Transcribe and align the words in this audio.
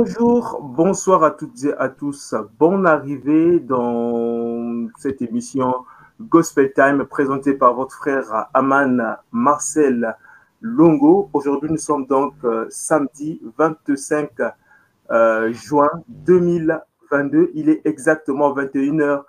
Bonjour, 0.00 0.60
bonsoir 0.62 1.24
à 1.24 1.32
toutes 1.32 1.64
et 1.64 1.74
à 1.76 1.88
tous. 1.88 2.32
Bonne 2.56 2.86
arrivée 2.86 3.58
dans 3.58 4.86
cette 4.96 5.20
émission 5.22 5.74
Gospel 6.20 6.72
Time 6.72 7.04
présentée 7.04 7.52
par 7.52 7.74
votre 7.74 7.96
frère 7.96 8.46
Aman 8.54 9.16
Marcel 9.32 10.16
Longo. 10.60 11.30
Aujourd'hui, 11.32 11.68
nous 11.68 11.78
sommes 11.78 12.06
donc 12.06 12.34
euh, 12.44 12.66
samedi 12.70 13.42
25 13.58 14.30
euh, 15.10 15.52
juin 15.52 15.90
2022. 16.06 17.50
Il 17.54 17.68
est 17.68 17.84
exactement 17.84 18.54
21h 18.54 19.24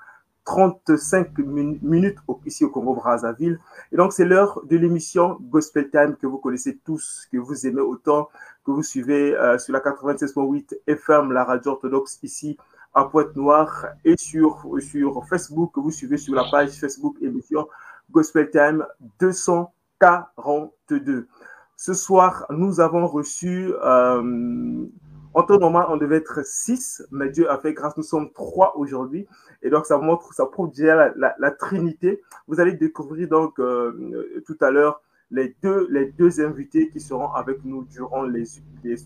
35 0.50 1.38
minutes 1.84 2.18
ici 2.46 2.66
au 2.66 2.70
Congo 2.70 2.96
Brazzaville. 2.96 3.60
Et 3.92 3.98
donc, 3.98 4.14
c'est 4.14 4.26
l'heure 4.26 4.62
de 4.68 4.78
l'émission 4.78 5.38
Gospel 5.42 5.92
Time 5.92 6.16
que 6.16 6.26
vous 6.26 6.40
connaissez 6.40 6.80
tous, 6.84 7.28
que 7.32 7.38
vous 7.38 7.68
aimez 7.68 7.82
autant, 7.82 8.30
que 8.66 8.72
vous 8.72 8.84
suivez 8.84 9.36
euh, 9.36 9.58
sur 9.58 9.74
la 9.74 9.80
96.8 9.80 10.80
FM, 10.88 11.32
la 11.32 11.44
radio 11.44 11.72
orthodoxe 11.72 12.20
ici 12.24 12.58
à 12.94 13.06
Pointe-Noire 13.06 13.88
et 14.04 14.18
sur, 14.18 14.66
sur 14.80 15.26
Facebook, 15.28 15.74
que 15.76 15.80
vous 15.80 15.92
suivez 15.92 16.18
sur 16.18 16.36
la 16.36 16.46
page 16.50 16.72
Facebook 16.72 17.18
émission 17.22 17.68
Gospel 18.12 18.50
Time 18.50 18.86
242. 19.20 21.28
Ce 21.76 21.94
soir, 21.94 22.46
nous 22.50 22.82
avons 22.82 23.08
reçu 23.08 23.72
euh, 23.84 24.86
en 25.34 25.44
temps 25.44 25.60
normal, 25.60 25.86
on 25.90 25.98
devait 25.98 26.18
être 26.18 26.46
six, 26.46 27.06
mais 27.12 27.30
Dieu 27.30 27.50
a 27.50 27.58
fait 27.58 27.74
grâce, 27.74 27.96
nous 27.96 28.04
sommes 28.04 28.32
trois 28.34 28.78
aujourd'hui. 28.78 29.28
Et 29.62 29.70
donc, 29.70 29.86
ça 29.86 29.98
montre, 29.98 30.34
ça 30.34 30.46
prouve 30.48 30.72
déjà 30.72 31.14
la, 31.16 31.52
Trinité. 31.52 32.22
Vous 32.48 32.60
allez 32.60 32.74
découvrir 32.74 33.28
donc 33.28 33.60
euh, 33.60 34.42
tout 34.46 34.58
à 34.60 34.72
l'heure 34.72 35.02
les 35.32 35.56
deux, 35.62 35.88
les 35.90 36.12
deux 36.12 36.42
invités 36.42 36.90
qui 36.90 37.00
seront 37.00 37.32
avec 37.34 37.64
nous 37.64 37.84
durant, 37.86 38.24
les, 38.24 38.46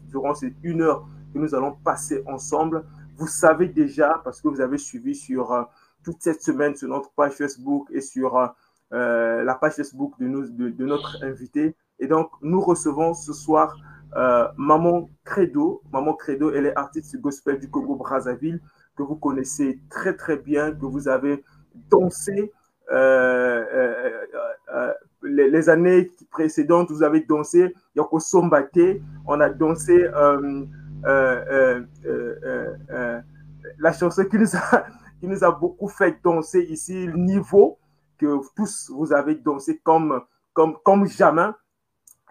durant 0.08 0.34
ces 0.34 0.54
une 0.64 0.82
heure 0.82 1.08
que 1.34 1.40
nous 1.40 1.54
allons 1.56 1.74
passer 1.84 2.24
ensemble. 2.28 2.84
Vous 3.18 3.28
savez 3.28 3.68
déjà, 3.68 4.22
parce 4.24 4.42
que 4.42 4.48
vous 4.48 4.62
avez 4.62 4.78
suivi 4.78 5.16
sur 5.16 5.52
euh, 5.52 5.64
toute 6.04 6.22
cette 6.22 6.42
semaine 6.42 6.76
sur 6.76 6.90
notre 6.90 7.12
page 7.12 7.34
Facebook 7.34 7.88
et 7.92 8.02
sur 8.02 8.38
euh, 8.94 9.44
la 9.44 9.56
page 9.56 9.74
Facebook 9.74 10.14
de, 10.20 10.28
nous, 10.28 10.48
de 10.50 10.86
notre 10.86 11.24
invité. 11.24 11.76
Et 12.00 12.08
donc, 12.08 12.30
nous 12.42 12.62
recevons 12.62 13.14
ce 13.14 13.34
soir 13.34 13.76
euh, 14.16 14.48
Maman 14.58 15.10
Credo. 15.24 15.82
Maman 15.92 16.14
Credo, 16.14 16.52
elle 16.52 16.68
est 16.68 16.76
artiste 16.78 17.20
gospel 17.20 17.60
du 17.60 17.70
Congo 17.70 17.96
Brazzaville, 17.96 18.62
que 18.96 19.04
vous 19.04 19.16
connaissez 19.16 19.80
très 19.90 20.16
très 20.16 20.38
bien, 20.38 20.72
que 20.72 20.86
vous 20.86 21.08
avez 21.08 21.44
dansé 21.90 22.52
euh, 22.92 23.64
euh, 25.24 25.50
les, 25.50 25.70
années 25.70 26.12
précédentes, 26.32 26.92
vous 26.92 27.04
avez 27.04 27.22
dansé 27.22 27.74
Yoko 27.96 28.20
Sombate, 28.20 29.02
on 29.28 29.40
a 29.40 29.50
dansé 29.50 30.08
la 33.80 33.94
chanson 33.94 34.26
qui 34.26 34.38
nous, 34.38 34.56
a, 34.56 34.86
qui 35.20 35.28
nous 35.28 35.44
a 35.44 35.52
beaucoup 35.52 35.88
fait 35.88 36.18
danser 36.24 36.62
ici, 36.70 37.06
le 37.08 37.18
niveau 37.18 37.78
que 38.18 38.40
tous 38.56 38.92
vous 38.94 39.14
avez 39.14 39.36
dansé 39.36 39.80
comme, 39.84 40.22
comme, 40.54 41.08
jamais 41.08 41.50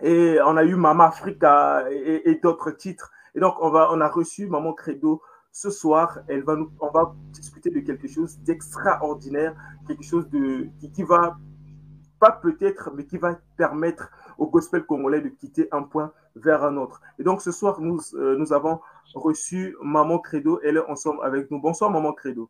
et 0.01 0.39
on 0.45 0.57
a 0.57 0.65
eu 0.65 0.75
Mama 0.75 1.07
Africa 1.07 1.85
et, 1.91 2.39
d'autres 2.43 2.71
titres. 2.73 3.11
Et 3.35 3.41
donc, 3.41 3.55
on, 3.61 3.73
a 3.75 4.09
reçu 4.09 4.47
Maman 4.49 4.73
Credo 4.73 5.23
ce 5.53 5.71
soir. 5.71 6.19
On 6.81 6.91
va 6.91 7.15
discuter 7.31 7.71
de 7.71 7.81
quelque 7.81 8.09
chose 8.09 8.39
d'extraordinaire, 8.41 9.55
quelque 9.87 10.03
chose 10.03 10.27
qui, 10.93 11.03
va, 11.05 11.37
pas 12.23 12.31
peut-être, 12.31 12.93
mais 12.95 13.05
qui 13.05 13.19
va 13.19 13.35
permettre 13.57 14.13
au 14.39 14.47
gospel 14.47 14.85
congolais 14.87 15.21
de 15.21 15.29
quitter 15.29 15.67
un 15.73 15.83
point 15.83 16.13
vers 16.37 16.63
un 16.63 16.77
autre. 16.77 17.03
Et 17.19 17.25
donc, 17.25 17.43
ce 17.43 17.51
soir, 17.51 17.81
nous, 17.81 17.99
euh, 18.15 18.37
nous 18.37 18.53
avons 18.53 18.81
reçu 19.13 19.77
Maman 19.83 20.21
Credo. 20.21 20.61
Elle 20.63 20.77
est 20.77 20.89
ensemble 20.89 21.19
avec 21.25 21.51
nous. 21.51 21.61
Bonsoir, 21.61 21.91
Maman 21.91 22.13
Credo. 22.13 22.49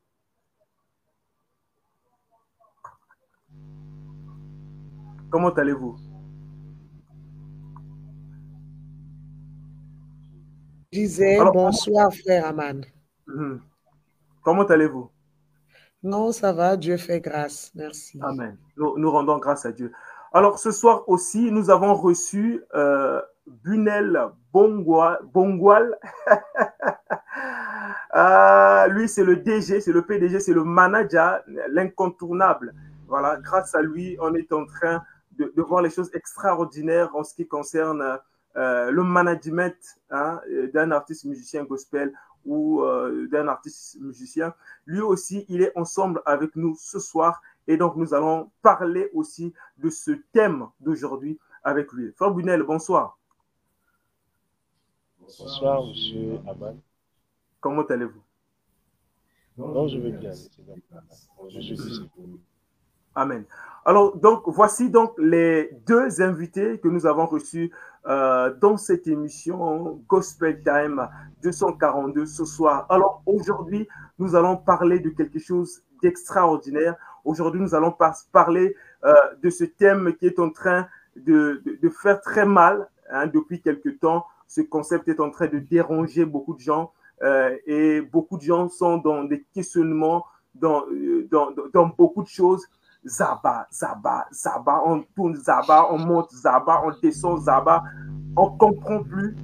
Comment 5.31 5.55
allez-vous? 5.55 5.97
disais 10.93 11.39
bonsoir, 11.55 12.13
frère 12.13 12.45
Aman. 12.45 12.85
Mhm. 13.27 13.63
Comment 14.43 14.67
allez-vous? 14.67 15.11
Non, 16.03 16.33
ça 16.33 16.53
va, 16.53 16.77
Dieu 16.77 16.97
fait 16.97 17.21
grâce. 17.21 17.71
Merci. 17.75 18.19
Amen. 18.23 18.57
Nous, 18.77 19.11
rendons 19.11 19.39
grâce 19.39 19.65
à 19.67 19.73
Dieu. 19.73 19.93
Alors, 20.33 20.59
ce 20.59 20.71
soir 20.71 21.09
aussi, 21.09 21.51
nous 21.53 21.71
avons 21.71 21.95
reçu 21.95 22.63
euh, 22.75 23.21
Bunel 23.47 24.19
Bongwal. 24.53 25.99
Ah, 28.15 28.89
lui, 28.91 29.09
c'est 29.09 29.25
le 29.25 29.37
DG, 29.37 29.81
c'est 29.81 29.91
le 29.91 30.03
PDG, 30.03 30.39
c'est 30.39 30.53
le 30.53 30.65
manager, 30.65 31.41
l'incontournable. 31.71 32.75
Voilà, 33.09 33.39
grâce 33.39 33.75
à 33.75 33.81
lui, 33.81 34.19
on 34.21 34.35
est 34.35 34.53
en 34.53 34.67
train 34.67 35.03
de, 35.39 35.51
de, 35.57 35.63
voir 35.63 35.81
les 35.81 35.89
choses 35.89 36.11
extraordinaires 36.13 37.17
en 37.17 37.25
ce 37.25 37.35
qui 37.35 37.49
concerne 37.49 38.19
euh, 38.57 38.91
le 38.91 39.03
management 39.03 39.75
hein, 40.11 40.43
d'un 40.75 40.91
artiste 40.91 41.25
musicien 41.25 41.65
gospel 41.65 42.13
ou 42.47 42.83
euh, 42.83 43.29
d'un 43.29 43.49
artiste 43.49 44.01
musicien. 44.01 44.55
Lui 44.87 45.01
aussi, 45.01 45.45
il 45.49 45.63
est 45.63 45.77
ensemble 45.77 46.23
avec 46.27 46.57
nous 46.57 46.77
ce 46.79 46.99
soir 46.99 47.43
et 47.69 47.77
donc 47.77 47.97
nous 47.97 48.15
allons 48.15 48.51
parler 48.63 49.11
aussi 49.15 49.53
de 49.79 49.91
ce 49.91 50.13
thème 50.33 50.69
d'aujourd'hui 50.81 51.39
avec 51.63 51.93
lui. 51.93 52.13
Fabunel, 52.17 52.63
bonsoir. 52.63 53.19
Bonsoir, 55.21 55.87
monsieur 55.87 56.39
Aman. 56.49 56.81
Comment 57.61 57.83
allez-vous? 57.83 58.23
Non, 59.57 59.87
je 59.87 59.99
vais 59.99 60.13
bien. 60.13 60.33
Je 61.51 61.61
suis 61.61 62.11
Amen. 63.15 63.45
Alors, 63.85 64.17
donc, 64.17 64.45
voici 64.47 64.89
donc 64.89 65.13
les 65.19 65.71
deux 65.87 66.23
invités 66.23 66.79
que 66.79 66.89
nous 66.89 67.05
avons 67.05 67.27
reçus 67.27 67.73
euh, 68.07 68.55
dans 68.61 68.77
cette 68.77 69.07
émission 69.07 70.01
Gospel 70.09 70.63
Time 70.63 71.09
242 71.43 72.27
ce 72.27 72.45
soir. 72.45 72.87
Alors, 72.89 73.23
aujourd'hui, 73.27 73.89
nous 74.19 74.35
allons 74.35 74.57
parler 74.57 75.01
de 75.01 75.11
quelque 75.11 75.39
chose 75.39 75.83
d'extraordinaire. 76.01 76.95
Aujourd'hui, 77.25 77.61
nous 77.61 77.75
allons 77.75 77.95
parler 78.33 78.77
euh, 79.05 79.15
de 79.43 79.51
ce 79.51 79.65
thème 79.65 80.15
qui 80.15 80.27
est 80.27 80.39
en 80.39 80.51
train 80.51 80.87
de, 81.17 81.61
faire 82.01 82.21
très 82.21 82.47
mal 82.47 82.89
hein, 83.11 83.27
depuis 83.27 83.61
quelque 83.61 83.89
temps. 83.89 84.25
Ce 84.47 84.61
concept 84.61 85.09
est 85.09 85.21
en 85.21 85.31
train 85.31 85.49
de 85.49 85.59
déranger 85.59 86.25
beaucoup 86.25 86.55
de 86.55 86.61
gens 86.61 86.93
euh, 87.23 87.57
et 87.67 88.01
beaucoup 88.01 88.39
de 88.39 88.43
gens 88.43 88.69
sont 88.69 88.97
dans 88.99 89.25
des 89.25 89.45
questionnements, 89.55 90.25
dans 90.55 90.87
beaucoup 91.97 92.23
de 92.23 92.29
choses. 92.29 92.67
Zaba, 93.05 93.67
Zaba, 93.73 94.27
Zaba, 94.33 94.83
on 94.87 95.03
tourne 95.15 95.37
Zaba, 95.37 95.89
on 95.91 95.99
monte 95.99 96.33
Zaba, 96.33 96.83
on 96.85 96.93
descend 97.01 97.43
Zaba. 97.43 97.83
On 98.37 98.57
comprend 98.57 99.03
plus 99.03 99.37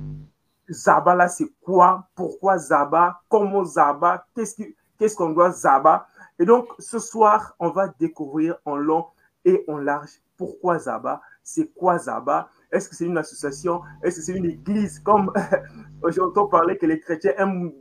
Zaba 0.71 1.15
là, 1.15 1.29
c'est 1.29 1.49
quoi, 1.63 2.07
pourquoi 2.15 2.59
Zaba, 2.59 3.21
comment 3.29 3.65
Zaba, 3.65 4.27
qu'est-ce 4.35 5.17
qu'on 5.17 5.31
doit 5.31 5.51
Zaba? 5.51 6.07
Et 6.39 6.45
donc, 6.45 6.69
ce 6.79 6.99
soir, 6.99 7.55
on 7.59 7.71
va 7.71 7.89
découvrir 7.89 8.57
en 8.65 8.77
long 8.77 9.07
et 9.45 9.65
en 9.69 9.79
large 9.79 10.21
pourquoi 10.37 10.79
Zaba, 10.79 11.21
c'est 11.43 11.73
quoi 11.75 11.99
Zaba, 11.99 12.49
est-ce 12.71 12.89
que 12.89 12.95
c'est 12.95 13.07
une 13.07 13.19
association, 13.19 13.81
est-ce 14.03 14.17
que 14.17 14.23
c'est 14.23 14.35
une 14.35 14.45
église, 14.45 15.01
comme 15.01 15.33
j'entends 16.09 16.47
parler 16.47 16.77
que 16.77 16.87
les 16.87 17.01
chrétiens 17.01 17.33
aiment 17.39 17.73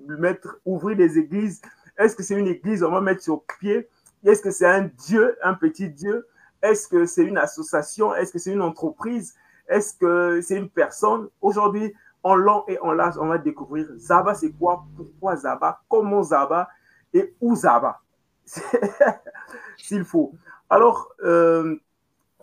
ouvrir 0.66 0.98
des 0.98 1.20
églises, 1.20 1.62
est-ce 1.98 2.16
que 2.16 2.24
c'est 2.24 2.40
une 2.40 2.48
église, 2.48 2.84
on 2.84 2.92
va 2.92 3.02
mettre 3.02 3.22
sur 3.22 3.44
pied, 3.60 3.88
est-ce 4.28 4.42
que 4.42 4.52
c'est 4.52 4.68
un 4.68 4.90
Dieu, 5.08 5.38
un 5.42 5.54
petit 5.54 5.90
Dieu? 5.90 6.28
Est-ce 6.62 6.88
que 6.90 7.06
c'est 7.06 7.24
une 7.24 7.38
association? 7.38 8.14
Est-ce 8.14 8.34
que 8.34 8.40
c'est 8.40 8.52
une 8.52 8.62
entreprise? 8.62 9.36
Est-ce 9.70 9.94
que 9.94 10.42
c'est 10.42 10.58
une 10.58 10.70
personne? 10.70 11.30
Aujourd'hui, 11.42 11.94
en 12.24 12.36
long 12.36 12.66
et 12.68 12.78
en 12.80 12.92
large, 12.92 13.18
on 13.18 13.28
va 13.28 13.38
découvrir 13.38 13.88
Zaba, 13.98 14.34
c'est 14.34 14.52
quoi? 14.52 14.86
Pourquoi 14.98 15.38
Zaba? 15.38 15.82
Comment 15.88 16.24
Zaba? 16.24 16.68
Et 17.14 17.34
où 17.40 17.56
Zaba? 17.56 18.02
S'il 19.78 20.04
faut. 20.04 20.34
Alors, 20.70 21.14
euh, 21.24 21.78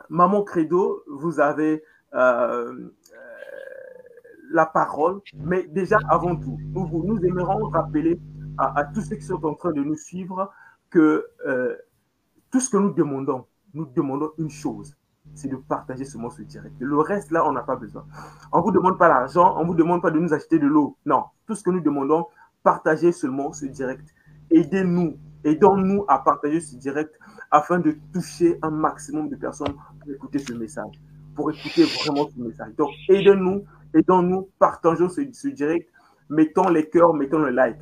Maman 0.08 0.42
Credo, 0.42 1.02
vous 1.06 1.38
avez 1.38 1.84
euh, 2.14 2.94
la 4.50 4.64
parole, 4.64 5.20
mais 5.34 5.64
déjà 5.64 5.98
avant 6.08 6.34
tout, 6.34 6.58
nous, 6.72 7.04
nous 7.04 7.22
aimerons 7.26 7.68
rappeler 7.68 8.18
à 8.56 8.84
tous 8.84 9.02
ceux 9.02 9.16
qui 9.16 9.24
sont 9.26 9.44
en 9.44 9.54
train 9.54 9.72
de 9.72 9.82
nous 9.82 9.96
suivre 9.96 10.50
euh, 10.98 11.76
tout 12.50 12.60
ce 12.60 12.70
que 12.70 12.76
nous 12.76 12.92
demandons, 12.92 13.46
nous 13.72 13.86
demandons 13.86 14.30
une 14.38 14.50
chose, 14.50 14.96
c'est 15.34 15.48
de 15.48 15.56
partager 15.56 16.04
ce 16.04 16.16
morceau 16.18 16.42
direct. 16.42 16.74
Le 16.78 16.98
reste, 16.98 17.30
là, 17.30 17.46
on 17.46 17.52
n'a 17.52 17.62
pas 17.62 17.76
besoin. 17.76 18.06
On 18.52 18.58
ne 18.58 18.62
vous 18.64 18.70
demande 18.70 18.98
pas 18.98 19.08
l'argent, 19.08 19.56
on 19.58 19.62
ne 19.62 19.66
vous 19.66 19.74
demande 19.74 20.02
pas 20.02 20.10
de 20.10 20.18
nous 20.18 20.32
acheter 20.32 20.58
de 20.58 20.66
l'eau. 20.66 20.96
Non, 21.06 21.24
tout 21.46 21.54
ce 21.54 21.62
que 21.62 21.70
nous 21.70 21.80
demandons, 21.80 22.26
partagez 22.62 23.12
seulement 23.12 23.52
ce 23.52 23.66
direct. 23.66 24.14
Aidez-nous, 24.50 25.16
aidons-nous 25.42 26.04
à 26.08 26.18
partager 26.18 26.60
ce 26.60 26.76
direct 26.76 27.18
afin 27.50 27.78
de 27.78 27.96
toucher 28.12 28.58
un 28.62 28.70
maximum 28.70 29.28
de 29.28 29.36
personnes 29.36 29.74
pour 30.00 30.12
écouter 30.12 30.38
ce 30.38 30.52
message, 30.52 31.00
pour 31.34 31.50
écouter 31.50 31.84
vraiment 31.84 32.28
ce 32.28 32.40
message. 32.40 32.74
Donc, 32.76 32.90
aidez-nous, 33.08 33.64
aidons-nous, 33.94 34.48
partageons 34.58 35.08
ce, 35.08 35.22
ce 35.32 35.48
direct 35.48 35.88
mettons 36.28 36.68
les 36.68 36.88
cœurs, 36.88 37.14
mettons 37.14 37.38
le 37.38 37.50
like. 37.50 37.76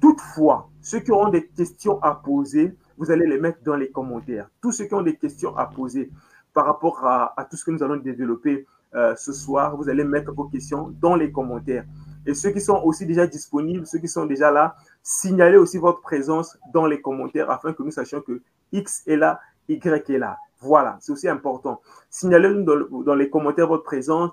Toutefois, 0.00 0.68
ceux 0.80 1.00
qui 1.00 1.10
auront 1.10 1.30
des 1.30 1.46
questions 1.46 2.02
à 2.02 2.14
poser, 2.14 2.74
vous 2.98 3.10
allez 3.10 3.26
les 3.26 3.38
mettre 3.38 3.62
dans 3.64 3.76
les 3.76 3.90
commentaires. 3.90 4.48
Tous 4.60 4.72
ceux 4.72 4.84
qui 4.84 4.94
ont 4.94 5.02
des 5.02 5.16
questions 5.16 5.56
à 5.56 5.66
poser 5.66 6.10
par 6.52 6.66
rapport 6.66 7.04
à, 7.04 7.46
tout 7.50 7.56
ce 7.56 7.64
que 7.64 7.70
nous 7.70 7.82
allons 7.82 7.96
développer 7.96 8.66
euh, 8.94 9.14
ce 9.16 9.32
soir, 9.32 9.76
vous 9.76 9.88
allez 9.88 10.04
mettre 10.04 10.32
vos 10.32 10.44
questions 10.44 10.94
dans 11.00 11.14
les 11.14 11.30
commentaires. 11.30 11.84
Et 12.26 12.34
ceux 12.34 12.50
qui 12.50 12.60
sont 12.60 12.80
aussi 12.82 13.06
déjà 13.06 13.26
disponibles, 13.26 13.86
ceux 13.86 13.98
qui 13.98 14.08
sont 14.08 14.26
déjà 14.26 14.50
là, 14.50 14.74
signalez 15.02 15.56
aussi 15.56 15.78
votre 15.78 16.00
présence 16.00 16.58
dans 16.72 16.86
les 16.86 17.00
commentaires 17.00 17.50
afin 17.50 17.72
que 17.72 17.82
nous 17.82 17.90
sachions 17.90 18.20
que 18.20 18.42
X 18.72 19.02
est 19.06 19.16
là, 19.16 19.40
Y 19.68 20.10
est 20.10 20.18
là. 20.18 20.38
Voilà, 20.60 20.96
c'est 21.00 21.12
aussi 21.12 21.28
important. 21.28 21.80
Signalez-nous 22.10 22.64
dans, 22.64 23.02
dans, 23.02 23.14
les 23.14 23.28
commentaires 23.28 23.68
votre 23.68 23.84
présence. 23.84 24.30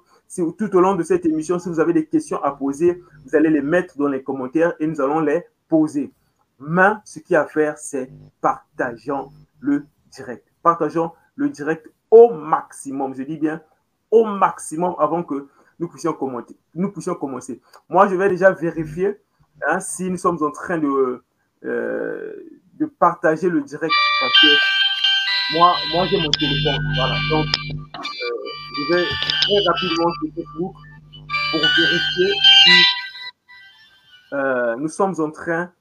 Tout 0.58 0.76
au 0.76 0.80
long 0.80 0.96
de 0.96 1.04
cette 1.04 1.26
émission, 1.26 1.60
si 1.60 1.70
vous 1.70 1.80
avez 1.80 1.94
des 1.94 2.06
questions 2.06 2.42
à 2.44 2.52
poser, 2.52 3.04
vous 3.26 3.36
allez 3.36 3.50
les 3.50 3.62
mettre 3.62 3.98
dans 3.98 4.08
les 4.08 4.24
commentaires 4.24 4.74
et 4.80 4.88
nous 4.88 5.00
allons 5.00 5.20
les 5.20 5.44
poser. 5.68 6.12
Mais 6.60 6.92
ce 7.06 7.20
qu'il 7.20 7.34
y 7.34 7.38
a 7.38 7.42
à 7.42 7.46
faire, 7.46 7.78
c'est 7.78 8.10
partageons 8.42 9.30
le 9.60 9.86
direct. 10.12 10.48
Partageons 10.64 11.12
le 11.36 11.50
direct 11.50 11.88
au 12.10 12.32
maximum. 12.32 13.14
Je 13.16 13.24
dis 13.24 13.38
bien 13.38 13.62
au 14.12 14.26
maximum 14.26 14.96
avant 15.00 15.24
que 15.24 15.48
nous 15.80 15.88
puissions, 15.88 16.14
commenter, 16.14 16.56
nous 16.76 16.92
puissions 16.92 17.16
commencer. 17.16 17.60
Moi, 17.90 18.08
je 18.08 18.16
vais 18.16 18.30
déjà 18.30 18.52
vérifier 18.52 19.20
hein, 19.68 19.80
si 19.80 20.10
nous 20.10 20.18
sommes 20.18 20.42
en 20.44 20.52
train 20.52 20.78
de, 20.78 21.24
euh, 21.66 22.34
de 22.76 22.86
partager 22.86 23.50
le 23.50 23.62
direct 23.62 23.94
parce 24.22 24.34
que 24.42 25.58
moi, 25.58 25.76
moi 25.92 26.06
j'ai 26.08 26.22
mon 26.22 26.30
téléphone. 26.32 26.80
Voilà. 26.96 27.16
Donc, 27.30 27.46
je 28.76 28.94
vais 28.94 29.06
très 29.06 29.60
rapidement 29.68 30.12
sur 30.14 30.34
Facebook 30.36 30.76
pour 31.52 31.60
vérifier 31.60 32.34
si 32.66 32.72
euh, 34.34 34.76
nous 34.78 34.88
sommes 34.88 35.16
en 35.20 35.32
train 35.32 35.72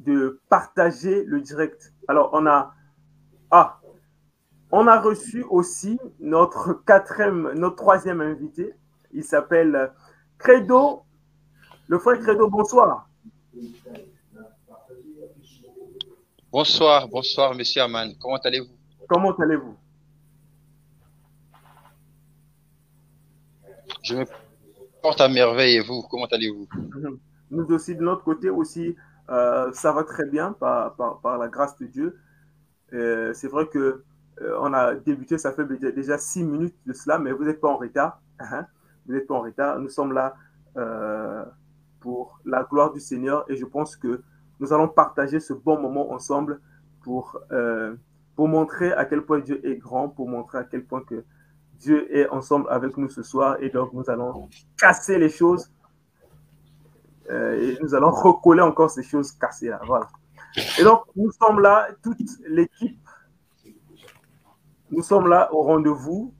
de 0.00 0.40
partager 0.48 1.24
le 1.24 1.40
direct. 1.40 1.92
Alors, 2.08 2.30
on 2.32 2.46
a. 2.46 2.74
Ah, 3.50 3.80
on 4.72 4.86
a 4.86 5.00
reçu 5.00 5.44
aussi 5.50 5.98
notre 6.18 6.72
quatrième, 6.84 7.52
notre 7.52 7.76
troisième 7.76 8.20
invité. 8.20 8.72
Il 9.12 9.22
s'appelle 9.22 9.92
Credo. 10.38 11.02
Le 11.86 11.98
frère 11.98 12.18
Credo, 12.18 12.48
bonsoir. 12.48 13.08
Bonsoir, 16.50 17.06
bonsoir, 17.08 17.54
monsieur 17.54 17.82
Aman. 17.82 18.14
Comment 18.20 18.38
allez-vous? 18.38 18.74
Comment 19.08 19.36
allez-vous? 19.36 19.76
Je 24.04 24.14
me 24.16 24.24
porte 25.02 25.20
à 25.22 25.28
merveille 25.28 25.76
et 25.76 25.80
vous, 25.80 26.02
comment 26.10 26.26
allez-vous? 26.26 26.68
Nous 27.50 27.64
aussi, 27.72 27.96
de 27.96 28.02
notre 28.02 28.22
côté 28.22 28.50
aussi, 28.50 28.94
euh, 29.30 29.72
ça 29.72 29.92
va 29.92 30.04
très 30.04 30.26
bien 30.26 30.52
par, 30.52 30.94
par, 30.94 31.38
la 31.38 31.48
grâce 31.48 31.78
de 31.78 31.86
Dieu. 31.86 32.18
Euh, 32.92 33.32
c'est 33.32 33.48
vrai 33.48 33.66
que 33.66 34.04
euh, 34.42 34.58
on 34.60 34.74
a 34.74 34.94
débuté, 34.94 35.38
ça 35.38 35.52
fait 35.52 35.64
déjà 35.94 36.18
six 36.18 36.44
minutes 36.44 36.76
de 36.84 36.92
cela, 36.92 37.18
mais 37.18 37.32
vous 37.32 37.44
n'êtes 37.44 37.60
pas 37.60 37.68
en 37.68 37.76
retard. 37.76 38.20
Hein. 38.40 38.66
Vous 39.06 39.14
n'êtes 39.14 39.28
pas 39.28 39.34
en 39.34 39.42
retard. 39.42 39.78
Nous 39.78 39.88
sommes 39.88 40.12
là 40.12 40.34
pour 42.00 42.40
la 42.44 42.64
gloire 42.64 42.92
du 42.92 42.98
Seigneur 42.98 43.44
et 43.48 43.56
je 43.56 43.64
pense 43.64 43.94
que 43.94 44.22
nous 44.58 44.72
allons 44.72 44.88
partager 44.88 45.38
ce 45.38 45.52
bon 45.52 45.80
moment 45.80 46.10
ensemble 46.12 46.60
pour, 47.02 47.40
pour 48.34 48.48
montrer 48.48 48.92
à 48.92 49.04
quel 49.04 49.22
point 49.22 49.38
Dieu 49.38 49.64
est 49.64 49.76
grand, 49.76 50.08
pour 50.08 50.28
montrer 50.28 50.58
à 50.58 50.64
quel 50.64 50.84
point 50.84 51.00
que 51.02 51.22
Dieu 51.80 52.14
est 52.16 52.28
ensemble 52.28 52.66
avec 52.70 52.96
nous 52.96 53.08
ce 53.08 53.22
soir. 53.22 53.56
Et 53.60 53.70
donc, 53.70 53.92
nous 53.92 54.08
allons 54.08 54.48
casser 54.78 55.18
les 55.18 55.28
choses 55.28 55.70
euh, 57.30 57.60
et 57.60 57.78
nous 57.82 57.94
allons 57.94 58.10
recoller 58.28 58.62
encore 58.62 58.90
ces 58.90 59.02
choses 59.02 59.32
cassées 59.32 59.68
là. 59.68 59.80
Voilà. 59.86 60.08
Et 60.78 60.84
donc, 60.84 61.02
nous 61.16 61.30
sommes 61.32 61.60
là, 61.60 61.88
toute 62.02 62.18
l'équipe, 62.46 63.00
nous 64.90 65.02
sommes 65.02 65.28
là 65.28 65.52
au 65.52 65.62
rendez-vous. 65.62 66.32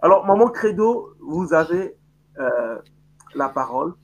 Alors, 0.00 0.24
Maman 0.24 0.48
Credo, 0.48 1.14
vous 1.20 1.52
avez 1.52 1.96
euh, 2.38 2.78
la 3.34 3.48
parole, 3.48 3.94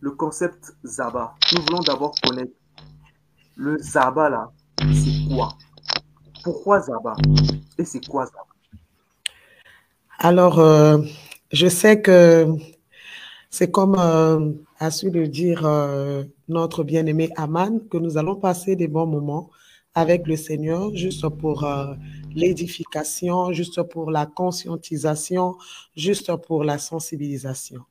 le 0.00 0.10
concept 0.10 0.76
Zaba. 0.84 1.34
Nous 1.54 1.62
voulons 1.62 1.80
d'abord 1.80 2.14
connaître 2.22 2.52
le 3.56 3.78
Zaba 3.78 4.28
là, 4.28 4.50
c'est 4.78 5.34
quoi? 5.34 5.50
Pourquoi 6.42 6.80
Zaba? 6.80 7.14
Et 7.78 7.84
c'est 7.84 8.04
quoi 8.06 8.26
Zaba? 8.26 8.53
Alors, 10.24 10.58
euh, 10.58 11.02
je 11.52 11.66
sais 11.68 12.00
que 12.00 12.46
c'est 13.50 13.70
comme 13.70 13.94
euh, 13.98 14.52
a 14.78 14.90
su 14.90 15.10
le 15.10 15.28
dire 15.28 15.66
euh, 15.66 16.24
notre 16.48 16.82
bien-aimé 16.82 17.28
Aman, 17.36 17.78
que 17.90 17.98
nous 17.98 18.16
allons 18.16 18.36
passer 18.36 18.74
des 18.74 18.88
bons 18.88 19.04
moments 19.04 19.50
avec 19.94 20.26
le 20.26 20.36
Seigneur, 20.36 20.96
juste 20.96 21.28
pour 21.28 21.64
euh, 21.64 21.92
l'édification, 22.34 23.52
juste 23.52 23.82
pour 23.82 24.10
la 24.10 24.24
conscientisation, 24.24 25.56
juste 25.94 26.34
pour 26.36 26.64
la 26.64 26.78
sensibilisation. 26.78 27.82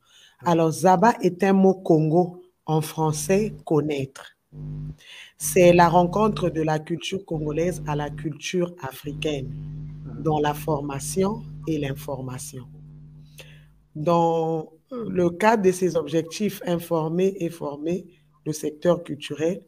Alors, 0.44 0.72
Zaba 0.72 1.14
est 1.22 1.44
un 1.44 1.54
mot 1.54 1.76
Congo 1.76 2.42
en 2.66 2.82
français, 2.82 3.54
connaître. 3.64 4.36
C'est 5.38 5.72
la 5.72 5.88
rencontre 5.88 6.50
de 6.50 6.64
la 6.64 6.80
culture 6.80 7.24
congolaise 7.26 7.84
à 7.86 7.96
la 7.96 8.10
culture 8.10 8.74
africaine, 8.82 9.54
dans 10.24 10.40
la 10.40 10.56
formation 10.56 11.44
et 11.68 11.78
l'information. 11.78 12.68
Dans 13.96 14.74
le 14.92 15.30
cadre 15.30 15.64
de 15.64 15.72
ces 15.72 15.96
objectifs, 15.96 16.62
informer 16.66 17.36
et 17.40 17.50
former 17.50 18.06
le 18.46 18.54
secteur 18.54 19.04
culturel, 19.04 19.64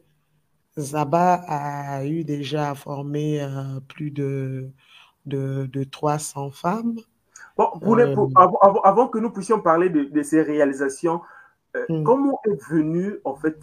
Zaba 0.78 1.40
a 1.46 2.04
eu 2.04 2.24
déjà 2.24 2.74
formé 2.74 3.40
euh, 3.42 3.80
plus 3.88 4.10
de, 4.10 4.70
de, 5.24 5.84
300 5.84 6.50
femmes. 6.50 6.96
Bon, 7.56 7.70
euh, 7.98 8.14
avant, 8.84 9.08
que 9.08 9.18
nous 9.18 9.30
puissions 9.30 9.60
parler 9.60 9.88
de, 9.88 10.22
ces 10.22 10.42
réalisations, 10.42 11.22
euh, 11.76 11.84
hmm. 11.88 12.04
comment 12.04 12.40
est 12.46 12.62
venue 12.68 13.16
en 13.24 13.34
fait 13.34 13.58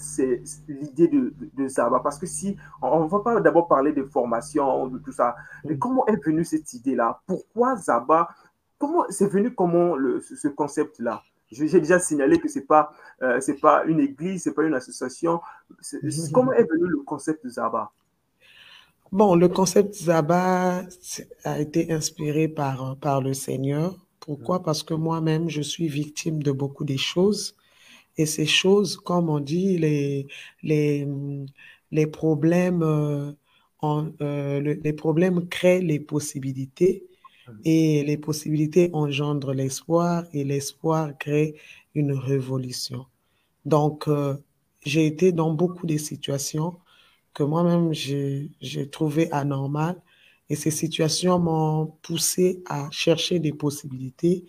l'idée 0.68 1.08
de, 1.08 1.34
de, 1.54 1.68
Zaba? 1.68 2.00
Parce 2.00 2.18
que 2.18 2.26
si 2.26 2.58
on 2.82 3.04
ne 3.04 3.10
va 3.10 3.20
pas 3.20 3.40
d'abord 3.40 3.68
parler 3.68 3.94
de 3.94 4.04
formation, 4.04 4.88
de 4.88 5.00
tout 5.00 5.12
ça, 5.12 5.36
mais 5.66 5.76
hmm. 5.76 5.80
comment 5.80 6.06
est 6.08 6.24
venue 6.24 6.46
cette 6.46 6.72
idée-là? 6.74 7.22
Pourquoi 7.28 7.76
Zaba 7.76 8.30
Comment 8.78 9.06
c'est 9.10 9.28
venu 9.28 9.54
comment 9.54 9.96
le, 9.96 10.20
ce 10.20 10.48
concept-là? 10.48 11.24
J'ai 11.52 11.80
déjà 11.80 12.00
signalé 12.00 12.40
que 12.40 12.50
ce 12.50 12.60
n'est 12.60 12.66
pas, 12.66 12.92
euh, 13.22 13.40
pas 13.62 13.84
une 13.86 14.00
église, 14.00 14.44
ce 14.44 14.50
n'est 14.50 14.56
pas 14.56 14.64
une 14.64 14.74
association. 14.74 15.40
Mhm. 16.02 16.12
comment 16.34 16.52
est 16.52 16.70
venu 16.70 16.88
le 16.88 16.98
concept 17.06 17.46
de 17.46 17.50
Zaba? 17.50 17.92
Bon, 19.12 19.36
le 19.36 19.48
concept 19.48 19.94
Zaba 19.94 20.82
a 21.44 21.60
été 21.60 21.92
inspiré 21.92 22.48
par, 22.48 22.98
par 22.98 23.22
le 23.22 23.34
Seigneur. 23.34 23.96
Pourquoi? 24.20 24.64
Parce 24.64 24.84
que 24.84 24.94
moi-même, 24.94 25.50
je 25.50 25.62
suis 25.62 25.88
victime 25.88 26.42
de 26.42 26.52
beaucoup 26.52 26.86
de 26.86 26.98
choses. 26.98 27.56
Et 28.18 28.26
ces 28.26 28.46
choses, 28.46 28.98
comme 28.98 29.30
on 29.30 29.40
dit, 29.40 29.78
les, 29.78 30.28
les, 30.62 31.08
les 31.92 32.08
problèmes, 32.08 32.84
euh, 32.84 33.32
euh, 33.84 34.76
les 34.84 34.94
problèmes 34.94 35.48
créent 35.50 35.82
les 35.82 36.00
possibilités. 36.00 37.06
Et 37.66 38.04
les 38.04 38.18
possibilités 38.18 38.90
engendrent 38.94 39.54
l'espoir 39.54 40.24
et 40.34 40.44
l'espoir 40.46 41.18
crée 41.18 41.56
une 41.94 42.14
révolution. 42.14 43.06
Donc, 43.66 44.08
euh, 44.08 44.38
j'ai 44.86 45.06
été 45.08 45.32
dans 45.32 45.54
beaucoup 45.54 45.88
de 45.88 45.98
situations 45.98 46.80
que 47.34 47.44
moi-même 47.44 47.94
j'ai 47.94 48.90
trouvé 48.92 49.32
anormales 49.32 50.02
et 50.50 50.56
ces 50.56 50.72
situations 50.72 51.40
m'ont 51.40 51.88
poussé 52.02 52.64
à 52.68 52.90
chercher 52.92 53.40
des 53.40 53.54
possibilités 53.54 54.46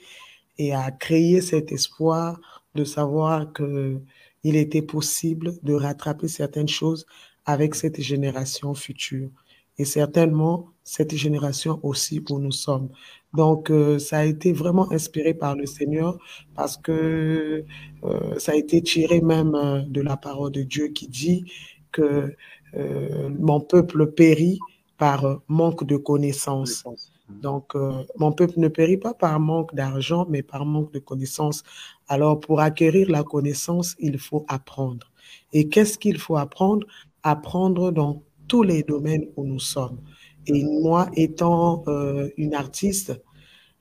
et 0.59 0.75
à 0.75 0.91
créer 0.91 1.41
cet 1.41 1.73
espoir 1.73 2.41
de 2.75 2.85
savoir 2.85 3.53
que 3.53 4.01
il 4.43 4.57
était 4.57 4.83
possible 4.83 5.55
de 5.63 5.75
rattraper 5.75 6.29
certaines 6.29 6.69
choses 6.69 7.07
avec 7.47 7.75
cette 7.75 8.01
génération 8.01 8.75
future 8.75 9.31
et 9.79 9.85
certainement 9.85 10.69
cette 10.85 11.15
génération 11.17 11.81
aussi 11.83 12.23
où 12.31 12.39
nous 12.39 12.53
sommes. 12.53 12.91
Donc, 13.33 13.71
euh, 13.71 13.99
ça 13.99 14.19
a 14.19 14.25
été 14.25 14.53
vraiment 14.53 14.91
inspiré 14.93 15.35
par 15.35 15.57
le 15.57 15.67
Seigneur 15.67 16.19
parce 16.55 16.77
que 16.77 17.65
euh, 18.05 18.39
ça 18.39 18.53
a 18.53 18.55
été 18.55 18.83
tiré 18.83 19.21
même 19.21 19.55
euh, 19.55 19.81
de 19.83 20.01
la 20.03 20.17
parole 20.17 20.53
de 20.53 20.63
Dieu 20.63 20.89
qui 20.89 21.09
dit 21.09 21.51
que 21.91 22.35
mon 23.39 23.61
peuple 23.61 24.11
périt 24.11 24.59
par 24.99 25.41
manque 25.47 25.85
de 25.85 25.97
connaissances. 25.97 26.85
Donc, 27.29 27.75
mon 28.19 28.33
peuple 28.33 28.55
ne 28.59 28.67
périt 28.67 28.97
pas 28.97 29.15
par 29.15 29.39
manque 29.39 29.73
d'argent, 29.77 30.27
mais 30.29 30.43
par 30.43 30.67
manque 30.67 30.93
de 30.93 30.99
connaissances. 30.99 31.63
Alors, 32.09 32.41
pour 32.41 32.61
acquérir 32.61 33.11
la 33.11 33.23
connaissance, 33.23 33.95
il 33.99 34.19
faut 34.19 34.45
apprendre. 34.49 35.11
Et 35.53 35.69
qu'est-ce 35.69 35.99
qu'il 35.99 36.19
faut 36.19 36.37
apprendre? 36.37 36.87
Apprendre 37.23 37.91
dans 37.93 38.23
tous 38.49 38.63
les 38.63 38.83
domaines 38.83 39.27
où 39.37 39.45
nous 39.45 39.61
sommes. 39.61 39.99
Et 40.47 40.65
moi, 40.65 41.09
étant 41.15 41.83
euh, 41.89 42.29
une 42.37 42.55
artiste, 42.55 43.19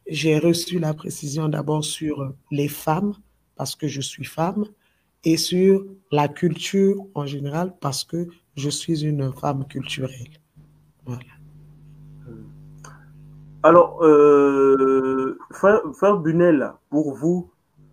j'ai 0.07 0.39
reçu 0.39 0.79
la 0.79 0.93
précision 0.93 1.49
d'abord 1.49 1.83
sur 1.83 2.33
les 2.51 2.69
femmes, 2.69 3.13
parce 3.55 3.75
que 3.75 3.87
je 3.87 4.01
suis 4.01 4.23
femme, 4.23 4.65
et 5.23 5.37
sur 5.37 5.85
la 6.11 6.27
culture 6.27 7.05
en 7.15 7.25
général 7.25 7.73
parce 7.79 8.03
que 8.03 8.27
je 8.55 8.69
suis 8.69 9.03
une 9.03 9.31
femme 9.33 9.65
culturelle. 9.67 10.39
Voilà. 11.05 11.23
Alors, 13.63 14.03
euh, 14.03 15.37
frère, 15.51 15.81
pour 16.89 17.15
vous, 17.15 17.49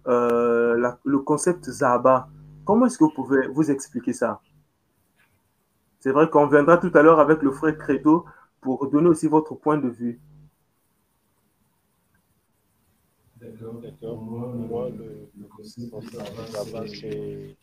euh, 0.06 0.92
le 1.04 1.18
concept 1.18 1.64
Zaba, 1.70 2.28
comment 2.64 2.86
est-ce 2.86 2.98
que 2.98 3.04
vous 3.04 3.10
pouvez 3.14 3.48
vous 3.48 3.70
expliquer 3.70 4.12
ça? 4.12 4.40
C'est 5.98 6.12
vrai 6.12 6.28
qu'on 6.30 6.46
viendra 6.46 6.78
tout 6.78 6.90
à 6.94 7.02
l'heure 7.02 7.20
avec 7.20 7.42
le 7.42 7.50
frère 7.52 7.76
Credo 7.76 8.24
pour 8.60 8.88
donner 8.88 9.08
aussi 9.08 9.28
votre 9.28 9.54
point 9.54 9.76
de 9.78 9.88
vue. 9.88 10.20
D'accord, 13.36 13.74
d'accord. 13.80 14.22
Moi, 14.22 14.90
le, 14.90 15.28
le 15.38 15.46
concept 15.48 15.94
Zaba, 16.52 16.86
c'est 16.86 17.56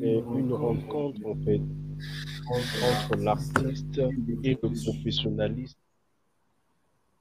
une 0.00 0.52
rencontre 0.52 1.20
en 1.24 1.36
fait 1.36 1.60
entre 2.50 3.16
l'artiste 3.16 4.00
et 4.42 4.58
le 4.60 4.82
professionnaliste 4.84 5.78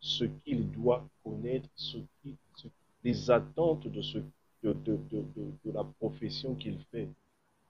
ce 0.01 0.25
qu'il 0.25 0.69
doit 0.71 1.07
connaître, 1.23 1.69
ce 1.75 1.97
qui, 2.21 2.35
les 3.03 3.31
attentes 3.31 3.88
de, 3.88 4.01
ce, 4.01 4.20
de, 4.63 4.74
de, 4.74 4.98
de, 5.10 5.24
de 5.65 5.72
la 5.72 5.84
profession 5.84 6.55
qu'il 6.55 6.77
fait. 6.91 7.10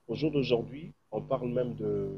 Au 0.08 0.16
jour 0.16 0.32
d'aujourd'hui, 0.32 0.92
on 1.12 1.22
parle 1.22 1.50
même 1.50 1.76
de, 1.76 2.10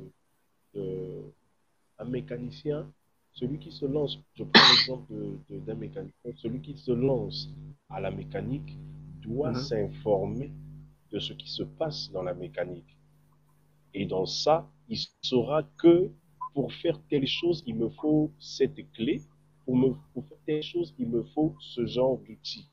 un 0.75 2.05
mécanicien, 2.05 2.91
celui 3.33 3.59
qui 3.59 3.71
se 3.71 3.85
lance, 3.85 4.19
je 4.33 4.43
prends 4.43 4.71
l'exemple 4.71 5.13
d'un 5.49 5.75
mécanicien, 5.75 6.31
celui 6.37 6.61
qui 6.61 6.77
se 6.77 6.91
lance 6.91 7.49
à 7.89 7.99
la 7.99 8.11
mécanique 8.11 8.77
doit 9.21 9.51
mhm. 9.51 9.59
s'informer 9.59 10.51
de 11.11 11.19
ce 11.19 11.33
qui 11.33 11.49
se 11.49 11.63
passe 11.63 12.11
dans 12.11 12.23
la 12.23 12.33
mécanique. 12.33 12.97
Et 13.93 14.05
dans 14.05 14.25
ça, 14.25 14.67
il 14.89 14.97
saura 15.21 15.63
que 15.77 16.09
pour 16.53 16.73
faire 16.73 16.99
telle 17.09 17.27
chose, 17.27 17.63
il 17.65 17.75
me 17.75 17.89
faut 17.89 18.31
cette 18.39 18.91
clé, 18.91 19.21
pour, 19.65 19.75
me, 19.75 19.93
pour 20.13 20.25
faire 20.27 20.37
telle 20.45 20.63
chose, 20.63 20.93
il 20.97 21.07
me 21.09 21.23
faut 21.23 21.55
ce 21.59 21.85
genre 21.85 22.17
d'outil. 22.19 22.69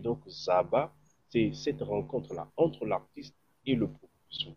Et 0.00 0.02
donc, 0.02 0.26
Zaba, 0.30 0.94
c'est 1.28 1.52
cette 1.52 1.82
rencontre-là 1.82 2.48
entre 2.56 2.86
l'artiste 2.86 3.34
et 3.66 3.74
le 3.74 3.86
professionnel. 3.86 4.56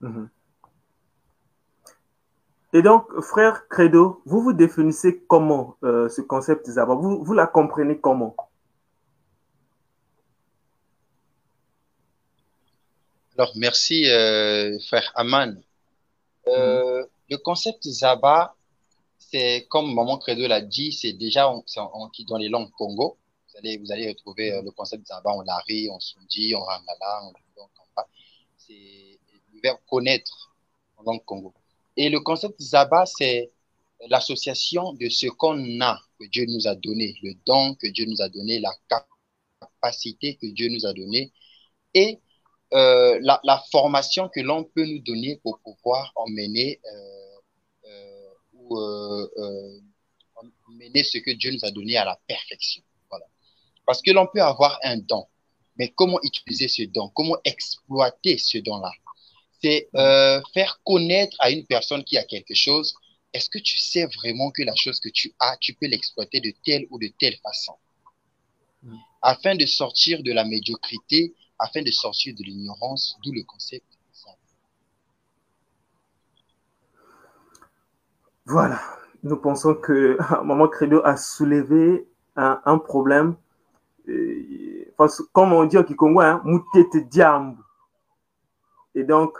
Mhm. 0.00 0.28
Et 2.72 2.82
donc, 2.82 3.04
frère 3.20 3.68
Credo, 3.68 4.20
vous 4.24 4.42
vous 4.42 4.52
définissez 4.52 5.22
comment 5.28 5.76
euh, 5.84 6.08
ce 6.08 6.20
concept 6.20 6.68
Zaba? 6.68 6.96
Vous, 6.96 7.22
vous 7.22 7.32
la 7.32 7.46
comprenez 7.46 7.96
comment? 7.96 8.34
Alors, 13.38 13.52
merci, 13.54 14.10
euh, 14.10 14.80
frère 14.88 15.12
Aman. 15.14 15.62
Euh, 16.48 17.02
mhm. 17.02 17.06
Le 17.30 17.36
concept 17.36 17.84
Zaba, 17.88 18.56
c'est 19.18 19.64
comme 19.68 19.94
Maman 19.94 20.18
Credo 20.18 20.48
l'a 20.48 20.60
dit, 20.60 20.90
c'est 20.90 21.12
déjà 21.12 21.44
dans 21.44 22.36
les 22.38 22.48
langues 22.48 22.72
Congo. 22.72 23.16
Vous 23.62 23.92
allez, 23.92 24.08
retrouver 24.08 24.52
euh, 24.52 24.62
le 24.62 24.70
concept 24.72 25.06
Zaba 25.06 25.30
en 25.30 25.42
Lari, 25.42 25.88
en 25.88 26.00
Sundi, 26.00 26.54
en 26.54 26.64
Rangala, 26.64 27.22
en 27.24 27.32
C'est 28.56 29.18
le 29.52 29.60
verbe 29.62 29.78
connaître 29.88 30.52
en 30.96 31.04
langue 31.04 31.24
Congo. 31.24 31.54
Et 31.96 32.08
le 32.08 32.20
concept 32.20 32.60
Zaba, 32.60 33.06
c'est 33.06 33.52
l'association 34.08 34.94
de 34.94 35.08
ce 35.08 35.28
qu'on 35.28 35.80
a, 35.80 36.00
que 36.18 36.26
Dieu 36.26 36.44
nous 36.48 36.66
a 36.66 36.74
donné, 36.74 37.16
le 37.22 37.34
don 37.46 37.74
que 37.76 37.86
Dieu 37.86 38.04
nous 38.06 38.20
a 38.20 38.28
donné, 38.28 38.58
la 38.58 38.72
capacité 38.88 40.36
que 40.36 40.46
Dieu 40.46 40.68
nous 40.68 40.84
a 40.84 40.92
donné, 40.92 41.32
et 41.94 42.18
euh, 42.72 43.18
la, 43.22 43.62
formation 43.70 44.28
que 44.28 44.40
l'on 44.40 44.64
peut 44.64 44.86
nous 44.86 45.00
donner 45.00 45.36
pour 45.42 45.60
pouvoir 45.60 46.10
emmener 46.16 46.80
euh, 46.86 47.32
mener 50.68 51.04
ce 51.04 51.18
que 51.18 51.30
Dieu 51.30 51.52
nous 51.52 51.64
a 51.64 51.70
donné 51.70 51.96
à 51.96 52.04
la 52.04 52.18
perfection. 52.26 52.82
Parce 53.86 54.02
que 54.02 54.10
l'on 54.10 54.26
peut 54.26 54.42
avoir 54.42 54.78
un 54.82 54.98
don, 54.98 55.26
mais 55.76 55.88
comment 55.88 56.18
utiliser 56.22 56.68
ce 56.68 56.82
don? 56.82 57.10
Comment 57.14 57.36
exploiter 57.44 58.38
ce 58.38 58.58
don-là? 58.58 58.92
C'est 59.60 59.88
euh, 59.94 60.40
faire 60.54 60.80
connaître 60.84 61.36
à 61.40 61.50
une 61.50 61.66
personne 61.66 62.04
qui 62.04 62.18
a 62.18 62.24
quelque 62.24 62.54
chose, 62.54 62.94
est-ce 63.32 63.48
que 63.48 63.58
tu 63.58 63.78
sais 63.78 64.06
vraiment 64.06 64.50
que 64.50 64.62
la 64.62 64.74
chose 64.74 65.00
que 65.00 65.08
tu 65.08 65.32
as, 65.40 65.56
tu 65.60 65.74
peux 65.74 65.86
l'exploiter 65.86 66.40
de 66.40 66.52
telle 66.64 66.86
ou 66.90 66.98
de 66.98 67.08
telle 67.18 67.36
façon? 67.42 67.74
Afin 69.22 69.54
de 69.54 69.64
sortir 69.66 70.22
de 70.22 70.32
la 70.32 70.44
médiocrité, 70.44 71.34
afin 71.58 71.82
de 71.82 71.90
sortir 71.90 72.34
de 72.34 72.42
l'ignorance, 72.42 73.16
d'où 73.22 73.32
le 73.32 73.44
concept 73.44 73.86
Voilà, 78.44 78.80
nous 79.22 79.36
pensons 79.36 79.74
que 79.74 80.18
Maman 80.44 80.68
Credo 80.68 81.00
a 81.04 81.16
soulevé 81.16 82.08
un, 82.34 82.78
problème. 82.78 83.36
Comme 85.32 85.52
on 85.52 85.64
dit 85.64 85.78
au 85.78 85.84
Kikongo, 85.84 86.20
hein. 86.20 86.42
Et 88.94 89.04
donc, 89.04 89.38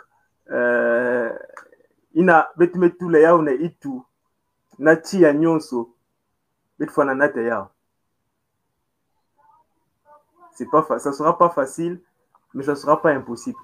euh, 0.49 1.31
ina. 2.13 2.51
C'est 10.55 10.69
pas 10.69 10.99
ça 10.99 11.11
sera 11.11 11.37
pas 11.37 11.49
facile, 11.49 12.01
mais 12.53 12.63
ça 12.63 12.75
sera 12.75 13.01
pas 13.01 13.11
impossible 13.11 13.57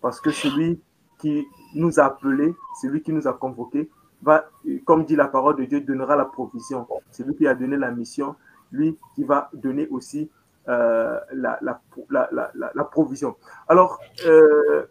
parce 0.00 0.20
que 0.20 0.30
celui 0.30 0.80
qui 1.18 1.46
nous 1.74 1.98
a 1.98 2.04
appelés, 2.04 2.54
celui 2.80 3.02
qui 3.02 3.12
nous 3.12 3.26
a 3.26 3.32
convoqués, 3.32 3.90
va, 4.22 4.48
comme 4.84 5.04
dit 5.04 5.16
la 5.16 5.26
parole 5.28 5.56
de 5.56 5.64
Dieu, 5.64 5.80
donnera 5.80 6.16
la 6.16 6.24
provision. 6.24 6.86
C'est 7.10 7.26
lui 7.26 7.34
qui 7.34 7.46
a 7.46 7.54
donné 7.54 7.76
la 7.76 7.90
mission, 7.90 8.36
lui 8.70 8.96
qui 9.14 9.24
va 9.24 9.50
donner 9.52 9.88
aussi 9.88 10.30
euh, 10.68 11.20
la, 11.32 11.58
la, 11.62 11.80
la, 12.10 12.50
la, 12.74 12.84
provision. 12.84 13.36
Alors, 13.68 14.00
euh, 14.26 14.86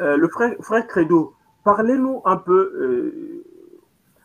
euh, 0.00 0.16
le 0.16 0.28
frère, 0.28 0.54
frère 0.60 0.86
Credo, 0.86 1.34
parlez-nous 1.64 2.22
un 2.24 2.36
peu. 2.36 3.42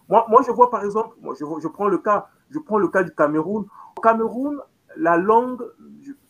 moi, 0.08 0.26
moi, 0.30 0.42
je 0.46 0.52
vois 0.52 0.70
par 0.70 0.84
exemple, 0.84 1.16
moi, 1.22 1.34
je, 1.40 1.46
je, 1.62 1.68
prends 1.68 1.88
le 1.88 1.98
cas, 1.98 2.28
je 2.52 2.60
prends 2.60 2.78
le 2.78 2.88
cas 2.88 3.04
du 3.04 3.14
Cameroun. 3.14 3.66
Au 3.98 4.02
Cameroun, 4.02 4.60
la 4.98 5.18
langue, 5.18 5.64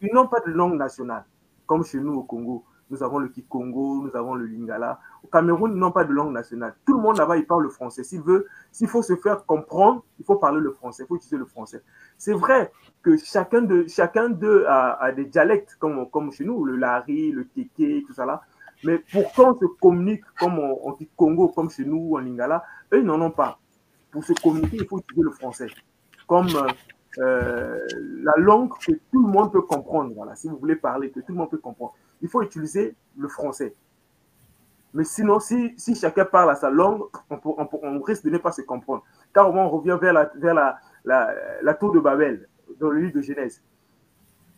ils 0.02 0.14
n'ont 0.14 0.28
pas 0.28 0.40
de 0.40 0.52
langue 0.52 0.76
nationale, 0.76 1.26
comme 1.68 1.84
chez 1.84 2.00
nous 2.00 2.14
au 2.14 2.24
Congo 2.24 2.64
nous 2.90 3.04
avons 3.04 3.20
le 3.20 3.30
Kikongo, 3.30 4.04
nous 4.04 4.16
avons 4.16 4.36
le 4.36 4.46
Lingala. 4.46 5.00
Au 5.26 5.28
Cameroun, 5.28 5.72
ils 5.74 5.80
n'ont 5.80 5.92
pas 5.92 6.04
de 6.04 6.14
langue 6.14 6.34
nationale. 6.34 6.76
Tout 6.86 6.94
le 6.94 7.02
monde 7.02 7.18
là-bas, 7.18 7.38
il 7.38 7.48
parle 7.48 7.64
le 7.64 7.70
français. 7.70 8.04
S'il 8.04 8.22
veut, 8.22 8.46
s'il 8.72 8.88
faut 8.88 9.02
se 9.02 9.16
faire 9.16 9.44
comprendre, 9.48 10.04
il 10.20 10.26
faut 10.26 10.36
parler 10.36 10.62
le 10.62 10.72
français, 10.72 11.04
il 11.04 11.08
faut 11.08 11.16
utiliser 11.16 11.38
le 11.38 11.46
français. 11.46 11.82
C'est 12.16 12.34
vrai 12.34 12.72
que 13.02 13.18
chacun 13.18 13.64
de 13.64 13.88
chacun 13.88 14.30
d'eux 14.30 14.66
a, 14.68 15.12
des 15.14 15.26
dialectes 15.26 15.78
comme, 15.80 16.08
comme 16.12 16.32
chez 16.32 16.46
nous, 16.46 16.64
le 16.64 16.76
Lari, 16.76 17.32
le 17.32 17.46
Kéké, 17.46 18.04
tout 18.06 18.14
ça 18.14 18.26
là. 18.26 18.44
Mais 18.84 19.00
pour 19.12 19.34
qu'on 19.34 19.58
se 19.58 19.66
communique 19.82 20.24
comme 20.38 20.60
en, 20.60 20.92
Kikongo, 20.94 21.48
comme 21.48 21.72
chez 21.72 21.86
nous, 21.86 22.16
en 22.16 22.20
Lingala, 22.20 22.64
eux, 22.94 23.00
ils 23.00 23.06
n'en 23.06 23.20
ont 23.20 23.32
pas. 23.32 23.58
Pour 24.12 24.24
se 24.24 24.34
communiquer, 24.34 24.78
il 24.82 24.86
faut 24.86 25.00
utiliser 25.00 25.24
le 25.24 25.32
français. 25.32 25.68
Comme 26.28 26.50
euh, 27.18 27.80
la 28.22 28.34
langue 28.38 28.70
que 28.86 28.92
tout 29.12 29.26
le 29.26 29.32
monde 29.32 29.52
peut 29.52 29.62
comprendre. 29.62 30.14
Voilà, 30.14 30.36
si 30.36 30.48
vous 30.48 30.58
voulez 30.58 30.76
parler, 30.76 31.10
que 31.10 31.20
tout 31.22 31.32
le 31.32 31.38
monde 31.38 31.50
peut 31.50 31.58
comprendre 31.58 31.96
il 32.22 32.30
faut 32.30 32.42
utiliser 32.42 32.96
le 33.18 33.28
français. 33.28 33.76
Mais 34.96 35.04
sinon, 35.04 35.42
si, 35.42 35.74
si 35.78 35.94
chacun 35.94 36.24
parle 36.24 36.52
à 36.52 36.56
sa 36.56 36.70
langue, 36.70 37.02
on, 37.30 38.02
risque 38.02 38.24
de 38.24 38.30
ne 38.30 38.38
pas 38.38 38.54
se 38.54 38.62
comprendre. 38.62 39.04
Car 39.34 39.54
on 39.54 39.70
revient 39.70 39.98
vers 40.02 40.14
la, 40.14 40.32
vers 40.36 40.54
la, 41.04 41.36
la, 41.62 41.74
tour 41.74 41.92
de 41.92 42.00
Babel, 42.00 42.48
dans 42.80 42.90
le 42.90 43.02
livre 43.02 43.16
de 43.16 43.22
Genèse. 43.22 43.62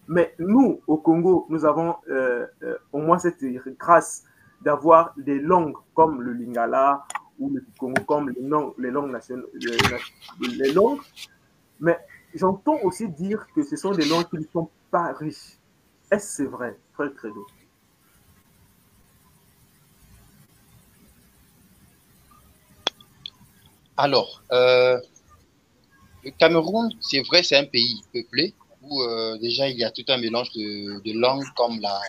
Mais 0.08 0.36
nous, 0.38 0.80
au 0.86 0.98
Congo, 0.98 1.48
nous 1.50 1.66
avons 1.66 1.96
euh, 2.10 2.46
euh, 2.62 2.78
au 2.94 3.00
moins 3.00 3.18
cette 3.18 3.44
grâce 3.80 4.26
d'avoir 4.62 5.16
des 5.18 5.40
langues 5.40 5.76
comme 5.96 6.22
le 6.22 6.34
Lingala 6.34 7.04
ou 7.40 7.50
le 7.50 7.66
Congo, 7.80 8.04
comme 8.04 8.30
les, 8.30 8.42
langues, 8.42 8.74
les 8.78 8.92
nationales. 8.92 9.48
Les, 10.40 10.48
les 10.50 10.72
langues. 10.72 11.00
Mais 11.80 11.98
j'entends 12.36 12.78
aussi 12.84 13.10
dire 13.10 13.48
que 13.56 13.64
ce 13.64 13.76
sont 13.76 13.92
des 13.92 14.06
langues 14.06 14.30
qui 14.30 14.38
ne 14.38 14.46
sont 14.54 14.70
pas 14.92 15.14
riches. 15.14 15.58
Est-ce 16.12 16.44
vrai, 16.44 16.78
frère 16.94 17.12
Credo? 17.16 17.48
Alors, 23.98 24.44
euh, 24.52 25.00
le 26.24 26.30
Cameroun, 26.32 26.90
c'est 27.02 27.22
vrai, 27.22 27.42
c'est 27.42 27.58
un 27.58 27.66
pays 27.66 28.02
peuplé 28.14 28.54
où 28.84 29.02
euh, 29.02 29.38
déjà 29.40 29.68
il 29.68 29.78
y 29.78 29.84
a 29.84 29.92
tout 29.92 30.06
un 30.08 30.18
mélange 30.18 30.52
de, 30.54 31.20
langues 31.20 31.48
comme 31.56 31.80
la, 31.82 32.00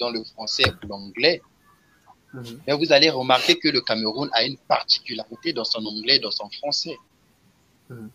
dans 0.00 0.10
le 0.10 0.24
français 0.24 0.64
ou 0.82 0.88
l'anglais. 0.88 1.42
Mhm. 2.32 2.60
Mais 2.66 2.72
vous 2.74 2.92
allez 2.92 3.10
remarquer 3.10 3.58
que 3.58 3.68
le 3.68 3.80
Cameroun 3.82 4.28
a 4.32 4.44
une 4.44 4.56
particularité 4.56 5.52
dans 5.52 5.64
son 5.64 5.84
anglais, 5.84 6.18
dans 6.18 6.30
son 6.30 6.48
français. 6.50 6.96
Mhm. 7.90 8.10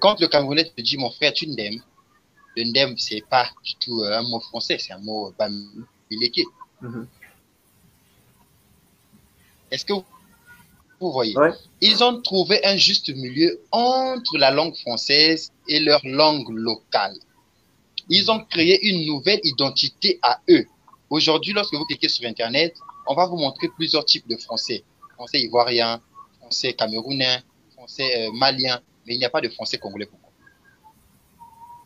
Quand 0.00 0.20
le 0.20 0.28
Camerounais 0.28 0.64
te 0.64 0.80
dit, 0.82 0.98
mon 0.98 1.10
frère, 1.10 1.32
tu 1.32 1.46
n'aimes, 1.46 1.82
le 2.56 2.64
ndem, 2.64 2.96
c'est 2.98 3.24
pas 3.28 3.48
du 3.64 3.74
tout 3.76 4.02
un 4.02 4.22
mot 4.22 4.40
français, 4.40 4.78
c'est 4.78 4.92
un 4.92 4.98
mot 4.98 5.32
bamileke. 5.38 6.44
Mm 6.82 7.04
Est-ce 9.70 9.84
que 9.84 9.92
vous 9.92 10.04
voyez 11.00 11.34
Ils 11.80 12.04
ont 12.04 12.20
trouvé 12.20 12.64
un 12.64 12.76
juste 12.76 13.08
milieu 13.08 13.60
entre 13.72 14.36
la 14.36 14.50
langue 14.50 14.76
française 14.76 15.50
et 15.66 15.80
leur 15.80 16.00
langue 16.04 16.50
locale. 16.50 17.16
Ils 18.10 18.30
ont 18.30 18.40
créé 18.44 18.88
une 18.88 19.06
nouvelle 19.06 19.40
identité 19.44 20.18
à 20.20 20.40
eux. 20.50 20.66
Aujourd'hui, 21.08 21.52
lorsque 21.52 21.74
vous 21.74 21.84
cliquez 21.86 22.08
sur 22.08 22.28
Internet, 22.28 22.76
on 23.06 23.14
va 23.14 23.26
vous 23.26 23.36
montrer 23.36 23.68
plusieurs 23.68 24.04
types 24.04 24.28
de 24.28 24.36
français. 24.36 24.84
Français 25.14 25.40
ivoirien, 25.40 26.00
français 26.38 26.74
camerounais, 26.74 27.40
français 27.74 28.26
euh, 28.26 28.32
malien, 28.32 28.80
mais 29.06 29.14
il 29.14 29.18
n'y 29.18 29.24
a 29.24 29.30
pas 29.30 29.40
de 29.40 29.48
français 29.48 29.78
congolais. 29.78 30.08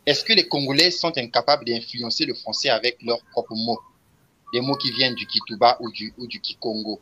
Est-ce 0.06 0.22
que 0.24 0.34
les 0.34 0.46
Congolais 0.46 0.90
sont 0.90 1.16
incapables 1.16 1.64
d'influencer 1.64 2.26
le 2.26 2.34
français 2.34 2.68
avec 2.68 3.02
leurs 3.02 3.22
propres 3.32 3.54
mots? 3.54 3.80
Des 4.52 4.60
mots 4.60 4.76
qui 4.76 4.90
viennent 4.90 5.14
du 5.14 5.26
Kituba 5.26 5.78
ou 5.80 5.90
du, 5.90 6.12
ou 6.18 6.26
du 6.26 6.40
Kikongo 6.40 7.00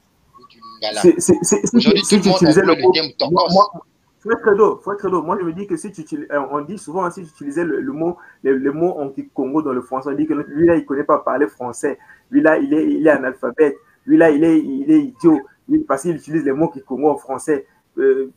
Aujourd'hui, 1.74 2.02
tout 2.02 2.16
le 2.16 2.28
monde 2.28 2.42
le, 2.42 2.74
le 2.74 2.92
terme 2.92 3.12
tokos. 3.18 3.82
Frère 4.22 5.22
moi 5.24 5.36
je 5.40 5.44
me 5.44 5.52
dis 5.52 5.66
que 5.66 5.76
si 5.76 5.90
tu 5.90 6.28
euh, 6.30 6.46
on 6.52 6.60
dit 6.60 6.78
souvent 6.78 7.10
si 7.10 7.24
tu 7.24 7.30
utilisais 7.30 7.64
le, 7.64 7.82
mot 7.92 8.18
le, 8.44 8.72
mot 8.72 8.96
en 9.00 9.08
Kikongo 9.08 9.62
dans 9.62 9.72
le 9.72 9.82
français, 9.82 10.10
on 10.10 10.14
dit 10.14 10.26
que 10.26 10.34
lui 10.34 10.66
là 10.66 10.76
il 10.76 10.84
connaît 10.84 11.02
pas 11.02 11.18
parler 11.18 11.48
français, 11.48 11.98
lui 12.30 12.40
là 12.40 12.56
il 12.58 12.72
est 12.72 12.86
il 12.88 13.04
est 13.04 13.10
analphabète, 13.10 13.74
lui 14.06 14.16
là 14.16 14.30
il 14.30 14.44
est 14.44 14.60
il 14.60 14.90
est 14.92 15.00
idiot, 15.00 15.40
parce 15.88 16.02
qu'il 16.02 16.14
utilise 16.14 16.44
les 16.44 16.52
mots 16.52 16.68
Kikongo 16.68 17.10
en 17.10 17.16
français. 17.16 17.66
Euh, 17.98 18.30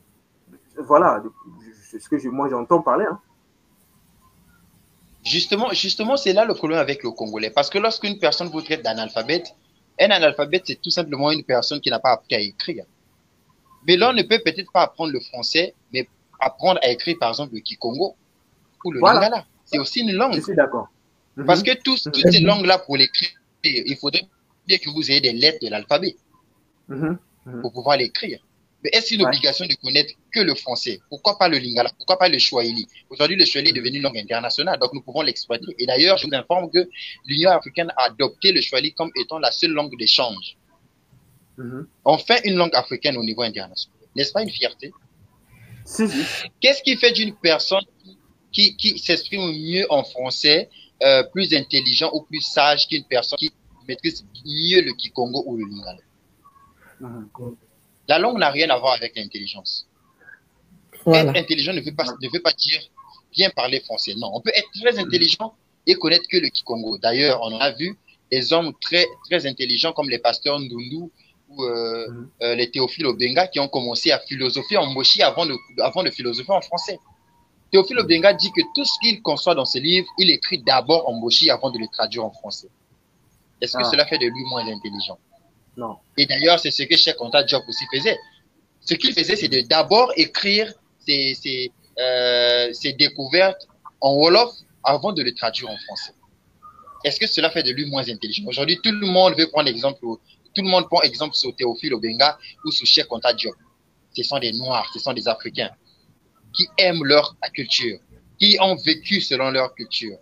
voilà, 0.79 1.23
c'est 1.83 1.99
ce 1.99 2.09
que 2.09 2.17
je, 2.17 2.29
moi 2.29 2.49
j'entends 2.49 2.81
parler. 2.81 3.05
Hein. 3.05 3.19
Justement, 5.23 5.69
justement 5.71 6.17
c'est 6.17 6.33
là 6.33 6.45
le 6.45 6.55
problème 6.55 6.79
avec 6.79 7.03
le 7.03 7.11
Congolais. 7.11 7.51
Parce 7.51 7.69
que 7.69 7.77
lorsqu'une 7.77 8.17
personne 8.17 8.49
vous 8.49 8.61
traite 8.61 8.83
d'analphabète, 8.83 9.55
un 9.99 10.09
analphabète, 10.09 10.63
c'est 10.65 10.81
tout 10.81 10.89
simplement 10.89 11.31
une 11.31 11.43
personne 11.43 11.79
qui 11.79 11.89
n'a 11.89 11.99
pas 11.99 12.11
appris 12.11 12.35
à 12.35 12.39
écrire. 12.39 12.85
Mais 13.87 13.97
l'on 13.97 14.13
ne 14.13 14.23
peut 14.23 14.39
peut-être 14.43 14.71
pas 14.71 14.83
apprendre 14.83 15.11
le 15.13 15.19
français, 15.19 15.73
mais 15.93 16.07
apprendre 16.39 16.79
à 16.83 16.89
écrire, 16.89 17.15
par 17.19 17.29
exemple, 17.29 17.53
le 17.53 17.61
Kikongo 17.61 18.15
ou 18.83 18.91
le 18.91 18.99
Lingala. 18.99 19.45
C'est 19.63 19.79
aussi 19.79 20.01
une 20.01 20.11
langue. 20.13 20.35
Je 20.35 20.41
suis 20.41 20.55
d'accord. 20.55 20.89
Parce 21.45 21.63
que 21.63 21.71
tous, 21.81 22.03
toutes 22.03 22.31
ces 22.31 22.39
langues-là, 22.39 22.79
pour 22.79 22.97
l'écrire, 22.97 23.29
il 23.63 23.95
faudrait 23.97 24.27
bien 24.67 24.77
que 24.77 24.89
vous 24.89 25.11
ayez 25.11 25.21
des 25.21 25.33
lettres 25.33 25.59
de 25.61 25.69
l'alphabet 25.69 26.15
mhm. 26.87 27.17
Mhm. 27.45 27.61
pour 27.61 27.73
pouvoir 27.73 27.97
l'écrire. 27.97 28.39
Est-ce 28.91 29.13
une 29.13 29.25
obligation 29.25 29.65
de 29.65 29.73
connaître 29.75 30.13
que 30.31 30.39
le 30.39 30.55
français? 30.55 30.99
Pourquoi 31.09 31.37
pas 31.37 31.47
le 31.47 31.57
lingala? 31.57 31.91
Pourquoi 31.97 32.17
pas 32.17 32.29
le 32.29 32.39
swahili? 32.39 32.87
Aujourd'hui, 33.09 33.37
le 33.37 33.45
swahili 33.45 33.69
est 33.71 33.73
devenu 33.73 33.97
une 33.97 34.03
langue 34.03 34.17
internationale, 34.17 34.79
donc 34.79 34.93
nous 34.93 35.01
pouvons 35.01 35.21
l'exploiter. 35.21 35.65
Et 35.79 35.85
d'ailleurs, 35.85 36.17
je 36.17 36.27
vous 36.27 36.33
informe 36.33 36.69
que 36.69 36.89
l'Union 37.25 37.51
africaine 37.51 37.91
a 37.97 38.05
adopté 38.05 38.51
le 38.51 38.61
swahili 38.61 38.93
comme 38.93 39.11
étant 39.19 39.39
la 39.39 39.51
seule 39.51 39.71
langue 39.71 39.97
d'échange. 39.97 40.57
Mm-hmm. 41.57 41.85
On 42.05 42.17
fait 42.17 42.45
une 42.45 42.55
langue 42.55 42.75
africaine 42.75 43.17
au 43.17 43.23
niveau 43.23 43.43
international. 43.43 43.97
N'est-ce 44.15 44.31
pas 44.31 44.43
une 44.43 44.49
fierté? 44.49 44.91
Qu'est-ce 46.59 46.81
qui 46.83 46.97
fait 46.97 47.11
d'une 47.11 47.35
personne 47.35 47.83
qui, 48.51 48.75
qui 48.75 48.97
s'exprime 48.99 49.51
mieux 49.51 49.85
en 49.89 50.03
français, 50.03 50.69
euh, 51.03 51.23
plus 51.23 51.53
intelligent 51.53 52.09
ou 52.13 52.21
plus 52.21 52.41
sage 52.41 52.87
qu'une 52.87 53.05
personne 53.05 53.37
qui 53.37 53.51
maîtrise 53.87 54.25
mieux 54.45 54.81
le 54.81 54.93
kikongo 54.93 55.43
ou 55.45 55.57
le 55.57 55.65
lingala? 55.65 55.99
Mm-hmm. 57.01 57.55
La 58.07 58.19
langue 58.19 58.37
n'a 58.37 58.49
rien 58.49 58.69
à 58.69 58.77
voir 58.77 58.93
avec 58.93 59.15
l'intelligence. 59.15 59.87
Être 61.07 61.35
intelligent 61.35 61.73
ne 61.73 61.81
veut, 61.81 61.93
pas, 61.93 62.05
ne 62.21 62.29
veut 62.29 62.41
pas 62.41 62.53
dire 62.53 62.81
bien 63.31 63.49
parler 63.49 63.79
français. 63.81 64.13
Non, 64.15 64.31
on 64.33 64.41
peut 64.41 64.51
être 64.55 64.67
très 64.81 64.97
intelligent 64.97 65.53
et 65.85 65.95
connaître 65.95 66.25
que 66.29 66.37
le 66.37 66.49
Kikongo. 66.49 66.97
D'ailleurs, 66.97 67.39
on 67.41 67.59
a 67.59 67.71
vu 67.71 67.97
des 68.31 68.53
hommes 68.53 68.73
très, 68.81 69.05
très 69.29 69.45
intelligents 69.45 69.93
comme 69.93 70.09
les 70.09 70.19
pasteurs 70.19 70.59
Ndundu 70.59 71.11
ou 71.49 71.63
euh, 71.63 72.07
mm-hmm. 72.07 72.27
euh, 72.41 72.55
les 72.55 72.71
Théophile 72.71 73.05
Obenga 73.05 73.47
qui 73.47 73.59
ont 73.59 73.67
commencé 73.67 74.11
à 74.11 74.19
philosopher 74.19 74.77
en 74.77 74.87
mochi 74.87 75.21
avant 75.21 75.45
de, 75.45 75.55
avant 75.81 76.03
de 76.03 76.09
philosopher 76.09 76.53
en 76.53 76.61
français. 76.61 76.99
Théophile 77.71 77.99
Obenga 77.99 78.33
dit 78.33 78.51
que 78.51 78.61
tout 78.73 78.85
ce 78.85 78.93
qu'il 79.01 79.21
conçoit 79.21 79.53
dans 79.53 79.65
ses 79.65 79.79
livres, 79.79 80.07
il 80.17 80.31
écrit 80.31 80.59
d'abord 80.59 81.07
en 81.07 81.13
mochi 81.13 81.49
avant 81.49 81.69
de 81.69 81.77
le 81.77 81.87
traduire 81.87 82.25
en 82.25 82.31
français. 82.31 82.69
Est-ce 83.61 83.77
que 83.77 83.83
ah. 83.83 83.89
cela 83.91 84.05
fait 84.05 84.17
de 84.17 84.25
lui 84.25 84.43
moins 84.45 84.65
intelligent? 84.65 85.19
Et 86.17 86.25
d'ailleurs, 86.25 86.59
c'est 86.59 86.71
ce 86.71 86.83
que 86.83 86.95
Cheikh 86.95 87.19
Anta 87.19 87.45
Job 87.45 87.63
aussi 87.67 87.85
faisait. 87.93 88.17
Ce 88.81 88.93
qu'il 88.93 89.13
faisait, 89.13 89.35
c'est 89.35 89.47
de 89.47 89.61
d'abord 89.61 90.11
écrire 90.15 90.71
ses, 90.99 91.35
ses, 91.35 91.71
euh, 91.99 92.71
ses, 92.73 92.93
découvertes 92.93 93.67
en 94.01 94.13
Wolof 94.15 94.51
avant 94.83 95.11
de 95.11 95.21
le 95.23 95.33
traduire 95.33 95.69
en 95.69 95.77
français. 95.77 96.13
Est-ce 97.03 97.19
que 97.19 97.27
cela 97.27 97.49
fait 97.49 97.63
de 97.63 97.71
lui 97.71 97.85
moins 97.85 98.07
intelligent? 98.07 98.43
Aujourd'hui, 98.47 98.79
tout 98.83 98.91
le 98.91 99.07
monde 99.07 99.35
veut 99.37 99.47
prendre 99.47 99.69
exemple, 99.69 99.99
tout 100.01 100.61
le 100.61 100.69
monde 100.69 100.87
prend 100.87 101.01
exemple 101.01 101.35
sur 101.35 101.55
Théophile 101.55 101.93
Obenga 101.93 102.37
ou 102.63 102.71
sur 102.71 102.85
Cheikh 102.85 103.11
Anta 103.11 103.33
Diop. 103.33 103.55
Ce 104.15 104.23
sont 104.23 104.39
des 104.39 104.53
Noirs, 104.53 104.89
ce 104.93 104.99
sont 104.99 105.13
des 105.13 105.27
Africains 105.27 105.71
qui 106.53 106.67
aiment 106.77 107.03
leur 107.03 107.35
culture, 107.53 107.99
qui 108.39 108.57
ont 108.61 108.75
vécu 108.75 109.19
selon 109.21 109.51
leur 109.51 109.75
culture, 109.75 110.17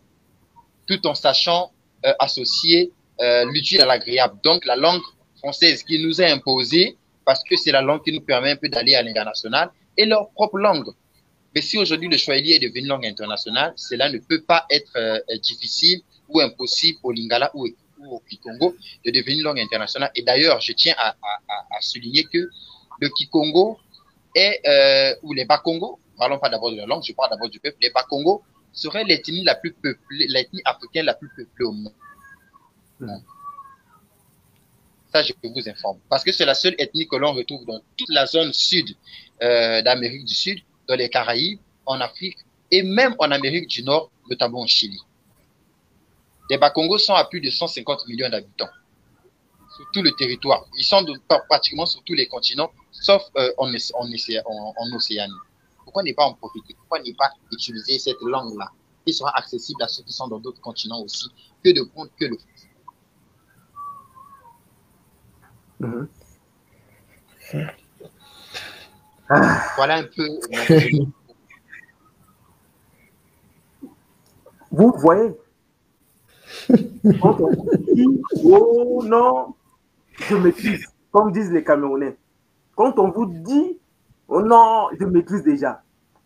tout 0.88 1.06
en 1.06 1.14
sachant 1.14 1.72
euh, 2.06 2.14
associer 2.20 2.92
euh, 3.22 3.46
l'utile 3.52 3.82
à 3.82 3.86
l'agréable. 3.86 4.40
Donc, 4.44 4.66
la 4.66 4.76
langue 4.76 5.02
française 5.44 5.84
qui 5.84 6.00
nous 6.00 6.22
est 6.22 6.32
imposée 6.32 6.98
parce 7.26 7.44
que 7.44 7.56
c'est 7.58 7.72
la 7.72 7.82
langue 7.82 8.02
qui 8.02 8.14
nous 8.14 8.22
permet 8.22 8.52
un 8.52 8.56
peu 8.56 8.70
d'aller 8.70 8.96
à 8.96 9.02
l'international 9.04 9.72
et 9.98 10.06
leur 10.06 10.30
propre 10.32 10.58
langue. 10.58 10.90
Mais 11.54 11.62
si 11.62 11.78
aujourd'hui 11.78 12.08
le 12.08 12.18
swahili 12.18 12.54
est 12.54 12.60
devenu 12.60 12.88
langue 12.88 13.06
internationale, 13.06 13.74
cela 13.76 14.10
ne 14.10 14.20
peut 14.20 14.42
pas 14.42 14.66
être 14.70 14.94
euh, 14.96 15.20
difficile 15.42 16.02
ou 16.30 16.40
impossible 16.40 16.98
au 17.04 17.12
lingala 17.12 17.52
ou, 17.54 17.68
au 18.10 18.20
kikongo 18.28 18.76
de 19.06 19.12
devenir 19.12 19.44
langue 19.44 19.60
internationale. 19.60 20.12
Et 20.16 20.24
d'ailleurs, 20.24 20.62
je 20.62 20.72
tiens 20.74 20.96
à, 20.98 21.16
souligner 21.82 22.24
que 22.24 22.50
le 23.02 23.10
kikongo 23.10 23.78
est, 24.34 24.62
euh, 24.66 25.16
ou 25.24 25.34
les 25.34 25.46
bakongo, 25.46 26.00
parlons 26.18 26.40
pas 26.40 26.50
d'abord 26.50 26.72
de 26.72 26.78
la 26.78 26.86
langue, 26.86 27.04
je 27.06 27.14
parle 27.14 27.30
d'abord 27.32 27.50
du 27.50 27.60
peuple, 27.60 27.78
les 27.82 27.90
bakongo 27.90 28.44
seraient 28.72 29.04
l'ethnie 29.04 29.44
la 29.44 29.56
plus 29.56 29.74
peuplée, 29.74 30.26
l'ethnie 30.30 30.62
africaine 30.66 31.06
la 31.06 31.14
plus 31.14 31.30
peuplée 31.36 31.66
au 31.66 31.74
monde. 31.74 31.94
Je 35.16 35.34
vous 35.44 35.70
informe. 35.70 36.00
Parce 36.10 36.24
que 36.24 36.32
c'est 36.32 36.46
la 36.46 36.56
seule 36.56 36.76
ethnie 36.80 37.08
que 37.08 37.16
l'on 37.16 37.34
retrouve 37.34 37.66
dans 37.66 37.80
toute 37.96 38.10
la 38.10 38.26
zone 38.26 38.52
sud 38.52 38.96
euh, 39.44 39.82
d'Amérique 39.84 40.26
du 40.26 40.34
Sud, 40.34 40.60
dans 40.88 40.96
les 40.96 41.10
Caraïbes, 41.10 41.60
en 41.86 42.02
Afrique 42.02 42.38
et 42.72 42.82
même 42.82 43.16
en 43.20 43.30
Amérique 43.30 43.68
du 43.68 43.84
Nord, 43.84 44.10
notamment 44.30 44.62
au 44.62 44.68
Chili. 44.68 45.00
Les 46.50 46.58
Bakongos 46.58 46.98
sont 46.98 47.14
à 47.14 47.26
plus 47.26 47.42
de 47.42 47.50
150 47.52 48.08
millions 48.08 48.30
d'habitants 48.30 48.70
sur 49.76 49.86
tout 49.94 50.02
le 50.02 50.12
territoire. 50.14 50.66
Ils 50.78 50.84
sont 50.84 51.06
pratiquement 51.48 51.86
sur 51.86 52.02
tous 52.04 52.14
les 52.14 52.28
continents, 52.28 52.72
sauf 52.92 53.24
euh, 53.38 53.52
en, 53.58 53.72
Océanie. 54.94 55.34
Pourquoi 55.84 56.04
ne 56.04 56.12
pas 56.14 56.26
en 56.26 56.34
profiter? 56.34 56.74
Pourquoi 56.76 57.00
ne 57.00 57.12
pas 57.14 57.32
utiliser 57.52 58.00
cette 58.00 58.22
langue-là 58.22 58.72
qui 59.06 59.14
sera 59.14 59.38
accessible 59.38 59.84
à 59.84 59.88
ceux 59.88 60.04
qui 60.04 60.14
sont 60.14 60.28
dans 60.28 60.40
d'autres 60.40 60.62
continents 60.62 61.02
aussi, 61.02 61.28
que 61.64 61.72
de 61.72 61.84
prendre 61.84 62.10
que 62.18 62.26
le 62.26 62.38
Mhm. 65.84 66.08
Voilà 69.76 69.98
un 69.98 70.04
peu. 70.04 70.28
Vous 74.72 74.92
voyez, 74.98 75.38
quand 77.22 77.40
on 77.40 77.52
dit 77.94 78.22
oh 78.44 79.04
non, 79.06 79.54
je 80.18 80.36
maîtrise, 80.36 80.88
comme 81.12 81.32
disent 81.32 81.52
les 81.52 81.64
Camerounais, 81.64 82.18
quand 82.76 82.98
on 82.98 83.12
vous 83.12 83.28
dit 83.28 83.78
oh 84.28 84.42
non, 84.42 84.88
je 85.00 85.06
maîtrise 85.06 85.44
déjà, 85.44 85.84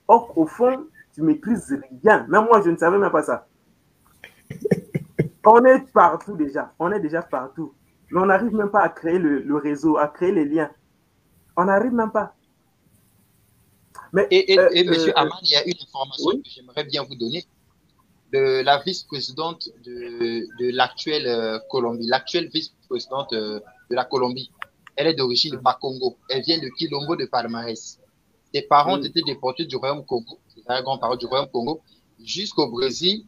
or 0.08 0.32
au 0.38 0.46
fond, 0.46 0.86
tu 1.13 1.24
maîtrises 1.24 1.78
rien. 2.04 2.26
Même 2.30 2.46
moi, 2.46 2.62
je 2.63 2.70
ne 2.70 2.78
savais 2.78 2.98
même 2.98 3.12
pas 3.12 3.24
ça. 3.24 3.48
On 5.46 5.65
est 5.65 5.91
partout 5.91 6.38
déjà, 6.38 6.72
on 6.80 6.89
est 6.93 7.02
déjà 7.02 7.22
partout. 7.22 7.74
Mais 8.12 8.22
on 8.22 8.26
n'arrive 8.26 8.54
même 8.54 8.70
pas 8.70 8.82
à 8.82 8.89
créer 8.89 9.20
le, 9.20 9.56
réseau, 9.56 9.98
à 9.98 10.08
créer 10.08 10.32
les 10.32 10.46
liens. 10.46 10.72
On 11.56 11.65
n'arrive 11.65 11.93
même 11.93 12.12
pas. 12.12 12.36
Mais, 14.13 14.28
et, 14.32 14.58
euh, 14.58 14.70
monsieur 14.86 15.17
euh, 15.17 15.30
il 15.41 15.50
y 15.50 15.56
a 15.56 15.65
une 15.65 15.74
information 15.82 16.38
que 16.38 16.50
j'aimerais 16.50 16.86
bien 16.86 17.04
vous 17.04 17.15
donner. 17.15 17.46
De 18.32 18.62
la 18.62 18.80
vice-présidente 18.80 19.70
de, 19.86 20.72
l'actuelle 20.76 21.28
euh, 21.28 21.60
Colombie, 21.70 22.08
l'actuelle 22.08 22.50
vice-présidente 22.50 23.32
de 23.34 23.62
la 23.89 24.06
Colombie, 24.06 24.52
elle 24.96 25.08
est 25.08 25.13
d'origine 25.13 25.56
Bakongo. 25.58 26.17
Elle 26.30 26.43
vient 26.43 26.60
de 26.60 26.67
Quilombo 26.70 27.15
de 27.15 27.26
Palmarès. 27.26 28.00
Ses 28.54 28.62
parents 28.63 29.02
étaient 29.02 29.22
déportés 29.22 29.65
du 29.65 29.76
Royaume 29.76 30.06
Congo, 30.06 30.39
ses 30.48 30.62
grands-parents 30.82 31.15
du 31.15 31.26
Royaume 31.26 31.50
Congo, 31.52 31.82
jusqu'au 32.24 32.70
Brésil 32.70 33.26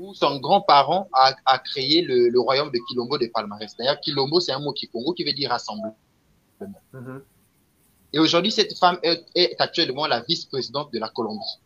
où 0.00 0.14
son 0.14 0.40
grand-parent 0.40 1.08
a, 1.12 1.58
créé 1.58 2.00
le, 2.00 2.40
royaume 2.40 2.70
de 2.70 2.78
Quilombo 2.88 3.18
de 3.18 3.26
Palmarès. 3.26 3.76
D'ailleurs, 3.76 4.00
Quilombo, 4.00 4.40
c'est 4.40 4.52
un 4.52 4.58
mot 4.58 4.72
kikongo 4.72 5.12
qui 5.12 5.24
veut 5.24 5.34
dire 5.34 5.50
rassemblement. 5.50 5.96
Mm-hmm. 6.60 7.20
Et 8.14 8.18
aujourd'hui, 8.18 8.50
cette 8.50 8.76
femme 8.78 8.98
est, 9.02 9.60
actuellement 9.60 10.06
la 10.06 10.22
vice-présidente 10.22 10.90
de 10.92 10.98
la 10.98 11.10
Colombie. 11.10 11.60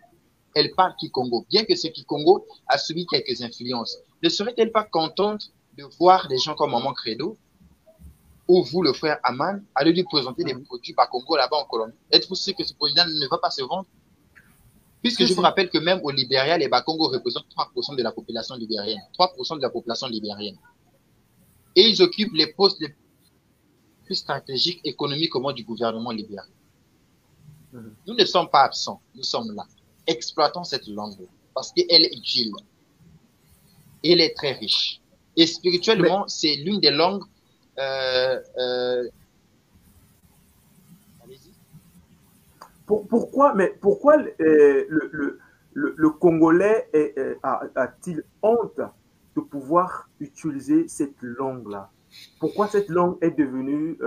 elle 0.57 0.73
parle 0.75 0.95
Kikongo, 0.97 1.47
bien 1.49 1.65
que 1.65 1.77
ce 1.77 1.87
Kikongo 1.87 2.45
a 2.67 2.77
subi 2.77 3.07
quelques 3.07 3.41
influences. 3.41 3.97
Ne 4.23 4.29
serait-elle 4.29 4.73
pas 4.73 4.85
contente 4.85 5.53
de 5.79 5.85
voir 5.99 6.27
des 6.27 6.39
gens 6.39 6.55
comme 6.57 6.73
Maman 6.73 6.93
Credo 6.93 7.39
ou 8.49 8.65
vous, 8.65 8.83
le 8.83 8.93
frère 8.93 9.19
Aman, 9.23 9.63
aller 9.77 9.93
lui 9.93 10.05
présenter 10.05 10.43
des 10.43 10.55
produits 10.55 10.93
par 10.93 11.09
Congo 11.09 11.37
là-bas 11.37 11.57
en 11.57 11.65
Colombie? 11.67 11.95
Êtes-vous 12.11 12.35
sûr 12.35 12.55
que 12.57 12.65
ce 12.65 12.75
produit 12.75 12.97
ne 12.97 13.29
va 13.29 13.39
pas 13.39 13.51
se 13.51 13.63
vendre 13.63 13.87
Puisque 15.05 15.27
je 15.27 15.35
vous 15.35 15.43
rappelle 15.43 15.69
que 15.69 15.77
même 15.77 16.01
au 16.03 16.11
Libéria, 16.11 16.57
les 16.57 16.67
Bakongo 16.67 17.09
représentent 17.11 17.45
3% 17.55 17.95
de 17.95 18.03
la 18.03 18.11
population 18.11 18.55
libérienne. 18.55 19.03
3% 19.19 19.57
de 19.59 19.61
la 19.61 19.69
population 19.69 20.07
libérienne. 20.07 20.57
Et 21.77 21.83
ils 21.83 22.01
occupent 22.01 22.33
les 22.33 22.47
postes 22.55 22.81
les 22.81 22.95
plus 24.07 24.15
stratégiques 24.15 24.81
économiquement 24.83 25.53
du 25.53 25.63
gouvernement 25.63 26.11
libérien. 26.11 26.51
Mhm. 27.75 27.95
Nous 28.07 28.15
ne 28.15 28.25
sommes 28.25 28.49
pas 28.49 28.63
absents, 28.63 29.03
nous 29.15 29.25
sommes 29.25 29.55
là. 29.55 29.67
Exploitons 30.07 30.65
cette 30.65 30.87
langue 30.87 31.29
parce 31.55 31.71
qu'elle 31.71 32.07
est 32.07 32.17
utile. 32.17 32.53
Elle 34.03 34.23
est 34.23 34.35
très 34.35 34.53
riche. 34.53 35.03
Et 35.37 35.47
spirituellement, 35.47 36.27
c'est 36.29 36.55
l'une 36.55 36.81
des 36.81 36.91
langues 36.91 37.25
euh, 37.79 38.41
euh, 38.57 39.11
pourquoi, 42.87 43.55
mais 43.55 43.75
pourquoi 43.81 44.17
euh, 44.41 44.85
le, 45.73 46.11
Congolais 46.11 46.89
a-t-il 47.43 48.25
honte 48.43 48.81
de 49.37 49.41
pouvoir 49.41 50.09
utiliser 50.21 50.87
cette 50.89 51.21
langue-là? 51.23 51.91
Pourquoi 52.39 52.69
cette 52.69 52.89
langue 52.89 53.17
est 53.21 53.33
devenue 53.33 53.99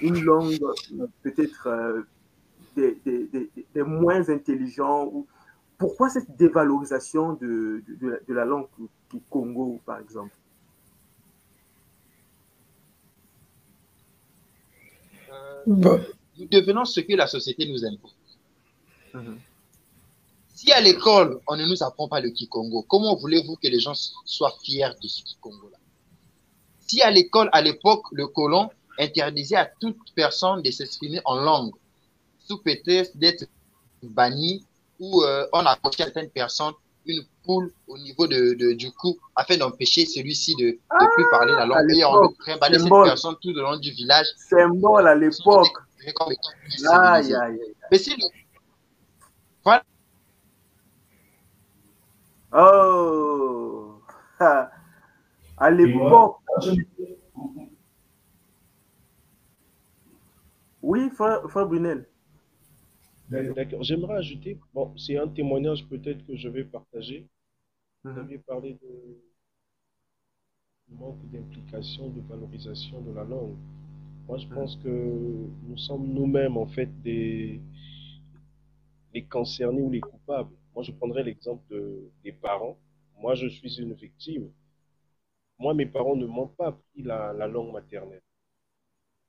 une 0.00 0.24
langue 0.24 0.58
peut-être 1.22 2.04
des, 2.76 3.82
moins 3.82 4.28
intelligents 4.28 5.06
ou 5.06 5.26
Pourquoi 5.78 6.08
cette 6.08 6.36
dévalorisation 6.36 7.34
de, 7.34 7.82
la 8.28 8.44
langue 8.44 8.66
du 9.10 9.20
Congo, 9.30 9.80
par 9.84 9.98
exemple? 9.98 10.34
Nous 16.38 16.46
devenons 16.46 16.84
ce 16.84 17.00
que 17.00 17.14
la 17.14 17.26
société 17.26 17.68
nous 17.68 17.84
impose. 17.84 18.14
Mhm. 19.14 19.38
Si 20.48 20.72
à 20.72 20.80
l'école, 20.80 21.40
on 21.48 21.56
ne 21.56 21.66
nous 21.66 21.82
apprend 21.82 22.08
pas 22.08 22.20
le 22.20 22.30
Kikongo, 22.30 22.82
comment 22.82 23.16
voulez-vous 23.16 23.56
que 23.56 23.68
les 23.68 23.80
gens 23.80 23.94
soient 24.24 24.54
fiers 24.62 24.90
de 25.02 25.08
ce 25.08 25.22
Kikongo-là? 25.22 25.78
Si 26.86 27.02
à 27.02 27.10
l'école, 27.10 27.48
à 27.52 27.60
l'époque, 27.60 28.04
le 28.12 28.26
colon 28.28 28.70
interdisait 28.98 29.56
à 29.56 29.66
toute 29.66 29.98
personne 30.14 30.62
de 30.62 30.70
s'exprimer 30.70 31.20
en 31.24 31.36
langue, 31.36 31.72
sous 32.46 32.58
prétexte 32.58 33.16
d'être 33.16 33.46
banni 34.02 34.64
ou 35.00 35.22
euh, 35.22 35.46
on 35.52 35.60
approchait 35.60 36.04
certaines 36.04 36.30
personnes 36.30 36.74
une 37.06 37.22
poule 37.44 37.72
au 37.86 37.98
niveau 37.98 38.26
de, 38.26 38.72
du 38.72 38.90
cou 38.92 39.18
afin 39.36 39.56
d'empêcher 39.56 40.06
celui-ci 40.06 40.54
de 40.56 40.66
ne 40.66 41.14
plus 41.14 41.24
parler 41.30 41.52
la 41.52 41.66
langue. 41.66 41.90
Et 41.92 42.04
on 42.04 42.34
cette 42.46 42.88
personne 43.04 43.34
tout 43.42 43.52
le 43.52 43.60
long 43.60 43.76
du 43.76 43.90
village. 43.90 44.26
Symbole 44.36 45.06
à 45.06 45.14
l'époque. 45.14 45.76
Aïe, 46.90 47.34
aïe, 47.34 47.34
aïe. 47.34 47.74
Mais 47.90 47.98
si 47.98 48.10
le... 48.10 48.26
Voilà. 49.62 49.84
Oh, 52.52 54.00
à 54.38 55.70
l'époque. 55.70 56.40
Oui, 60.82 61.08
frère, 61.10 61.48
frère 61.50 61.66
Brunel. 61.66 62.06
D'accord. 63.30 63.82
J'aimerais 63.82 64.16
ajouter, 64.16 64.60
bon, 64.74 64.92
c'est 64.98 65.16
un 65.16 65.28
témoignage 65.28 65.86
peut-être 65.88 66.26
que 66.26 66.36
je 66.36 66.48
vais 66.48 66.64
partager. 66.64 67.26
Vous 68.04 68.10
mhm. 68.10 68.18
avez 68.18 68.38
parlé 68.38 68.74
de 68.74 69.18
manque 70.90 71.24
d'implication, 71.30 72.10
de 72.10 72.20
valorisation 72.20 73.00
de 73.00 73.12
la 73.12 73.24
langue. 73.24 73.56
Moi, 74.26 74.38
je 74.38 74.46
mhm. 74.46 74.54
pense 74.54 74.76
que 74.76 74.88
nous 74.88 75.76
sommes 75.76 76.06
nous-mêmes, 76.06 76.56
en 76.56 76.66
fait, 76.66 76.88
des, 77.02 77.60
les 79.12 79.24
concernés 79.24 79.82
ou 79.82 79.90
les 79.90 80.00
coupables. 80.00 80.54
Moi, 80.74 80.82
je 80.82 80.92
prendrais 80.92 81.22
l'exemple 81.22 81.62
de, 81.70 82.10
des 82.22 82.32
parents. 82.32 82.76
Moi, 83.18 83.34
je 83.34 83.46
suis 83.46 83.80
une 83.80 83.94
victime. 83.94 84.50
Moi, 85.58 85.74
mes 85.74 85.86
parents 85.86 86.16
ne 86.16 86.26
m'ont 86.26 86.48
pas 86.48 86.68
appris 86.68 87.02
la, 87.02 87.32
la 87.32 87.46
langue 87.46 87.72
maternelle. 87.72 88.22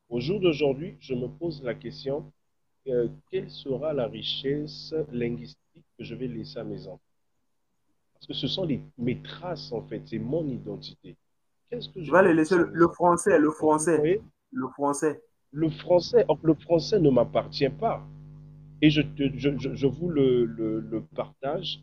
Au 0.10 0.20
jour 0.20 0.40
d'aujourd'hui, 0.40 0.98
je 1.00 1.14
me 1.14 1.28
pose 1.28 1.64
la 1.64 1.76
question, 1.76 2.32
euh, 2.88 3.08
quelle 3.32 3.50
sera 3.50 3.94
la 3.94 4.08
richesse 4.08 4.94
linguistique 5.12 5.86
que 5.98 6.04
je 6.04 6.16
vais 6.16 6.28
laisser 6.28 6.60
à 6.60 6.64
mes 6.64 6.88
enfants? 6.88 7.02
Parce 8.14 8.28
que 8.28 8.34
ce 8.34 8.48
sont 8.48 8.66
les, 8.66 8.82
mes 8.98 9.22
traces, 9.22 9.72
en 9.72 9.82
fait, 9.82 10.02
c'est 10.06 10.20
mon 10.20 10.48
identité. 10.48 11.16
Qu'est-ce 11.70 11.90
que 11.90 12.04
je 12.04 12.12
vais 12.12 12.24
les 12.24 12.34
laisser 12.34 12.56
le, 12.56 12.88
français, 12.90 13.38
le 13.40 13.52
français, 13.52 14.22
le 14.52 14.68
français. 14.70 15.22
Le 15.52 15.70
français, 15.70 16.26
le 16.44 16.54
français 16.54 17.00
ne 17.00 17.10
m'appartient 17.10 17.70
pas. 17.70 18.06
Et 18.82 18.90
je, 18.90 19.02
je, 19.18 19.50
je, 19.58 19.88
vous 19.88 20.10
le, 20.10 20.46
le, 20.46 21.02
partage. 21.16 21.82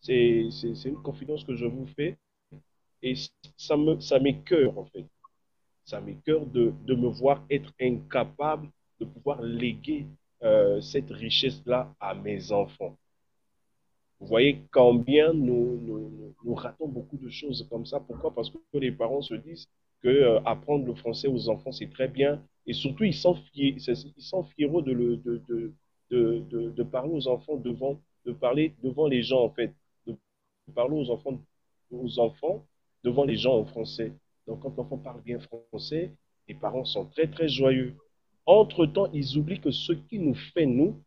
C'est 0.00 0.48
une 0.84 1.02
confidence 1.02 1.44
que 1.44 1.54
je 1.54 1.66
vous 1.66 1.86
fais. 1.86 2.16
Et 3.02 3.14
ça 3.56 3.76
me 3.76 4.00
ça 4.00 4.18
m'écœure, 4.18 4.78
en 4.78 4.84
fait. 4.86 5.06
Ça 5.84 6.00
m'écœure 6.00 6.46
de, 6.46 6.72
de 6.86 6.94
me 6.94 7.08
voir 7.08 7.44
être 7.50 7.72
incapable 7.80 8.68
de 9.00 9.06
pouvoir 9.06 9.42
léguer 9.42 10.06
euh, 10.42 10.80
cette 10.80 11.10
richesse-là 11.10 11.94
à 12.00 12.14
mes 12.14 12.52
enfants. 12.52 12.96
Vous 14.20 14.26
voyez 14.26 14.62
combien 14.70 15.32
nous, 15.32 15.78
nous, 15.78 16.34
nous, 16.44 16.54
ratons 16.54 16.88
beaucoup 16.88 17.16
de 17.16 17.30
choses 17.30 17.66
comme 17.70 17.86
ça. 17.86 18.00
Pourquoi? 18.00 18.34
Parce 18.34 18.50
que 18.50 18.58
les 18.74 18.92
parents 18.92 19.22
se 19.22 19.34
disent 19.34 19.66
que 20.02 20.08
euh, 20.08 20.40
apprendre 20.44 20.86
le 20.86 20.94
français 20.94 21.28
aux 21.28 21.48
enfants, 21.48 21.72
c'est 21.72 21.90
très 21.90 22.08
bien. 22.08 22.42
Et 22.66 22.72
surtout, 22.72 23.04
ils 23.04 23.14
sont, 23.14 23.34
fiers, 23.34 23.76
ils 23.76 24.22
sont 24.22 24.44
fiers 24.44 24.68
de, 24.68 24.92
le, 24.92 25.16
de, 25.16 25.42
de, 25.48 25.72
de, 26.10 26.70
de, 26.70 26.82
parler 26.82 27.12
aux 27.12 27.28
enfants 27.28 27.56
devant, 27.56 28.00
de 28.24 28.32
parler 28.32 28.74
devant 28.82 29.06
les 29.06 29.22
gens, 29.22 29.42
en 29.44 29.50
fait. 29.50 29.72
De 30.06 30.16
parler 30.74 30.96
aux 30.96 31.10
enfants, 31.10 31.40
aux 31.90 32.18
enfants 32.18 32.66
devant 33.02 33.24
les 33.24 33.36
gens 33.36 33.58
en 33.58 33.64
français. 33.64 34.12
Donc, 34.46 34.60
quand 34.60 34.76
l'enfant 34.76 34.98
parle 34.98 35.22
bien 35.22 35.38
français, 35.40 36.12
les 36.48 36.54
parents 36.54 36.84
sont 36.84 37.06
très, 37.06 37.28
très 37.28 37.48
joyeux. 37.48 37.94
Entre-temps, 38.46 39.10
ils 39.12 39.38
oublient 39.38 39.60
que 39.60 39.70
ce 39.70 39.92
qui 39.92 40.18
nous 40.18 40.34
fait, 40.34 40.66
nous, 40.66 41.00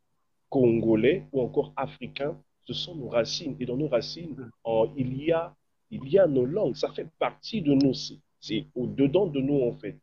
Congolais 0.50 1.26
ou 1.32 1.42
encore 1.42 1.74
Africains, 1.76 2.38
ce 2.66 2.74
sont 2.74 2.96
nos 2.96 3.10
racines. 3.10 3.56
Et 3.60 3.66
dans 3.66 3.76
nos 3.76 3.88
racines, 3.88 4.50
il, 4.96 5.24
y 5.24 5.32
a, 5.32 5.56
il 5.90 6.08
y 6.08 6.20
a 6.20 6.28
nos 6.28 6.46
langues. 6.46 6.76
Ça 6.76 6.92
fait 6.94 7.08
partie 7.20 7.62
de 7.62 7.74
nous. 7.74 7.94
C'est 8.46 8.66
au-dedans 8.76 9.26
de 9.26 9.40
nous, 9.40 9.62
en 9.62 9.72
fait. 9.72 9.98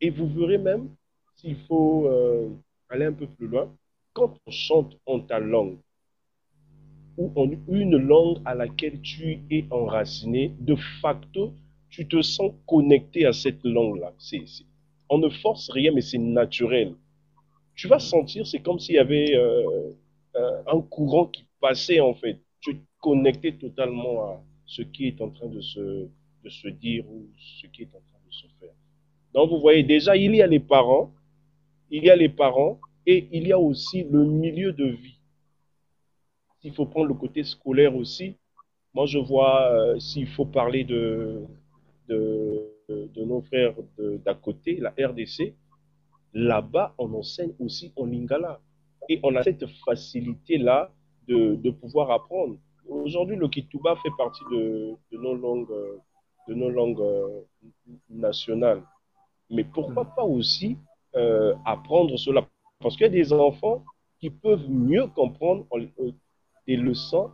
Et 0.00 0.10
vous 0.10 0.26
verrez 0.26 0.58
même, 0.58 0.88
s'il 1.36 1.54
faut 1.68 2.08
euh, 2.08 2.48
aller 2.88 3.04
un 3.04 3.12
peu 3.12 3.28
plus 3.28 3.46
loin, 3.46 3.72
quand 4.12 4.34
on 4.44 4.50
chante 4.50 4.98
en 5.06 5.20
ta 5.20 5.38
langue, 5.38 5.78
ou 7.16 7.30
en 7.36 7.48
une 7.68 7.96
langue 7.96 8.38
à 8.44 8.56
laquelle 8.56 9.00
tu 9.02 9.38
es 9.52 9.66
enraciné, 9.70 10.52
de 10.58 10.74
facto, 11.00 11.54
tu 11.88 12.08
te 12.08 12.20
sens 12.22 12.50
connecté 12.66 13.24
à 13.24 13.32
cette 13.32 13.62
langue-là. 13.62 14.12
On 15.08 15.18
ne 15.18 15.28
force 15.28 15.70
rien, 15.70 15.92
mais 15.92 16.00
c'est 16.00 16.18
naturel. 16.18 16.92
Tu 17.76 17.86
vas 17.86 18.00
sentir, 18.00 18.48
c'est 18.48 18.58
comme 18.58 18.80
s'il 18.80 18.96
y 18.96 18.98
avait 18.98 19.36
euh, 19.36 19.92
euh, 20.34 20.62
un 20.66 20.80
courant 20.80 21.26
qui 21.26 21.44
passait 21.60 22.00
en 22.00 22.14
fait. 22.14 22.40
Tu 22.58 22.72
es 22.72 22.80
connecté 22.98 23.56
totalement 23.56 24.24
à 24.24 24.42
ce 24.66 24.82
qui 24.82 25.06
est 25.06 25.20
en 25.20 25.30
train 25.30 25.46
de 25.46 25.60
se, 25.60 26.08
se 26.48 26.68
dire 26.68 27.04
ou 27.08 27.26
ce 27.38 27.66
qui 27.66 27.82
est 27.82 27.94
en 27.94 28.00
train 28.00 28.18
de 28.26 28.32
se 28.32 28.46
faire. 28.58 28.74
Donc 29.34 29.50
vous 29.50 29.60
voyez 29.60 29.82
déjà, 29.82 30.16
il 30.16 30.34
y 30.34 30.42
a 30.42 30.46
les 30.46 30.60
parents, 30.60 31.12
il 31.90 32.04
y 32.04 32.10
a 32.10 32.16
les 32.16 32.28
parents 32.28 32.80
et 33.06 33.28
il 33.32 33.46
y 33.46 33.52
a 33.52 33.58
aussi 33.58 34.04
le 34.04 34.24
milieu 34.24 34.72
de 34.72 34.86
vie. 34.86 35.20
S'il 36.60 36.72
faut 36.72 36.86
prendre 36.86 37.08
le 37.08 37.14
côté 37.14 37.44
scolaire 37.44 37.94
aussi, 37.94 38.36
moi 38.94 39.06
je 39.06 39.18
vois 39.18 39.70
euh, 39.72 39.98
s'il 39.98 40.26
faut 40.26 40.46
parler 40.46 40.84
de, 40.84 41.44
nos 42.08 43.42
frères 43.42 43.74
d'à 44.24 44.34
côté, 44.34 44.76
la 44.76 44.90
RDC, 44.90 45.54
là-bas, 46.32 46.94
on 46.98 47.12
enseigne 47.14 47.52
aussi 47.58 47.92
en 47.96 48.06
lingala. 48.06 48.60
Et 49.08 49.20
on 49.22 49.34
a 49.36 49.42
cette 49.42 49.66
facilité-là 49.84 50.92
de, 51.28 51.54
de, 51.56 51.70
pouvoir 51.70 52.10
apprendre. 52.10 52.56
Aujourd'hui, 52.88 53.36
le 53.36 53.48
Kituba 53.48 53.96
fait 53.96 54.10
partie 54.16 54.44
de, 54.50 54.94
de 55.12 55.18
nos 55.18 55.34
langues, 55.34 55.70
de 56.48 56.54
nos 56.54 56.70
langues 56.70 57.00
euh, 57.00 57.42
nationales. 58.10 58.82
Mais 59.50 59.64
pourquoi 59.64 60.04
pas 60.04 60.24
aussi 60.24 60.76
euh, 61.14 61.54
apprendre 61.64 62.16
cela? 62.16 62.44
Parce 62.80 62.94
qu'il 62.96 63.06
y 63.06 63.08
a 63.08 63.12
des 63.12 63.32
enfants 63.32 63.84
qui 64.20 64.30
peuvent 64.30 64.68
mieux 64.68 65.06
comprendre 65.08 65.66
euh, 65.74 66.12
des 66.66 66.76
leçons 66.76 67.30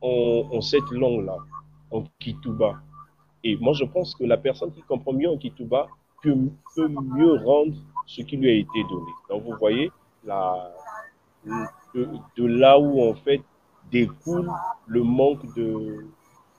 en, 0.00 0.48
en 0.52 0.60
cette 0.60 0.90
langue-là, 0.90 1.36
en 1.90 2.04
Kituba. 2.18 2.80
Et 3.44 3.56
moi, 3.56 3.72
je 3.72 3.84
pense 3.84 4.14
que 4.14 4.24
la 4.24 4.36
personne 4.36 4.72
qui 4.72 4.82
comprend 4.82 5.12
mieux 5.12 5.30
en 5.30 5.38
Kituba 5.38 5.88
peut, 6.22 6.36
peut 6.74 6.88
mieux 6.88 7.34
rendre 7.44 7.74
ce 8.06 8.22
qui 8.22 8.36
lui 8.36 8.50
a 8.50 8.54
été 8.54 8.82
donné. 8.90 9.12
Donc, 9.28 9.44
vous 9.44 9.56
voyez, 9.58 9.90
la, 10.24 10.74
de, 11.94 12.44
là 12.44 12.78
où, 12.78 13.00
en 13.08 13.14
fait, 13.14 13.40
découle 13.90 14.50
le 14.86 15.02
manque 15.02 15.54
de 15.54 16.06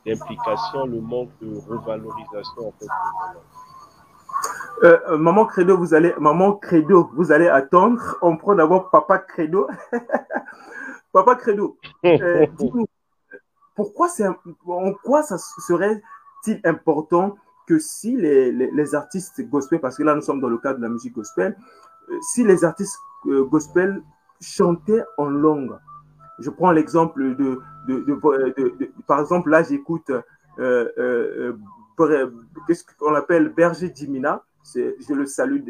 d'implication, 0.05 0.85
le 0.85 1.01
manque 1.01 1.29
de 1.41 1.57
revalorisation 1.67 2.67
en 2.67 2.73
fait. 2.79 2.87
Euh, 4.83 4.97
euh, 5.09 5.17
maman 5.17 5.45
Credo, 5.45 5.77
vous 5.77 5.93
allez, 5.93 6.13
maman 6.19 6.53
Credo, 6.53 7.09
vous 7.13 7.31
allez 7.31 7.47
attendre. 7.47 8.17
On 8.21 8.37
prend 8.37 8.55
d'abord 8.55 8.89
Papa 8.89 9.17
Credo. 9.17 9.67
Papa 11.11 11.35
Credo, 11.35 11.77
euh, 12.05 12.45
dis-nous, 12.57 12.85
pourquoi 13.75 14.07
c'est, 14.07 14.27
en 14.27 14.93
quoi 15.03 15.23
ça 15.23 15.37
serait-il 15.37 16.61
important 16.63 17.35
que 17.67 17.79
si 17.79 18.15
les, 18.15 18.51
les, 18.51 18.71
les, 18.71 18.95
artistes 18.95 19.41
gospel, 19.49 19.79
parce 19.79 19.97
que 19.97 20.03
là 20.03 20.15
nous 20.15 20.21
sommes 20.21 20.39
dans 20.39 20.49
le 20.49 20.57
cadre 20.57 20.77
de 20.77 20.83
la 20.83 20.89
musique 20.89 21.13
gospel, 21.13 21.57
si 22.21 22.43
les 22.43 22.63
artistes 22.63 22.97
gospel 23.25 24.01
chantaient 24.39 25.03
en 25.17 25.25
langue, 25.25 25.77
je 26.39 26.49
prends 26.49 26.71
l'exemple 26.71 27.35
de, 27.35 27.59
de, 27.87 27.99
de, 28.01 28.91
par 29.07 29.19
exemple, 29.19 29.49
là 29.49 29.63
j'écoute 29.63 30.11
euh, 30.59 30.89
euh, 30.97 31.53
qu'est-ce 32.67 32.83
qu'on 32.97 33.15
appelle 33.15 33.49
Berger 33.49 33.89
Dimina. 33.89 34.43
Je 34.73 35.13
le 35.13 35.25
salue 35.25 35.61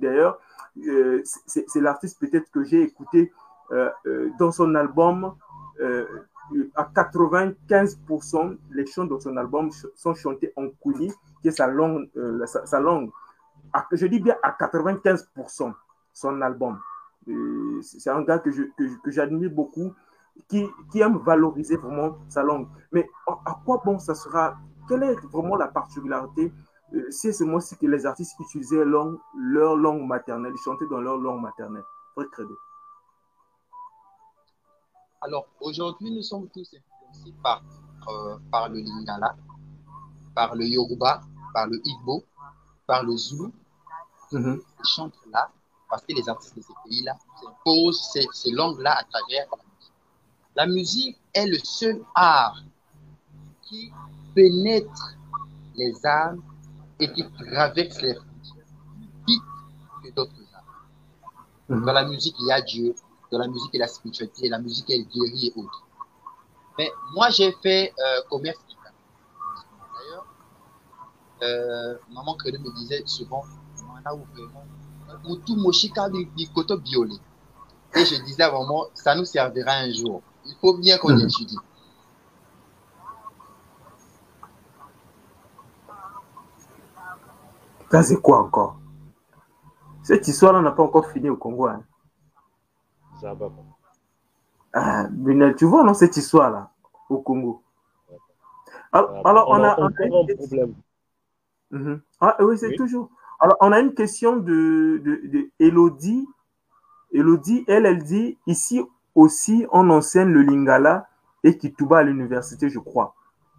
d'ailleurs. 0.00 0.38
Euh, 0.86 1.22
c'est 1.24 1.80
l'artiste 1.80 2.18
peut-être 2.20 2.50
que 2.50 2.62
j'ai 2.64 2.82
écouté 2.82 3.32
euh, 3.72 3.90
euh, 4.06 4.30
dans 4.38 4.52
son 4.52 4.74
album. 4.74 5.34
à 6.74 6.84
95%, 6.94 8.56
les 8.70 8.86
chants 8.86 9.04
dans 9.04 9.20
son 9.20 9.36
album 9.36 9.70
sont 9.94 10.14
chantés 10.14 10.52
en 10.56 10.68
coulis, 10.80 11.12
qui 11.42 11.48
est 11.48 11.52
sa 11.52 11.66
langue. 11.66 12.08
Sa, 12.46 12.80
langue. 12.80 13.10
je 13.92 14.06
dis 14.06 14.20
bien 14.20 14.36
à 14.42 14.52
95% 14.52 15.72
son 16.12 16.42
album. 16.42 16.80
C'est 17.82 18.10
un 18.10 18.22
gars 18.22 18.38
que 18.38 18.50
j'admire 19.06 19.50
beaucoup, 19.50 19.92
qui, 20.48 20.66
qui, 20.90 21.00
aime 21.00 21.18
valoriser 21.18 21.76
vraiment 21.76 22.16
sa 22.28 22.42
langue. 22.42 22.68
Mais 22.92 23.08
à 23.26 23.58
quoi 23.64 23.82
bon 23.84 23.98
ça 23.98 24.14
sera? 24.14 24.56
Quelle 24.88 25.02
est 25.02 25.14
vraiment 25.26 25.56
la 25.56 25.68
particularité? 25.68 26.52
Euh, 26.94 27.06
C'est 27.10 27.32
ce 27.32 27.44
mois-ci 27.44 27.76
que 27.76 27.86
les 27.86 28.06
artistes 28.06 28.34
utilisaient 28.40 28.84
leur, 28.84 29.08
leur 29.36 29.76
langue 29.76 30.06
maternelle, 30.06 30.52
ils 30.54 30.62
chantaient 30.62 30.86
dans 30.90 31.00
leur 31.00 31.18
langue 31.18 31.42
maternelle. 31.42 31.84
Credo. 32.32 32.56
Alors, 35.20 35.46
aujourd'hui, 35.60 36.10
nous 36.10 36.22
sommes 36.22 36.48
tous 36.48 36.68
influencés 36.74 37.34
par, 37.42 37.62
euh, 38.08 38.36
par 38.50 38.68
le 38.68 38.78
Lingala, 38.80 39.36
par 40.34 40.54
le 40.54 40.64
Yoruba, 40.64 41.20
par 41.54 41.66
le 41.68 41.80
Igbo, 41.84 42.24
par 42.86 43.02
le 43.04 43.16
Zulu. 43.16 43.52
Mhm. 44.32 44.60
Ils 44.80 44.88
chantent 44.88 45.18
là 45.32 45.50
parce 45.88 46.02
que 46.02 46.12
les 46.12 46.28
artistes 46.28 46.56
de 46.56 46.60
ces 46.62 46.74
pays-là 46.84 47.16
imposent 47.46 48.10
ces, 48.12 48.26
ces 48.32 48.50
langues-là 48.50 48.98
à 48.98 49.04
travers 49.04 49.48
la 50.58 50.66
musique. 50.66 51.16
Est 51.34 51.46
le 51.46 51.58
seul 51.58 52.00
art 52.14 52.60
qui 53.62 53.92
pénètre 54.34 55.16
les 55.76 55.94
âmes 56.04 56.42
et 56.98 57.12
qui 57.12 57.22
traverse 57.30 58.00
les 58.00 58.14
frontières 58.14 58.64
plus 58.96 59.08
vite 59.28 59.42
que 60.02 60.10
d'autres 60.14 60.32
âmes. 61.68 61.84
Dans 61.84 61.92
la 61.92 62.04
musique, 62.06 62.34
il 62.40 62.46
y 62.46 62.52
a 62.52 62.60
Dieu. 62.60 62.94
Dans 63.30 63.38
la 63.38 63.46
musique, 63.46 63.70
il 63.72 63.76
y 63.78 63.82
a 63.82 63.84
la 63.84 63.92
spiritualité. 63.92 64.48
La 64.48 64.58
musique, 64.58 64.90
elle 64.90 65.04
guérit 65.06 65.46
et 65.46 65.52
autres. 65.60 65.84
Mais 66.76 66.90
moi, 67.14 67.30
j'ai 67.30 67.52
fait 67.62 67.92
euh, 68.00 68.22
commerce 68.28 68.58
D'ailleurs, 69.94 70.26
euh, 71.42 71.98
maman 72.10 72.34
Credo 72.34 72.58
me 72.58 72.74
disait 72.74 73.02
souvent, 73.06 73.44
tout 75.46 75.56
moshika 75.56 76.08
koto 76.52 76.78
biolé. 76.78 77.14
Et 77.94 78.04
je 78.04 78.20
disais 78.24 78.42
à 78.42 78.50
maman, 78.50 78.86
ça 78.94 79.14
nous 79.14 79.24
servira 79.24 79.72
un 79.72 79.92
jour. 79.92 80.22
Il 80.48 80.54
faut 80.60 80.76
bien 80.76 80.96
qu'on 80.98 81.10
Mhm. 81.10 81.26
étudie. 81.26 81.58
Ça, 87.90 88.02
c'est 88.02 88.20
quoi 88.20 88.40
encore? 88.42 88.76
Cette 90.02 90.26
histoire-là 90.28 90.60
n'a 90.60 90.72
pas 90.72 90.82
encore 90.82 91.06
fini 91.10 91.28
au 91.28 91.36
Congo. 91.36 91.66
Hein. 91.66 91.82
Zaba. 93.20 93.50
Ah, 94.72 95.06
Brunel, 95.10 95.54
tu 95.56 95.64
vois, 95.64 95.84
non, 95.84 95.94
cette 95.94 96.16
histoire-là 96.16 96.70
au 97.08 97.18
Congo? 97.18 97.62
Alors, 98.92 99.26
alors, 99.26 99.48
on, 99.48 99.60
on, 99.60 99.64
a 99.64 99.68
a, 99.68 99.80
on 99.80 99.84
a 99.84 99.86
encore 99.86 100.28
une 100.28 100.32
un 100.32 100.36
problème. 100.36 100.74
Mhm. 101.70 102.00
Ah, 102.20 102.36
oui, 102.40 102.56
c'est 102.58 102.68
Oui. 102.68 102.76
toujours. 102.76 103.10
Alors, 103.40 103.56
on 103.60 103.72
a 103.72 103.80
une 103.80 103.94
question 103.94 104.36
de, 104.36 105.00
de, 105.04 105.20
de 105.28 105.50
Elodie. 105.58 106.26
Elodie, 107.12 107.64
elle, 107.68 107.86
elle 107.86 108.02
dit 108.02 108.36
ici 108.46 108.82
aussi, 109.18 109.66
on 109.72 109.90
enseigne 109.90 110.28
le 110.28 110.42
lingala 110.42 111.08
et 111.42 111.58
Kituba 111.58 111.98
à 111.98 112.02
l'université, 112.04 112.68
je 112.68 112.78
crois. 112.78 113.14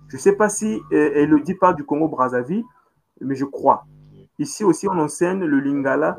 Je 0.07 0.15
ne 0.15 0.21
sais 0.21 0.31
pas 0.31 0.47
si 0.47 0.79
euh, 0.93 1.11
Elodie 1.15 1.53
parle 1.53 1.75
du 1.75 1.83
Congo-Brazzaville, 1.83 2.63
mais 3.19 3.35
je 3.35 3.43
crois. 3.43 3.85
Ici 4.39 4.63
aussi, 4.63 4.87
on 4.87 4.97
enseigne 4.97 5.43
le 5.43 5.59
lingala 5.59 6.17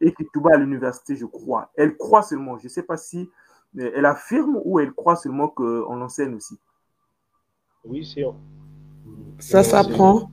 et 0.00 0.12
Kituba 0.12 0.54
à 0.54 0.56
l'université, 0.56 1.16
je 1.16 1.26
crois. 1.26 1.70
Elle 1.74 1.96
croit 1.96 2.22
seulement. 2.22 2.58
Je 2.58 2.64
ne 2.64 2.68
sais 2.68 2.84
pas 2.84 2.96
si 2.96 3.28
euh, 3.76 3.90
elle 3.92 4.06
affirme 4.06 4.60
ou 4.64 4.78
elle 4.78 4.92
croit 4.92 5.16
seulement 5.16 5.48
qu'on 5.48 6.00
enseigne 6.00 6.34
aussi. 6.36 6.56
Oui, 7.84 8.06
c'est. 8.06 8.24
Ça 9.40 9.64
s'apprend. 9.64 10.30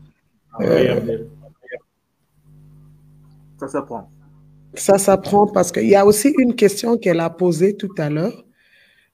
Euh, 0.61 1.25
Ça 3.57 3.67
s'apprend. 3.67 4.11
Ça 4.75 4.97
s'apprend 4.97 5.47
parce 5.47 5.71
qu'il 5.71 5.87
y 5.87 5.95
a 5.95 6.05
aussi 6.05 6.33
une 6.37 6.55
question 6.55 6.97
qu'elle 6.97 7.19
a 7.19 7.29
posée 7.29 7.75
tout 7.77 7.93
à 7.97 8.09
l'heure, 8.09 8.43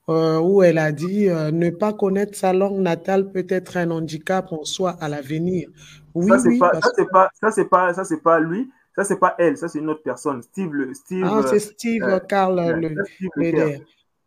euh, 0.07 0.39
où 0.39 0.63
elle 0.63 0.77
a 0.77 0.91
dit 0.91 1.29
euh, 1.29 1.51
ne 1.51 1.69
pas 1.69 1.93
connaître 1.93 2.35
sa 2.35 2.53
langue 2.53 2.79
natale 2.79 3.31
peut 3.31 3.45
être 3.49 3.77
un 3.77 3.91
handicap 3.91 4.51
en 4.51 4.63
soi 4.63 4.95
à 4.99 5.09
l'avenir. 5.09 5.69
Oui, 6.15 6.29
ça, 6.29 6.39
c'est 6.39 6.49
oui, 6.49 6.59
pas, 6.59 6.69
parce 6.71 6.85
ça, 6.85 6.91
c'est 6.95 7.09
pas, 7.09 7.29
ça, 7.39 7.51
c'est 7.51 7.65
pas, 7.65 7.93
ça, 7.93 8.03
c'est 8.03 8.23
pas 8.23 8.39
lui. 8.39 8.69
Ça, 8.95 9.03
c'est 9.03 9.19
pas 9.19 9.35
elle. 9.37 9.57
Ça, 9.57 9.67
c'est 9.67 9.79
une 9.79 9.89
autre 9.89 10.01
personne. 10.03 10.41
Steve, 10.41 10.73
le, 10.73 10.93
Steve. 10.93 11.25
Ah, 11.29 11.41
c'est 11.47 11.59
Steve 11.59 12.03
euh, 12.03 12.19
Carl 12.19 12.59
euh, 12.59 12.75
le, 12.75 12.89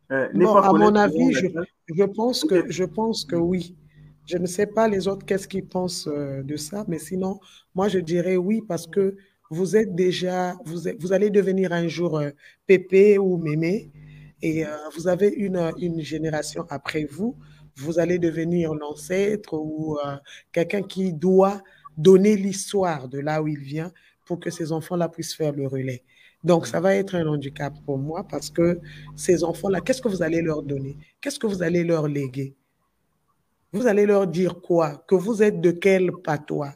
le 0.08 0.44
pas 0.44 0.68
à 0.68 0.72
mon 0.72 0.94
avis, 0.94 1.32
je, 1.32 1.46
je 1.94 2.04
pense 2.04 2.44
que, 2.44 2.70
je 2.70 2.84
pense 2.84 3.24
que 3.24 3.36
oui. 3.36 3.76
Je 4.26 4.38
ne 4.38 4.46
sais 4.46 4.66
pas 4.66 4.86
les 4.86 5.08
autres 5.08 5.26
qu'est-ce 5.26 5.48
qu'ils 5.48 5.66
pensent 5.66 6.06
de 6.06 6.56
ça, 6.56 6.84
mais 6.86 6.98
sinon, 6.98 7.40
moi, 7.74 7.88
je 7.88 7.98
dirais 7.98 8.36
oui 8.36 8.62
parce 8.68 8.86
que 8.86 9.16
vous 9.52 9.76
êtes 9.76 9.94
déjà, 9.94 10.56
vous, 10.64 11.12
allez 11.12 11.28
devenir 11.28 11.74
un 11.74 11.86
jour 11.86 12.18
euh, 12.18 12.30
Pépé 12.66 13.18
ou 13.18 13.36
Mémé 13.36 13.90
et 14.40 14.64
euh, 14.64 14.70
vous 14.96 15.08
avez 15.08 15.28
une, 15.28 15.70
une 15.78 16.00
génération 16.00 16.64
après 16.70 17.04
vous. 17.04 17.36
Vous 17.76 17.98
allez 17.98 18.18
devenir 18.18 18.72
l'ancêtre 18.74 19.52
ou 19.52 19.98
euh, 19.98 20.16
quelqu'un 20.52 20.82
qui 20.82 21.12
doit 21.12 21.60
donner 21.98 22.34
l'histoire 22.34 23.08
de 23.08 23.18
là 23.18 23.42
où 23.42 23.48
il 23.48 23.58
vient 23.58 23.92
pour 24.24 24.40
que 24.40 24.48
ces 24.48 24.72
enfants-là 24.72 25.10
puissent 25.10 25.34
faire 25.34 25.52
le 25.52 25.66
relais. 25.66 26.02
Donc, 26.42 26.66
ça 26.66 26.80
va 26.80 26.94
être 26.94 27.14
un 27.14 27.26
handicap 27.26 27.74
pour 27.84 27.98
moi 27.98 28.26
parce 28.26 28.48
que 28.48 28.80
ces 29.16 29.44
enfants-là, 29.44 29.82
qu'est-ce 29.82 30.00
que 30.00 30.08
vous 30.08 30.22
allez 30.22 30.40
leur 30.40 30.62
donner? 30.62 30.96
Qu'est-ce 31.20 31.38
que 31.38 31.46
vous 31.46 31.62
allez 31.62 31.84
leur 31.84 32.08
léguer? 32.08 32.54
Vous 33.70 33.86
allez 33.86 34.06
leur 34.06 34.26
dire 34.26 34.62
quoi? 34.62 35.04
Que 35.06 35.14
vous 35.14 35.42
êtes 35.42 35.60
de 35.60 35.72
quel 35.72 36.10
patois? 36.24 36.72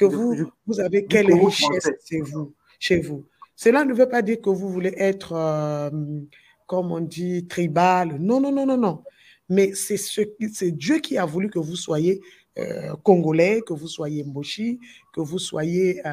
Que 0.00 0.06
vous, 0.06 0.50
vous 0.66 0.80
avez 0.80 1.04
quelle 1.04 1.30
richesse 1.30 1.90
chez 2.08 2.22
vous, 2.22 2.54
chez 2.78 3.00
vous. 3.00 3.26
Cela 3.54 3.84
ne 3.84 3.92
veut 3.92 4.08
pas 4.08 4.22
dire 4.22 4.40
que 4.40 4.48
vous 4.48 4.70
voulez 4.70 4.94
être, 4.96 5.34
euh, 5.34 5.90
comme 6.66 6.90
on 6.90 7.00
dit, 7.00 7.46
tribal. 7.46 8.16
Non, 8.18 8.40
non, 8.40 8.50
non, 8.50 8.64
non, 8.64 8.78
non. 8.78 9.04
Mais 9.50 9.74
c'est 9.74 9.98
ce, 9.98 10.22
c'est 10.54 10.70
Dieu 10.70 11.00
qui 11.00 11.18
a 11.18 11.26
voulu 11.26 11.50
que 11.50 11.58
vous 11.58 11.76
soyez 11.76 12.22
euh, 12.56 12.94
congolais, 13.02 13.60
que 13.60 13.74
vous 13.74 13.88
soyez 13.88 14.24
mboshi, 14.24 14.80
que 15.12 15.20
vous 15.20 15.38
soyez, 15.38 16.00
euh, 16.06 16.12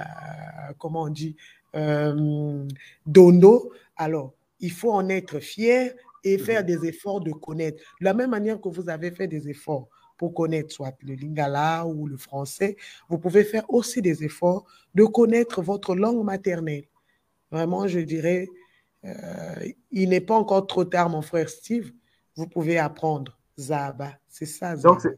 comment 0.77 1.03
on 1.03 1.09
dit, 1.09 1.37
dondo. 3.05 3.71
Alors, 3.95 4.33
il 4.59 4.71
faut 4.71 4.91
en 4.91 5.07
être 5.07 5.39
fier 5.39 5.95
et 6.25 6.37
faire 6.37 6.65
des 6.65 6.85
efforts 6.85 7.21
de 7.21 7.31
connaître. 7.31 7.81
De 8.01 8.05
la 8.05 8.13
même 8.13 8.31
manière 8.31 8.59
que 8.59 8.67
vous 8.67 8.89
avez 8.89 9.11
fait 9.11 9.29
des 9.29 9.47
efforts 9.47 9.87
pour 10.17 10.33
connaître 10.33 10.71
soit 10.73 10.93
le 11.03 11.13
lingala 11.13 11.85
ou 11.85 12.07
le 12.07 12.17
français, 12.17 12.75
vous 13.09 13.19
pouvez 13.19 13.43
faire 13.43 13.65
aussi 13.69 14.01
des 14.01 14.23
efforts 14.23 14.65
de 14.95 15.05
connaître 15.05 15.61
votre 15.61 15.95
langue 15.95 16.23
maternelle. 16.23 16.85
Vraiment, 17.51 17.87
je 17.87 17.99
dirais, 17.99 18.47
euh, 19.05 19.11
il 19.91 20.09
n'est 20.09 20.21
pas 20.21 20.35
encore 20.35 20.67
trop 20.67 20.83
tard, 20.85 21.09
mon 21.09 21.21
frère 21.21 21.49
Steve. 21.49 21.91
Vous 22.35 22.47
pouvez 22.47 22.77
apprendre 22.77 23.37
Zaba. 23.57 24.11
C'est 24.27 24.45
ça, 24.45 24.75
Donc, 24.75 24.99
Zaba. 24.99 24.99
c'est- 24.99 25.17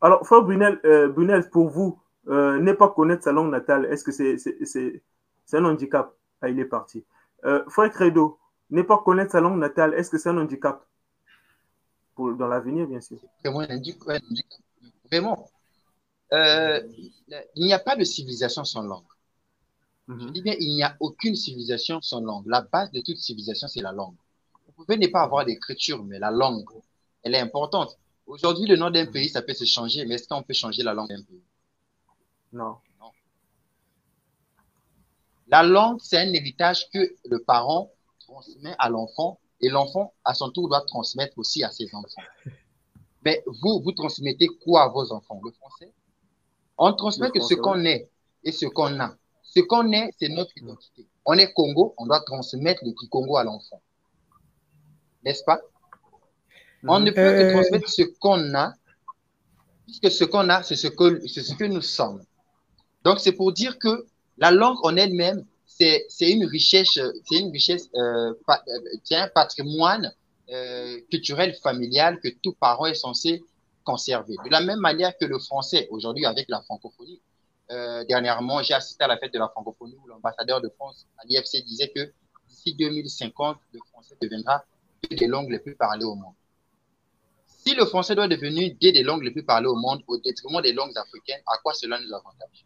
alors, 0.00 0.26
frère 0.26 0.42
Brunel, 0.42 0.80
euh, 0.84 1.08
Brunel, 1.08 1.48
pour 1.50 1.68
vous, 1.68 1.98
euh, 2.28 2.58
ne 2.58 2.72
pas 2.72 2.88
connaître 2.88 3.24
sa 3.24 3.32
langue 3.32 3.50
natale, 3.50 3.86
est-ce 3.86 4.04
que 4.04 4.12
c'est 4.12 5.58
un 5.58 5.64
handicap? 5.64 6.14
Ah, 6.40 6.48
il 6.48 6.58
est 6.60 6.64
parti. 6.64 7.04
Euh, 7.44 7.62
frère 7.68 7.90
Credo, 7.90 8.38
ne 8.70 8.82
pas 8.82 8.98
connaître 8.98 9.32
sa 9.32 9.40
langue 9.40 9.58
natale, 9.58 9.94
est-ce 9.94 10.10
que 10.10 10.18
c'est 10.18 10.28
un 10.30 10.38
handicap? 10.38 10.86
Pour, 12.14 12.34
Dans 12.34 12.46
l'avenir, 12.48 12.86
bien 12.86 13.00
sûr. 13.00 13.18
Vraiment. 15.10 15.50
Euh, 16.32 16.80
il 17.54 17.64
n'y 17.66 17.72
a 17.72 17.78
pas 17.78 17.96
de 17.96 18.04
civilisation 18.04 18.64
sans 18.64 18.82
langue. 18.82 19.04
Je 20.08 20.12
Mhm. 20.14 20.32
dis 20.32 20.42
bien, 20.42 20.54
il 20.60 20.74
n'y 20.74 20.82
a 20.82 20.96
aucune 21.00 21.34
civilisation 21.34 22.00
sans 22.00 22.20
langue. 22.20 22.46
La 22.46 22.62
base 22.62 22.90
de 22.90 23.00
toute 23.00 23.16
civilisation, 23.18 23.68
c'est 23.68 23.80
la 23.80 23.92
langue. 23.92 24.14
Vous 24.66 24.84
pouvez 24.84 24.98
ne 24.98 25.06
pas 25.06 25.22
avoir 25.22 25.44
d'écriture, 25.44 26.04
mais 26.04 26.18
la 26.18 26.30
langue 26.30 26.68
elle 27.22 27.34
est 27.34 27.40
importante. 27.40 27.98
Aujourd'hui, 28.26 28.66
le 28.66 28.76
nom 28.76 28.90
d'un 28.90 29.06
pays, 29.06 29.30
ça 29.30 29.40
peut 29.42 29.54
se 29.54 29.64
changer, 29.64 30.04
mais 30.04 30.16
est-ce 30.16 30.28
qu'on 30.28 30.42
peut 30.42 30.52
changer 30.52 30.82
la 30.82 30.92
langue 30.92 31.08
d'un 31.08 31.22
pays? 31.22 31.42
Non. 32.52 32.76
La 35.48 35.62
langue, 35.62 36.00
c'est 36.02 36.18
un 36.18 36.32
héritage 36.32 36.90
que 36.90 37.14
le 37.26 37.38
parent 37.38 37.90
transmet 38.18 38.74
à 38.78 38.88
l'enfant 38.88 39.38
et 39.64 39.68
l'enfant, 39.70 40.12
à 40.24 40.34
son 40.34 40.50
tour, 40.50 40.68
doit 40.68 40.82
transmettre 40.82 41.38
aussi 41.38 41.62
à 41.64 41.70
ses 41.70 41.86
enfants. 41.94 42.22
Mais 43.24 43.42
vous, 43.62 43.80
vous 43.82 43.92
transmettez 43.92 44.48
quoi 44.62 44.82
à 44.84 44.88
vos 44.88 45.12
enfants? 45.12 45.40
Le 45.44 45.50
français? 45.52 45.92
On 46.76 46.92
transmet 46.92 47.30
que 47.30 47.40
ce 47.40 47.54
qu'on 47.54 47.84
est 47.84 48.08
et 48.42 48.52
ce 48.52 48.66
qu'on 48.66 49.00
a. 49.00 49.16
Ce 49.42 49.60
qu'on 49.60 49.92
est, 49.92 50.10
c'est 50.18 50.28
notre 50.28 50.56
identité. 50.56 51.06
On 51.24 51.34
est 51.34 51.52
Congo, 51.52 51.94
on 51.96 52.06
doit 52.06 52.20
transmettre 52.20 52.82
le 52.84 52.92
Congo 53.08 53.36
à 53.36 53.44
l'enfant. 53.44 53.80
N'est-ce 55.24 55.44
pas? 55.44 55.60
On 56.86 57.00
ne 57.00 57.10
peut 57.10 57.14
que 57.14 57.44
Euh. 57.44 57.52
transmettre 57.52 57.88
ce 57.88 58.02
qu'on 58.02 58.54
a, 58.54 58.74
puisque 59.86 60.10
ce 60.10 60.24
qu'on 60.24 60.48
a, 60.50 60.62
c'est 60.62 60.76
ce 60.76 60.88
que, 60.88 61.26
ce 61.26 61.54
que 61.54 61.64
nous 61.64 61.80
sommes. 61.80 62.22
Donc, 63.04 63.20
c'est 63.20 63.32
pour 63.32 63.52
dire 63.52 63.78
que 63.78 64.06
la 64.36 64.50
langue 64.50 64.76
en 64.82 64.96
elle-même, 64.96 65.46
c'est, 65.76 66.30
une 66.30 66.44
richesse, 66.44 66.98
c'est 67.24 67.38
une 67.38 67.50
richesse, 67.50 67.90
euh, 67.94 68.32
euh, 68.48 68.98
un 69.10 69.28
patrimoine 69.28 70.12
euh, 70.50 71.00
culturel, 71.10 71.54
familial 71.54 72.20
que 72.20 72.28
tout 72.42 72.52
parent 72.52 72.86
est 72.86 72.94
censé 72.94 73.42
conserver. 73.84 74.36
De 74.44 74.50
la 74.50 74.60
même 74.60 74.78
manière 74.78 75.16
que 75.18 75.24
le 75.24 75.38
français, 75.38 75.88
aujourd'hui 75.90 76.26
avec 76.26 76.48
la 76.48 76.60
francophonie. 76.62 77.20
Dernièrement, 78.08 78.62
j'ai 78.62 78.74
assisté 78.74 79.04
à 79.04 79.08
la 79.08 79.16
fête 79.16 79.32
de 79.32 79.38
la 79.38 79.48
francophonie 79.48 79.96
où 80.02 80.06
l'ambassadeur 80.06 80.60
de 80.60 80.68
France 80.68 81.06
à 81.18 81.26
l'IFC 81.26 81.64
disait 81.64 81.88
que 81.88 82.12
d'ici 82.48 82.74
2050, 82.74 83.56
le 83.72 83.80
français 83.90 84.14
deviendra 84.20 84.64
une 85.10 85.16
des 85.16 85.26
langues 85.26 85.50
les 85.50 85.58
plus 85.58 85.74
parlées 85.74 86.04
au 86.04 86.14
monde. 86.14 86.34
Si 87.46 87.74
le 87.74 87.86
français 87.86 88.14
doit 88.14 88.28
devenir 88.28 88.70
une 88.70 88.92
des 88.92 89.02
langues 89.02 89.22
les 89.22 89.30
plus 89.30 89.44
parlées 89.44 89.66
au 89.66 89.76
monde 89.76 90.02
au 90.06 90.18
détriment 90.18 90.60
des 90.60 90.74
langues 90.74 90.96
africaines, 90.96 91.40
à 91.46 91.58
quoi 91.58 91.72
cela 91.72 91.98
nous 91.98 92.12
avantage? 92.12 92.64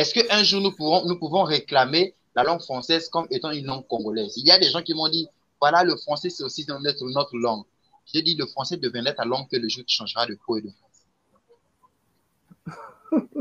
Est-ce 0.00 0.14
qu'un 0.14 0.42
jour 0.42 0.62
nous, 0.62 0.72
pourrons, 0.72 1.04
nous 1.04 1.18
pouvons 1.18 1.42
réclamer 1.42 2.14
la 2.34 2.42
langue 2.42 2.62
française 2.62 3.10
comme 3.10 3.26
étant 3.30 3.50
une 3.50 3.66
langue 3.66 3.86
congolaise? 3.86 4.32
Il 4.38 4.46
y 4.46 4.50
a 4.50 4.58
des 4.58 4.70
gens 4.70 4.80
qui 4.80 4.94
m'ont 4.94 5.10
dit, 5.10 5.28
voilà, 5.60 5.84
le 5.84 5.94
français 5.94 6.30
c'est 6.30 6.42
aussi 6.42 6.64
notre, 6.66 7.04
notre 7.10 7.36
langue. 7.36 7.64
J'ai 8.06 8.22
dit, 8.22 8.34
le 8.34 8.46
français 8.46 8.78
deviendra 8.78 9.12
ta 9.12 9.26
langue 9.26 9.46
que 9.50 9.58
le 9.58 9.68
jour 9.68 9.84
tu 9.86 9.94
changeras 9.94 10.24
de 10.24 10.38
peau 10.46 10.56
et 10.56 10.62
de 10.62 10.70
France. 10.70 11.02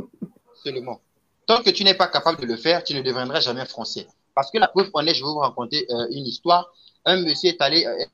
Seulement. 0.62 1.00
Tant 1.46 1.64
que 1.64 1.70
tu 1.70 1.86
n'es 1.86 1.94
pas 1.94 2.10
capable 2.10 2.42
de 2.42 2.46
le 2.46 2.58
faire, 2.58 2.84
tu 2.84 2.94
ne 2.94 3.02
deviendras 3.02 3.40
jamais 3.40 3.64
français. 3.64 4.06
Parce 4.36 4.52
que 4.52 4.58
la 4.58 4.68
preuve 4.68 4.90
en 4.94 5.08
est, 5.08 5.14
je 5.14 5.24
vais 5.24 5.32
vous 5.32 5.38
raconter 5.38 5.90
euh, 5.90 6.08
une 6.12 6.26
histoire. 6.26 6.74
Un 7.06 7.22
monsieur 7.22 7.52
est 7.52 7.62
allé, 7.62 7.86
euh, 7.86 8.06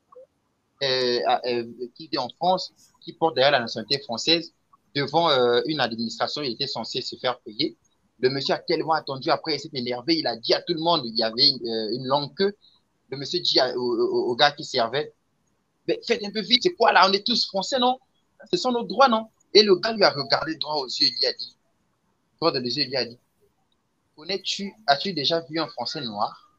euh, 0.84 1.64
qui 1.96 2.06
vit 2.06 2.18
en 2.18 2.28
France, 2.28 2.72
qui 3.00 3.12
porte 3.12 3.34
derrière 3.34 3.50
la 3.50 3.58
nationalité 3.58 3.98
française, 4.04 4.54
devant 4.94 5.30
une 5.66 5.80
administration, 5.80 6.42
il 6.42 6.52
était 6.52 6.68
censé 6.68 7.02
se 7.02 7.16
faire 7.16 7.40
payer. 7.40 7.76
Le 8.18 8.30
monsieur 8.30 8.54
a 8.54 8.58
tellement 8.58 8.94
attendu, 8.94 9.30
après 9.30 9.56
il 9.56 9.60
s'est 9.60 9.70
énervé, 9.74 10.16
il 10.16 10.26
a 10.26 10.36
dit 10.36 10.54
à 10.54 10.62
tout 10.62 10.72
le 10.72 10.80
monde, 10.80 11.02
il 11.04 11.16
y 11.16 11.22
avait 11.22 11.48
une, 11.48 11.68
euh, 11.68 11.94
une 11.94 12.06
langue 12.06 12.34
que, 12.34 12.56
le 13.10 13.16
monsieur 13.16 13.40
dit 13.40 13.58
au, 13.76 14.34
gars 14.36 14.52
qui 14.52 14.64
servait, 14.64 15.12
faites 16.06 16.24
un 16.24 16.30
peu 16.30 16.40
vite, 16.40 16.62
c'est 16.62 16.74
quoi 16.74 16.92
là, 16.92 17.06
on 17.08 17.12
est 17.12 17.24
tous 17.24 17.46
français, 17.46 17.78
non? 17.78 17.98
Ce 18.50 18.56
sont 18.56 18.72
nos 18.72 18.84
droits, 18.84 19.08
non? 19.08 19.28
Et 19.54 19.62
le 19.62 19.76
gars 19.76 19.92
lui 19.92 20.02
a 20.02 20.10
regardé 20.10 20.56
droit 20.56 20.76
aux 20.76 20.86
yeux, 20.86 21.06
il 21.06 21.14
lui 21.18 21.26
a 21.26 21.32
dit, 21.32 21.56
droit 22.38 22.52
dans 22.52 22.62
les 22.62 22.76
yeux, 22.76 22.84
il 22.84 22.88
lui 22.88 22.96
a 22.96 23.04
dit, 23.04 23.18
connais-tu, 24.16 24.74
as-tu 24.86 25.12
déjà 25.12 25.40
vu 25.40 25.60
un 25.60 25.68
français 25.68 26.00
noir? 26.00 26.58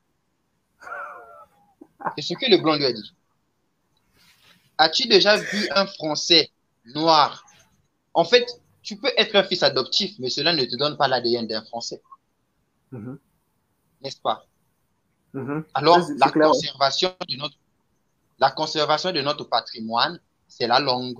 C'est 2.15 2.21
ce 2.21 2.33
que 2.35 2.49
le 2.49 2.57
blanc 2.57 2.75
lui 2.75 2.85
a 2.85 2.93
dit. 2.93 3.13
As-tu 4.77 5.07
déjà 5.07 5.37
vu 5.37 5.67
un 5.71 5.87
français 5.87 6.51
noir? 6.85 7.43
En 8.13 8.23
fait, 8.23 8.61
tu 8.87 8.95
peux 8.95 9.11
être 9.17 9.35
un 9.35 9.43
fils 9.43 9.63
adoptif, 9.63 10.11
mais 10.19 10.29
cela 10.29 10.53
ne 10.53 10.63
te 10.63 10.75
donne 10.77 10.95
pas 10.95 11.09
l'ADN 11.09 11.45
d'un 11.45 11.61
français, 11.69 12.01
Mhm. 12.91 13.19
n'est-ce 14.01 14.21
pas? 14.21 14.45
Mhm. 15.33 15.65
Alors, 15.73 15.99
la 16.17 16.29
clair. 16.31 16.47
conservation 16.47 17.11
de 17.29 17.35
notre, 17.35 17.57
la 18.39 18.51
conservation 18.51 19.11
de 19.11 19.21
notre 19.21 19.45
patrimoine, 19.45 20.19
c'est 20.47 20.67
la 20.67 20.79
langue, 20.79 21.19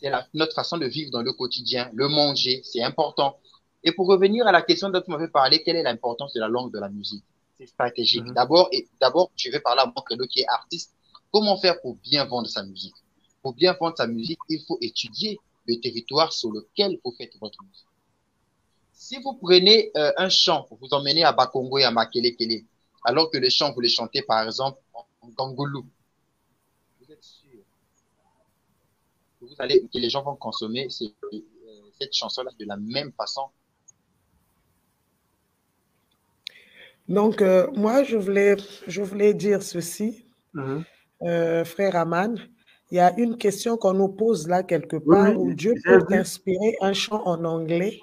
c'est 0.00 0.10
la- 0.10 0.26
notre 0.34 0.54
façon 0.54 0.78
de 0.78 0.86
vivre 0.86 1.10
dans 1.12 1.22
le 1.22 1.32
quotidien, 1.32 1.90
le 1.94 2.08
manger, 2.08 2.62
c'est 2.64 2.82
important. 2.82 3.38
Et 3.84 3.92
pour 3.92 4.06
revenir 4.08 4.46
à 4.46 4.52
la 4.52 4.62
question 4.62 4.88
dont 4.90 5.00
tu 5.00 5.10
m'avais 5.12 5.28
parlé, 5.28 5.62
quelle 5.62 5.76
est 5.76 5.82
l'importance 5.90 6.32
de 6.34 6.40
la 6.40 6.48
langue 6.48 6.72
de 6.72 6.80
la 6.80 6.88
musique? 6.88 7.24
C'est 7.56 7.66
stratégique. 7.66 8.24
Mhm. 8.24 8.34
D'abord, 8.34 8.68
et 8.72 8.88
d'abord, 9.00 9.30
je 9.36 9.50
vais 9.50 9.60
parler 9.60 9.82
à 9.82 9.86
mon 9.86 10.02
credo 10.02 10.26
qui 10.26 10.40
est 10.40 10.48
artiste. 10.48 10.90
Comment 11.32 11.56
faire 11.56 11.80
pour 11.82 11.94
bien 11.96 12.24
vendre 12.24 12.48
sa 12.48 12.64
musique? 12.64 12.96
Pour 13.42 13.52
bien 13.54 13.74
vendre 13.80 13.96
sa 13.96 14.08
musique, 14.08 14.40
il 14.48 14.60
faut 14.66 14.78
étudier 14.80 15.38
le 15.66 15.80
territoire 15.80 16.32
sur 16.32 16.50
lequel 16.52 16.98
vous 17.04 17.12
faites 17.16 17.36
votre 17.40 17.62
musique. 17.62 17.86
Si 18.92 19.16
vous 19.18 19.34
prenez 19.34 19.90
euh, 19.96 20.12
un 20.16 20.28
chant, 20.28 20.66
vous 20.70 20.76
vous 20.80 20.94
emmenez 20.94 21.24
à 21.24 21.32
Bakongo 21.32 21.78
et 21.78 21.84
à 21.84 21.90
Makelekele, 21.90 22.64
alors 23.04 23.30
que 23.30 23.38
le 23.38 23.48
chant, 23.50 23.72
vous 23.72 23.80
le 23.80 23.88
chantez 23.88 24.22
par 24.22 24.44
exemple 24.46 24.80
en, 24.94 25.06
en 25.20 25.28
Gangoulou, 25.30 25.86
vous 27.00 27.12
êtes 27.12 27.22
sûr 27.22 27.60
que, 29.40 29.44
vous 29.46 29.54
allez, 29.58 29.80
que 29.92 29.98
les 29.98 30.08
gens 30.10 30.22
vont 30.22 30.36
consommer 30.36 30.88
ce- 30.88 31.04
euh, 31.04 31.38
cette 31.98 32.14
chanson-là 32.14 32.50
de 32.58 32.64
la 32.66 32.76
même 32.76 33.12
façon? 33.12 33.46
Donc, 37.08 37.42
euh, 37.42 37.70
moi, 37.72 38.02
je 38.04 38.16
voulais, 38.16 38.56
je 38.86 39.02
voulais 39.02 39.34
dire 39.34 39.62
ceci, 39.62 40.24
Mhm. 40.54 40.84
euh, 41.22 41.64
frère 41.64 41.96
Aman. 41.96 42.36
Il 42.90 42.96
y 42.96 43.00
a 43.00 43.12
une 43.18 43.36
question 43.36 43.76
qu'on 43.76 43.94
nous 43.94 44.08
pose 44.08 44.46
là 44.46 44.62
quelque 44.62 44.96
part 44.96 45.30
oui, 45.30 45.36
où 45.36 45.54
Dieu 45.54 45.74
peut 45.84 46.02
t'inspirer 46.08 46.76
un 46.80 46.92
chant 46.92 47.22
en 47.26 47.44
anglais, 47.44 47.98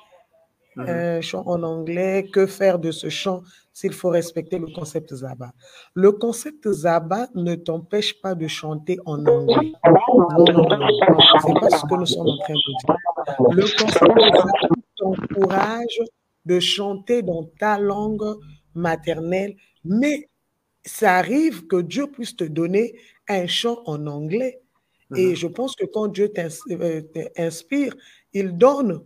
Mhm. 0.75 0.85
un 0.87 1.21
chant 1.21 1.43
en 1.45 1.63
anglais. 1.63 2.27
Que 2.31 2.45
faire 2.45 2.79
de 2.79 2.91
ce 2.91 3.09
chant 3.09 3.41
s'il 3.73 3.93
faut 3.93 4.09
respecter 4.09 4.57
le 4.57 4.67
concept 4.67 5.13
Zaba? 5.13 5.51
Le 5.93 6.11
concept 6.13 6.69
Zaba 6.71 7.27
ne 7.35 7.55
t'empêche 7.55 8.19
pas 8.21 8.35
de 8.35 8.47
chanter 8.47 8.97
en 9.05 9.25
anglais. 9.25 9.73
Non, 9.85 10.45
non, 10.45 10.69
non. 10.69 10.87
C'est 11.45 11.59
pas 11.59 11.69
ce 11.69 11.85
que 11.85 11.95
nous 11.95 12.05
sommes 12.05 12.27
en 12.29 12.37
train 12.37 12.53
de 12.53 12.59
dire. 12.79 12.95
Le 13.51 13.63
concept 13.77 14.19
Zaba 14.19 14.51
t'encourage 14.97 15.99
de 16.45 16.59
chanter 16.59 17.21
dans 17.21 17.43
ta 17.59 17.77
langue 17.77 18.37
maternelle, 18.73 19.55
mais 19.85 20.29
ça 20.83 21.15
arrive 21.17 21.67
que 21.67 21.81
Dieu 21.81 22.07
puisse 22.07 22.35
te 22.35 22.43
donner 22.45 22.95
un 23.27 23.45
chant 23.45 23.79
en 23.85 24.07
anglais. 24.07 24.61
Et 25.15 25.29
Mhm. 25.29 25.35
je 25.35 25.47
pense 25.47 25.75
que 25.75 25.85
quand 25.85 26.07
Dieu 26.07 26.29
t'ins- 26.29 26.47
euh, 26.71 27.01
t'inspire, 27.35 27.95
il 28.33 28.57
donne 28.57 29.03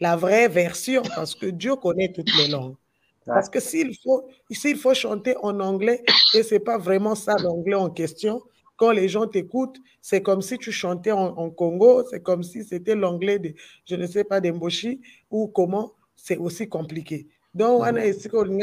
la 0.00 0.16
vraie 0.16 0.48
version 0.48 1.02
parce 1.16 1.34
que 1.34 1.46
Dieu 1.46 1.76
connaît 1.76 2.12
toutes 2.12 2.34
les 2.36 2.48
langues. 2.48 2.76
Parce 3.24 3.48
que 3.48 3.60
s'il 3.60 3.96
faut, 4.02 4.28
s'il 4.50 4.76
faut 4.76 4.94
chanter 4.94 5.36
en 5.42 5.60
anglais 5.60 6.02
et 6.34 6.42
c'est 6.42 6.58
pas 6.60 6.76
vraiment 6.78 7.14
ça 7.14 7.36
l'anglais 7.38 7.76
en 7.76 7.88
question, 7.90 8.42
quand 8.76 8.90
les 8.90 9.08
gens 9.08 9.28
t'écoutent, 9.28 9.78
c'est 10.00 10.22
comme 10.22 10.42
si 10.42 10.58
tu 10.58 10.72
chantais 10.72 11.12
en, 11.12 11.26
en 11.38 11.50
Congo, 11.50 12.04
c'est 12.10 12.20
comme 12.20 12.42
si 12.42 12.64
c'était 12.64 12.96
l'anglais 12.96 13.38
de, 13.38 13.54
je 13.86 13.94
ne 13.94 14.06
sais 14.06 14.24
pas, 14.24 14.40
d'Emboshi 14.40 15.00
ou 15.30 15.46
comment, 15.46 15.92
c'est 16.16 16.36
aussi 16.36 16.68
compliqué. 16.68 17.28
Donc, 17.54 17.84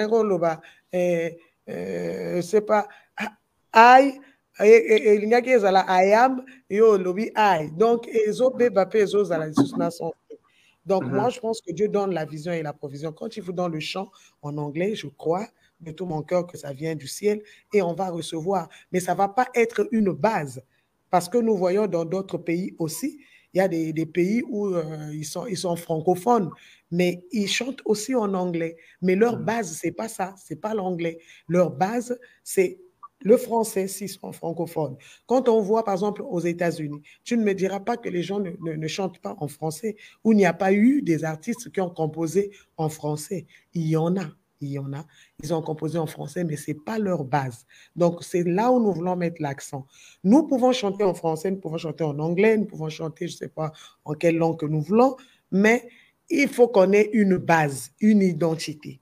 koloba, 0.10 0.60
eh, 0.92 1.38
eh, 1.68 2.34
je 2.36 2.42
sais 2.42 2.62
pas, 2.62 2.88
I, 3.74 4.20
elingaki 4.66 5.50
ezala 5.50 5.86
I 5.88 6.14
am, 6.14 6.44
yo 6.70 6.92
olobi 6.92 7.32
I. 7.36 7.70
Donc, 7.78 8.08
ezobeba 8.08 8.86
pe 8.86 9.00
ezozala 9.00 9.48
lisusu 9.48 9.78
na 9.78 9.90
sens. 9.92 10.14
Donc, 10.86 11.04
Mhm. 11.04 11.16
moi, 11.16 11.30
je 11.30 11.40
pense 11.40 11.62
que 11.62 11.72
Dieu 11.74 11.88
donne 11.88 12.14
la 12.14 12.26
vision 12.26 12.52
et 12.54 12.64
la 12.64 12.74
provision. 12.74 13.12
Quand 13.12 13.36
il 13.38 13.44
vous 13.44 13.52
donne 13.54 13.74
le 13.74 13.80
chant 13.80 14.10
en 14.42 14.58
anglais, 14.58 14.96
je 14.96 15.08
crois 15.08 15.48
de 15.82 15.92
tout 15.92 16.06
mon 16.06 16.22
cœur 16.24 16.48
que 16.48 16.58
ça 16.58 16.74
vient 16.74 16.96
du 16.96 17.08
ciel 17.08 17.42
et 17.74 17.82
on 17.82 17.94
va 17.94 18.10
recevoir. 18.10 18.70
Mais 18.92 19.00
ça 19.00 19.14
ne 19.14 19.18
va 19.18 19.28
pas 19.30 19.48
être 19.56 19.88
une 19.92 20.12
base. 20.12 20.62
Parce 21.10 21.30
que 21.30 21.38
nous 21.38 21.56
voyons 21.56 21.88
dans 21.88 22.06
d'autres 22.06 22.38
pays 22.38 22.76
aussi, 22.80 23.20
il 23.54 23.58
y 23.58 23.62
a 23.62 23.68
des, 23.68 23.94
des 23.94 24.06
pays 24.06 24.44
où 24.48 24.68
euh, 24.68 24.84
ils, 25.14 25.26
sont, 25.26 25.46
ils 25.48 25.58
sont 25.58 25.76
francophones, 25.76 26.50
mais 26.92 27.24
ils 27.32 27.48
chantent 27.48 27.82
aussi 27.86 28.14
en 28.16 28.34
anglais. 28.34 28.78
Mais 29.02 29.16
leur 29.16 29.38
Mhm. 29.38 29.46
base, 29.46 29.78
ce 29.78 29.88
n'est 29.88 29.94
pas 29.94 30.08
ça, 30.08 30.36
ce 30.38 30.54
n'est 30.54 30.60
pas 30.60 30.74
l'anglais. 30.74 31.20
Leur 31.48 31.72
base, 31.72 32.20
c'est 32.44 32.80
le 33.22 33.38
français 33.38 33.88
s'ils 33.88 34.10
sont 34.10 34.32
francophones. 34.32 34.98
Quand 35.26 35.50
on 35.50 35.62
voit, 35.62 35.84
par 35.84 35.94
exemple, 35.94 36.22
aux 36.22 36.40
États-Unis, 36.40 37.02
tu 37.24 37.38
ne 37.38 37.44
me 37.44 37.54
diras 37.54 37.80
pas 37.80 37.98
que 37.98 38.10
les 38.10 38.24
gens 38.24 38.40
ne, 38.40 38.88
chantent 38.88 39.20
pas 39.20 39.36
en 39.40 39.48
français, 39.48 39.96
où 40.24 40.32
il 40.32 40.38
n'y 40.38 40.46
a 40.46 40.54
pas 40.54 40.74
eu 40.74 41.02
des 41.02 41.24
artistes 41.24 41.72
qui 41.72 41.82
ont 41.82 41.90
composé 41.90 42.52
en 42.78 42.90
français. 42.90 43.46
Il 43.74 43.88
y 43.88 43.98
en 43.98 44.16
a, 44.16 44.26
il 44.62 44.70
y 44.70 44.80
en 44.80 44.94
a. 44.94 45.06
Ils 45.44 45.54
ont 45.54 45.62
composé 45.62 45.98
en 45.98 46.08
français, 46.08 46.44
mais 46.44 46.56
ce 46.56 46.72
n'est 46.72 46.78
pas 46.78 46.98
leur 46.98 47.26
base. 47.26 47.66
Donc, 47.96 48.24
c'est 48.24 48.44
là 48.44 48.72
où 48.72 48.82
nous 48.82 48.94
voulons 48.94 49.16
mettre 49.16 49.42
l'accent. 49.42 49.86
Nous 50.24 50.44
pouvons 50.44 50.72
chanter 50.72 51.04
en 51.04 51.14
français, 51.14 51.52
nous 51.52 51.60
pouvons 51.60 51.78
chanter 51.78 52.04
en 52.04 52.18
anglais, 52.20 52.58
nous 52.58 52.66
pouvons 52.66 52.90
chanter, 52.90 53.28
je 53.28 53.34
ne 53.34 53.38
sais 53.38 53.50
pas 53.50 53.72
en 54.06 54.14
quelle 54.14 54.38
langue 54.38 54.58
que 54.58 54.66
nous 54.66 54.82
voulons, 54.82 55.18
mais 55.52 55.88
il 56.30 56.48
faut 56.48 56.68
qu'on 56.68 56.92
ait 56.94 57.10
une 57.14 57.38
base, 57.38 57.92
une 58.00 58.22
identité. 58.22 59.02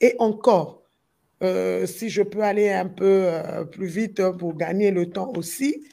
Et 0.00 0.14
encore, 0.18 0.85
euh, 1.42 1.86
si 1.86 2.08
je 2.08 2.22
peux 2.22 2.42
aller 2.42 2.70
un 2.70 2.86
peu 2.86 3.04
euh, 3.26 3.64
plus 3.64 3.86
vite 3.86 4.22
pour 4.38 4.54
gagner 4.56 4.90
le 4.90 5.10
temps 5.10 5.32
aussi, 5.36 5.86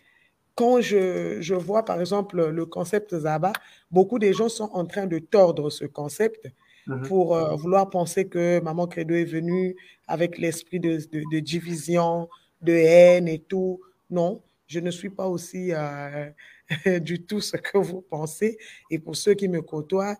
quand 0.55 0.81
je, 0.81 1.37
je, 1.41 1.55
vois, 1.55 1.83
par 1.83 1.99
exemple, 1.99 2.49
le 2.49 2.65
concept 2.65 3.17
Zaba, 3.17 3.53
beaucoup 3.91 4.19
de 4.19 4.31
gens 4.31 4.49
sont 4.49 4.69
en 4.73 4.85
train 4.85 5.07
de 5.07 5.19
tordre 5.19 5.69
ce 5.69 5.85
concept 5.85 6.45
mm 6.87 6.93
-hmm. 6.93 7.07
pour 7.07 7.35
euh, 7.35 7.55
vouloir 7.55 7.89
penser 7.89 8.27
que 8.27 8.59
Maman 8.61 8.87
Credo 8.87 9.15
est 9.15 9.31
venue 9.39 9.75
avec 10.07 10.37
l'esprit 10.37 10.79
de, 10.79 10.93
de, 11.11 11.23
de, 11.33 11.39
division, 11.39 12.29
de 12.61 12.73
haine 12.73 13.27
et 13.27 13.39
tout. 13.39 13.81
Non, 14.09 14.41
je 14.67 14.79
ne 14.79 14.91
suis 14.91 15.09
pas 15.09 15.27
aussi 15.27 15.63
euh, 15.73 16.29
du 17.09 17.17
tout 17.27 17.41
ce 17.41 17.57
que 17.57 17.77
vous 17.77 18.01
pensez. 18.01 18.57
Et 18.91 18.99
pour 18.99 19.15
ceux 19.15 19.33
qui 19.39 19.47
me 19.47 19.61
côtoient, 19.61 20.15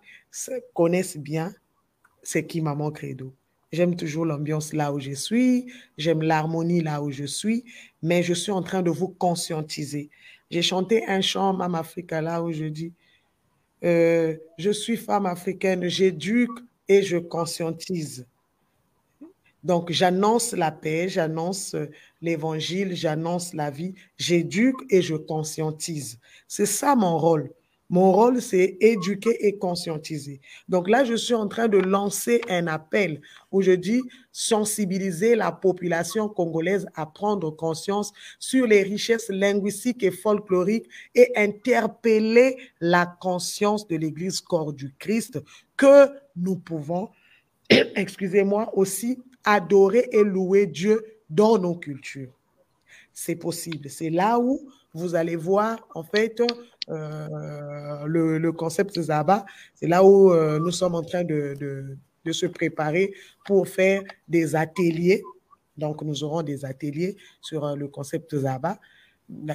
connaissent 0.74 1.18
bien 1.18 1.54
c'est 2.24 2.46
qui 2.48 2.62
Maman 2.62 2.90
Credo. 2.92 3.34
J'aime 3.74 3.96
toujours 3.96 4.24
l'ambiance 4.24 4.72
là 4.72 4.94
où 4.94 5.00
je 5.00 5.14
suis, 5.14 5.66
j'aime 5.98 6.22
l'harmonie 6.22 6.82
là 6.82 7.02
où 7.02 7.10
je 7.10 7.26
suis, 7.26 7.66
mais 8.04 8.22
je 8.22 8.36
suis 8.36 8.52
en 8.52 8.62
train 8.62 8.84
de 8.84 8.92
vous 8.92 9.08
conscientiser. 9.08 10.12
J'ai 10.52 10.62
chanté 10.62 11.08
un 11.08 11.22
chant 11.22 11.54
Mam 11.54 11.74
Africa 11.74 12.22
là 12.22 12.44
où 12.44 12.52
je 12.52 12.66
dis 12.66 12.94
euh, 13.84 14.38
Je 14.60 14.70
suis 14.70 14.96
femme 14.96 15.26
africaine, 15.26 15.88
j'éduque 15.90 16.60
et 16.88 17.02
je 17.02 17.18
conscientise. 17.18 18.28
Donc, 19.64 19.92
j'annonce 19.92 20.52
la 20.52 20.72
paix, 20.72 21.10
j'annonce 21.10 21.76
l'évangile, 22.22 22.96
j'annonce 22.96 23.56
la 23.56 23.72
vie, 23.72 23.96
j'éduque 24.18 24.82
et 24.92 25.02
je 25.02 25.16
conscientise. 25.16 26.20
C'est 26.48 26.68
ça 26.68 26.96
mon 26.96 27.18
rôle. 27.18 27.50
Mon 27.94 28.12
rôle, 28.12 28.42
c'est 28.42 28.76
éduquer 28.80 29.46
et 29.46 29.60
conscientiser. 29.60 30.42
Donc 30.68 30.90
là, 30.90 31.04
je 31.04 31.14
suis 31.14 31.36
en 31.36 31.48
train 31.48 31.68
de 31.68 31.78
lancer 31.78 32.42
un 32.50 32.66
appel 32.66 33.22
où 33.52 33.62
je 33.62 33.72
dis 33.72 34.02
sensibiliser 34.32 35.36
la 35.36 35.52
population 35.52 36.28
congolaise 36.28 36.88
à 36.96 37.06
prendre 37.06 37.52
conscience 37.52 38.12
sur 38.40 38.66
les 38.66 38.82
richesses 38.82 39.30
linguistiques 39.30 40.02
et 40.02 40.10
folkloriques 40.10 40.90
et 41.14 41.34
interpeller 41.36 42.58
la 42.82 43.06
conscience 43.06 43.88
de 43.88 43.96
l'Église 43.96 44.42
corps 44.42 44.74
du 44.74 44.96
Christ 44.98 45.40
que 45.78 46.10
nous 46.36 46.56
pouvons, 46.56 47.12
excusez-moi, 47.70 48.72
aussi 48.76 49.20
adorer 49.44 50.10
et 50.12 50.24
louer 50.24 50.66
Dieu 50.66 51.06
dans 51.30 51.60
nos 51.60 51.76
cultures. 51.76 52.34
C'est 53.14 53.36
possible. 53.36 53.88
C'est 53.92 54.10
là 54.10 54.40
où 54.40 54.68
vous 54.94 55.16
allez 55.16 55.36
voir, 55.36 55.88
en 55.96 56.04
fait, 56.04 56.42
le, 56.88 58.38
le, 58.38 58.52
concept 58.52 59.00
Zaba. 59.00 59.46
C'est 59.74 59.88
là 59.88 60.04
où 60.04 60.32
euh, 60.32 60.60
nous 60.60 60.72
sommes 60.72 60.96
en 60.96 61.04
train 61.04 61.24
de, 61.24 61.56
de, 61.60 61.98
de, 62.26 62.32
se 62.32 62.46
préparer 62.46 63.14
pour 63.46 63.68
faire 63.68 64.04
des 64.28 64.56
ateliers. 64.56 65.24
Donc, 65.78 66.02
nous 66.02 66.24
aurons 66.24 66.44
des 66.44 66.66
ateliers 66.66 67.16
sur 67.42 67.66
euh, 67.66 67.76
le 67.76 67.88
concept 67.88 68.36
Zaba, 68.36 68.80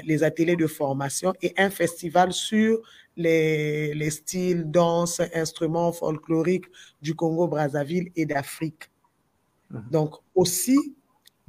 les 0.04 0.24
ateliers 0.24 0.56
de 0.56 0.66
formation 0.66 1.34
et 1.42 1.52
un 1.56 1.70
festival 1.70 2.32
sur 2.32 2.80
les, 3.16 3.94
les 3.94 4.10
styles, 4.10 4.70
danse, 4.70 5.20
instruments 5.34 5.92
folkloriques 5.92 6.66
du 7.02 7.14
Congo-Brazzaville 7.14 8.10
et 8.16 8.26
d'Afrique. 8.26 8.90
Mmh. 9.70 9.78
Donc, 9.90 10.14
aussi, 10.34 10.96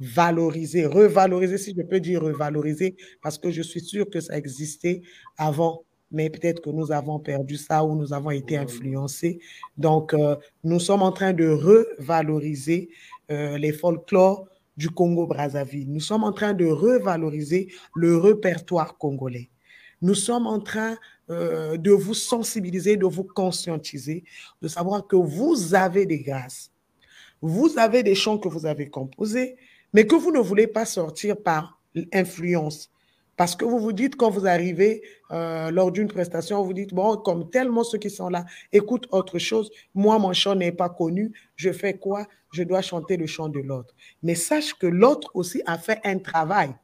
valoriser, 0.00 0.86
revaloriser, 0.86 1.58
si 1.58 1.74
je 1.76 1.82
peux 1.82 2.00
dire 2.00 2.22
revaloriser, 2.22 2.96
parce 3.22 3.38
que 3.38 3.50
je 3.50 3.62
suis 3.62 3.80
sûr 3.80 4.08
que 4.08 4.20
ça 4.20 4.36
existait 4.36 5.02
avant, 5.36 5.84
mais 6.10 6.30
peut-être 6.30 6.60
que 6.62 6.70
nous 6.70 6.90
avons 6.90 7.20
perdu 7.20 7.56
ça 7.56 7.84
ou 7.84 7.94
nous 7.94 8.12
avons 8.12 8.30
été 8.30 8.56
influencés. 8.56 9.38
Donc, 9.76 10.14
euh, 10.14 10.36
nous 10.64 10.80
sommes 10.80 11.02
en 11.02 11.12
train 11.12 11.32
de 11.32 11.48
revaloriser 11.48 12.88
euh, 13.30 13.58
les 13.58 13.72
folklores 13.72 14.48
du 14.76 14.88
Congo-Brazzaville. 14.88 15.92
Nous 15.92 16.00
sommes 16.00 16.24
en 16.24 16.32
train 16.32 16.54
de 16.54 16.66
revaloriser 16.66 17.68
le 17.94 18.16
répertoire 18.16 18.96
congolais. 18.96 19.50
Nous 20.02 20.14
sommes 20.14 20.46
en 20.46 20.58
train 20.58 20.96
euh, 21.28 21.76
de 21.76 21.90
vous 21.90 22.14
sensibiliser, 22.14 22.96
de 22.96 23.04
vous 23.04 23.24
conscientiser, 23.24 24.24
de 24.62 24.68
savoir 24.68 25.06
que 25.06 25.16
vous 25.16 25.74
avez 25.74 26.06
des 26.06 26.20
grâces. 26.20 26.72
Vous 27.42 27.78
avez 27.78 28.02
des 28.02 28.14
chants 28.14 28.38
que 28.38 28.48
vous 28.48 28.66
avez 28.66 28.88
composés, 28.88 29.56
mais 29.92 30.06
que 30.06 30.14
vous 30.14 30.32
ne 30.32 30.40
voulez 30.40 30.66
pas 30.66 30.84
sortir 30.84 31.36
par 31.36 31.80
influence. 32.12 32.90
Parce 33.36 33.56
que 33.56 33.64
vous 33.64 33.78
vous 33.78 33.92
dites, 33.92 34.16
quand 34.16 34.28
vous 34.28 34.46
arrivez 34.46 35.02
euh, 35.30 35.70
lors 35.70 35.90
d'une 35.90 36.08
prestation, 36.08 36.62
vous 36.62 36.74
dites, 36.74 36.92
bon, 36.92 37.16
comme 37.16 37.48
tellement 37.48 37.84
ceux 37.84 37.96
qui 37.96 38.10
sont 38.10 38.28
là 38.28 38.44
écoutent 38.70 39.06
autre 39.12 39.38
chose, 39.38 39.70
moi, 39.94 40.18
mon 40.18 40.34
chant 40.34 40.54
n'est 40.54 40.72
pas 40.72 40.90
connu, 40.90 41.32
je 41.56 41.72
fais 41.72 41.94
quoi? 41.94 42.26
Je 42.52 42.62
dois 42.64 42.82
chanter 42.82 43.16
le 43.16 43.26
chant 43.26 43.48
de 43.48 43.60
l'autre. 43.60 43.94
Mais 44.22 44.34
sache 44.34 44.74
que 44.74 44.86
l'autre 44.86 45.30
aussi 45.32 45.62
a 45.64 45.78
fait 45.78 46.00
un 46.04 46.18
travail 46.18 46.74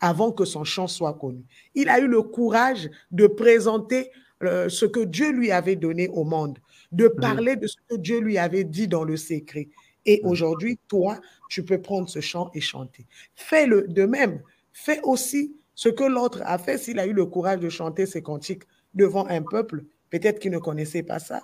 avant 0.00 0.32
que 0.32 0.46
son 0.46 0.64
chant 0.64 0.86
soit 0.86 1.12
connu. 1.14 1.44
Il 1.74 1.90
a 1.90 1.98
eu 1.98 2.06
le 2.06 2.22
courage 2.22 2.88
de 3.10 3.26
présenter 3.26 4.10
euh, 4.42 4.68
ce 4.68 4.86
que 4.86 5.00
Dieu 5.00 5.30
lui 5.32 5.50
avait 5.50 5.76
donné 5.76 6.08
au 6.08 6.24
monde, 6.24 6.58
de 6.92 7.08
parler 7.08 7.56
mmh. 7.56 7.60
de 7.60 7.66
ce 7.66 7.76
que 7.88 7.96
Dieu 7.96 8.20
lui 8.20 8.38
avait 8.38 8.64
dit 8.64 8.88
dans 8.88 9.04
le 9.04 9.16
secret. 9.16 9.68
Et 10.06 10.20
aujourd'hui, 10.24 10.78
toi, 10.88 11.20
tu 11.50 11.64
peux 11.64 11.80
prendre 11.80 12.08
ce 12.08 12.20
chant 12.20 12.50
et 12.54 12.60
chanter. 12.60 13.06
Fais-le 13.34 13.88
de 13.88 14.06
même. 14.06 14.40
Fais 14.72 15.00
aussi 15.02 15.54
ce 15.74 15.88
que 15.88 16.04
l'autre 16.04 16.42
a 16.44 16.58
fait 16.58 16.78
s'il 16.78 16.98
a 16.98 17.06
eu 17.06 17.12
le 17.12 17.26
courage 17.26 17.60
de 17.60 17.68
chanter 17.68 18.06
ses 18.06 18.22
cantiques 18.22 18.62
devant 18.94 19.26
un 19.26 19.42
peuple, 19.42 19.84
peut-être 20.10 20.38
qui 20.38 20.48
ne 20.48 20.58
connaissait 20.58 21.02
pas 21.02 21.18
ça. 21.18 21.42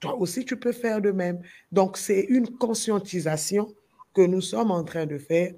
Toi 0.00 0.16
aussi, 0.16 0.44
tu 0.44 0.56
peux 0.56 0.72
faire 0.72 1.02
de 1.02 1.10
même. 1.10 1.40
Donc, 1.72 1.96
c'est 1.96 2.22
une 2.22 2.48
conscientisation 2.56 3.74
que 4.14 4.22
nous 4.22 4.40
sommes 4.40 4.70
en 4.70 4.84
train 4.84 5.06
de 5.06 5.18
faire, 5.18 5.52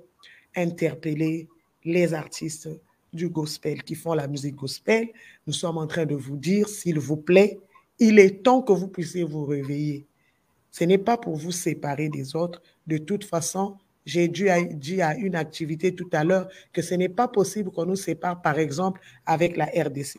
interpeller 0.56 1.48
les 1.84 2.14
artistes 2.14 2.68
du 3.12 3.28
gospel 3.28 3.82
qui 3.82 3.94
font 3.94 4.14
la 4.14 4.28
musique 4.28 4.56
gospel. 4.56 5.08
Nous 5.46 5.52
sommes 5.52 5.78
en 5.78 5.86
train 5.86 6.06
de 6.06 6.14
vous 6.14 6.36
dire, 6.36 6.68
s'il 6.68 6.98
vous 6.98 7.16
plaît, 7.16 7.60
il 7.98 8.18
est 8.18 8.42
temps 8.42 8.62
que 8.62 8.72
vous 8.72 8.88
puissiez 8.88 9.24
vous 9.24 9.44
réveiller. 9.44 10.06
Ce 10.70 10.84
n'est 10.84 10.98
pas 10.98 11.16
pour 11.16 11.36
vous 11.36 11.52
séparer 11.52 12.08
des 12.08 12.36
autres. 12.36 12.62
De 12.86 12.98
toute 12.98 13.24
façon, 13.24 13.76
j'ai 14.06 14.28
dit 14.28 14.48
à 15.02 15.16
une 15.16 15.34
activité 15.34 15.94
tout 15.94 16.08
à 16.12 16.24
l'heure 16.24 16.48
que 16.72 16.82
ce 16.82 16.94
n'est 16.94 17.08
pas 17.08 17.28
possible 17.28 17.70
qu'on 17.70 17.86
nous 17.86 17.96
sépare, 17.96 18.40
par 18.40 18.58
exemple, 18.58 19.00
avec 19.26 19.56
la 19.56 19.66
RDC. 19.66 20.18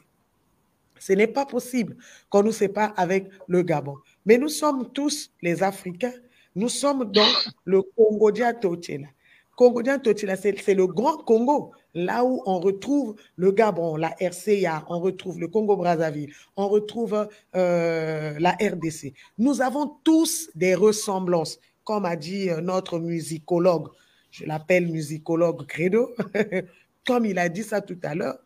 Ce 0.99 1.13
n'est 1.13 1.27
pas 1.27 1.45
possible 1.45 1.97
qu'on 2.29 2.43
nous 2.43 2.51
sépare 2.51 2.93
avec 2.95 3.29
le 3.47 3.63
Gabon. 3.63 3.95
Mais 4.25 4.37
nous 4.37 4.49
sommes 4.49 4.91
tous 4.93 5.31
les 5.41 5.63
Africains. 5.63 6.13
Nous 6.55 6.69
sommes 6.69 7.11
dans 7.11 7.27
le 7.65 7.81
Congo 7.81 8.31
Tochela. 8.31 9.07
Congo 9.55 9.81
Tochela, 9.81 10.35
c'est 10.35 10.73
le 10.73 10.85
grand 10.85 11.17
Congo 11.23 11.71
là 11.93 12.23
où 12.23 12.41
on 12.45 12.59
retrouve 12.59 13.15
le 13.35 13.51
Gabon, 13.51 13.95
la 13.95 14.15
RCA, 14.19 14.85
on 14.87 14.99
retrouve 14.99 15.39
le 15.39 15.47
Congo-Brazzaville, 15.47 16.33
on 16.55 16.67
retrouve 16.67 17.27
euh, 17.55 18.35
la 18.39 18.51
RDC. 18.51 19.13
Nous 19.37 19.61
avons 19.61 19.87
tous 20.03 20.49
des 20.55 20.75
ressemblances, 20.75 21.59
comme 21.83 22.05
a 22.05 22.15
dit 22.15 22.49
euh, 22.49 22.61
notre 22.61 22.99
musicologue, 22.99 23.89
je 24.31 24.45
l'appelle 24.45 24.87
musicologue 24.87 25.65
Credo, 25.65 26.11
comme 27.05 27.25
il 27.25 27.37
a 27.39 27.49
dit 27.49 27.63
ça 27.63 27.81
tout 27.81 27.99
à 28.03 28.15
l'heure, 28.15 28.39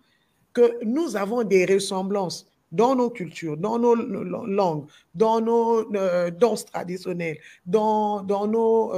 que 0.54 0.84
nous 0.84 1.16
avons 1.16 1.43
des 1.43 1.66
ressemblances 1.66 2.48
dans 2.72 2.96
nos 2.96 3.10
cultures, 3.10 3.58
dans 3.58 3.78
nos 3.78 3.96
langues, 3.96 4.88
dans 5.14 5.39
nos 5.39 5.93
euh, 5.96 6.32
danses 6.32 6.66
traditionnelles, 6.66 7.38
dans, 7.66 8.22
dans 8.22 8.48
nos... 8.48 8.93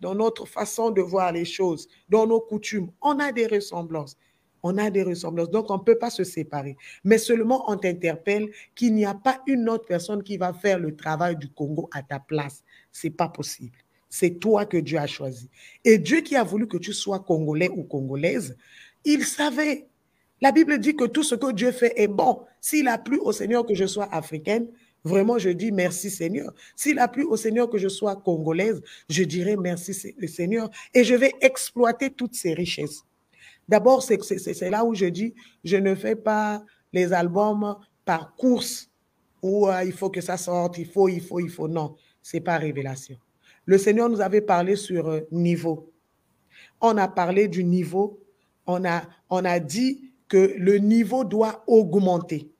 dans 0.00 0.14
notre 0.14 0.46
façon 0.46 0.90
de 0.90 1.00
voir 1.00 1.32
les 1.32 1.44
choses, 1.44 1.88
dans 2.08 2.26
nos 2.26 2.40
coutumes. 2.40 2.90
On 3.02 3.18
a 3.18 3.32
des 3.32 3.46
ressemblances. 3.46 4.16
On 4.62 4.76
a 4.76 4.90
des 4.90 5.02
ressemblances. 5.02 5.50
Donc, 5.50 5.70
on 5.70 5.78
ne 5.78 5.82
peut 5.82 5.98
pas 5.98 6.10
se 6.10 6.24
séparer. 6.24 6.76
Mais 7.04 7.18
seulement, 7.18 7.70
on 7.70 7.76
t'interpelle 7.76 8.50
qu'il 8.74 8.94
n'y 8.94 9.04
a 9.04 9.14
pas 9.14 9.40
une 9.46 9.68
autre 9.68 9.86
personne 9.86 10.22
qui 10.22 10.36
va 10.36 10.52
faire 10.52 10.78
le 10.78 10.96
travail 10.96 11.36
du 11.36 11.48
Congo 11.48 11.88
à 11.92 12.02
ta 12.02 12.18
place. 12.18 12.64
C'est 12.90 13.10
pas 13.10 13.28
possible. 13.28 13.76
C'est 14.08 14.38
toi 14.40 14.64
que 14.64 14.78
Dieu 14.78 14.98
a 14.98 15.06
choisi. 15.06 15.50
Et 15.84 15.98
Dieu 15.98 16.22
qui 16.22 16.34
a 16.34 16.42
voulu 16.42 16.66
que 16.66 16.78
tu 16.78 16.92
sois 16.92 17.20
congolais 17.20 17.68
ou 17.68 17.84
congolaise, 17.84 18.56
il 19.04 19.24
savait. 19.24 19.86
La 20.40 20.52
Bible 20.52 20.78
dit 20.78 20.96
que 20.96 21.04
tout 21.04 21.22
ce 21.22 21.34
que 21.34 21.52
Dieu 21.52 21.72
fait 21.72 21.92
est 21.96 22.08
bon. 22.08 22.42
S'il 22.60 22.88
a 22.88 22.98
plu 22.98 23.18
au 23.18 23.32
Seigneur 23.32 23.66
que 23.66 23.74
je 23.74 23.86
sois 23.86 24.08
africaine, 24.12 24.68
Vraiment, 25.04 25.38
je 25.38 25.50
dis 25.50 25.72
merci 25.72 26.10
Seigneur. 26.10 26.52
S'il 26.74 26.98
a 26.98 27.08
plu 27.08 27.24
au 27.24 27.36
Seigneur 27.36 27.70
que 27.70 27.78
je 27.78 27.88
sois 27.88 28.16
congolaise, 28.16 28.82
je 29.08 29.22
dirai 29.22 29.56
merci 29.56 29.94
Seigneur 30.26 30.70
et 30.92 31.04
je 31.04 31.14
vais 31.14 31.32
exploiter 31.40 32.10
toutes 32.10 32.34
ces 32.34 32.52
richesses. 32.52 33.02
D'abord, 33.68 34.02
c'est 34.02 34.70
là 34.70 34.84
où 34.84 34.94
je 34.94 35.06
dis, 35.06 35.34
je 35.62 35.76
ne 35.76 35.94
fais 35.94 36.16
pas 36.16 36.64
les 36.92 37.12
albums 37.12 37.76
par 38.04 38.34
course 38.34 38.90
où 39.42 39.68
euh, 39.68 39.84
il 39.84 39.92
faut 39.92 40.10
que 40.10 40.20
ça 40.20 40.36
sorte, 40.36 40.78
il 40.78 40.86
faut, 40.86 41.08
il 41.08 41.20
faut, 41.20 41.38
il 41.38 41.50
faut. 41.50 41.68
Non, 41.68 41.94
c'est 42.22 42.40
pas 42.40 42.56
révélation. 42.56 43.16
Le 43.66 43.78
Seigneur 43.78 44.08
nous 44.08 44.20
avait 44.20 44.40
parlé 44.40 44.74
sur 44.74 45.08
euh, 45.08 45.20
niveau. 45.30 45.92
On 46.80 46.96
a 46.96 47.06
parlé 47.06 47.46
du 47.46 47.62
niveau. 47.62 48.18
On 48.66 48.84
a, 48.84 49.02
on 49.30 49.44
a 49.44 49.60
dit 49.60 50.12
que 50.26 50.54
le 50.56 50.78
niveau 50.78 51.24
doit 51.24 51.62
augmenter 51.66 52.50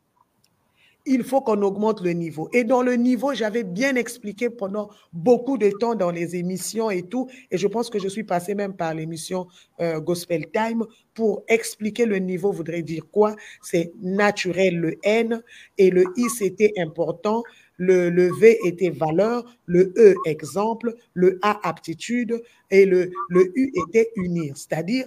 il 1.09 1.25
faut 1.25 1.41
qu'on 1.41 1.63
augmente 1.63 2.03
le 2.03 2.11
niveau. 2.11 2.49
Et 2.53 2.65
dans 2.65 2.83
le 2.83 2.95
niveau, 2.95 3.35
j'avais 3.35 3.65
bien 3.65 3.97
expliqué 3.97 4.51
pendant 4.51 4.91
beaucoup 5.13 5.57
de 5.59 5.71
temps 5.71 5.95
dans 5.95 6.11
les 6.11 6.37
émissions 6.37 6.91
et 6.91 7.03
tout, 7.03 7.29
et 7.51 7.57
je 7.59 7.67
pense 7.67 7.91
que 7.91 7.99
je 7.99 8.09
suis 8.09 8.25
passé 8.25 8.55
même 8.55 8.75
par 8.75 8.95
l'émission 8.95 9.49
euh, 9.81 10.01
Gospel 10.01 10.51
Time 10.53 10.85
pour 11.15 11.43
expliquer 11.49 12.05
le 12.05 12.19
niveau 12.19 12.53
voudrait 12.53 12.83
dire 12.83 13.05
quoi. 13.11 13.35
C'est 13.63 13.93
naturel, 14.01 14.79
le 14.79 14.99
N, 15.03 15.43
et 15.79 15.91
le 15.91 16.05
I, 16.17 16.29
c'était 16.29 16.73
important. 16.79 17.43
Le, 17.77 18.11
le, 18.11 18.33
V 18.33 18.59
était 18.65 18.91
valeur, 18.91 19.45
le 19.67 19.93
E 19.97 20.17
exemple, 20.27 20.95
le 21.15 21.39
A 21.43 21.61
aptitude 21.67 22.43
et 22.71 22.85
le, 22.85 23.11
le 23.29 23.53
U 23.57 23.73
était 23.87 24.11
unir. 24.17 24.57
C'est-à-dire, 24.57 25.07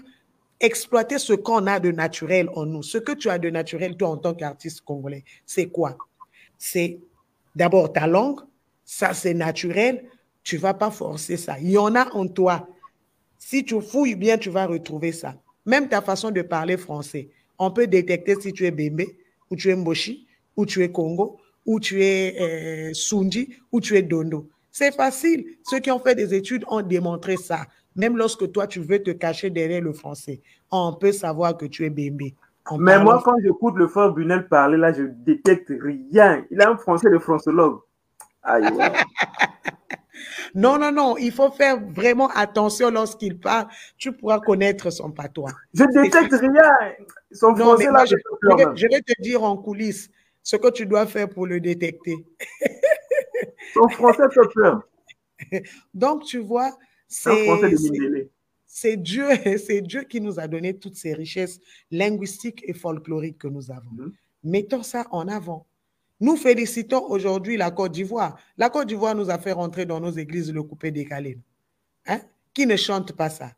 exploiter 0.61 1.17
ce 1.17 1.33
qu'on 1.33 1.67
a 1.67 1.79
de 1.79 1.91
naturel 1.91 2.49
en 2.55 2.65
nous. 2.65 2.83
Ce 2.83 2.97
que 2.97 3.11
tu 3.11 3.29
as 3.29 3.39
de 3.39 3.49
naturel, 3.49 3.97
toi, 3.97 4.09
en 4.09 4.17
tant 4.17 4.33
qu'artiste 4.33 4.81
congolais, 4.81 5.25
c'est 5.45 5.67
quoi? 5.67 5.97
C'est 6.57 6.99
d'abord 7.55 7.91
ta 7.91 8.07
langue, 8.07 8.39
ça 8.85 9.13
c'est 9.13 9.33
naturel, 9.33 10.05
tu 10.43 10.57
vas 10.57 10.73
pas 10.73 10.91
forcer 10.91 11.37
ça. 11.37 11.59
Il 11.59 11.71
y 11.71 11.77
en 11.77 11.95
a 11.95 12.09
en 12.15 12.27
toi. 12.27 12.67
Si 13.37 13.65
tu 13.65 13.81
fouilles 13.81 14.15
bien, 14.15 14.37
tu 14.37 14.49
vas 14.49 14.67
retrouver 14.67 15.11
ça. 15.11 15.35
Même 15.65 15.89
ta 15.89 16.01
façon 16.01 16.31
de 16.31 16.41
parler 16.41 16.77
français, 16.77 17.29
on 17.59 17.71
peut 17.71 17.87
détecter 17.87 18.35
si 18.39 18.53
tu 18.53 18.65
es 18.65 18.71
Bembe, 18.71 19.05
ou 19.49 19.55
tu 19.55 19.69
es 19.69 19.75
Mboshi, 19.75 20.27
ou 20.55 20.65
tu 20.65 20.83
es 20.83 20.91
Congo, 20.91 21.39
ou 21.65 21.79
tu 21.79 22.03
es 22.03 22.35
euh, 22.39 22.93
Sunji, 22.93 23.55
ou 23.71 23.81
tu 23.81 23.95
es 23.95 24.01
Dondo. 24.01 24.49
C'est 24.71 24.95
facile. 24.95 25.45
Ceux 25.69 25.79
qui 25.79 25.91
ont 25.91 25.99
fait 25.99 26.15
des 26.15 26.33
études 26.33 26.63
ont 26.69 26.81
démontré 26.81 27.37
ça. 27.37 27.67
Même 27.95 28.17
lorsque 28.17 28.51
toi, 28.51 28.67
tu 28.67 28.79
veux 28.79 29.01
te 29.01 29.11
cacher 29.11 29.49
derrière 29.49 29.81
le 29.81 29.93
français, 29.93 30.41
on 30.71 30.93
peut 30.93 31.11
savoir 31.11 31.57
que 31.57 31.65
tu 31.65 31.85
es 31.85 31.89
bébé. 31.89 32.35
Mais 32.77 33.03
moi, 33.03 33.21
quand 33.23 33.35
j'écoute 33.43 33.75
le 33.75 33.87
frère 33.87 34.13
Bunel 34.13 34.47
parler, 34.47 34.77
là, 34.77 34.93
je 34.93 35.03
détecte 35.03 35.69
rien. 35.69 36.45
Il 36.51 36.61
a 36.61 36.69
un 36.69 36.77
français 36.77 37.09
de 37.09 37.17
françologue. 37.17 37.79
Aïe, 38.43 38.65
non, 40.55 40.77
non, 40.77 40.91
non, 40.91 41.17
il 41.17 41.31
faut 41.31 41.51
faire 41.51 41.79
vraiment 41.79 42.29
attention 42.29 42.89
lorsqu'il 42.89 43.39
parle. 43.39 43.67
Tu 43.97 44.11
pourras 44.11 44.39
connaître 44.39 44.89
son 44.89 45.11
patois. 45.11 45.51
Je 45.73 45.83
détecte 45.83 46.33
rien. 46.33 46.71
Son 47.31 47.55
français, 47.55 47.91
là, 47.91 48.05
je, 48.05 48.15
je, 48.15 48.55
vais, 48.55 48.65
je 48.75 48.87
vais 48.87 49.01
te 49.01 49.21
dire 49.21 49.43
en 49.43 49.57
coulisses 49.57 50.09
ce 50.43 50.55
que 50.55 50.69
tu 50.71 50.85
dois 50.85 51.05
faire 51.05 51.29
pour 51.29 51.45
le 51.45 51.59
détecter. 51.59 52.25
son 53.73 53.87
français 53.89 54.27
te 54.29 54.53
peur. 54.53 54.81
Donc, 55.93 56.23
tu 56.23 56.39
vois, 56.39 56.71
c'est 57.11 58.97
Dieu, 58.97 59.27
c'est 59.57 59.81
Dieu 59.81 60.03
qui 60.03 60.21
nous 60.21 60.39
a 60.39 60.47
donné 60.47 60.77
toutes 60.77 60.95
ces 60.95 61.13
richesses 61.13 61.59
linguistiques 61.91 62.63
et 62.65 62.73
folkloriques 62.73 63.37
que 63.37 63.47
nous 63.47 63.69
avons. 63.69 63.91
Mm-hmm. 63.91 64.11
Mettons 64.45 64.83
ça 64.83 65.05
en 65.11 65.27
avant. 65.27 65.67
Nous 66.21 66.37
félicitons 66.37 67.03
aujourd'hui 67.09 67.57
la 67.57 67.71
Côte 67.71 67.91
d'Ivoire. 67.91 68.39
La 68.57 68.69
Côte 68.69 68.87
d'Ivoire 68.87 69.15
nous 69.15 69.29
a 69.29 69.37
fait 69.37 69.51
rentrer 69.51 69.85
dans 69.85 69.99
nos 69.99 70.11
églises 70.11 70.53
le 70.53 70.63
coupé 70.63 70.91
décalé. 70.91 71.37
Hein? 72.05 72.21
Qui 72.53 72.65
ne 72.65 72.75
chante 72.75 73.13
pas 73.13 73.29
ça? 73.29 73.51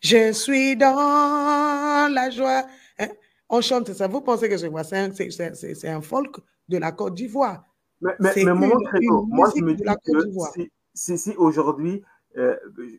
Je 0.00 0.32
suis 0.32 0.76
dans 0.76 2.08
la 2.10 2.30
joie. 2.30 2.64
Hein? 2.98 3.08
On 3.48 3.60
chante 3.60 3.92
ça. 3.92 4.06
Vous 4.06 4.20
pensez 4.20 4.48
que 4.48 4.56
c'est 4.56 5.88
un, 5.88 5.96
un, 5.96 6.00
folk 6.00 6.36
de 6.68 6.78
la 6.78 6.92
Côte 6.92 7.14
d'Ivoire? 7.14 7.66
Mais, 8.00 8.12
mais, 8.20 8.32
mais 8.36 8.54
moi, 8.54 9.52
je 9.54 9.62
me 9.62 9.74
dis 9.74 9.82
que 9.82 10.68
si, 10.94 11.18
si 11.18 11.30
aujourd'hui 11.36 12.02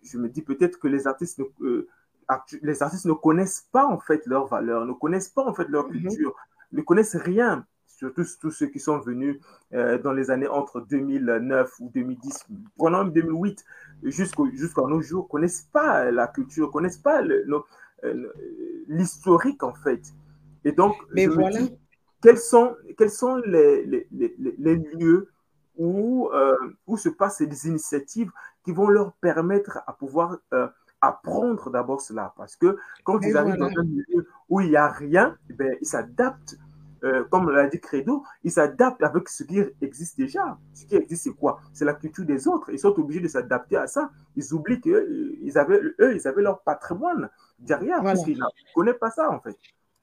je 0.04 0.18
me 0.18 0.30
dis 0.30 0.42
peut-être 0.42 0.80
que 0.80 0.88
les 0.88 1.08
artistes, 1.08 1.40
ne, 1.40 1.46
euh, 1.62 1.88
les 2.62 2.84
artistes 2.84 3.06
ne 3.06 3.14
connaissent 3.14 3.68
pas 3.72 3.86
en 3.86 4.00
fait 4.00 4.26
leurs 4.26 4.48
valeurs, 4.48 4.86
ne 4.86 4.94
connaissent 4.94 5.30
pas 5.30 5.44
en 5.44 5.54
fait 5.54 5.68
leur 5.70 5.88
mhm. 5.88 6.02
culture, 6.02 6.36
ne 6.72 6.82
connaissent 6.82 7.16
rien. 7.16 7.66
Surtout 7.86 8.24
tous 8.40 8.52
ceux 8.52 8.68
qui 8.68 8.80
sont 8.80 9.00
venus 9.00 9.42
euh, 9.74 9.98
dans 9.98 10.14
les 10.14 10.32
années 10.32 10.48
entre 10.48 10.80
2009 10.80 11.80
ou 11.82 11.92
2010, 11.94 12.46
pendant 12.78 13.04
2008 13.04 13.66
jusqu'à 14.04 14.84
nos 14.84 15.02
jours, 15.02 15.28
connaissent 15.28 15.68
pas 15.74 16.10
la 16.10 16.28
culture, 16.28 16.72
connaissent 16.72 16.98
pas 16.98 17.22
l'historique 18.88 19.64
en 19.64 19.74
fait. 19.74 20.02
Et 20.64 20.72
donc, 20.72 20.96
Mais 21.14 21.28
voilà. 21.28 21.60
Dis, 21.60 21.78
quels 22.22 22.38
sont, 22.38 22.76
quels 22.98 23.10
sont 23.10 23.38
les, 23.38 23.86
les, 23.86 24.08
les, 24.12 24.36
les 24.58 24.76
lieux 24.76 25.30
où, 25.80 26.30
euh, 26.34 26.56
où 26.86 26.98
se 26.98 27.10
passent 27.10 27.42
des 27.42 27.68
initiatives 27.68 28.32
qui 28.64 28.72
vont 28.72 28.90
leur 28.90 29.14
permettre 29.14 29.80
à 29.88 29.94
pouvoir 29.94 30.38
euh, 30.54 30.68
apprendre 31.02 31.72
d'abord 31.72 32.02
cela. 32.02 32.34
Parce 32.38 32.56
que 32.56 32.78
quand 33.04 33.20
ils 33.22 33.36
arrivent 33.38 33.56
dans 33.56 33.70
un 33.70 33.84
milieu 33.84 34.28
où 34.50 34.62
il 34.62 34.70
n'y 34.70 34.76
a 34.76 34.90
rien, 34.90 35.38
eh 35.50 35.54
bien, 35.54 35.72
ils 35.82 35.88
s'adaptent, 35.88 36.58
euh, 37.06 37.24
comme 37.32 37.50
l'a 37.50 37.68
dit 37.68 37.80
Credo, 37.80 38.26
ils 38.44 38.52
s'adaptent 38.52 39.02
avec 39.02 39.30
ce 39.30 39.44
qui 39.44 39.62
existe 39.82 40.18
déjà. 40.18 40.58
Ce 40.74 40.86
qui 40.86 40.96
existe, 40.96 41.24
c'est 41.24 41.34
quoi? 41.34 41.62
C'est 41.72 41.86
la 41.86 41.94
culture 41.94 42.26
des 42.26 42.46
autres. 42.50 42.70
Ils 42.72 42.80
sont 42.80 43.00
obligés 43.00 43.22
de 43.22 43.30
s'adapter 43.30 43.78
à 43.78 43.88
ça. 43.88 44.12
Ils 44.36 44.54
oublient 44.54 44.82
qu'eux, 44.82 45.34
avaient, 45.56 45.80
eux, 46.00 46.14
ils 46.14 46.28
avaient 46.28 46.42
leur 46.42 46.62
patrimoine 46.62 47.30
derrière, 47.58 48.04
parce 48.04 48.24
qu'ils 48.26 48.38
ne 48.38 48.74
connaissent 48.76 49.00
pas 49.00 49.12
ça, 49.12 49.32
en 49.32 49.40
fait. 49.40 49.56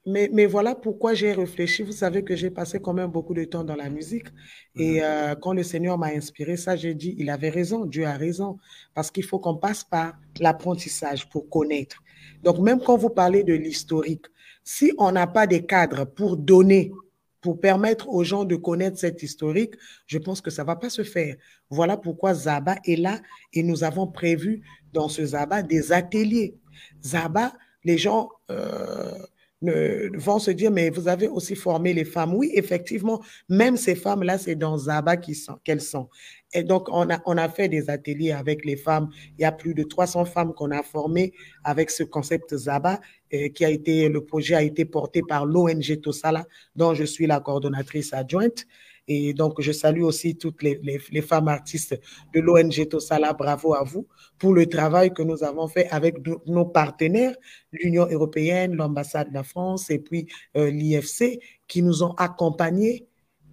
Mais, 0.09 0.29
mais, 0.31 0.45
voilà 0.45 0.73
pourquoi 0.73 1.13
j'ai 1.13 1.33
réfléchi. 1.33 1.83
Vous 1.83 1.91
savez 1.91 2.23
que 2.23 2.33
j'ai 2.33 2.49
passé 2.49 2.79
quand 2.79 2.93
même 2.93 3.11
beaucoup 3.11 3.33
de 3.33 3.43
temps 3.43 3.65
dans 3.65 3.75
la 3.75 3.89
musique. 3.89 4.27
Et 4.73 4.99
mhm. 4.99 5.01
euh, 5.03 5.35
quand 5.35 5.51
le 5.51 5.63
Seigneur 5.63 5.97
m'a 5.97 6.07
inspiré 6.07 6.55
ça, 6.55 6.77
j'ai 6.77 6.93
dit, 6.93 7.13
il 7.17 7.29
avait 7.29 7.49
raison, 7.49 7.85
Dieu 7.85 8.05
a 8.05 8.13
raison. 8.13 8.57
Parce 8.93 9.11
qu'il 9.11 9.25
faut 9.25 9.39
qu'on 9.39 9.57
passe 9.57 9.83
par 9.83 10.13
l'apprentissage 10.39 11.27
pour 11.27 11.49
connaître. 11.49 12.01
Donc, 12.41 12.59
même 12.59 12.79
quand 12.79 12.95
vous 12.95 13.09
parlez 13.09 13.43
de 13.43 13.53
l'historique, 13.53 14.27
si 14.63 14.93
on 14.97 15.11
n'a 15.11 15.27
pas 15.27 15.45
des 15.45 15.65
cadres 15.65 16.05
pour 16.05 16.37
donner, 16.37 16.93
pour 17.41 17.59
permettre 17.59 18.07
aux 18.07 18.23
gens 18.23 18.45
de 18.45 18.55
connaître 18.55 18.97
cette 18.97 19.21
historique, 19.21 19.73
je 20.05 20.19
pense 20.19 20.39
que 20.39 20.49
ça 20.49 20.61
ne 20.61 20.67
va 20.67 20.77
pas 20.77 20.89
se 20.89 21.03
faire. 21.03 21.35
Voilà 21.69 21.97
pourquoi 21.97 22.33
Zaba 22.33 22.77
est 22.85 22.95
là 22.95 23.19
et 23.51 23.61
nous 23.61 23.83
avons 23.83 24.07
prévu 24.07 24.61
dans 24.93 25.09
ce 25.09 25.25
Zaba 25.25 25.63
des 25.63 25.91
ateliers. 25.91 26.55
Zaba, 27.03 27.51
les 27.83 27.97
gens... 27.97 28.29
Euh, 28.49 29.11
vont 29.61 30.39
se 30.39 30.51
dire, 30.51 30.71
mais 30.71 30.89
vous 30.89 31.07
avez 31.07 31.27
aussi 31.27 31.55
formé 31.55 31.93
les 31.93 32.05
femmes. 32.05 32.33
Oui, 32.33 32.51
effectivement, 32.53 33.21
même 33.49 33.77
ces 33.77 33.95
femmes-là, 33.95 34.37
c'est 34.37 34.55
dans 34.55 34.77
Zaba 34.77 35.17
qu'elles 35.17 35.81
sont. 35.81 36.09
Et 36.53 36.63
donc, 36.63 36.87
on 36.91 37.07
a, 37.09 37.49
fait 37.49 37.67
des 37.67 37.89
ateliers 37.89 38.31
avec 38.31 38.63
les 38.63 38.77
femmes. 38.77 39.09
Il 39.37 39.41
y 39.41 39.45
a 39.45 39.51
plus 39.51 39.73
de 39.73 39.83
300 39.83 40.25
femmes 40.25 40.53
qu'on 40.53 40.71
a 40.71 40.81
formées 40.81 41.33
avec 41.63 41.89
ce 41.89 42.03
concept 42.03 42.55
Zaba, 42.55 43.01
euh, 43.33 43.49
qui 43.49 43.65
a 43.65 43.69
été, 43.69 44.07
le 44.07 44.23
projet 44.23 44.55
a 44.55 44.63
été 44.63 44.85
porté 44.85 45.21
par 45.27 45.45
l'ONG 45.45 45.99
Tosala, 46.01 46.45
dont 46.75 46.93
je 46.93 47.03
suis 47.03 47.27
la 47.27 47.39
coordonnatrice 47.39 48.13
adjointe. 48.13 48.65
Et 49.07 49.33
donc, 49.33 49.61
je 49.61 49.71
salue 49.71 50.01
aussi 50.01 50.35
toutes 50.35 50.61
les, 50.61 50.79
les, 50.83 51.21
femmes 51.21 51.47
artistes 51.47 51.99
de 52.33 52.41
l'ONG 52.41 52.87
Tosala. 52.89 53.31
Bravo 53.33 53.73
à 53.73 53.83
vous 53.83 54.07
pour 54.37 54.53
le 54.53 54.65
travail 54.65 55.13
que 55.13 55.21
nous 55.21 55.43
avons 55.43 55.67
fait 55.67 55.87
avec 55.89 56.15
nos 56.45 56.65
partenaires, 56.65 57.35
l'Union 57.71 58.07
européenne, 58.09 58.75
l'ambassade 58.75 59.29
de 59.29 59.33
la 59.33 59.43
France 59.43 59.89
et 59.89 59.99
puis 59.99 60.27
euh, 60.57 60.69
l'IFC, 60.69 61.39
qui 61.67 61.81
nous 61.81 62.03
ont 62.03 62.13
accompagnés 62.15 63.07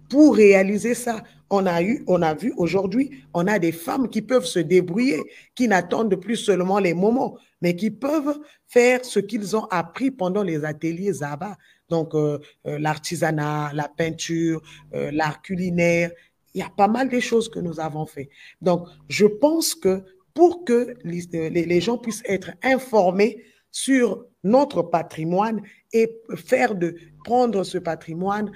pour 0.09 0.35
réaliser 0.35 0.93
ça. 0.93 1.23
On 1.49 1.65
a 1.65 1.81
eu, 1.81 2.03
on 2.07 2.21
a 2.21 2.33
vu 2.33 2.53
aujourd'hui, 2.57 3.23
on 3.33 3.47
a 3.47 3.59
des 3.59 3.71
femmes 3.71 4.09
qui 4.09 4.21
peuvent 4.21 4.45
se 4.45 4.59
débrouiller, 4.59 5.21
qui 5.53 5.67
n'attendent 5.67 6.15
plus 6.15 6.37
seulement 6.37 6.79
les 6.79 6.93
moments, 6.93 7.37
mais 7.61 7.75
qui 7.75 7.91
peuvent 7.91 8.39
faire 8.67 9.05
ce 9.05 9.19
qu'ils 9.19 9.55
ont 9.55 9.65
appris 9.65 10.11
pendant 10.11 10.43
les 10.43 10.65
ateliers 10.65 11.13
Zaba. 11.13 11.55
Donc, 11.89 12.15
euh, 12.15 12.39
euh, 12.65 12.79
l'artisanat, 12.79 13.71
la 13.73 13.87
peinture, 13.87 14.61
euh, 14.93 15.11
l'art 15.11 15.41
culinaire, 15.41 16.11
il 16.53 16.59
y 16.59 16.63
a 16.63 16.69
pas 16.69 16.87
mal 16.87 17.09
de 17.09 17.19
choses 17.19 17.49
que 17.49 17.59
nous 17.59 17.79
avons 17.79 18.05
fait. 18.05 18.29
Donc, 18.61 18.87
je 19.09 19.25
pense 19.25 19.75
que 19.75 20.03
pour 20.33 20.65
que 20.65 20.95
les, 21.03 21.81
gens 21.81 21.97
puissent 21.97 22.23
être 22.25 22.51
informés 22.63 23.43
sur 23.71 24.25
notre 24.43 24.81
patrimoine 24.81 25.61
et 25.93 26.21
faire 26.35 26.75
de 26.75 26.95
prendre 27.23 27.63
ce 27.63 27.77
patrimoine 27.77 28.51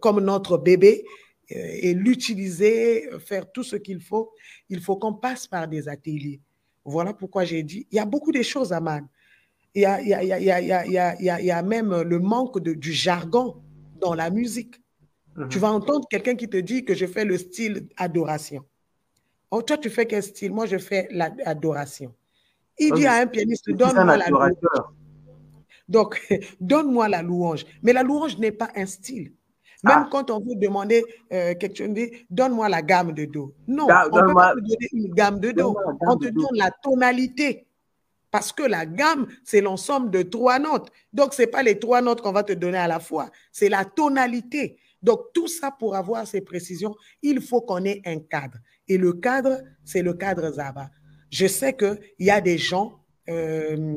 comme 0.00 0.20
notre 0.20 0.58
bébé 0.58 1.04
et 1.48 1.94
l'utiliser, 1.94 3.08
faire 3.20 3.50
tout 3.50 3.64
ce 3.64 3.76
qu'il 3.76 4.00
faut, 4.00 4.32
il 4.68 4.80
faut 4.80 4.96
qu'on 4.96 5.14
passe 5.14 5.46
par 5.46 5.66
des 5.66 5.88
ateliers. 5.88 6.40
Voilà 6.84 7.14
pourquoi 7.14 7.44
j'ai 7.44 7.62
dit, 7.62 7.86
il 7.90 7.96
y 7.96 7.98
a 7.98 8.04
beaucoup 8.04 8.32
de 8.32 8.42
choses, 8.42 8.70
y 8.70 8.74
a, 8.74 9.00
il 9.74 9.82
y 9.82 9.86
a, 9.86 10.00
il 10.00 10.08
y 10.08 10.14
a, 10.14 10.22
il 10.22 10.44
y 10.44 10.50
a, 10.50 10.60
il 10.60 10.92
y 10.92 10.98
a, 10.98 11.40
il 11.40 11.46
y 11.46 11.50
a 11.50 11.62
même 11.62 12.02
le 12.02 12.18
manque 12.18 12.60
de, 12.60 12.74
du 12.74 12.92
jargon 12.92 13.56
dans 14.00 14.14
la 14.14 14.30
musique. 14.30 14.80
Tu 15.50 15.58
vas 15.58 15.70
entendre 15.70 16.06
quelqu'un 16.10 16.34
qui 16.34 16.48
te 16.48 16.56
dit 16.56 16.84
que 16.84 16.94
je 16.94 17.06
fais 17.06 17.24
le 17.24 17.38
style 17.38 17.88
adoration. 17.96 18.64
Oh, 19.50 19.62
toi, 19.62 19.78
tu 19.78 19.88
fais 19.88 20.06
quel 20.06 20.22
style? 20.22 20.52
Moi, 20.52 20.66
je 20.66 20.78
fais 20.78 21.08
l'adoration. 21.10 22.12
Il 22.78 22.92
dit 22.94 23.06
à 23.06 23.14
un 23.14 23.26
pianiste, 23.26 23.70
donne-moi 23.70 24.16
la 24.16 24.28
louange. 24.28 24.52
Donc, 25.88 26.20
donne-moi 26.60 27.08
la 27.08 27.22
louange. 27.22 27.64
Mais 27.82 27.92
la 27.92 28.02
louange 28.02 28.38
n'est 28.38 28.52
pas 28.52 28.68
un 28.76 28.86
style. 28.86 29.32
Même 29.84 30.04
ah. 30.06 30.08
quand 30.10 30.30
on 30.30 30.40
veut 30.40 30.56
demander 30.56 31.04
euh, 31.32 31.54
quelque 31.54 31.76
chose, 31.76 31.90
donne-moi 32.30 32.68
la 32.68 32.82
gamme 32.82 33.12
de 33.12 33.26
Do. 33.26 33.54
Non, 33.68 33.86
on 34.12 34.16
ne 34.16 34.26
peut 34.26 34.34
pas 34.34 34.54
te 34.54 34.60
donner 34.60 34.88
une 34.92 35.14
gamme 35.14 35.38
de 35.38 35.52
Do. 35.52 35.76
On 36.00 36.16
te 36.16 36.28
donne 36.28 36.56
la 36.56 36.70
tonalité. 36.82 37.67
Parce 38.30 38.52
que 38.52 38.62
la 38.62 38.84
gamme, 38.86 39.26
c'est 39.44 39.60
l'ensemble 39.60 40.10
de 40.10 40.22
trois 40.22 40.58
notes. 40.58 40.90
Donc, 41.12 41.34
ce 41.34 41.42
n'est 41.42 41.48
pas 41.48 41.62
les 41.62 41.78
trois 41.78 42.02
notes 42.02 42.20
qu'on 42.20 42.32
va 42.32 42.42
te 42.42 42.52
donner 42.52 42.78
à 42.78 42.88
la 42.88 43.00
fois, 43.00 43.30
c'est 43.52 43.68
la 43.68 43.84
tonalité. 43.84 44.78
Donc, 45.02 45.20
tout 45.32 45.48
ça, 45.48 45.70
pour 45.70 45.94
avoir 45.94 46.26
ces 46.26 46.40
précisions, 46.40 46.94
il 47.22 47.40
faut 47.40 47.60
qu'on 47.60 47.84
ait 47.84 48.02
un 48.04 48.18
cadre. 48.18 48.58
Et 48.88 48.98
le 48.98 49.12
cadre, 49.12 49.62
c'est 49.84 50.02
le 50.02 50.14
cadre 50.14 50.50
Zaba. 50.52 50.90
Je 51.30 51.46
sais 51.46 51.74
qu'il 51.74 51.98
y 52.18 52.30
a 52.30 52.40
des 52.40 52.58
gens, 52.58 53.04
euh, 53.28 53.94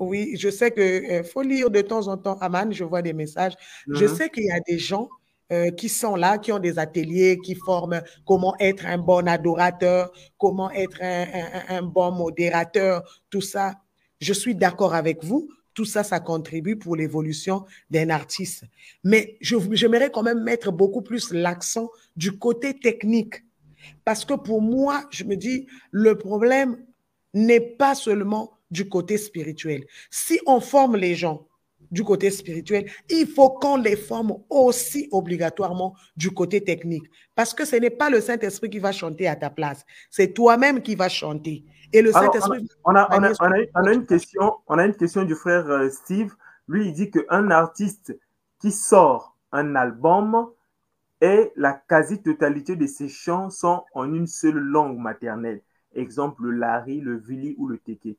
oui, 0.00 0.36
je 0.36 0.50
sais 0.50 0.70
qu'il 0.72 0.82
euh, 0.82 1.22
faut 1.22 1.42
lire 1.42 1.70
de 1.70 1.80
temps 1.80 2.08
en 2.08 2.16
temps, 2.16 2.36
Aman, 2.40 2.72
je 2.72 2.84
vois 2.84 3.02
des 3.02 3.12
messages. 3.12 3.54
Je 3.88 4.04
mhm. 4.04 4.14
sais 4.14 4.28
qu'il 4.28 4.44
y 4.44 4.50
a 4.50 4.60
des 4.60 4.78
gens 4.78 5.08
euh, 5.52 5.70
qui 5.70 5.90
sont 5.90 6.16
là, 6.16 6.38
qui 6.38 6.52
ont 6.52 6.58
des 6.58 6.78
ateliers, 6.78 7.38
qui 7.44 7.54
forment 7.54 8.00
comment 8.24 8.54
être 8.58 8.86
un 8.86 8.96
bon 8.96 9.28
adorateur, 9.28 10.10
comment 10.38 10.70
être 10.70 10.98
un, 11.02 11.82
bon 11.82 12.12
modérateur, 12.12 13.02
tout 13.28 13.42
ça. 13.42 13.74
Je 14.20 14.32
suis 14.32 14.54
d'accord 14.54 14.94
avec 14.94 15.22
vous. 15.22 15.48
Tout 15.74 15.84
ça, 15.84 16.02
ça 16.02 16.20
contribue 16.20 16.76
pour 16.76 16.96
l'évolution 16.96 17.64
d'un 17.90 18.08
artiste. 18.08 18.64
Mais 19.02 19.36
j'aimerais 19.40 20.10
quand 20.10 20.22
même 20.22 20.42
mettre 20.42 20.72
beaucoup 20.72 21.02
plus 21.02 21.32
l'accent 21.32 21.90
du 22.16 22.38
côté 22.38 22.78
technique. 22.78 23.44
Parce 24.04 24.24
que 24.24 24.34
pour 24.34 24.62
moi, 24.62 25.04
je 25.10 25.24
me 25.24 25.36
dis, 25.36 25.66
le 25.90 26.16
problème 26.16 26.78
n'est 27.34 27.60
pas 27.60 27.94
seulement 27.94 28.58
du 28.70 28.88
côté 28.88 29.18
spirituel. 29.18 29.84
Si 30.10 30.40
on 30.46 30.60
forme 30.60 30.96
les 30.96 31.14
gens 31.16 31.46
du 31.90 32.04
côté 32.04 32.30
spirituel, 32.30 32.90
il 33.08 33.26
faut 33.26 33.50
qu'on 33.50 33.76
les 33.76 33.96
forme 33.96 34.34
aussi 34.50 35.08
obligatoirement 35.12 35.94
du 36.16 36.30
côté 36.30 36.62
technique. 36.62 37.04
Parce 37.34 37.54
que 37.54 37.64
ce 37.64 37.76
n'est 37.76 37.90
pas 37.90 38.10
le 38.10 38.20
Saint-Esprit 38.20 38.70
qui 38.70 38.78
va 38.78 38.92
chanter 38.92 39.28
à 39.28 39.36
ta 39.36 39.50
place, 39.50 39.84
c'est 40.10 40.32
toi-même 40.32 40.82
qui 40.82 40.94
vas 40.94 41.08
chanter. 41.08 41.64
Et 41.92 42.02
le 42.02 42.12
Saint-Esprit... 42.12 42.66
On, 42.84 42.94
a, 42.94 43.08
une 43.92 44.06
question, 44.06 44.54
on 44.66 44.78
a 44.78 44.84
une 44.84 44.94
question 44.94 45.24
du 45.24 45.34
frère 45.34 45.68
euh, 45.70 45.88
Steve. 45.88 46.34
Lui, 46.66 46.88
il 46.88 46.92
dit 46.92 47.10
qu'un 47.10 47.50
artiste 47.50 48.18
qui 48.58 48.72
sort 48.72 49.36
un 49.52 49.76
album 49.76 50.48
et 51.20 51.52
la 51.56 51.72
quasi-totalité 51.72 52.76
de 52.76 52.86
ses 52.86 53.08
chants 53.08 53.50
sont 53.50 53.84
en 53.94 54.12
une 54.12 54.26
seule 54.26 54.58
langue 54.58 54.98
maternelle. 54.98 55.62
Exemple, 55.94 56.42
le 56.44 56.50
Lari, 56.50 57.00
le 57.00 57.16
Vili 57.16 57.54
ou 57.56 57.68
le 57.68 57.78
Teke 57.78 58.18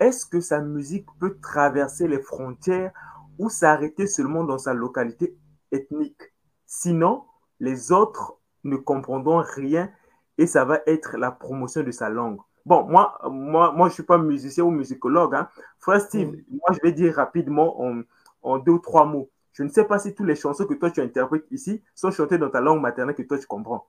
est-ce 0.00 0.26
que 0.26 0.40
sa 0.40 0.60
musique 0.60 1.06
peut 1.18 1.38
traverser 1.40 2.08
les 2.08 2.20
frontières 2.20 2.92
ou 3.38 3.48
s'arrêter 3.48 4.06
seulement 4.06 4.44
dans 4.44 4.58
sa 4.58 4.74
localité 4.74 5.36
ethnique? 5.72 6.22
Sinon, 6.66 7.24
les 7.60 7.92
autres 7.92 8.38
ne 8.64 8.76
comprendront 8.76 9.42
rien 9.42 9.90
et 10.36 10.46
ça 10.46 10.64
va 10.64 10.80
être 10.86 11.16
la 11.16 11.32
promotion 11.32 11.82
de 11.82 11.90
sa 11.90 12.08
langue. 12.08 12.38
Bon, 12.64 12.84
moi, 12.84 13.18
moi, 13.30 13.72
moi 13.72 13.88
je 13.88 13.92
ne 13.92 13.94
suis 13.94 14.02
pas 14.02 14.18
musicien 14.18 14.64
ou 14.64 14.70
musicologue. 14.70 15.34
Hein. 15.34 15.48
Frère 15.78 16.00
Steve, 16.00 16.32
mm. 16.32 16.44
moi, 16.50 16.70
je 16.72 16.78
vais 16.82 16.92
dire 16.92 17.14
rapidement 17.14 17.82
en, 17.82 18.02
en, 18.42 18.58
deux 18.58 18.72
ou 18.72 18.78
trois 18.78 19.04
mots. 19.04 19.30
Je 19.52 19.62
ne 19.62 19.68
sais 19.70 19.84
pas 19.84 19.98
si 19.98 20.14
toutes 20.14 20.26
les 20.26 20.36
chansons 20.36 20.66
que 20.66 20.74
toi 20.74 20.90
tu 20.90 21.00
interprètes 21.00 21.46
ici 21.50 21.82
sont 21.94 22.10
chantées 22.10 22.38
dans 22.38 22.50
ta 22.50 22.60
langue 22.60 22.80
maternelle 22.80 23.16
que 23.16 23.22
toi 23.22 23.38
tu 23.38 23.46
comprends. 23.46 23.88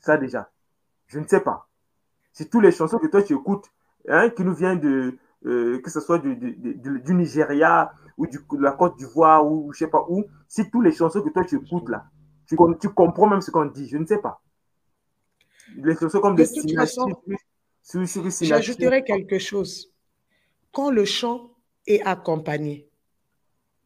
Ça 0.00 0.16
déjà. 0.16 0.50
Je 1.06 1.18
ne 1.18 1.26
sais 1.26 1.40
pas. 1.40 1.68
Si 2.32 2.48
toutes 2.48 2.62
les 2.62 2.72
chansons 2.72 2.98
que 2.98 3.06
toi 3.06 3.22
tu 3.22 3.34
écoutes 3.34 3.70
Hein, 4.08 4.30
qui 4.30 4.42
nous 4.42 4.54
vient 4.54 4.74
de, 4.74 5.16
euh, 5.46 5.80
que 5.80 5.90
ce 5.90 6.00
soit 6.00 6.18
du, 6.18 6.34
du, 6.36 7.14
Nigeria 7.14 7.92
ou 8.16 8.26
du, 8.26 8.38
de 8.38 8.62
la 8.62 8.72
Côte 8.72 8.96
d'Ivoire 8.96 9.46
ou 9.46 9.72
je 9.72 9.78
sais 9.78 9.90
pas 9.90 10.04
où, 10.08 10.24
si 10.48 10.68
tous 10.70 10.80
les 10.80 10.92
chansons 10.92 11.22
que 11.22 11.30
toi 11.30 11.44
tu 11.44 11.56
écoutes 11.56 11.88
là, 11.88 12.06
tu, 12.46 12.56
tu 12.80 12.88
comprends 12.88 13.28
même 13.28 13.40
ce 13.40 13.50
qu'on 13.50 13.66
dit, 13.66 13.88
je 13.88 13.96
ne 13.96 14.06
sais 14.06 14.18
pas. 14.18 14.42
Les 15.76 15.96
chansons 15.96 16.20
comme 16.20 16.34
de 16.34 16.42
des 16.42 18.46
J'ajouterais 18.46 19.04
quelque 19.04 19.38
chose. 19.38 19.92
Quand 20.72 20.90
le 20.90 21.04
chant 21.04 21.52
est 21.86 22.02
accompagné 22.02 22.88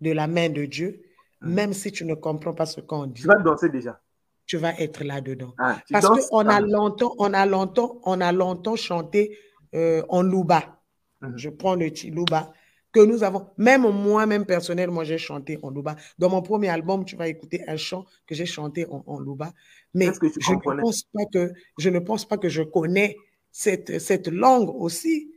de 0.01 0.13
la 0.13 0.27
main 0.27 0.49
de 0.49 0.65
Dieu, 0.65 1.03
hum. 1.43 1.53
même 1.53 1.73
si 1.73 1.93
tu 1.93 2.05
ne 2.05 2.15
comprends 2.15 2.55
pas 2.55 2.67
ce 2.67 2.81
qu'on 2.81 3.07
dit. 3.07 3.23
Tu 3.23 3.29
vas 3.29 3.37
danser 3.37 3.69
déjà. 3.69 4.01
Tu 4.47 4.59
vas 4.59 4.79
être 4.79 5.03
là-dedans. 5.03 5.55
Ah, 5.59 5.79
Parce 5.91 6.29
qu'on 6.29 6.47
a 6.47 6.61
longtemps, 6.61 7.15
on 7.19 7.35
a 7.35 7.47
longtemps, 7.47 8.01
on 8.05 8.21
a 8.21 8.31
longtemps 8.31 8.77
chanté 8.77 9.37
euh, 9.75 10.03
en 10.09 10.23
Louba. 10.23 10.81
Mhm. 11.21 11.33
Je 11.37 11.51
prends 11.51 11.75
le 11.75 11.91
Louba 12.11 12.53
que 12.93 13.01
nous 13.01 13.23
avons. 13.23 13.47
Même 13.59 13.83
moi-même 13.83 14.47
personnellement, 14.47 15.05
j'ai 15.05 15.19
chanté 15.19 15.59
en 15.63 15.71
Louba. 15.71 15.97
Dans 16.19 16.31
mon 16.31 16.43
premier 16.43 16.69
album, 16.69 17.05
tu 17.05 17.17
vas 17.17 17.29
écouter 17.29 17.63
un 17.69 17.77
chant 17.77 18.05
que 18.27 18.35
j'ai 18.35 18.47
chanté 18.47 18.87
en, 18.91 19.05
en 19.07 19.21
Louba. 19.21 19.53
Mais 19.95 20.07
je, 20.07 20.53
ne 20.53 20.81
pense 20.81 21.03
pas 21.13 21.25
que, 21.33 21.53
je 21.79 21.91
ne 21.91 21.99
pense 21.99 22.27
pas 22.27 22.39
que 22.39 22.49
je 22.49 22.63
connais 22.63 23.17
cette, 23.51 23.99
cette 23.99 24.29
langue 24.29 24.69
aussi 24.69 25.31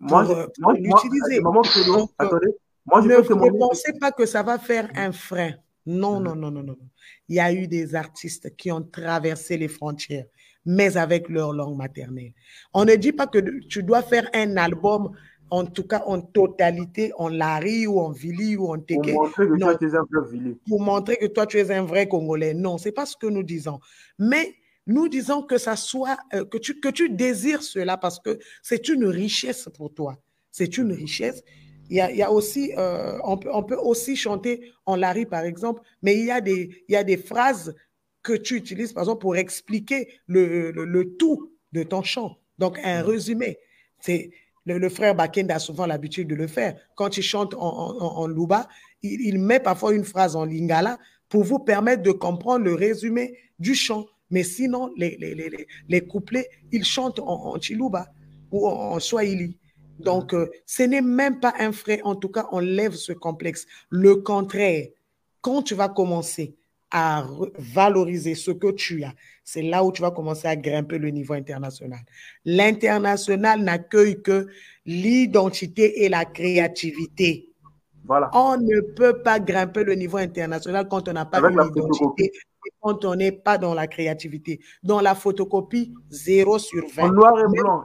moi, 0.00 0.24
pour, 0.24 0.72
l'utiliser. 0.72 1.40
Moi, 1.40 3.02
ne, 3.02 3.58
pensez 3.58 3.92
pas 3.98 4.10
que 4.12 4.26
ça 4.26 4.42
va 4.42 4.58
faire 4.58 4.90
un 4.94 5.12
frein. 5.12 5.52
Non, 5.86 6.18
mhm. 6.18 6.24
non, 6.24 6.36
non, 6.36 6.50
non, 6.50 6.62
non. 6.62 6.76
Il 7.28 7.36
y 7.36 7.40
a 7.40 7.52
eu 7.52 7.66
des 7.68 7.94
artistes 7.94 8.56
qui 8.56 8.70
ont 8.70 8.82
traversé 8.82 9.56
les 9.56 9.68
frontières 9.68 10.26
mais 10.64 10.96
avec 10.96 11.28
leur 11.28 11.52
langue 11.52 11.76
maternelle. 11.76 12.32
On 12.74 12.84
ne 12.84 12.94
dit 12.94 13.12
pas 13.12 13.26
que 13.26 13.38
tu 13.66 13.82
dois 13.82 14.02
faire 14.02 14.28
un 14.34 14.56
album, 14.56 15.12
en 15.50 15.64
tout 15.66 15.86
cas 15.86 16.02
en 16.06 16.20
totalité, 16.20 17.12
en 17.18 17.28
Lari 17.28 17.86
ou 17.86 18.00
en 18.00 18.10
Vili 18.10 18.56
ou 18.56 18.72
en 18.72 18.78
Teke. 18.78 19.12
Pour 19.12 19.20
montrer 19.22 19.48
que 19.48 19.56
toi, 19.58 19.76
tu 19.76 19.86
es 19.86 19.94
un 19.94 20.06
vrai 20.10 20.30
Vili. 20.30 20.56
Pour 20.66 20.80
montrer 20.80 21.16
que 21.16 21.26
toi, 21.26 21.46
tu 21.46 21.58
es 21.58 21.70
un 21.70 21.82
vrai 21.82 22.08
Congolais. 22.08 22.54
Non, 22.54 22.78
c'est 22.78 22.92
pas 22.92 23.06
ce 23.06 23.16
que 23.16 23.26
nous 23.26 23.42
disons. 23.42 23.80
Mais 24.18 24.54
nous 24.86 25.08
disons 25.08 25.42
que 25.42 25.58
ça 25.58 25.76
soit, 25.76 26.16
euh, 26.34 26.44
que, 26.44 26.58
tu, 26.58 26.80
que 26.80 26.88
tu 26.88 27.10
désires 27.10 27.62
cela 27.62 27.96
parce 27.96 28.18
que 28.18 28.38
c'est 28.62 28.88
une 28.88 29.04
richesse 29.04 29.68
pour 29.76 29.92
toi. 29.92 30.16
C'est 30.50 30.78
une 30.78 30.92
richesse. 30.92 31.42
Il 31.90 31.96
y, 31.96 32.00
a, 32.00 32.10
il 32.10 32.16
y 32.16 32.22
a, 32.22 32.32
aussi, 32.32 32.72
euh, 32.78 33.18
on, 33.24 33.36
peut, 33.36 33.50
on, 33.52 33.62
peut, 33.62 33.76
aussi 33.76 34.16
chanter 34.16 34.72
en 34.86 34.96
Lari, 34.96 35.26
par 35.26 35.44
exemple, 35.44 35.82
mais 36.00 36.16
il 36.18 36.24
y 36.24 36.30
a 36.30 36.40
des, 36.40 36.84
il 36.88 36.92
y 36.92 36.96
a 36.96 37.04
des 37.04 37.18
phrases 37.18 37.74
que 38.22 38.32
tu 38.32 38.56
utilises, 38.56 38.92
par 38.92 39.02
exemple, 39.02 39.20
pour 39.20 39.36
expliquer 39.36 40.08
le, 40.26 40.70
le, 40.70 41.16
tout 41.16 41.52
de 41.72 41.82
ton 41.82 42.02
chant. 42.02 42.38
Donc, 42.58 42.78
un 42.84 43.02
résumé. 43.02 43.58
C'est 43.98 44.30
le, 44.64 44.88
frère 44.88 45.14
Bakenda 45.14 45.56
a 45.56 45.58
souvent 45.58 45.86
l'habitude 45.86 46.28
de 46.28 46.34
le 46.34 46.46
faire. 46.46 46.76
Quand 46.94 47.16
il 47.16 47.22
chante 47.22 47.54
en, 47.54 47.60
en, 47.60 48.26
Luba, 48.26 48.68
il, 49.02 49.38
met 49.38 49.60
parfois 49.60 49.94
une 49.94 50.04
phrase 50.04 50.36
en 50.36 50.44
lingala 50.44 50.98
pour 51.28 51.44
vous 51.44 51.58
permettre 51.58 52.02
de 52.02 52.12
comprendre 52.12 52.64
le 52.64 52.74
résumé 52.74 53.36
du 53.58 53.74
chant. 53.74 54.06
Mais 54.30 54.44
sinon, 54.44 54.92
les, 54.96 55.16
les, 55.18 55.34
les, 55.34 55.66
les 55.88 56.00
couplets, 56.00 56.48
il 56.70 56.84
chante 56.84 57.18
en, 57.18 57.54
en 57.54 57.60
Chiluba 57.60 58.06
ou 58.50 58.68
en, 58.68 59.00
Swahili. 59.00 59.58
Donc, 59.98 60.32
euh, 60.32 60.50
ce 60.66 60.84
n'est 60.84 61.02
même 61.02 61.40
pas 61.40 61.54
un 61.58 61.72
frais. 61.72 62.00
En 62.04 62.14
tout 62.14 62.28
cas, 62.28 62.48
on 62.52 62.60
lève 62.60 62.94
ce 62.94 63.12
complexe. 63.12 63.66
Le 63.90 64.16
contraire, 64.16 64.88
quand 65.40 65.62
tu 65.62 65.74
vas 65.74 65.88
commencer 65.88 66.56
à 66.92 67.26
valoriser 67.58 68.34
ce 68.34 68.50
que 68.50 68.70
tu 68.70 69.02
as, 69.02 69.14
c'est 69.42 69.62
là 69.62 69.82
où 69.82 69.90
tu 69.90 70.02
vas 70.02 70.10
commencer 70.10 70.46
à 70.46 70.54
grimper 70.54 70.98
le 70.98 71.08
niveau 71.08 71.32
international. 71.32 72.00
L'international 72.44 73.62
n'accueille 73.62 74.20
que 74.20 74.46
l'identité 74.84 76.04
et 76.04 76.08
la 76.10 76.26
créativité. 76.26 77.48
Voilà. 78.04 78.30
On 78.34 78.58
ne 78.58 78.80
peut 78.80 79.22
pas 79.22 79.40
grimper 79.40 79.84
le 79.84 79.94
niveau 79.94 80.18
international 80.18 80.86
quand 80.88 81.08
on 81.08 81.12
n'a 81.14 81.24
pas 81.24 81.40
l'identité 81.40 82.24
et 82.66 82.70
quand 82.80 83.04
on 83.04 83.14
n'est 83.14 83.32
pas 83.32 83.56
dans 83.56 83.74
la 83.74 83.86
créativité. 83.86 84.60
Dans 84.82 85.00
la 85.00 85.14
photocopie, 85.14 85.94
0 86.10 86.58
sur 86.58 86.86
20. 86.94 87.02
En 87.04 87.12
noir 87.12 87.38
et 87.38 87.48
blanc. 87.48 87.84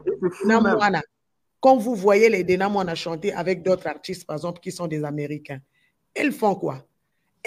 quand 1.61 1.77
vous 1.77 1.95
voyez 1.95 2.29
les 2.29 2.43
Denamwana 2.43 2.93
chanter 2.95 3.31
avec 3.31 3.63
d'autres 3.63 3.87
artistes, 3.87 4.27
par 4.27 4.35
exemple, 4.35 4.59
qui 4.59 4.71
sont 4.71 4.87
des 4.87 5.03
Américains, 5.03 5.59
ils 6.19 6.31
font 6.31 6.55
quoi? 6.55 6.86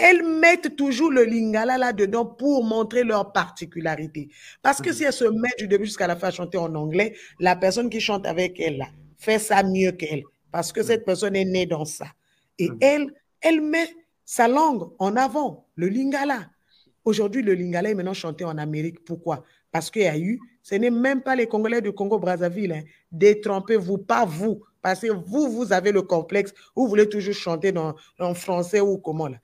Elles 0.00 0.22
mettent 0.22 0.76
toujours 0.76 1.10
le 1.10 1.24
lingala 1.24 1.78
là-dedans 1.78 2.24
pour 2.24 2.64
montrer 2.64 3.04
leur 3.04 3.32
particularité. 3.32 4.28
Parce 4.62 4.80
que 4.80 4.88
mhm. 4.88 4.94
si 4.94 5.04
elles 5.04 5.12
se 5.12 5.24
mettent 5.24 5.58
du 5.58 5.68
début 5.68 5.84
jusqu'à 5.84 6.06
la 6.06 6.16
fin 6.16 6.28
à 6.28 6.30
chanter 6.30 6.58
en 6.58 6.74
anglais, 6.74 7.14
la 7.38 7.54
personne 7.56 7.90
qui 7.90 8.00
chante 8.00 8.26
avec 8.26 8.58
elle 8.60 8.78
là, 8.78 8.86
fait 9.18 9.38
ça 9.38 9.62
mieux 9.62 9.92
qu'elle. 9.92 10.22
Parce 10.50 10.72
que 10.72 10.80
mhm. 10.80 10.86
cette 10.86 11.04
personne 11.04 11.36
est 11.36 11.44
née 11.44 11.66
dans 11.66 11.84
ça. 11.84 12.06
Et 12.58 12.70
mhm. 12.70 12.78
elle, 12.80 13.14
elle 13.40 13.60
met 13.60 13.88
sa 14.24 14.48
langue 14.48 14.90
en 14.98 15.16
avant, 15.16 15.66
le 15.76 15.88
lingala. 15.88 16.48
Aujourd'hui, 17.04 17.42
le 17.42 17.54
lingala 17.54 17.90
est 17.90 17.94
maintenant 17.94 18.14
chanté 18.14 18.44
en 18.44 18.56
Amérique. 18.58 19.04
Pourquoi? 19.04 19.44
Parce 19.72 19.90
qu'il 19.90 20.02
y 20.02 20.06
a 20.06 20.18
eu, 20.18 20.40
ce 20.62 20.74
n'est 20.74 20.90
même 20.90 21.22
pas 21.22 21.36
les 21.36 21.46
Congolais 21.46 21.80
du 21.80 21.92
Congo-Brazzaville. 21.92 22.72
Hein. 22.72 22.82
Détrompez-vous, 23.12 23.98
pas 23.98 24.24
vous. 24.24 24.62
Parce 24.82 25.00
que 25.00 25.08
vous, 25.08 25.50
vous 25.50 25.72
avez 25.72 25.92
le 25.92 26.02
complexe, 26.02 26.54
vous 26.74 26.86
voulez 26.88 27.08
toujours 27.08 27.34
chanter 27.34 27.70
dans, 27.70 27.94
en 28.18 28.34
français 28.34 28.80
ou 28.80 28.98
comment 28.98 29.28
là. 29.28 29.36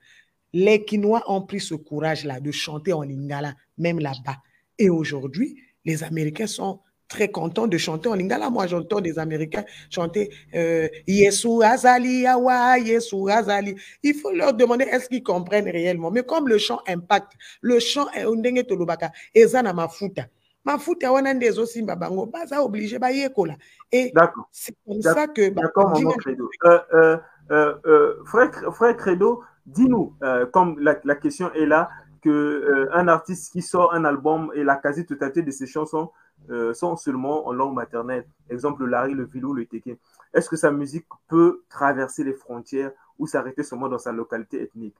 Les 0.53 0.83
Quinois 0.85 1.23
ont 1.27 1.41
pris 1.41 1.59
ce 1.59 1.75
courage-là 1.75 2.39
de 2.39 2.51
chanter 2.51 2.93
en 2.93 3.01
lingala, 3.03 3.53
même 3.77 3.99
là-bas. 3.99 4.37
Et 4.79 4.89
aujourd'hui, 4.89 5.57
les 5.85 6.03
Américains 6.03 6.47
sont 6.47 6.79
très 7.07 7.29
contents 7.29 7.67
de 7.67 7.77
chanter 7.77 8.09
en 8.09 8.15
lingala. 8.15 8.49
Moi, 8.49 8.67
j'entends 8.67 8.99
des 9.01 9.17
Américains 9.19 9.63
chanter 9.89 10.29
euh, 10.53 10.87
Yesu 11.07 11.63
Azali, 11.63 12.21
Yawa, 12.21 12.77
Yesu 12.79 13.29
Azali. 13.29 13.75
Il 14.03 14.13
faut 14.15 14.31
leur 14.33 14.53
demander 14.53 14.85
est-ce 14.85 15.07
qu'ils 15.09 15.23
comprennent 15.23 15.69
réellement? 15.69 16.11
Mais 16.11 16.23
comme 16.23 16.47
le 16.47 16.57
chant 16.57 16.79
impacte, 16.87 17.31
le 17.61 17.79
chant 17.79 18.07
est 18.11 18.23
Undenge 18.23 18.65
Tolobaka, 18.67 19.11
Ezana 19.33 19.73
Mafuta. 19.73 20.25
mafuta 20.67 21.11
wana 21.13 21.33
nde 21.33 21.45
ezosimba 21.45 21.95
bango 21.95 22.25
baza 22.25 22.61
oblige 22.61 22.99
bayekola 22.99 23.55
et 23.89 24.11
c'est 24.51 24.75
comme 24.85 25.01
ça 25.01 25.25
que 25.27 25.47
D'accord, 25.49 25.93
dimanche- 25.93 26.17
Credo. 26.17 26.49
Euh, 26.65 26.79
euh, 26.93 27.17
euh, 27.51 27.73
euh, 27.85 28.13
frère, 28.25 28.51
frère 28.75 28.97
Credo, 28.97 29.41
dis-nous, 29.67 30.15
euh, 30.23 30.45
comme 30.47 30.79
la, 30.79 31.15
question 31.15 31.51
est 31.53 31.65
là, 31.65 31.89
que 32.21 32.29
euh, 32.29 32.89
un 32.93 33.07
artiste 33.07 33.51
qui 33.51 33.61
sort 33.61 33.93
un 33.93 34.05
album 34.05 34.51
et 34.55 34.63
la 34.63 34.77
quasi-totalité 34.77 35.43
de 35.43 35.51
ses 35.51 35.67
chansons 35.67 36.11
euh, 36.49 36.73
sont 36.73 36.95
seulement 36.95 37.47
en 37.47 37.51
langue 37.51 37.75
maternelle. 37.75 38.25
Exemple, 38.49 38.83
le 38.83 38.89
Larry, 38.89 39.13
le 39.13 39.25
Vilou, 39.25 39.53
le 39.53 39.65
Teke. 39.65 39.99
Est-ce 40.33 40.49
que 40.49 40.55
sa 40.55 40.71
musique 40.71 41.05
peut 41.27 41.63
traverser 41.69 42.23
les 42.23 42.33
frontières 42.33 42.91
ou 43.19 43.27
s'arrêter 43.27 43.63
seulement 43.63 43.89
dans 43.89 43.97
sa 43.97 44.11
localité 44.11 44.61
ethnique? 44.61 44.95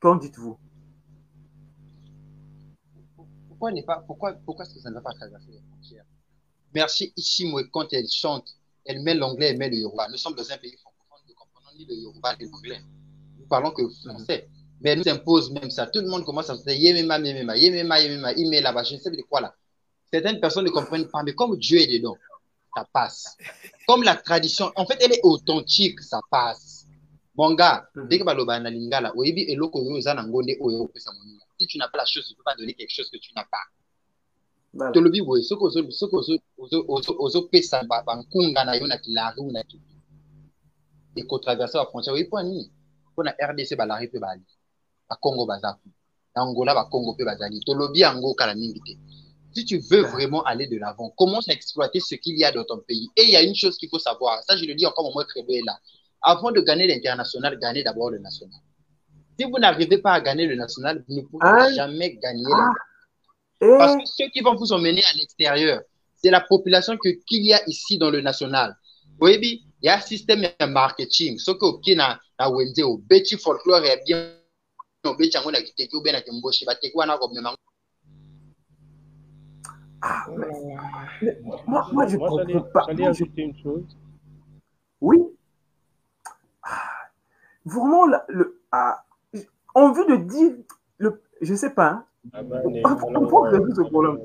Qu'en 0.00 0.16
dites-vous? 0.16 0.58
Pourquoi, 3.48 3.72
n'est 3.72 3.84
pas, 3.84 4.02
pourquoi, 4.06 4.32
pourquoi 4.44 4.64
est-ce 4.64 4.74
que 4.74 4.80
ça 4.80 4.90
ne 4.90 5.00
pas 5.00 5.12
traverser 5.14 5.52
les 5.52 5.62
frontières? 5.70 6.04
Merci 6.74 7.12
Ishimwe, 7.16 7.68
quand 7.70 7.92
elle 7.92 8.08
chante, 8.08 8.56
elle 8.84 9.02
met 9.02 9.14
l'anglais, 9.14 9.50
elle 9.50 9.58
met 9.58 9.70
le 9.70 9.76
yoruba. 9.76 10.08
Nous 10.08 10.16
sommes 10.16 10.34
dans 10.34 10.50
un 10.50 10.56
pays 10.58 10.76
francophone, 10.78 11.24
nous 11.28 11.34
comprenons 11.34 11.76
ni 11.76 11.86
le 11.86 11.94
yoruba 11.94 12.34
ni 12.36 12.50
l'anglais. 12.50 12.80
Parlons 13.52 13.70
que 13.72 13.82
français. 14.02 14.48
Mais 14.80 14.96
nous 14.96 15.06
impose 15.06 15.50
même 15.52 15.70
ça. 15.70 15.86
Tout 15.86 16.00
le 16.00 16.08
monde 16.08 16.24
commence 16.24 16.48
à 16.48 16.56
se 16.56 16.64
dire 16.64 16.72
Yemema, 16.84 17.18
Yemema, 17.18 17.54
Yemema, 17.56 18.00
Yemema, 18.00 18.60
là-bas, 18.62 18.82
je 18.84 18.94
ne 18.94 18.98
sais 19.00 19.10
pas 19.10 19.16
de 19.16 19.22
quoi 19.30 19.40
là. 19.42 19.54
Certaines 20.10 20.40
personnes 20.40 20.64
ne 20.64 20.70
comprennent 20.70 21.08
pas, 21.08 21.22
mais 21.22 21.34
comme 21.34 21.54
Dieu 21.58 21.78
est 21.78 21.86
dedans, 21.98 22.16
ça 22.74 22.86
passe. 22.90 23.36
Comme 23.86 24.02
la 24.04 24.16
tradition, 24.16 24.72
en 24.74 24.86
fait, 24.86 24.96
elle 25.02 25.12
est 25.12 25.20
authentique, 25.22 26.00
ça 26.00 26.18
passe. 26.30 26.86
Mon 27.36 27.52
gars, 27.54 27.86
dès 28.08 28.18
que 28.18 28.24
baloba 28.24 28.58
na 28.58 28.70
lingala, 28.70 29.12
oyebi 29.16 29.42
eloko 29.52 29.78
oyo 29.80 29.96
eza 29.98 30.14
na 30.14 30.22
ngonde 30.26 30.56
oyo 30.60 30.82
opesa 30.84 31.10
moninga. 31.12 31.44
Si 31.60 31.66
tu 31.66 31.76
n'as 31.78 31.88
pas 31.88 31.98
la 31.98 32.04
chose, 32.06 32.24
tu 32.26 32.32
ne 32.32 32.36
peux 32.38 32.42
pas 32.42 32.54
donner 32.56 32.74
quelque 32.74 32.94
chose 32.96 33.08
que 33.10 33.18
tu 33.18 33.30
n'as 33.36 33.44
pas. 33.44 33.64
Voilà. 34.74 34.92
tolobi 34.92 35.20
boye 35.22 35.42
soki 35.42 35.64
ozo- 35.64 35.90
soki 35.90 36.16
ozo- 36.16 36.38
ozo- 36.58 36.84
ozo- 36.88 37.16
ozopesa 37.18 37.84
ba- 37.84 38.02
bankunga 38.06 38.64
na 38.64 38.74
yo 38.76 38.86
na 38.86 38.96
kilari 38.98 39.38
ou 39.40 39.50
na 39.52 39.62
kipi 39.62 39.92
ekotraverse 41.16 41.74
bafrontière 41.78 42.14
oyi 42.14 42.24
mpo 42.24 42.38
ya 42.38 42.44
nini? 42.44 42.70
Rdc 43.20 43.76
balari 43.76 44.06
mpe 44.08 44.18
bali 44.18 44.42
bakongo 45.08 45.46
baza 45.46 45.72
ku 45.74 45.88
na 46.34 46.42
angola 46.42 46.74
bakongo 46.74 47.12
mpe 47.12 47.24
bazali 47.24 47.60
tolobi 47.66 48.00
yango 48.00 48.34
kala 48.34 48.54
mingi 48.54 48.80
te. 48.80 48.94
Si 49.54 49.66
tu 49.66 49.76
veux 49.90 50.00
vraiment 50.00 50.42
aller 50.44 50.66
de 50.66 50.78
l'avant 50.78 51.10
commence 51.10 51.46
à 51.50 51.52
exploiter 51.52 52.00
ce 52.00 52.14
qu'il 52.14 52.38
y 52.38 52.44
a 52.44 52.50
dans 52.52 52.64
ton 52.64 52.78
pays. 52.78 53.10
Et 53.18 53.24
il 53.24 53.30
y 53.30 53.36
a 53.36 53.42
une 53.42 53.54
chose 53.54 53.76
qu'il 53.76 53.90
faut 53.90 53.98
savoir. 53.98 54.42
Ça 54.44 54.56
je 54.56 54.64
le 54.64 54.74
dis 54.74 54.86
encore 54.86 55.06
au 55.06 55.12
moins 55.12 55.26
très 55.26 55.42
bien 55.42 55.60
là. 55.66 55.78
Avant 56.22 56.50
de 56.50 56.60
gagner 56.62 56.86
l'international 56.86 57.58
gagnez 57.58 57.82
d'abord 57.84 58.10
le 58.10 58.18
national. 58.18 58.58
Si 59.38 59.44
vous 59.44 59.58
n'arrivez 59.58 59.98
pas 59.98 60.12
à 60.14 60.20
gagner 60.22 60.46
le 60.46 60.54
national 60.56 61.04
vous 61.06 61.16
ne 61.16 61.20
pouvez 61.20 61.44
Ah. 61.44 61.70
jamais 61.74 62.16
gagner 62.16 62.46
Ah. 62.50 62.72
le 63.60 63.74
Et 63.74 63.78
parce 63.78 63.96
que 63.96 64.06
ceux 64.06 64.28
qui 64.30 64.40
vont 64.40 64.54
vous 64.54 64.72
emmener 64.72 65.04
à 65.04 65.12
l'extérieur, 65.18 65.82
c'est 66.16 66.30
la 66.30 66.40
population 66.40 66.96
que 66.96 67.10
qu'il 67.26 67.44
y 67.44 67.52
a 67.52 67.60
ici 67.68 67.98
dans 67.98 68.10
le 68.10 68.22
national. 68.22 68.74
Il 69.20 69.60
y 69.82 69.88
a 69.88 69.96
un 69.98 70.00
système 70.00 70.40
de 70.40 70.66
marketing. 70.66 71.38
Ce 71.38 71.50
que 71.50 71.80
qui 71.82 71.94
na 71.94 72.18
na 72.50 72.82
au 72.82 72.98
beti 72.98 73.36
folklore 73.36 73.80
beti 75.18 75.36
yango 75.36 75.50
na 75.50 75.60
kiteki 75.62 75.96
na 76.12 76.20
kimboshi 76.20 76.64
wana 76.94 77.18
ko 77.18 77.28
mema. 77.34 77.54
Ah, 80.04 80.26
mais- 80.36 80.48
mais 81.22 81.38
moi, 81.66 81.88
moi, 81.92 82.06
je 82.06 82.18
j'allais- 82.18 82.52
comprends 82.54 82.70
pas. 82.72 82.84
J'allais 82.88 83.02
Moi, 83.04 83.12
je- 83.12 83.22
ajouter 83.24 83.42
une 83.42 83.56
chose. 83.62 83.96
Oui. 85.00 85.18
Ah, 86.62 86.80
Vraiment, 87.64 88.06
le, 88.06 88.60
ah, 88.72 89.04
envie 89.74 90.04
de 90.06 90.16
dire, 90.16 90.52
le, 90.98 91.22
je 91.40 91.54
sais 91.54 91.70
pas. 91.70 91.90
hein. 91.90 92.06
Ah 92.32 92.42
ben, 92.42 92.62
On 92.64 93.14
on 93.14 93.40
résoudre 93.42 93.76
ce 93.76 93.82
problème. 93.82 94.18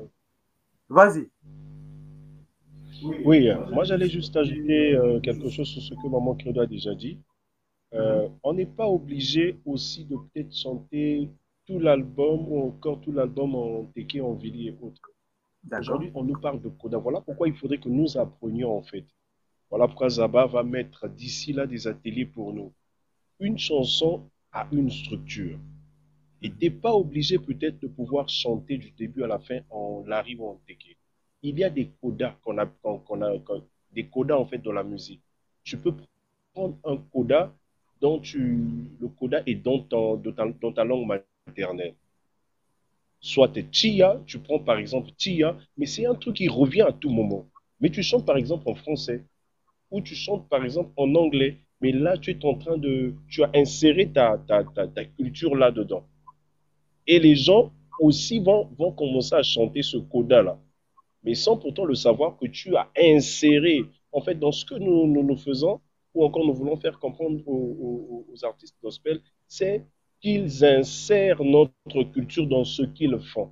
Vas-y. 0.88 1.30
Oui, 3.24 3.48
euh, 3.48 3.64
moi 3.70 3.84
j'allais 3.84 4.08
juste 4.08 4.36
ajouter 4.36 4.94
euh, 4.96 5.20
quelque 5.20 5.48
chose 5.50 5.68
sur 5.68 5.80
ce 5.82 5.94
que 5.94 6.08
Maman 6.08 6.34
Credo 6.34 6.60
a 6.62 6.66
déjà 6.66 6.94
dit. 6.94 7.18
Euh, 7.94 8.28
on 8.42 8.52
n'est 8.52 8.66
pas 8.66 8.86
obligé 8.86 9.58
aussi 9.64 10.04
de 10.04 10.16
peut-être 10.16 10.54
chanter 10.54 11.28
tout 11.66 11.78
l'album 11.78 12.46
ou 12.48 12.60
encore 12.68 13.00
tout 13.00 13.12
l'album 13.12 13.54
en 13.54 13.84
Teke, 13.94 14.18
en 14.22 14.34
Vili 14.34 14.68
et 14.68 14.76
autres. 14.80 15.10
Aujourd'hui, 15.70 16.10
on 16.14 16.24
nous 16.24 16.38
parle 16.38 16.60
de 16.60 16.68
Koda. 16.68 16.98
Voilà 16.98 17.20
pourquoi 17.20 17.48
il 17.48 17.54
faudrait 17.54 17.78
que 17.78 17.88
nous 17.88 18.16
apprenions 18.16 18.76
en 18.76 18.82
fait. 18.82 19.04
Voilà 19.70 19.86
pourquoi 19.86 20.08
Zaba 20.08 20.46
va 20.46 20.62
mettre 20.62 21.08
d'ici 21.08 21.52
là 21.52 21.66
des 21.66 21.86
ateliers 21.86 22.24
pour 22.24 22.52
nous. 22.52 22.72
Une 23.38 23.58
chanson 23.58 24.30
a 24.52 24.66
une 24.72 24.90
structure. 24.90 25.58
Et 26.40 26.50
t'es 26.50 26.70
pas 26.70 26.94
obligé 26.94 27.38
peut-être 27.38 27.80
de 27.80 27.88
pouvoir 27.88 28.28
chanter 28.28 28.78
du 28.78 28.90
début 28.92 29.22
à 29.24 29.26
la 29.26 29.38
fin 29.38 29.60
en 29.70 30.04
Larry 30.06 30.36
ou 30.36 30.46
en 30.46 30.60
Teke. 30.66 30.96
Il 31.42 31.58
y 31.58 31.64
a 31.64 31.70
des 31.70 31.90
codas 32.00 32.36
qu'on 32.42 32.58
a, 32.58 32.64
a, 32.64 33.60
des 33.92 34.06
codas 34.06 34.36
en 34.36 34.46
fait 34.46 34.58
dans 34.58 34.72
la 34.72 34.84
musique. 34.84 35.22
Tu 35.64 35.76
peux 35.76 35.94
prendre 36.54 36.78
un 36.84 36.96
coda 36.96 37.54
dont 38.00 38.18
tu, 38.20 38.64
le 39.00 39.08
coda 39.08 39.42
est 39.46 39.56
dans, 39.56 39.80
ta, 39.80 40.84
langue 40.84 41.20
maternelle 41.46 41.94
soit 43.20 43.52
Tia, 43.70 44.20
tu 44.26 44.38
prends 44.38 44.58
par 44.58 44.78
exemple 44.78 45.10
Tia, 45.16 45.56
mais 45.76 45.86
c'est 45.86 46.06
un 46.06 46.14
truc 46.14 46.36
qui 46.36 46.48
revient 46.48 46.82
à 46.82 46.92
tout 46.92 47.10
moment. 47.10 47.46
Mais 47.80 47.90
tu 47.90 48.02
chantes 48.02 48.26
par 48.26 48.36
exemple 48.36 48.68
en 48.68 48.74
français, 48.74 49.24
ou 49.90 50.00
tu 50.00 50.14
chantes 50.14 50.48
par 50.48 50.64
exemple 50.64 50.90
en 50.96 51.14
anglais, 51.14 51.58
mais 51.80 51.92
là 51.92 52.16
tu 52.16 52.30
es 52.30 52.44
en 52.44 52.54
train 52.54 52.76
de, 52.76 53.14
tu 53.28 53.42
as 53.42 53.50
inséré 53.54 54.10
ta, 54.10 54.38
ta, 54.46 54.64
ta, 54.64 55.04
culture 55.04 55.54
là-dedans. 55.54 56.06
Et 57.06 57.18
les 57.18 57.34
gens 57.34 57.72
aussi 58.00 58.38
vont, 58.38 58.68
commencer 58.96 59.34
à 59.34 59.42
chanter 59.42 59.82
ce 59.82 59.96
coda-là, 59.96 60.58
mais 61.24 61.34
sans 61.34 61.56
pourtant 61.56 61.84
le 61.84 61.94
savoir 61.94 62.36
que 62.36 62.46
tu 62.46 62.76
as 62.76 62.88
inséré, 62.96 63.84
en 64.12 64.20
fait, 64.20 64.34
dans 64.36 64.52
ce 64.52 64.64
que 64.64 64.74
nous, 64.74 65.06
nous 65.06 65.36
faisons, 65.36 65.80
ou 66.18 66.24
encore 66.24 66.44
nous 66.46 66.54
voulons 66.54 66.76
faire 66.76 66.98
comprendre 66.98 67.40
aux, 67.46 67.52
aux- 67.86 68.26
aux 68.32 68.44
artistes 68.44 68.76
gospel, 68.82 69.20
c'est 69.46 69.86
qu'ils 70.20 70.64
insèrent 70.64 71.42
notre 71.44 72.02
culture 72.14 72.46
dans 72.48 72.64
ce 72.64 72.82
qu'ils 72.82 73.18
font. 73.20 73.50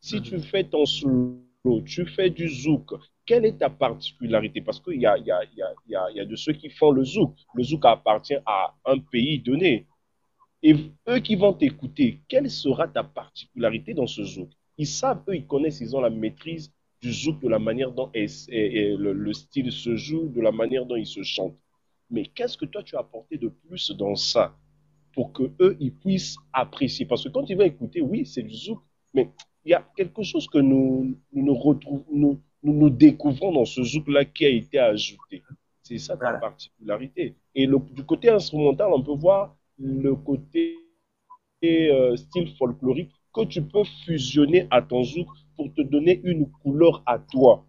Si 0.00 0.22
tu 0.22 0.38
fais 0.40 0.64
ton 0.64 0.86
slow, 0.86 1.42
tu 1.84 2.06
fais 2.06 2.30
du 2.30 2.48
zouk, 2.48 2.88
quelle 3.26 3.44
est 3.46 3.58
ta 3.58 3.70
particularité? 3.70 4.60
Parce 4.60 4.80
qu'il 4.80 5.00
y 5.00 5.06
a, 5.06 5.18
y, 5.18 5.30
y, 5.88 6.20
y 6.20 6.26
de 6.26 6.36
ceux 6.36 6.52
qui 6.54 6.70
font 6.70 6.92
le 6.92 7.04
zouk. 7.04 7.34
Le 7.54 7.62
zouk 7.64 7.84
appartient 7.84 8.38
à 8.46 8.74
un 8.86 8.98
pays 8.98 9.40
donné. 9.40 9.86
Et 10.62 10.74
eux 11.08 11.18
qui 11.20 11.36
vont 11.36 11.52
t'écouter, 11.52 12.20
quelle 12.28 12.50
sera 12.50 12.88
ta 12.88 13.04
particularité 13.04 13.94
dans 13.94 14.06
ce 14.06 14.22
zouk? 14.24 14.50
Ils 14.78 14.86
savent, 14.86 15.22
eux, 15.28 15.36
ils 15.36 15.46
connaissent, 15.46 15.80
ils 15.80 15.96
ont 15.96 16.00
la 16.00 16.10
maîtrise 16.10 16.72
du 17.00 17.12
zouk, 17.12 17.40
de 17.40 17.48
la 17.48 17.58
manière 17.58 17.92
dont 17.92 18.10
est- 18.14 18.48
est- 18.50 18.74
est 18.92 18.96
le, 18.96 19.12
le 19.12 19.32
style 19.32 19.72
se 19.72 19.96
joue, 19.96 20.28
de 20.28 20.40
la 20.40 20.52
manière 20.52 20.86
dont 20.86 20.96
il 20.96 21.06
se 21.06 21.22
chante. 21.22 21.56
Mais 22.10 22.24
qu'est-ce 22.26 22.56
que 22.56 22.64
toi 22.66 22.82
tu 22.82 22.96
as 22.96 23.00
apporté 23.00 23.36
de 23.38 23.48
plus 23.48 23.90
dans 23.92 24.14
ça 24.14 24.54
pour 25.14 25.32
que 25.32 25.50
eux 25.60 25.76
ils 25.80 25.92
puissent 25.94 26.36
apprécier? 26.52 27.06
Parce 27.06 27.24
que 27.24 27.28
quand 27.28 27.48
ils 27.50 27.56
vont 27.56 27.64
écouter, 27.64 28.00
oui, 28.00 28.24
c'est 28.26 28.42
du 28.42 28.54
zouk, 28.54 28.80
mais 29.14 29.30
il 29.64 29.70
y 29.70 29.74
a 29.74 29.86
quelque 29.96 30.22
chose 30.22 30.46
que 30.48 30.58
nous 30.58 31.16
nous, 31.32 31.42
nous 31.44 31.54
retrouvons, 31.54 32.04
nous, 32.12 32.40
nous, 32.62 32.90
découvrons 32.90 33.52
dans 33.52 33.64
ce 33.64 33.82
zouk-là 33.82 34.24
qui 34.24 34.44
a 34.46 34.48
été 34.48 34.78
ajouté. 34.78 35.42
C'est 35.82 35.98
ça 35.98 36.14
ta 36.16 36.24
Voilà. 36.24 36.38
particularité. 36.38 37.36
Et 37.54 37.66
le- 37.66 37.78
du 37.94 38.04
côté 38.04 38.28
instrumental, 38.30 38.90
on 38.92 39.02
peut 39.02 39.14
voir 39.14 39.56
le 39.78 40.14
côté 40.14 40.76
euh, 41.64 42.16
style 42.16 42.48
folklorique 42.56 43.10
que 43.34 43.44
tu 43.44 43.62
peux 43.62 43.84
fusionner 44.04 44.66
à 44.70 44.80
ton 44.82 45.02
zouk 45.02 45.28
pour 45.56 45.72
te 45.74 45.82
donner 45.82 46.20
une 46.24 46.48
couleur 46.62 47.02
à 47.06 47.18
toi 47.18 47.64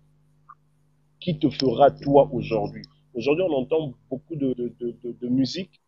qui 1.19 1.37
te 1.37 1.49
fera 1.49 1.91
toi 1.91 2.29
aujourd'hui. 2.31 2.83
Aujourd'hui, 3.19 3.43
on 3.43 3.53
entend 3.53 3.93
beaucoup 4.09 4.37
de, 4.37 4.53
de, 4.53 4.95
de, 5.03 5.27
musique. 5.27 5.81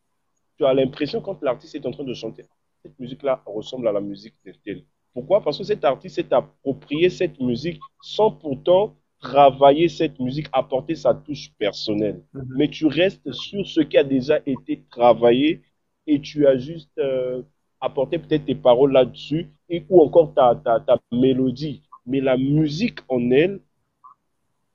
Tu 0.57 0.65
as 0.65 0.73
l'impression 0.73 1.21
quand 1.21 1.41
l'artiste 1.41 1.75
est 1.75 1.85
en 1.85 1.91
train 1.91 2.03
de 2.03 2.13
chanter, 2.13 2.43
cette 2.83 2.99
musique-là 2.99 3.41
ressemble 3.45 3.87
à 3.87 3.93
la 3.93 4.01
musique 4.01 4.33
de 4.45 4.51
tel. 4.65 4.83
Pourquoi? 5.13 5.41
Parce 5.41 5.57
que 5.57 5.63
cet 5.63 5.85
artiste 5.85 6.15
s'est 6.15 6.33
approprié 6.33 7.09
cette 7.09 7.39
musique 7.39 7.79
sans 8.01 8.31
pourtant 8.31 8.97
travailler 9.21 9.87
cette 9.87 10.19
musique, 10.19 10.47
apporter 10.51 10.93
sa 10.95 11.13
touche 11.13 11.53
personnelle. 11.57 12.21
Mhm. 12.33 12.53
Mais 12.57 12.67
tu 12.67 12.85
restes 12.85 13.31
sur 13.31 13.65
ce 13.65 13.79
qui 13.79 13.97
a 13.97 14.03
déjà 14.03 14.39
été 14.45 14.83
travaillé 14.89 15.61
et 16.07 16.19
tu 16.19 16.45
as 16.47 16.57
juste 16.57 16.97
euh, 16.97 17.43
apporté 17.79 18.19
peut-être 18.19 18.43
tes 18.43 18.55
paroles 18.55 18.91
là-dessus 18.91 19.49
et 19.69 19.85
ou 19.89 20.01
encore 20.01 20.33
ta, 20.33 20.53
ta, 20.55 20.81
ta 20.81 20.99
mélodie. 21.13 21.81
Mais 22.05 22.19
la 22.19 22.35
musique 22.35 22.99
en 23.07 23.31
elle, 23.31 23.61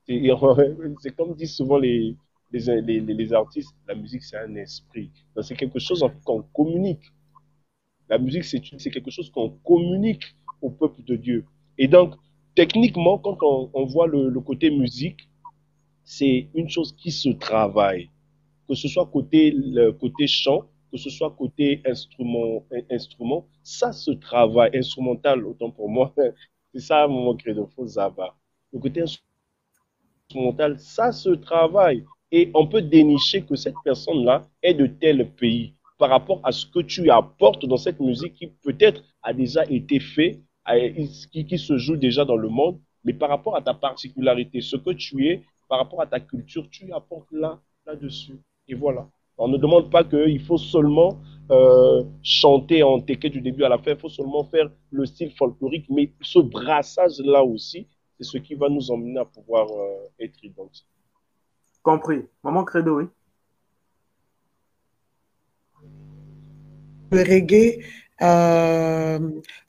c'est 0.07 0.19
c'est 1.01 1.15
comme 1.15 1.35
disent 1.35 1.55
souvent 1.55 1.77
les, 1.77 2.15
les, 2.51 2.81
les, 2.81 2.99
les- 3.01 3.33
artistes, 3.33 3.75
la 3.87 3.95
musique 3.95 4.23
c'est 4.23 4.37
un 4.37 4.55
esprit. 4.55 5.11
C'est 5.41 5.55
quelque 5.55 5.79
chose 5.79 6.03
qu'on 6.25 6.43
communique. 6.43 7.11
La 8.09 8.17
musique 8.17 8.43
c'est 8.45 8.59
quelque 8.91 9.11
chose 9.11 9.29
qu'on 9.31 9.51
communique 9.63 10.23
au 10.61 10.69
peuple 10.71 11.03
de 11.03 11.15
Dieu. 11.15 11.45
Et 11.77 11.87
donc, 11.87 12.15
techniquement, 12.55 13.17
quand 13.19 13.37
on, 13.43 13.69
voit 13.85 14.07
le, 14.07 14.29
côté 14.41 14.69
musique, 14.71 15.29
c'est 16.03 16.49
une 16.55 16.69
chose 16.69 16.95
qui 16.95 17.11
se 17.11 17.29
travaille. 17.29 18.09
Que 18.67 18.75
ce 18.75 18.87
soit 18.87 19.05
côté, 19.07 19.51
le 19.51 19.91
côté 19.91 20.27
chant, 20.27 20.65
que 20.91 20.97
ce 20.97 21.09
soit 21.09 21.31
côté 21.31 21.81
instrument, 21.85 22.65
in- 22.71 22.83
instrument, 22.95 23.47
ça 23.63 23.91
se 23.93 24.11
travaille. 24.11 24.71
Instrumental, 24.77 25.45
autant 25.45 25.71
pour 25.71 25.89
moi, 25.89 26.13
C'est 26.73 26.81
ça 26.81 27.07
mon 27.07 27.35
credo, 27.37 27.67
faut 27.75 27.87
Zaba. 27.87 28.35
Le 28.73 28.79
côté 28.79 29.01
instrumental, 30.29 30.79
ça 30.79 31.11
se 31.11 31.29
travaille. 31.29 32.05
Et 32.31 32.51
on 32.53 32.67
peut 32.67 32.81
dénicher 32.81 33.41
que 33.43 33.55
cette 33.55 33.75
personne-là 33.83 34.47
est 34.61 34.73
de 34.73 34.87
tel 34.87 35.29
pays 35.31 35.73
par 35.97 36.09
rapport 36.09 36.41
à 36.43 36.51
ce 36.51 36.65
que 36.65 36.79
tu 36.79 37.09
apportes 37.09 37.65
dans 37.65 37.77
cette 37.77 37.99
musique 37.99 38.33
qui 38.35 38.47
peut-être 38.47 39.03
a 39.23 39.33
déjà 39.33 39.63
été 39.65 39.99
fait, 39.99 40.41
qui, 41.31 41.57
se 41.57 41.77
joue 41.77 41.95
déjà 41.95 42.25
dans 42.25 42.35
le 42.35 42.49
monde, 42.49 42.79
mais 43.03 43.13
par 43.13 43.29
rapport 43.29 43.55
à 43.55 43.61
ta 43.61 43.73
particularité, 43.73 44.61
ce 44.61 44.75
que 44.75 44.91
tu 44.91 45.27
es, 45.27 45.43
par 45.69 45.79
rapport 45.79 46.01
à 46.01 46.05
ta 46.07 46.19
culture, 46.19 46.69
tu 46.69 46.91
apportes 46.93 47.31
là, 47.31 47.59
là-dessus. 47.85 48.39
Et 48.67 48.75
voilà. 48.75 49.07
On 49.37 49.47
ne 49.47 49.57
demande 49.57 49.89
pas 49.89 50.03
qu'il 50.03 50.41
faut 50.41 50.57
seulement 50.57 51.17
euh, 51.51 52.03
chanter 52.23 52.83
en 52.83 52.99
teke 52.99 53.27
du 53.27 53.41
début 53.41 53.63
à 53.63 53.69
la 53.69 53.77
fin, 53.77 53.91
il 53.91 53.97
faut 53.97 54.09
seulement 54.09 54.43
faire 54.43 54.69
le 54.91 55.05
style 55.05 55.31
folklorique, 55.31 55.85
mais 55.89 56.11
ce 56.21 56.39
brassage-là 56.39 57.43
aussi, 57.43 57.87
c'est 58.17 58.25
ce 58.25 58.37
qui 58.39 58.55
va 58.55 58.67
nous 58.67 58.91
emmener 58.91 59.19
à 59.19 59.25
pouvoir 59.25 59.67
euh, 59.71 60.09
être 60.19 60.43
identiques. 60.43 60.87
Compris. 61.87 62.25
Maman 62.43 62.65
Credo, 62.65 62.99
oui. 62.99 63.05
Le 67.13 67.21
reggae 67.21 67.79
euh, 68.21 69.19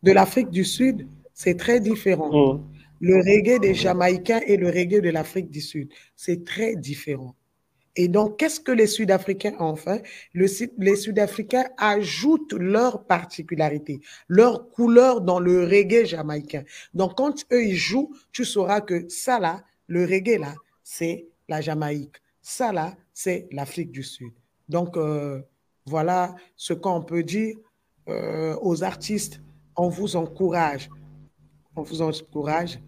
de 0.03 0.11
l'Afrique 0.11 0.51
du 0.51 0.65
Sud, 0.65 1.07
c'est 1.33 1.57
très 1.57 1.79
différent. 1.79 2.57
Mmh. 2.57 2.61
Le 3.03 3.19
reggae 3.19 3.61
des 3.61 3.73
Jamaïcains 3.73 4.41
et 4.49 4.57
le 4.57 4.67
reggae 4.67 5.01
de 5.01 5.11
l'Afrique 5.11 5.49
du 5.49 5.61
Sud, 5.61 5.93
c'est 6.17 6.45
très 6.45 6.75
différent. 6.75 7.37
Et 7.95 8.09
donc, 8.09 8.37
qu'est-ce 8.37 8.59
que 8.59 8.73
les 8.73 8.89
Sud-Africains 8.89 9.55
ont 9.61 9.77
fait? 9.77 10.03
Le, 10.33 10.47
Les 10.79 10.97
Sud-Africains 10.97 11.67
ajoutent 11.77 12.55
leur 12.55 13.05
particularité, 13.05 14.01
leur 14.27 14.71
couleur 14.71 15.21
dans 15.21 15.39
le 15.39 15.63
reggae 15.63 16.05
jamaïcain. 16.05 16.65
Donc, 16.95 17.17
quand 17.17 17.47
eux, 17.53 17.63
ils 17.63 17.77
jouent, 17.77 18.13
tu 18.33 18.45
sauras 18.45 18.81
que 18.81 19.09
ça 19.09 19.39
là, 19.39 19.63
le 19.87 20.05
reggae 20.05 20.41
là, 20.41 20.57
c'est 20.83 21.29
la 21.49 21.61
Jamaïque. 21.61 22.17
Ça 22.43 22.73
là, 22.73 22.95
c'est 23.13 23.49
l'Afrique 23.53 23.91
du 23.91 24.03
Sud. 24.03 24.33
Donc, 24.69 24.97
euh, 24.97 25.41
voilà 25.87 26.35
ce 26.57 26.73
qu'on 26.73 27.03
peut 27.03 27.23
dire 27.23 27.57
euh, 28.09 28.57
aux 28.61 28.85
artistes. 28.85 29.41
On 29.77 29.89
vous 29.89 30.17
encourage. 30.17 30.91
On 31.77 31.83
vous 31.83 32.03
encourage 32.03 32.81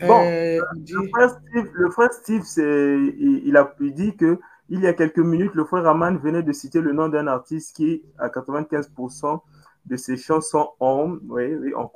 Bon, 0.00 0.20
euh, 0.24 0.58
le, 0.88 1.08
frère 1.10 1.30
Steve, 1.30 1.70
le, 1.74 1.90
frère 1.90 2.12
Steve, 2.12 2.42
il, 2.56 3.42
il, 3.46 3.56
a 3.56 3.72
dit 3.78 4.16
que 4.16 4.40
il 4.68 4.80
y 4.80 4.86
a 4.86 4.94
quelques 4.94 5.18
minutes, 5.18 5.54
le 5.54 5.64
frère 5.64 5.86
Aman 5.86 6.16
venait 6.18 6.42
de 6.42 6.50
citer 6.50 6.80
le 6.80 6.92
nom 6.92 7.08
d'un 7.08 7.28
artiste 7.28 7.76
qui, 7.76 8.02
à 8.18 8.28
95% 8.28 9.40
de 9.86 9.96
ses 9.96 10.16
chansons 10.16 10.70
ont, 10.80 11.20
oui, 11.28 11.54
oui, 11.54 11.74
en. 11.74 11.90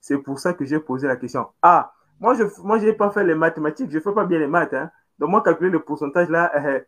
C'est 0.00 0.18
pour 0.18 0.38
ça 0.38 0.52
que 0.52 0.64
j'ai 0.64 0.78
posé 0.78 1.08
la 1.08 1.16
question. 1.16 1.46
Ah, 1.62 1.92
moi, 2.20 2.34
je 2.34 2.44
moi, 2.62 2.78
n'ai 2.78 2.92
pas 2.92 3.10
fait 3.10 3.24
les 3.24 3.34
mathématiques, 3.34 3.90
je 3.90 3.96
ne 3.96 4.02
fais 4.02 4.12
pas 4.12 4.24
bien 4.24 4.38
les 4.38 4.46
maths. 4.46 4.74
Hein. 4.74 4.90
Donc, 5.18 5.30
moi, 5.30 5.42
calculer 5.42 5.70
le 5.70 5.80
pourcentage 5.80 6.28
là, 6.28 6.52
euh, 6.54 6.80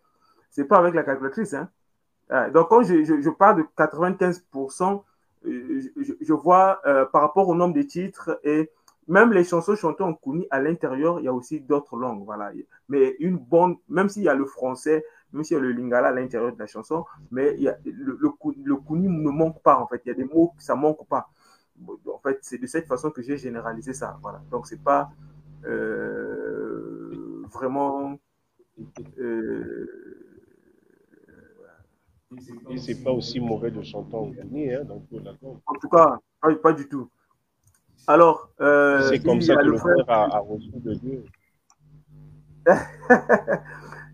c'est 0.50 0.64
pas 0.64 0.78
avec 0.78 0.94
la 0.94 1.02
calculatrice. 1.02 1.54
Hein. 1.54 1.68
Euh, 2.30 2.50
donc, 2.50 2.68
quand 2.68 2.82
je, 2.82 3.04
je, 3.04 3.30
parle 3.30 3.58
de 3.58 3.66
95%, 3.76 5.02
euh, 5.44 5.80
je, 6.20 6.32
vois 6.32 6.80
euh, 6.86 7.04
par 7.06 7.22
rapport 7.22 7.48
au 7.48 7.54
nombre 7.54 7.74
de 7.74 7.82
titres 7.82 8.38
et 8.44 8.70
même 9.08 9.32
les 9.32 9.44
chansons 9.44 9.74
chantées 9.74 10.04
en 10.04 10.14
Kuni, 10.14 10.46
à 10.50 10.60
l'intérieur, 10.60 11.18
il 11.18 11.24
y 11.24 11.28
a 11.28 11.32
aussi 11.32 11.60
d'autres 11.60 11.96
langues. 11.96 12.24
Voilà. 12.24 12.52
Mais 12.88 13.16
une 13.18 13.36
bonne, 13.36 13.76
même 13.88 14.08
s'il 14.08 14.22
y 14.22 14.28
a 14.28 14.34
le 14.34 14.44
français, 14.44 15.04
même 15.32 15.44
s'il 15.44 15.56
y 15.56 15.60
a 15.60 15.62
le 15.62 15.72
lingala 15.72 16.08
à 16.08 16.12
l'intérieur 16.12 16.52
de 16.52 16.58
la 16.58 16.66
chanson, 16.66 17.04
mais 17.30 17.56
le, 17.84 18.76
Kuni 18.86 19.08
ne 19.08 19.30
manque 19.30 19.60
pas, 19.62 19.78
en 19.78 19.86
fait. 19.86 20.00
Il 20.04 20.08
y 20.08 20.12
a 20.12 20.14
des 20.14 20.24
mots 20.24 20.52
ça 20.58 20.74
manque 20.74 21.06
pas. 21.08 21.28
En 22.06 22.18
fait, 22.18 22.38
c'est 22.42 22.58
de 22.58 22.66
cette 22.66 22.86
façon 22.86 23.10
que 23.10 23.22
j'ai 23.22 23.36
généralisé 23.36 23.92
ça. 23.92 24.18
Voilà. 24.22 24.42
Donc, 24.50 24.66
c'est 24.66 24.82
pas 24.82 25.10
euh, 25.64 27.42
vraiment. 27.52 28.18
Euh, 29.18 29.86
et 32.70 32.78
c'est 32.78 33.02
pas 33.02 33.12
aussi 33.12 33.40
mauvais 33.40 33.70
de 33.70 33.82
chanter 33.82 34.14
en 34.14 34.30
hein, 34.30 34.84
donc, 34.84 35.02
En 35.66 35.74
tout 35.74 35.88
cas, 35.88 36.18
pas, 36.40 36.54
pas 36.56 36.72
du 36.72 36.88
tout. 36.88 37.10
Alors, 38.06 38.50
euh, 38.60 39.08
c'est 39.08 39.20
comme 39.22 39.40
ça 39.40 39.56
que 39.56 39.64
le 39.64 39.76
frère, 39.76 40.04
a, 40.08 40.36
a, 40.36 40.38
reçu 40.38 40.70
de 40.74 40.94
Dieu. 40.94 41.24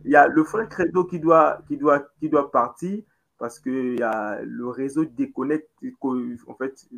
il 0.04 0.11
y 0.11 0.16
a 0.16 0.26
le 0.26 0.44
frère 0.44 0.68
Credo 0.68 1.04
qui 1.04 1.20
doit, 1.20 1.61
qui 1.68 1.76
doit, 1.76 2.09
qui 2.18 2.28
doit 2.28 2.50
partir 2.50 3.02
parce 3.38 3.59
que 3.61 3.94
il 3.94 4.00
y 4.00 4.02
a 4.02 4.40
le 4.42 4.68
réseau 4.68 5.04
déconnecte, 5.04 5.70
en 6.46 6.54
fait, 6.54 6.88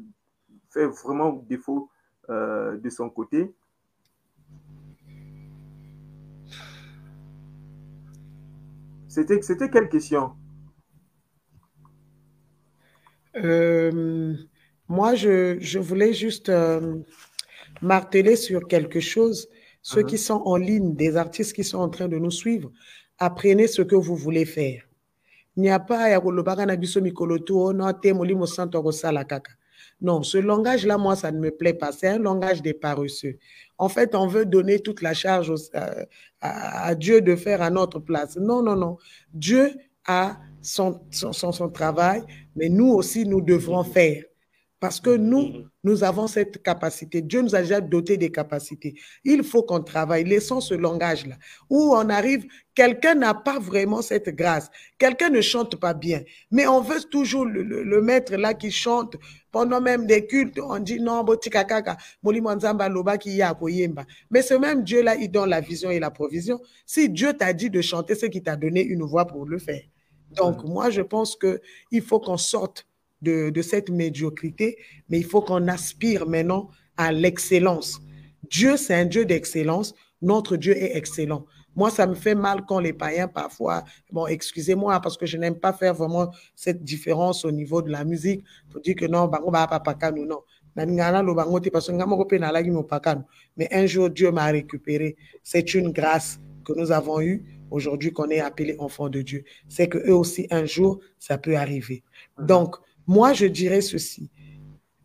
fait 0.71 0.87
vraiment 0.87 1.33
défaut 1.49 1.91
euh, 2.31 2.77
de 2.79 2.91
son 2.91 3.11
côté. 3.11 3.53
C'était, 9.09 9.43
c'était 9.43 9.69
quelle 9.69 9.89
question? 9.89 10.33
Euh, 13.37 14.35
moi, 14.89 15.15
je, 15.17 15.57
je 15.61 15.79
voulais 15.81 16.13
juste 16.13 16.49
euh, 16.49 17.01
marteler 17.83 18.37
sur 18.37 18.69
quelque 18.69 19.01
chose. 19.01 19.49
Ceux 19.83 20.01
uh 20.01 20.05
-huh. 20.05 20.07
qui 20.07 20.19
sont 20.19 20.43
en 20.45 20.57
ligne, 20.57 20.95
des 20.95 21.17
artistes 21.17 21.55
qui 21.57 21.65
sont 21.65 21.79
en 21.79 21.89
train 21.89 22.09
de 22.09 22.19
nous 22.19 22.31
suivre, 22.31 22.71
apprenez 23.19 23.67
ce 23.67 23.83
que 23.83 23.97
vous 23.97 24.15
voulez 24.15 24.45
faire. 24.45 24.83
Il 25.57 25.63
n'y 25.63 25.71
a 25.71 25.81
pas 25.81 25.99
non, 30.03 30.23
ce 30.23 30.39
langage-là, 30.39 30.97
moi, 30.97 31.15
ça 31.17 31.31
ne 31.31 31.39
me 31.39 31.51
plaît 31.51 31.75
pas. 31.75 31.93
C'est 31.93 32.09
un 32.09 32.19
langage 32.19 32.63
des 32.63 32.73
paresseux. 32.73 33.39
En 33.79 33.89
fait, 33.89 34.15
on 34.15 34.27
veut 34.27 34.47
donner 34.47 34.81
toute 34.81 35.03
la 35.03 35.15
charge 35.15 35.53
à, 35.75 36.07
à, 36.41 36.95
Dieu 36.95 37.21
de 37.21 37.37
faire 37.37 37.61
à 37.63 37.71
notre 37.71 37.99
place. 37.99 38.37
Non, 38.37 38.63
non, 38.63 38.77
non. 38.77 38.97
Dieu 39.33 39.71
a 40.07 40.39
son, 40.63 41.01
son 41.11 41.69
travail, 41.71 42.23
mais 42.57 42.69
nous 42.69 42.89
aussi, 42.89 43.27
nous 43.27 43.41
devrons 43.41 43.85
faire. 43.85 44.23
Parce 44.81 44.99
que 44.99 45.15
nous, 45.15 45.67
nous 45.85 46.05
avons 46.05 46.27
cette 46.27 46.63
capacité. 46.63 47.21
Dieu 47.21 47.43
nous 47.43 47.55
a 47.55 47.61
déjà 47.61 47.83
doté 47.83 48.17
des 48.17 48.33
capacités. 48.33 48.95
Il 49.25 49.45
faut 49.45 49.63
qu'on 49.63 49.83
travaille. 49.83 50.25
Laissons 50.25 50.63
ce 50.63 50.73
langage-là. 50.73 51.37
Où 51.69 51.95
on 51.95 52.09
arrive, 52.09 52.47
quelqu'un 52.75 53.15
n'a 53.15 53.35
pas 53.35 53.59
vraiment 53.59 54.01
cette 54.01 54.31
grâce. 54.31 54.71
Quelqu'un 54.99 55.29
ne 55.29 55.43
chante 55.43 55.77
pas 55.77 55.93
bien. 55.93 56.23
Mais 56.51 56.67
on 56.67 56.81
veut 56.81 57.03
toujours 57.11 57.45
le, 57.45 57.63
le, 57.63 57.83
le 57.83 58.01
maître 58.01 58.35
là 58.37 58.55
qui 58.55 58.71
chante 58.71 59.17
pendant 59.53 59.83
même 59.83 60.07
des 60.07 60.27
cultes. 60.27 60.59
On 60.59 60.79
dit 60.79 60.99
non, 60.99 61.27
mais 64.31 64.43
ce 64.43 64.55
même 64.55 64.83
Dieu-là, 64.83 65.17
il 65.17 65.31
donne 65.31 65.51
la 65.51 65.61
vision 65.61 65.91
et 65.91 66.01
la 66.01 66.11
provision. 66.11 66.59
Si 66.87 67.11
Dieu 67.11 67.35
t'a 67.35 67.53
dit 67.53 67.69
de 67.69 67.83
chanter, 67.83 68.15
c'est 68.15 68.31
qu'il 68.31 68.43
t'a 68.43 68.57
donné 68.57 68.83
une 68.83 69.03
voix 69.03 69.27
pour 69.27 69.45
le 69.45 69.59
faire. 69.59 69.83
Donc, 70.31 70.65
moi, 70.65 70.91
je 70.91 71.03
pense 71.03 71.37
qu'il 71.37 72.03
faut 72.03 72.21
qu'on 72.21 72.37
sorte 72.37 72.87
de, 73.23 73.51
de 73.51 73.63
cette 73.63 73.91
médiocrité, 73.91 74.79
mais 75.09 75.19
il 75.19 75.25
faut 75.25 75.43
qu'on 75.43 75.69
aspire 75.69 76.27
maintenant 76.27 76.71
à 76.97 77.13
l'excellence. 77.13 78.01
Dieu, 78.51 78.77
c'est 78.77 78.95
un 78.95 79.05
Dieu 79.05 79.25
d'excellence. 79.25 79.95
Notre 80.23 80.57
Dieu 80.57 80.77
est 80.77 80.97
excellent. 80.97 81.47
Moi, 81.77 81.91
ça 81.91 82.07
me 82.07 82.15
fait 82.15 82.35
mal 82.35 82.65
quand 82.67 82.81
les 82.81 82.93
païens, 82.93 83.29
parfois, 83.29 83.85
bon, 84.11 84.27
excusez-moi, 84.27 85.01
parce 85.01 85.17
que 85.17 85.25
je 85.25 85.37
n'aime 85.37 85.55
pas 85.55 85.73
faire 85.73 85.95
vraiment 85.95 86.31
cette 86.55 86.83
différence 86.83 87.45
au 87.45 87.53
niveau 87.53 87.81
de 87.81 87.91
la 87.91 88.05
musique, 88.05 88.45
pour 88.71 88.81
dire 88.81 88.97
que 88.97 89.07
non, 89.07 89.29
bango 89.29 89.51
ba 89.51 89.67
papa 89.67 90.11
non. 90.11 90.41
Mais 90.77 90.87
un 93.73 93.87
jour, 93.87 94.11
Dieu 94.11 94.31
m'a 94.31 94.47
récupéré. 94.47 95.17
C'est 95.43 95.75
une 95.75 95.93
grâce 95.93 96.39
que 96.65 96.73
nous 96.75 96.93
avons 96.93 97.21
eue 97.21 97.45
aujourd'hui 97.71 98.13
qu'on 98.13 98.31
est 98.31 98.41
appelé 98.41 98.77
enfant 98.79 99.09
de 99.09 99.23
Dieu. 99.23 99.45
C'est 99.69 99.89
que 99.89 99.99
eux 99.99 100.15
aussi, 100.15 100.47
un 100.51 100.65
jour, 100.65 101.01
ça 101.19 101.39
peut 101.39 101.57
arriver. 101.57 102.03
Donc, 102.39 102.77
moi, 103.11 103.33
je 103.33 103.47
dirais 103.47 103.81
ceci. 103.81 104.31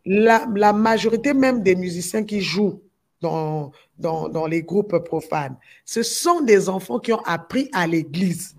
La, 0.04 0.46
la, 0.54 0.72
majorité 0.72 1.34
même 1.34 1.60
des 1.64 1.74
musiciens 1.74 2.22
qui 2.22 2.40
jouent 2.40 2.80
dans, 3.20 3.72
dans, 3.98 4.28
dans, 4.28 4.46
les 4.46 4.62
groupes 4.62 4.96
profanes, 5.04 5.56
ce 5.84 6.04
sont 6.04 6.40
des 6.40 6.68
enfants 6.68 7.00
qui 7.00 7.12
ont 7.12 7.24
appris 7.24 7.68
à 7.72 7.84
l'église. 7.88 8.54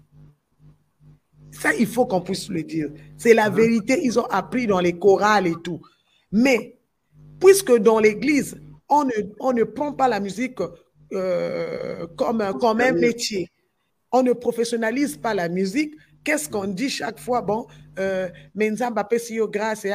Ça, 1.52 1.74
il 1.76 1.88
faut 1.88 2.06
qu'on 2.06 2.20
puisse 2.20 2.50
le 2.50 2.62
dire. 2.64 2.90
C'est 3.16 3.34
la 3.34 3.50
vérité, 3.50 4.02
ils 4.04 4.20
ont 4.20 4.26
appris 4.26 4.68
dans 4.68 4.82
les 4.82 5.00
chorales 5.00 5.48
et 5.48 5.56
tout. 5.64 5.80
Mais, 6.30 6.76
puisque 7.40 7.74
dans 7.78 8.00
l'église, 8.00 8.60
on 8.90 9.06
ne, 9.06 9.14
on 9.40 9.54
ne 9.54 9.64
prend 9.64 9.94
pas 9.94 10.10
la 10.10 10.20
musique 10.20 10.60
euh, 11.14 12.06
comme, 12.18 12.44
comme 12.60 12.82
un 12.82 12.92
métier, 12.92 13.50
on 14.12 14.24
ne 14.24 14.34
professionnalise 14.34 15.16
pas 15.16 15.34
la 15.34 15.48
musique, 15.48 15.94
qu'est-ce 16.24 16.50
qu'on 16.50 16.68
dit 16.68 16.90
chaque 16.90 17.20
fois? 17.20 17.42
Bon, 17.42 17.68
euh, 18.00 18.30
mais 18.54 18.72
grâce 18.72 19.86
et 19.86 19.94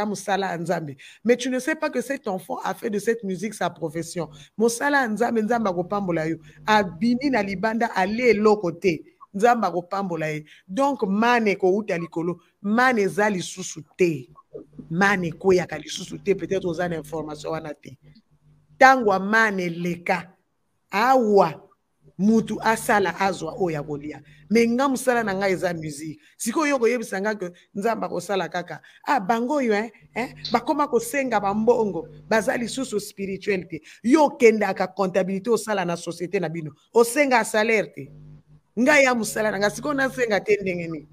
Mais 1.25 1.37
tu 1.37 1.51
ne 1.51 1.59
sais 1.59 1.75
pas 1.75 1.91
que 1.91 2.01
cet 2.01 2.29
enfant 2.29 2.59
a 2.65 2.75
fait 2.75 2.91
de 2.91 2.99
cette 2.99 3.23
musique 3.25 3.55
sa 3.55 3.71
profession. 3.71 4.29
Mosala 4.57 5.07
nzambe 5.09 5.43
nzamba 5.43 5.73
kopambola 5.73 6.27
yo. 6.29 6.37
Abimi 6.67 7.31
na 7.31 7.43
libanda 7.43 7.87
ale 7.95 8.33
lokote. 8.35 9.03
Nzamba 9.35 9.71
kopambola 9.71 10.33
ye. 10.33 10.45
Donc 10.67 11.03
mane 11.03 11.57
ko 11.57 11.77
uta 11.77 11.99
likolo, 11.99 12.41
mane 12.63 13.07
zali 13.09 13.43
susu 13.43 13.83
te. 13.97 14.29
mane 14.91 15.29
ekweyaka 15.29 15.79
lisusu 15.79 16.19
te 16.19 16.35
peut-être 16.35 16.67
oza 16.67 16.89
na 16.89 16.97
information 16.97 17.53
wana 17.53 17.75
te 17.75 17.99
ntango 18.77 19.13
amane 19.13 19.63
eleka 19.65 20.33
awa 20.91 21.69
mutu 22.19 22.59
asala 22.63 23.21
azwa 23.21 23.55
oyo 23.59 23.71
ya 23.71 23.83
kolia. 23.83 24.23
Me 24.51 24.67
nga 24.67 24.89
mosala 24.89 25.23
na 25.25 25.35
ngai 25.35 25.53
eza 25.53 25.75
musike 25.75 26.19
sikoyo 26.37 26.71
yo 26.71 26.79
koyebisa 26.79 27.21
nga 27.21 27.35
ke 27.35 27.51
nzambe 27.75 28.07
akosala 28.07 28.49
kaka. 28.49 28.81
Ah 29.07 29.21
bango 29.21 29.55
oyo 29.55 29.73
eh, 29.75 29.91
eh, 30.15 30.35
bakóma 30.53 30.89
kosenga 30.89 31.41
bambongo 31.41 32.09
baza 32.29 32.57
lisusu 32.57 33.01
spirituel 33.01 33.69
te. 33.69 33.81
Yo 34.03 34.25
okendaka 34.25 34.87
comptabilité 34.87 35.51
osala 35.51 35.85
na 35.85 35.97
société 35.97 36.41
na 36.41 36.49
bino. 36.49 36.73
Osenga 36.95 37.45
salaire 37.45 37.93
te. 37.95 38.11
Ngai 38.79 39.05
ya 39.05 39.15
mosala 39.15 39.51
na 39.51 39.59
ngai 39.59 39.71
sikoyo 39.71 39.95
nasenga 39.95 40.41
te 40.41 40.59
ndenge 40.61 40.89
nini 40.89 41.09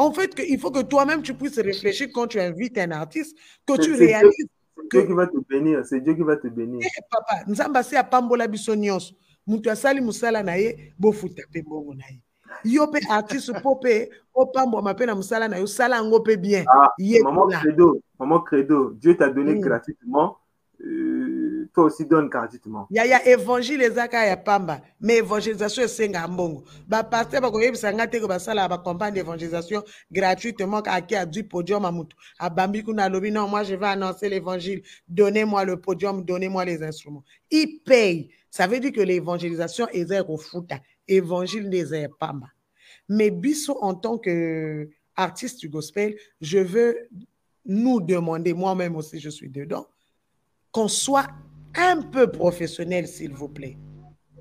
en 0.00 0.12
fait 0.12 0.34
que, 0.34 0.42
il 0.42 0.58
faut 0.58 0.70
que 0.70 0.80
toi-même 0.80 1.20
tu 1.22 1.34
puisses 1.34 1.58
réfléchir 1.58 2.08
quand 2.14 2.26
tu 2.26 2.40
invites 2.40 2.78
un 2.78 2.90
artiste 2.90 3.36
que 3.66 3.78
tu 3.78 3.94
réalises 3.94 4.48
que... 4.90 4.96
Dieu 4.96 5.06
qui 5.06 5.12
va 5.12 5.26
te 5.26 5.36
bénir, 5.48 5.84
c'est 5.84 6.00
Dieu 6.00 6.14
qui 6.14 6.22
va 6.22 6.36
te 6.36 6.48
bénir. 6.48 6.80
Eh, 6.82 7.02
papa, 7.10 7.44
nzambe 7.46 7.76
asi 7.76 7.96
apambola 7.96 8.48
biso 8.48 8.74
nyonso 8.74 9.14
moto 9.50 9.70
asali 9.70 10.00
mosala 10.00 10.42
na 10.42 10.54
ye 10.54 10.94
bofuta 10.98 11.42
mpe 11.50 11.62
mbongo 11.62 11.94
na 11.94 12.04
ye. 12.06 12.20
Yo 12.64 12.86
mpe 12.86 13.00
artiste 13.10 13.52
mpo 13.52 13.74
mpe 13.74 14.10
opambwama 14.34 14.92
mpe 14.92 15.06
na 15.06 15.14
mosala 15.14 15.48
na 15.48 15.56
yo 15.56 15.66
sala 15.66 15.96
yango 15.96 16.18
mpe 16.18 16.36
bien. 16.36 16.64
Ah, 16.68 16.88
maman 17.24 17.60
credo 17.60 18.00
maman 18.18 18.40
credo. 18.44 18.90
Dieu 18.90 19.16
t'a 19.16 19.28
donné 19.28 19.54
mm. 19.54 19.60
gratuitement. 19.60 20.36
Euh, 20.82 21.68
toi 21.74 21.84
aussi 21.84 22.06
donne 22.06 22.28
gratuitement. 22.28 22.86
Ya 22.90 23.04
ya 23.04 23.28
évangile 23.28 23.84
eza 23.84 24.08
kaka 24.08 24.26
ya 24.26 24.36
pamba 24.36 24.80
mais 25.00 25.18
évangélisation 25.18 25.82
esengaka 25.84 26.28
mbongo. 26.28 26.64
Bapaster 26.88 27.40
bakoyebisa 27.40 27.92
nga 27.92 28.06
te 28.06 28.18
ke 28.18 28.26
basalaka 28.26 28.76
bacampagne 28.76 29.14
d'évangélisation 29.14 29.82
gratuitement 30.10 30.82
ake 30.86 31.16
adui 31.16 31.42
podium 31.42 31.84
ya 31.84 31.92
motu 31.92 32.16
abambi 32.38 32.82
kuna 32.82 33.04
alobi 33.04 33.30
non 33.30 33.48
moi 33.48 33.62
je 33.62 33.74
vais 33.74 33.86
annoncer 33.86 34.28
l'évangile. 34.28 34.82
Donnez 35.08 35.44
moi 35.44 35.64
le 35.64 35.76
podium 35.76 36.24
donnez 36.24 36.48
moi 36.48 36.64
les 36.64 36.82
instruments. 36.82 37.24
Il 37.50 37.80
paye 37.84 38.30
ça 38.50 38.66
veut 38.66 38.80
dire 38.80 38.92
que 38.92 39.00
l'évangélisation 39.00 39.88
ya 39.92 40.24
kofuta 40.24 40.80
évangile 41.08 41.72
ya 41.74 42.08
pamba 42.08 42.48
mais 43.08 43.30
biso 43.30 43.78
en 43.80 43.94
tant 43.94 44.18
que 44.18 44.88
artiste 45.16 45.60
du 45.60 45.68
gospel 45.68 46.16
je 46.40 46.58
veux 46.58 47.08
nous 47.64 48.00
demander 48.00 48.54
moi-même 48.54 48.96
aussi 48.96 49.20
je 49.20 49.30
suis 49.30 49.48
dedans 49.48 49.86
qu'on 50.72 50.88
soit 50.88 51.26
un 51.74 52.02
peu 52.02 52.30
professionnel 52.30 53.06
s'il 53.06 53.32
vous 53.32 53.48
plaît. 53.48 53.76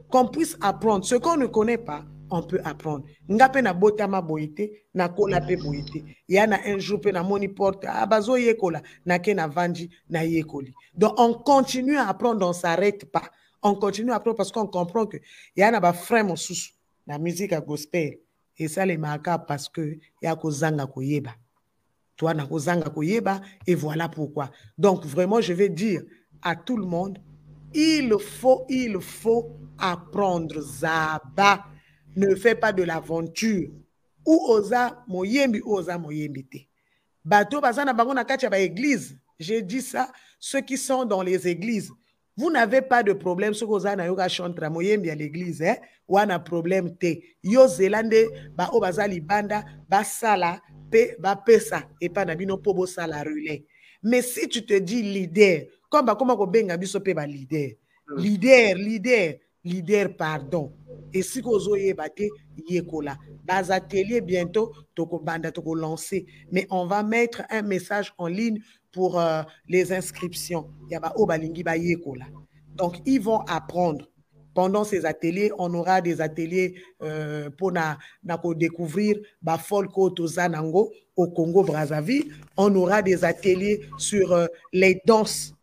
Qu'on 0.10 0.28
puisse 0.28 0.58
apprendre. 0.62 1.06
Ce 1.06 1.16
qu'on 1.16 1.38
ne 1.38 1.46
connaît 1.46 1.78
pas 1.78 2.06
on 2.32 2.44
peut 2.44 2.62
apprendre. 2.64 3.06
Nga 3.28 3.48
mpe 3.50 3.62
nabotama 3.64 4.22
boye 4.22 4.54
te 4.54 4.68
nakola 4.94 5.40
mpe 5.42 5.56
boye 5.64 5.82
te 5.82 6.04
ya 6.28 6.46
na 6.46 6.60
un 6.64 6.78
jour 6.78 7.00
mpe 7.00 7.12
namoni 7.12 7.48
porte. 7.48 7.88
Ah, 7.90 8.06
bazoyekola 8.06 8.84
nake 9.04 9.34
navandi 9.34 9.90
nayekoli 10.10 10.72
donc 10.94 11.14
on 11.18 11.34
continue 11.34 11.98
à 11.98 12.08
apprendre 12.08 12.48
on 12.48 12.54
s'arrête 12.54 13.12
pas 13.12 13.32
on 13.62 13.76
continue 13.76 14.12
à 14.12 14.16
apprendre 14.16 14.38
parce 14.38 14.52
qu'on 14.52 14.68
comprend 14.68 15.06
que 15.06 15.18
ya 15.56 15.72
na 15.72 15.80
bafrère 15.80 16.24
mosusu 16.24 16.74
na 17.08 17.18
musique 17.18 17.52
ya 17.52 17.62
gospel. 17.62 18.20
Esalemaka 18.58 19.40
parce 19.40 19.70
que 19.70 20.00
ya 20.22 20.36
kozanga 20.36 20.86
koyeba. 20.86 21.36
Toi 22.18 22.34
na 22.34 22.46
kozanga 22.46 22.90
koyeba 22.90 23.42
et 23.66 23.76
voilà 23.76 24.10
pourquoi. 24.10 24.52
Donc 24.78 25.06
vraiment 25.06 25.42
je 25.42 25.54
vais 25.54 25.70
dire 25.70 26.02
à 26.42 26.56
tout 26.56 26.78
le 26.78 26.86
monde 26.86 27.20
il 27.74 28.14
faut 28.20 28.66
il 28.70 29.00
faut 29.00 29.52
apprendre 29.78 30.62
zaba. 30.62 31.66
Ne 32.16 32.36
fais 32.36 32.56
pas 32.56 32.74
de 32.74 32.84
l'aventure. 32.84 33.70
Ou 34.26 34.46
oza 34.50 35.04
moyembi 35.08 35.62
oza 35.66 35.98
moyembi 35.98 36.44
te. 36.46 36.68
Bato 37.24 37.62
baza 37.62 37.86
na 37.86 37.94
bango 37.94 38.14
na 38.14 38.26
kati 38.26 38.46
ya 38.46 38.50
baéglise 38.50 39.18
j'ai 39.40 39.62
dit 39.62 39.82
ça 39.82 40.12
ceux 40.38 40.62
qui 40.62 40.78
sont 40.78 41.06
dans 41.06 41.22
les 41.22 41.48
églises 41.48 41.92
vous 42.40 42.50
n'avez 42.50 42.82
pas 42.82 43.04
de 43.04 43.12
problème 43.12 43.54
soki 43.54 43.74
oza 43.74 43.98
na 44.00 44.06
yo 44.08 44.16
ka 44.16 44.30
chantre 44.30 44.70
moyembi 44.72 45.10
ya 45.10 45.16
l'église 45.16 45.62
eh? 45.62 45.76
wana 46.08 46.40
problème 46.40 46.96
te. 46.96 47.20
Yo 47.44 47.68
zela 47.68 48.02
nde 48.04 48.30
baoyo 48.56 48.80
baza 48.80 49.08
libanda 49.08 49.66
basala 49.90 50.62
mpe 50.88 51.18
bapesa 51.20 51.84
epai 52.00 52.26
na 52.26 52.36
bino 52.36 52.56
mpo 52.56 52.74
bosala 52.74 53.24
relais. 53.24 53.66
Mais 54.02 54.22
si 54.22 54.48
tu 54.48 54.66
te 54.66 54.80
dis 54.80 55.04
leader 55.04 55.68
comme 55.90 56.06
bakóma 56.06 56.38
kobenga 56.38 56.78
biso 56.78 57.00
mpe 57.00 57.14
balider 57.14 57.76
leader. 58.16 58.78
Leader 58.78 59.36
leader 59.66 60.16
pardon. 60.16 60.72
Esika 61.12 61.50
ozoyeba 61.50 62.08
te 62.10 62.30
yekola 62.70 63.18
bazatelier 63.44 64.22
bientôt 64.22 64.72
tokobanda 64.96 65.52
tokolancer 65.52 66.26
mais 66.52 66.68
on 66.70 66.86
va 66.86 67.04
mettre 67.04 67.42
un 67.50 67.64
message 67.64 68.14
en 68.18 68.28
ligne 68.28 68.60
pour 68.92 69.20
euh, 69.20 69.42
les 69.68 69.92
inscriptions. 69.92 70.70
Donc 72.76 72.98
ils 73.06 73.22
vont 73.22 73.40
apprendre. 73.40 74.10
Pendant 74.54 74.84
ces 74.84 75.06
ateliers 75.06 75.52
on 75.58 75.74
aura 75.74 76.02
des 76.02 76.22
ateliers 76.22 76.76
euh, 77.02 77.50
pour 77.50 77.72
na, 77.72 77.98
na 78.24 78.40
découvrir 78.56 79.16
bafolk 79.42 79.98
oyo 79.98 80.10
toza 80.10 80.50
nango 80.50 80.92
au 81.16 81.28
congo 81.28 81.64
brazzaville. 81.64 82.34
On 82.58 82.74
aura 82.76 83.02
des 83.02 83.24
ateliers 83.24 83.82
sur 83.98 84.34
euh, 84.34 84.48
les 84.74 85.02
danses 85.06 85.54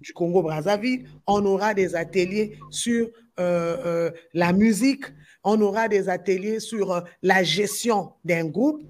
du 0.00 0.14
Congo 0.14 0.42
Brazzaville, 0.42 1.06
on 1.26 1.44
aura 1.44 1.74
des 1.74 1.94
ateliers 1.94 2.58
sur 2.70 3.10
la 3.36 4.52
musique, 4.54 5.04
on 5.44 5.60
aura 5.60 5.88
des 5.88 6.08
ateliers 6.08 6.60
sur 6.60 7.04
la 7.22 7.42
gestion 7.42 8.12
d'un 8.24 8.46
groupe. 8.46 8.82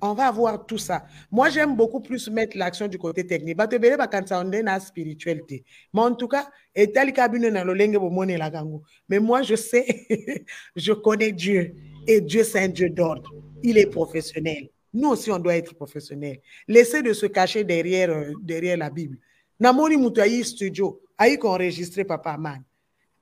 On 0.00 0.14
va 0.14 0.30
voir 0.30 0.64
tout 0.64 0.78
ça. 0.78 1.04
Moi, 1.30 1.50
j'aime 1.50 1.74
beaucoup 1.76 2.00
plus 2.00 2.28
mettre 2.30 2.56
l'action 2.56 2.86
du 2.88 2.98
côté 2.98 3.26
technique. 3.26 3.56
la 3.58 4.80
spiritualité. 4.80 5.64
Mais 5.92 6.00
en 6.00 6.14
tout 6.14 6.28
cas, 6.28 6.48
mais 9.08 9.18
moi, 9.20 9.42
je 9.42 9.54
sais, 9.56 10.06
je 10.76 10.92
connais 10.92 11.32
Dieu. 11.32 11.74
Et 12.06 12.20
Dieu, 12.20 12.44
c'est 12.44 12.60
un 12.60 12.68
Dieu 12.68 12.90
d'ordre. 12.90 13.32
Il 13.62 13.76
est 13.78 13.86
professionnel. 13.86 14.68
Nous 14.94 15.08
aussi, 15.10 15.30
on 15.30 15.38
doit 15.38 15.56
être 15.56 15.74
professionnel. 15.74 16.38
Laissez 16.66 17.02
de 17.02 17.12
se 17.12 17.26
cacher 17.26 17.64
derrière, 17.64 18.32
derrière 18.42 18.76
la 18.76 18.90
Bible. 18.90 19.18
namoni 19.60 19.96
moto 19.96 20.20
ayi 20.20 20.44
studio 20.44 21.00
ayi 21.18 21.36
koenregistre 21.38 22.04
papa 22.06 22.36
man 22.38 22.62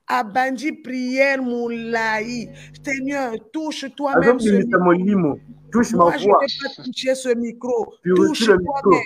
abandi 0.07 0.71
prière 0.71 1.41
molai 1.41 2.49
seigneur 2.83 3.33
touche 3.51 3.85
toi-même 3.95 4.39
ce 4.39 4.49
micro. 4.49 5.39
touche 5.71 5.93
Moi, 5.93 6.11
ma 6.11 6.17
je 6.17 6.23
voix. 6.25 6.39
ne 6.41 6.47
vais 6.47 6.75
pas 6.75 6.83
toucher 6.83 7.15
ce 7.15 7.29
micro. 7.35 7.93
Touche 8.03 8.45
toi-même. 8.45 9.01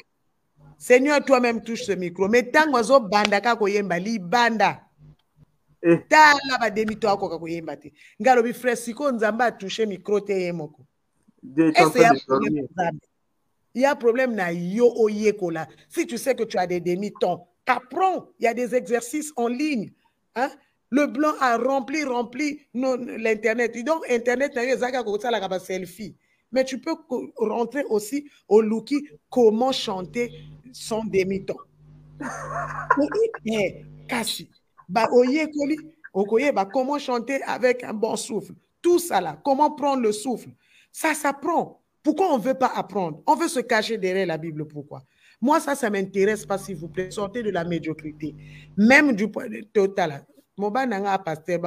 Seigneur 0.77 1.23
toi-même 1.25 1.61
touche 1.61 1.83
ce 1.83 1.91
micro. 1.93 2.27
Mais 2.27 2.43
ntango 2.43 2.77
azobanda 2.77 3.41
kaka 3.41 3.55
koyemba 3.55 3.99
libanda. 3.99 4.81
Eh. 5.83 5.97
tala 6.07 6.59
bademi 6.59 6.95
to 6.99 7.09
akoka 7.09 7.39
koyemba 7.39 7.75
te. 7.77 7.91
Ngai 8.19 8.29
alobi 8.29 8.53
frère 8.53 8.77
sikoyo 8.77 9.11
nzambe 9.11 9.41
atushe 9.43 9.85
micro 9.87 10.19
te 10.21 10.33
ye 10.33 10.51
moko. 10.51 10.85
Dieu 11.41 11.71
est 11.75 11.81
en 11.81 11.89
ese 11.89 11.97
ya 11.97 12.09
train 12.09 12.13
de 12.13 12.19
problème 12.25 12.53
dormir. 12.53 12.69
nzambe 12.71 12.99
il 13.73 13.81
y 13.81 13.85
a 13.85 13.95
problème 13.95 14.35
na 14.35 14.51
yo 14.51 14.91
oyekola. 14.97 15.67
Si 15.87 16.05
tu 16.05 16.17
sais 16.17 16.35
que 16.35 16.43
tu 16.43 16.57
as 16.57 16.67
des 16.67 16.81
demi-temps 16.81 17.47
apprends 17.65 18.27
il 18.39 18.43
y 18.43 18.47
a 18.47 18.53
des 18.53 18.75
exercices 18.75 19.31
en 19.35 19.47
ligne 19.47 19.91
hein? 20.35 20.49
Le 20.91 21.07
blanc 21.07 21.33
a 21.39 21.57
rempli 21.57 22.03
rempli 22.03 22.59
l'internet 22.73 23.83
donc 23.83 24.03
internet 24.09 24.53
baselfie 25.49 26.15
mais 26.51 26.65
tu 26.65 26.79
peux 26.79 26.95
rentrer 27.37 27.83
aussi 27.89 28.29
au 28.47 28.61
looki 28.61 29.07
comment 29.29 29.71
chanter 29.71 30.31
son 30.73 31.03
demi-temps 31.05 31.55
Eh, 33.45 33.85
kasi 34.07 34.49
ba 34.87 35.09
oyekoli 35.11 35.77
okoyeba 36.13 36.65
comment 36.65 36.99
chanter 36.99 37.41
avec 37.43 37.83
un 37.83 37.93
bon 37.93 38.15
souffle? 38.15 38.53
Tout 38.81 38.99
ça 38.99 39.21
là 39.21 39.39
comment 39.43 39.71
prendre 39.71 40.01
le 40.03 40.11
souffle? 40.11 40.49
Ça 40.91 41.13
s'apprend 41.13 41.81
pourquoi 42.03 42.33
on 42.33 42.37
ne 42.37 42.43
veut 42.43 42.55
pas 42.55 42.71
apprendre? 42.75 43.21
On 43.27 43.35
veut 43.35 43.47
se 43.47 43.59
cacher 43.59 43.97
derrière 43.97 44.25
la 44.25 44.37
Bible. 44.37 44.65
Pourquoi? 44.67 45.03
Moi, 45.39 45.59
ça, 45.59 45.75
ça 45.75 45.89
ne 45.89 45.97
m'intéresse 45.97 46.45
pas, 46.45 46.57
s'il 46.57 46.75
vous 46.75 46.87
plaît. 46.87 47.11
Sortez 47.11 47.43
de 47.43 47.51
la 47.51 47.63
médiocrité. 47.63 48.35
Même 48.77 49.13
du 49.15 49.29
point 49.29 49.47
de 49.47 49.61
total. 49.73 50.25
Moba 50.57 50.85
nanga 50.85 51.17
pasteur. 51.17 51.59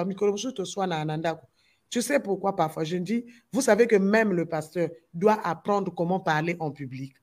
Tu 1.91 2.03
sais 2.03 2.19
pourquoi 2.21 2.57
parfois 2.57 2.85
je 2.85 2.97
dis, 2.97 3.25
vous 3.53 3.61
savez 3.61 3.87
que 3.87 3.97
même 3.97 4.33
le 4.33 4.47
pasteur 4.47 4.89
doit 5.13 5.39
apprendre 5.47 5.95
comment 5.95 6.21
parler 6.21 6.57
en 6.59 6.71
public. 6.71 7.15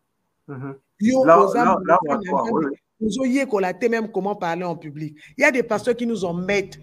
Même 3.90 4.12
comment 4.12 4.36
parler 4.36 4.64
en 4.64 4.76
public. 4.76 5.18
Il 5.38 5.42
y 5.42 5.44
a 5.46 5.52
des 5.52 5.64
pasteurs 5.64 5.96
qui 5.96 6.06
nous 6.06 6.24
embêtent. 6.24 6.80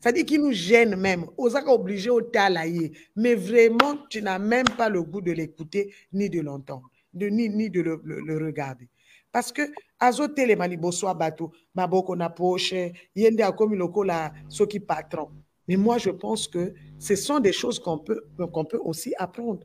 C'est-à-dire 0.00 0.24
qu'ils 0.24 0.40
nous 0.42 0.52
gênent 0.52 0.96
même. 0.96 1.26
Osaka 1.36 1.70
obligé 1.72 2.08
au 2.10 2.22
talaye. 2.22 2.92
Mais 3.14 3.34
vraiment, 3.34 3.98
tu 4.08 4.22
n'as 4.22 4.38
même 4.38 4.64
pas 4.76 4.88
le 4.88 5.02
goût 5.02 5.20
de 5.20 5.32
l'écouter 5.32 5.92
ni 6.12 6.30
de 6.30 6.40
l'entendre, 6.40 6.88
ni, 7.12 7.48
ni 7.50 7.68
de 7.68 7.82
le, 7.82 8.00
le- 8.04 8.20
le 8.20 8.46
regarder. 8.46 8.88
Parce 9.32 9.52
que 9.52 9.62
azote 9.98 10.56
mani 10.56 10.76
boswa 10.76 11.14
bato, 11.14 11.52
maboko 11.74 12.16
na 12.16 12.28
poche, 12.28 12.92
yende 13.14 13.40
akomi 13.42 13.76
lokola 13.76 14.32
soki 14.48 14.80
patron. 14.80 15.28
Mais 15.68 15.76
moi, 15.76 15.98
je 15.98 16.10
pense 16.10 16.48
que 16.48 16.74
ce 16.98 17.14
sont 17.14 17.38
des 17.38 17.52
choses 17.52 17.78
qu'on 17.78 17.98
peut, 17.98 18.24
qu'on 18.52 18.64
peut 18.64 18.80
aussi 18.82 19.14
apprendre. 19.16 19.60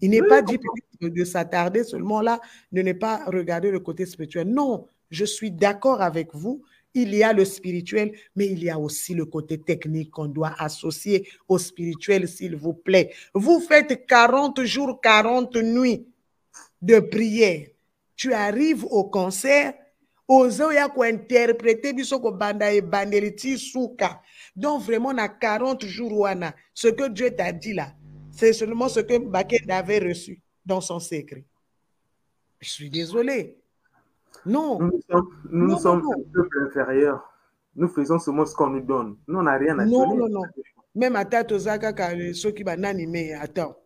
Il 0.00 0.10
n'est 0.10 0.22
pas 0.22 0.40
dit 0.40 0.58
de 1.02 1.24
s'attarder 1.24 1.84
seulement 1.84 2.22
là, 2.22 2.40
de 2.72 2.80
ne 2.80 2.94
pas 2.94 3.24
regarder 3.26 3.70
le 3.70 3.80
côté 3.80 4.06
spirituel. 4.06 4.48
Non, 4.48 4.86
je 5.10 5.26
suis 5.26 5.50
d'accord 5.50 6.00
avec 6.00 6.34
vous. 6.34 6.62
Il 6.94 7.14
y 7.14 7.22
a 7.22 7.34
le 7.34 7.44
spirituel, 7.44 8.12
mais 8.34 8.46
il 8.46 8.64
y 8.64 8.70
a 8.70 8.78
aussi 8.78 9.14
le 9.14 9.26
côté 9.26 9.58
technique 9.58 10.10
qu'on 10.10 10.26
doit 10.26 10.54
associer 10.58 11.28
au 11.46 11.58
spirituel, 11.58 12.26
s'il 12.26 12.56
vous 12.56 12.72
plaît. 12.72 13.12
Vous 13.34 13.60
faites 13.60 14.06
40 14.06 14.62
jours, 14.62 14.98
40 15.00 15.56
nuits 15.56 16.06
de 16.80 17.00
prière. 17.00 17.66
Tu 18.20 18.34
arrives 18.34 18.84
au 18.84 19.04
concert, 19.08 19.72
ozo 20.28 20.70
ya 20.70 20.92
interpréter 21.08 21.94
biso 21.94 22.20
ko 22.20 22.30
banda 22.32 22.70
e 22.70 22.82
bandeliti 22.82 23.56
souka. 23.56 24.20
Donc 24.54 24.82
vraiment, 24.82 25.08
on 25.08 25.18
a 25.18 25.26
40 25.26 25.86
jours, 25.86 26.20
wana. 26.20 26.54
Ce 26.74 26.88
que 26.88 27.08
Dieu 27.08 27.34
t'a 27.34 27.50
dit 27.50 27.72
là, 27.72 27.94
c'est 28.30 28.52
seulement 28.52 28.90
ce 28.90 29.00
que 29.00 29.16
Baken 29.16 29.70
avait 29.70 30.00
reçu 30.00 30.42
dans 30.66 30.82
son 30.82 31.00
secret. 31.00 31.46
Je 32.60 32.68
suis 32.68 32.90
désolé. 32.90 33.56
Non. 34.44 34.78
Nous 34.80 35.00
sommes, 35.10 35.28
nous 35.50 35.68
non, 35.68 35.78
sommes 35.78 36.02
non, 36.02 36.10
non. 36.10 36.20
un 36.20 36.32
peuple 36.34 36.58
inférieur. 36.68 37.32
Nous 37.74 37.88
faisons 37.88 38.18
seulement 38.18 38.44
ce 38.44 38.54
qu'on 38.54 38.68
nous 38.68 38.82
donne. 38.82 39.16
Nous, 39.26 39.38
on 39.38 39.44
n'a 39.44 39.56
rien 39.56 39.78
à 39.78 39.86
non, 39.86 40.06
donner. 40.06 40.18
Non, 40.18 40.28
non, 40.28 40.42
Même 40.94 41.16
à 41.16 41.24
Tatozaka, 41.24 41.94
ceux 42.34 42.50
qui 42.50 42.64
vont 42.64 42.84
animer, 42.84 43.32
attends. 43.32 43.78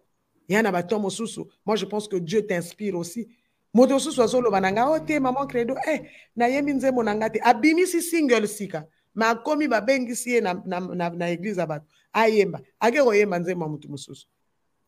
Il 0.48 0.56
y 0.56 0.58
en 0.58 0.64
a 0.64 0.72
bateau 0.72 0.98
Moi, 0.98 1.76
je 1.76 1.84
pense 1.84 2.08
que 2.08 2.16
Dieu 2.16 2.44
t'inspire 2.44 2.96
aussi. 2.96 3.28
Moto 3.74 3.94
mosusu 3.94 4.22
azoloba 4.22 4.60
na 4.60 4.72
ngai 4.72 4.88
o 4.88 4.98
te 5.00 5.20
mama 5.20 5.46
credo. 5.46 5.74
Eh, 5.86 6.10
nayembi 6.36 6.72
nzembo 6.72 7.02
na 7.02 7.14
ngai 7.14 7.30
te. 7.30 7.40
Abimisi 7.42 8.02
single 8.02 8.46
sika. 8.46 8.86
Ma 9.14 9.28
akomi 9.28 9.68
babengisi 9.68 10.30
ye 10.30 10.40
na, 10.40 10.54
na, 10.64 10.80
na, 10.80 11.10
na 11.10 11.28
eglize 11.28 11.60
ya 11.60 11.66
bato. 11.66 11.86
Ayemba. 12.12 12.60
Ake 12.80 13.02
koyemba 13.02 13.38
nzembo 13.38 13.64
ya 13.64 13.70
motu 13.70 13.88
mosusu. 13.88 14.26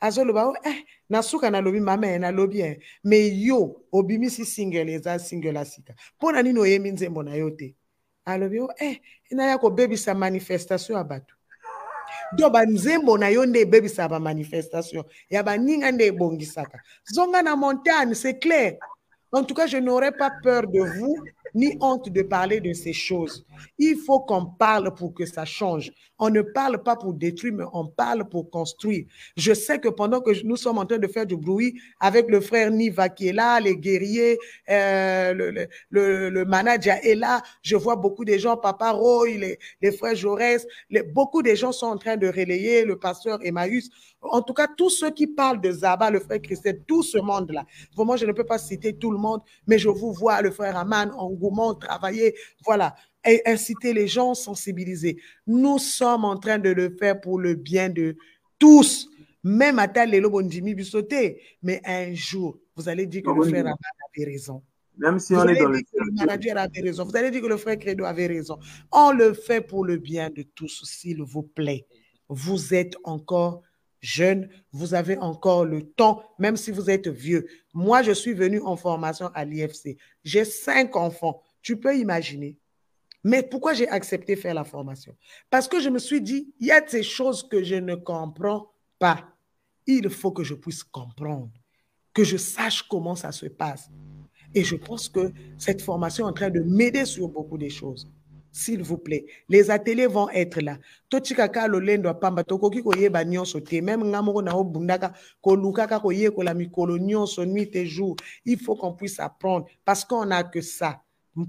Azoloba 0.01 0.47
o 0.47 0.57
eh, 0.64 0.84
nasuka 1.11 1.51
nalobi 1.51 1.80
mama 1.80 2.07
ye 2.07 2.18
nalobi 2.18 2.59
ye. 2.59 2.80
Me 3.05 3.28
yo 3.28 3.82
obimisi 3.93 4.45
single 4.45 4.93
eza 4.93 5.18
single 5.18 5.55
ya 5.55 5.64
sika. 5.64 5.95
Mpo 6.18 6.32
na 6.32 6.43
nini 6.43 6.59
oyembi 6.59 6.91
nzembo 6.91 7.22
na 7.22 7.34
yo 7.34 7.51
te? 7.51 7.74
Alobi 8.24 8.61
o 8.61 8.68
eh, 8.78 9.01
naya 9.30 9.59
kobebisa 9.59 10.14
manifestation 10.14 10.99
ya 10.99 11.05
bato 11.05 11.34
do 12.33 12.51
banzembo 12.51 13.18
na 13.18 13.29
yo 13.29 13.47
nde 13.47 13.61
ebebisaka 13.61 14.09
bamanifestation 14.09 15.05
ya 15.31 15.43
baninga 15.43 15.93
nde 15.93 16.07
ebongisaka. 16.07 16.79
Zonga 17.12 17.43
na 17.43 17.57
montagne 17.57 18.14
c'est 18.14 18.39
clair 18.39 18.79
en 19.33 19.45
tout 19.45 19.55
cas 19.55 19.66
je 19.66 19.77
n'aurais 19.79 20.12
pas 20.12 20.31
peur 20.43 20.66
de 20.66 20.81
vous 20.81 21.16
ni 21.57 21.77
honte 21.81 22.11
de 22.11 22.22
parler 22.22 22.61
de 22.61 22.72
ces 22.74 22.93
choses. 22.93 23.45
Il 23.79 23.97
faut 23.97 24.20
qu'on 24.20 24.45
parle 24.45 24.95
pour 24.95 25.14
que 25.14 25.24
ça 25.24 25.45
change. 25.47 25.91
On 26.18 26.29
ne 26.31 26.43
parle 26.43 26.83
pas 26.83 26.97
pour 26.97 27.14
détruire, 27.14 27.55
mais 27.55 27.64
on 27.72 27.87
parle 27.87 28.29
pour 28.29 28.51
construire. 28.51 29.07
Je 29.37 29.53
sais 29.55 29.79
que 29.79 29.89
pendant 29.89 30.20
que 30.20 30.31
nous 30.45 30.57
sommes 30.57 30.79
en 30.79 30.85
train 30.87 30.99
de 30.99 31.07
faire 31.07 31.27
du 31.27 31.37
bruit 31.37 31.79
avec 32.01 32.31
le 32.31 32.41
frère 32.41 32.70
Niva 32.70 33.09
qui 33.09 33.29
est 33.29 33.33
là, 33.33 33.59
les 33.61 33.77
guerriers, 33.77 34.39
euh, 34.70 35.33
le, 35.33 35.51
le, 35.51 35.66
le, 35.91 36.31
le, 36.31 36.45
manager 36.45 36.97
est 37.03 37.14
là, 37.14 37.43
je 37.62 37.77
vois 37.77 37.97
beaucoup 37.97 38.24
de 38.24 38.37
gens, 38.37 38.57
Papa 38.57 38.93
Roy, 38.93 39.29
les, 39.37 39.59
les 39.81 39.93
frères 39.93 40.14
Jaurès, 40.14 40.66
beaucoup 41.12 41.43
de 41.43 41.55
gens 41.55 41.72
sont 41.72 41.87
en 41.87 41.99
train 41.99 42.16
de 42.16 42.27
relayer, 42.29 42.85
le 42.85 42.99
pasteur 42.99 43.39
Emmaüs. 43.43 43.89
En 44.22 44.43
tout 44.43 44.55
cas, 44.55 44.66
tous 44.77 44.91
ceux 44.91 45.11
qui 45.11 45.27
parlent 45.27 45.61
de 45.61 45.70
Zaba, 45.70 46.11
le 46.11 46.20
frère 46.20 46.41
Christian, 46.43 46.72
tout 46.87 47.03
ce 47.03 47.18
monde-là. 47.18 47.64
Vraiment, 47.95 48.16
je 48.16 48.27
ne 48.27 48.33
peux 48.33 48.45
pas 48.45 48.59
citer 48.59 48.95
tout 48.97 49.11
le 49.11 49.16
monde, 49.17 49.41
mais 49.67 49.79
je 49.79 49.89
vous 49.89 50.12
vois, 50.12 50.43
le 50.43 50.51
frère 50.51 50.77
Aman, 50.77 51.11
engouement, 51.12 51.75
travailler, 51.75 52.35
voilà, 52.64 52.95
et 53.27 53.43
inciter 53.47 53.93
les 53.93 54.09
gens, 54.09 54.35
sensibiliser. 54.35 55.19
Nous 55.47 55.79
sommes 55.79 56.25
en 56.25 56.37
train 56.37 56.59
de 56.59 56.71
le 56.71 56.91
faire 56.97 57.21
pour 57.21 57.39
le 57.39 57.55
bien 57.55 57.89
de 57.89 58.17
tous. 58.59 59.09
Même 59.43 59.79
à 59.79 59.87
tel 59.87 60.21
Bondimi 60.23 60.75
Bissoté. 60.75 61.41
Mais 61.62 61.81
un 61.85 62.12
jour, 62.14 62.59
vous 62.75 62.89
allez 62.89 63.07
dire 63.07 63.23
que 63.23 63.31
le 63.31 63.43
frère 63.45 63.67
Aman 63.67 63.77
avait 64.14 64.31
raison. 64.31 64.62
Même 64.99 65.19
si 65.19 65.35
vous 65.35 65.41
on 65.41 65.49
est 65.49 65.55
dans 65.55 65.69
dire 65.69 65.69
le... 65.69 65.81
que 65.81 66.05
le 66.05 66.12
manager 66.14 66.57
avait 66.57 66.81
raison. 66.81 67.05
Vous 67.05 67.17
allez 67.17 67.31
dire 67.31 67.43
que 67.43 67.47
le 67.47 67.57
frère 67.57 67.79
Credo 67.79 68.05
avait 68.05 68.27
raison. 68.27 68.59
On 68.91 69.12
le 69.12 69.35
fait 69.35 69.61
pour 69.61 69.85
le 69.85 69.99
bien 69.99 70.31
de 70.31 70.43
tous, 70.43 70.83
s'il 70.85 71.23
vous 71.23 71.43
plaît. 71.43 71.87
Vous 72.29 72.75
êtes 72.75 72.97
encore 73.05 73.62
jeune, 74.07 74.49
vous 74.71 74.95
avez 74.95 75.19
encore 75.19 75.65
le 75.65 75.83
temps, 75.83 76.23
même 76.39 76.57
si 76.57 76.71
vous 76.71 76.89
êtes 76.89 77.09
vieux. 77.09 77.47
Moi, 77.75 78.03
je 78.03 78.13
suis 78.13 78.35
venu 78.35 78.61
en 78.61 78.77
formation 78.77 79.31
à 79.35 79.45
l'IFC. 79.45 79.99
J'ai 80.23 80.45
cinq 80.45 80.95
enfants. 80.95 81.43
Tu 81.61 81.77
peux 81.77 81.97
imaginer. 81.99 82.57
Mais 83.25 83.43
pourquoi 83.43 83.75
j'ai 83.75 83.89
accepté 83.89 84.37
faire 84.37 84.55
la 84.55 84.63
formation? 84.63 85.17
Parce 85.51 85.67
que 85.67 85.81
je 85.81 85.89
me 85.89 85.99
suis 85.99 86.21
dit, 86.21 86.55
il 86.61 86.69
y 86.69 86.71
a 86.71 86.87
ces 86.87 87.03
choses 87.03 87.43
que 87.49 87.65
je 87.65 87.75
ne 87.75 87.97
comprends 87.97 88.71
pas. 89.01 89.27
Il 89.89 90.09
faut 90.09 90.31
que 90.31 90.45
je 90.45 90.55
puisse 90.55 90.85
comprendre, 90.85 91.51
que 92.15 92.23
je 92.23 92.37
sache 92.37 92.83
comment 92.83 93.17
ça 93.17 93.33
se 93.33 93.47
passe. 93.47 93.91
Et 94.55 94.63
je 94.63 94.77
pense 94.77 95.09
que 95.09 95.33
cette 95.59 95.83
formation 95.83 96.27
est 96.27 96.31
en 96.31 96.33
train 96.33 96.51
de 96.51 96.61
m'aider 96.61 97.05
sur 97.05 97.29
beaucoup 97.29 97.59
de 97.59 97.69
choses. 97.69 98.09
S'il 98.57 98.83
vous 98.83 98.97
plaît, 98.97 99.27
les 99.51 99.71
ateliers 99.71 100.07
vont 100.07 100.31
être 100.31 100.63
là. 100.63 100.79
totikaka 101.11 101.69
lolendo 101.69 102.09
apamba 102.09 102.43
tokoki 102.43 102.83
koyeba 102.83 103.23
nyonso 103.23 103.61
te. 103.61 103.83
Même 103.83 104.03
nga 104.05 104.23
moko 104.23 104.41
na 104.43 104.57
obundaka 104.57 105.13
kolukaka 105.43 106.01
koyekola 106.01 106.55
mikolo 106.55 106.97
nyonso 106.97 107.45
nuit 107.45 107.77
et 107.77 107.85
jour. 107.85 108.17
Il 108.47 108.59
faut 108.59 108.75
qu'on 108.75 108.95
puisse 108.95 109.21
apprendre. 109.21 109.67
Parce 109.85 110.07
qu'on 110.07 110.25
n'a 110.25 110.43
que 110.43 110.63
ça. 110.63 111.03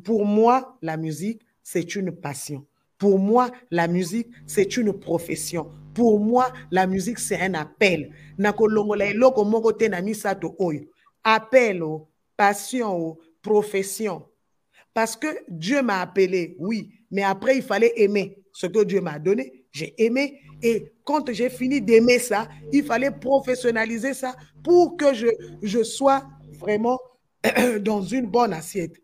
Pour 0.03 0.26
moi 0.26 0.78
la 0.82 0.97
musique 0.97 1.41
c'est 1.64 1.95
une 1.95 2.12
passion. 2.12 2.66
Pour 2.97 3.20
moi 3.20 3.51
la 3.72 3.88
musique 3.88 4.28
c'est 4.45 4.76
une 4.76 4.91
profession. 4.91 5.72
Pour 5.93 6.20
moi 6.20 6.51
la 6.72 6.88
musique 6.88 7.20
c'est 7.20 7.39
un 7.39 7.53
appel. 7.53 8.12
Nakolongola 8.38 9.05
eloko 9.05 9.45
moko 9.45 9.72
te 9.72 9.88
na 9.88 10.01
misato 10.01 10.58
oyo. 10.60 10.82
Appel 11.24 11.84
o 11.84 12.10
passion 12.36 12.91
o 12.91 13.18
profession 13.41 14.24
parce 14.98 15.16
que 15.16 15.28
Dieu 15.48 15.84
m'a 15.84 16.02
appelé, 16.02 16.56
oui, 16.58 16.89
mais 17.12 17.22
après, 17.22 17.58
il 17.58 17.62
fallait 17.62 17.93
aimer 17.98 18.41
ce 18.52 18.66
que 18.66 18.84
Dieu 18.84 19.00
m'a 19.00 19.20
donné. 19.20 19.68
J'ai 19.72 19.93
aimé. 20.04 20.41
Et 20.64 20.91
quand 21.04 21.32
j'ai 21.32 21.52
fini 21.52 21.80
d'aimer 21.80 22.18
ça, 22.18 22.48
il 22.74 22.84
fallait 22.84 23.12
professionnaliser 23.12 24.16
ça 24.16 24.36
pour 24.64 24.98
que 24.98 25.14
je, 25.14 25.28
je 25.62 25.84
sois 25.84 26.28
vraiment 26.54 27.00
dans 27.82 28.02
une 28.02 28.26
bonne 28.26 28.54
assiette. 28.54 28.95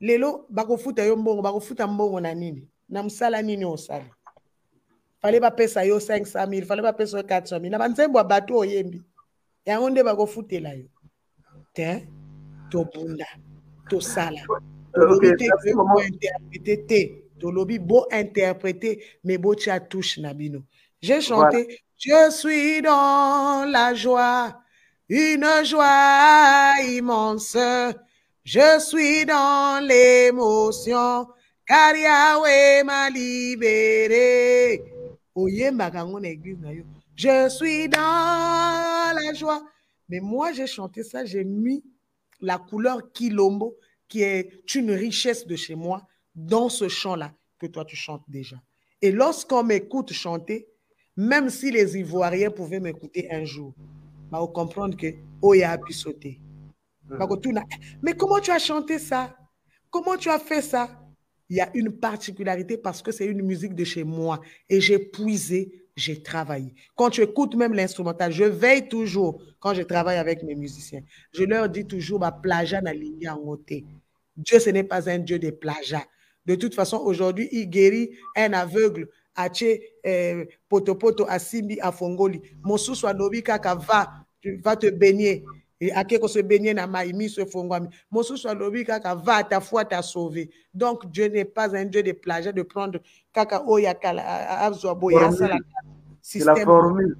Lelo, 0.00 0.46
bakofuta 0.50 1.04
yo 1.04 1.16
mbongo, 1.16 1.62
mbongo 1.88 2.20
na 2.20 2.34
nini? 2.34 2.68
Na 2.88 3.04
msala 3.04 3.42
nini 3.42 3.64
osali? 3.64 4.10
Fallait 5.22 5.38
pas 5.38 5.52
pesa 5.52 5.84
yo 5.84 6.00
500 6.00 6.44
000, 6.50 6.66
fallait 6.66 6.82
pas 6.82 6.92
pesa 6.92 7.18
yo 7.18 7.22
400 7.22 7.60
000. 7.60 7.70
Na 7.70 7.78
banzembo 7.78 8.18
oyembi. 8.56 9.00
Yo. 9.64 9.90
Te, 11.72 12.08
tobunda. 12.68 13.26
Tosala 13.88 14.40
tolobi 14.94 15.30
te 15.36 15.72
bointerpréter 15.74 16.86
te 16.86 17.40
tolobi 17.40 17.78
bointerpréter 17.78 19.02
mais 19.24 19.38
botia 19.38 19.80
touche 19.80 20.18
na 20.18 20.34
bino 20.34 20.62
j'ai 21.00 21.20
chanté 21.20 21.62
voilà. 21.64 22.28
je 22.30 22.30
suis 22.30 22.82
dans 22.82 23.70
la 23.70 23.94
joie 23.94 24.62
une 25.08 25.46
joie 25.64 26.74
immense. 26.84 27.56
Je 28.44 28.80
suis 28.80 29.24
dans 29.24 29.84
l'émotion 29.84 31.28
car 31.66 31.96
Yahweh 31.96 32.82
m'a 32.84 33.10
libéré. 33.10 34.82
Oyembaka 35.34 35.98
yango 35.98 36.20
na 36.20 36.28
église 36.28 36.58
na 36.60 36.72
yo. 36.72 36.84
Je 37.14 37.48
suis 37.48 37.88
dans 37.88 37.98
la 39.14 39.34
joie. 39.34 39.62
Mais 40.08 40.20
moi 40.20 40.52
j'ai 40.52 40.66
chanté 40.66 41.02
ça 41.02 41.24
j'ai 41.24 41.44
mis 41.44 41.84
la 42.40 42.58
couleur 42.58 43.12
Kilombo, 43.12 43.76
qui 44.08 44.22
est 44.22 44.62
une 44.74 44.92
richesse 44.92 45.46
de 45.46 45.56
chez 45.56 45.74
moi, 45.74 46.06
dans 46.34 46.68
ce 46.68 46.88
chant-là 46.88 47.34
que 47.58 47.66
toi 47.66 47.84
tu 47.84 47.96
chantes 47.96 48.24
déjà. 48.28 48.56
Et 49.02 49.10
lorsqu'on 49.10 49.64
m'écoute 49.64 50.12
chanter, 50.12 50.68
même 51.16 51.48
si 51.48 51.70
les 51.70 51.96
Ivoiriens 51.96 52.50
pouvaient 52.50 52.80
m'écouter 52.80 53.30
un 53.30 53.44
jour, 53.44 53.74
bah, 54.30 54.42
on 54.42 54.46
comprendre 54.46 54.96
que 54.96 55.14
Oya 55.40 55.72
a 55.72 55.78
pu 55.78 55.92
sauter. 55.92 56.40
Mais 58.02 58.14
comment 58.14 58.40
tu 58.40 58.50
as 58.50 58.58
chanté 58.58 58.98
ça? 58.98 59.36
Comment 59.90 60.16
tu 60.16 60.28
as 60.28 60.38
fait 60.38 60.62
ça? 60.62 61.02
Il 61.48 61.56
y 61.56 61.60
a 61.60 61.70
une 61.74 61.92
particularité 61.92 62.76
parce 62.76 63.02
que 63.02 63.12
c'est 63.12 63.26
une 63.26 63.42
musique 63.42 63.74
de 63.74 63.84
chez 63.84 64.02
moi 64.02 64.40
et 64.68 64.80
j'ai 64.80 64.98
puisé 64.98 65.85
j'ai 65.96 66.22
travaillé. 66.22 66.74
Quand 66.94 67.10
tu 67.10 67.22
écoutes 67.22 67.56
même 67.56 67.72
l'instrumental, 67.72 68.30
je 68.30 68.44
veille 68.44 68.86
toujours 68.88 69.42
quand 69.58 69.74
je 69.74 69.82
travaille 69.82 70.18
avec 70.18 70.42
mes 70.42 70.54
musiciens. 70.54 71.00
Je 71.32 71.44
leur 71.44 71.68
dis 71.68 71.86
toujours, 71.86 72.20
ma 72.20 72.30
plagia 72.30 72.82
na 72.82 72.92
en. 73.34 73.58
Dieu, 74.36 74.60
ce 74.60 74.70
n'est 74.70 74.84
pas 74.84 75.08
un 75.08 75.18
Dieu 75.18 75.38
de 75.38 75.50
plagiat. 75.50 76.04
De 76.44 76.54
toute 76.54 76.74
façon, 76.74 76.98
aujourd'hui, 76.98 77.48
il 77.50 77.68
guérit 77.68 78.10
un 78.36 78.52
aveugle. 78.52 79.08
Ache 79.34 79.64
eh, 80.04 80.48
potopoto 80.68 81.26
à 81.28 81.38
Simbi 81.38 81.78
à 81.80 81.92
Fongoli. 81.92 82.40
Mon 82.62 82.78
sous 82.78 82.94
va, 82.94 83.14
vas 84.62 84.76
te 84.76 84.90
baigner. 84.90 85.44
Se 85.80 86.42
baigner 86.42 86.74
na 86.74 86.86
maïmi 86.86 87.28
se 87.28 87.44
fongwami. 87.44 87.88
Mon 88.10 88.22
sous 88.22 88.36
soit 88.38 88.56
kaka 88.84 89.14
va, 89.14 89.44
ta 89.44 89.60
foi 89.60 89.84
t'a 89.84 90.02
sauvé. 90.02 90.50
Donc, 90.72 91.10
Dieu 91.10 91.26
n'est 91.28 91.44
pas 91.44 91.76
un 91.76 91.84
Dieu 91.84 92.02
de 92.02 92.12
plagiat 92.12 92.52
de 92.52 92.62
prendre 92.62 92.98
kaka 93.32 93.62
ya 93.78 93.94
sala 94.02 95.58
C'est 96.22 96.44
la 96.44 96.56
formule. 96.56 97.16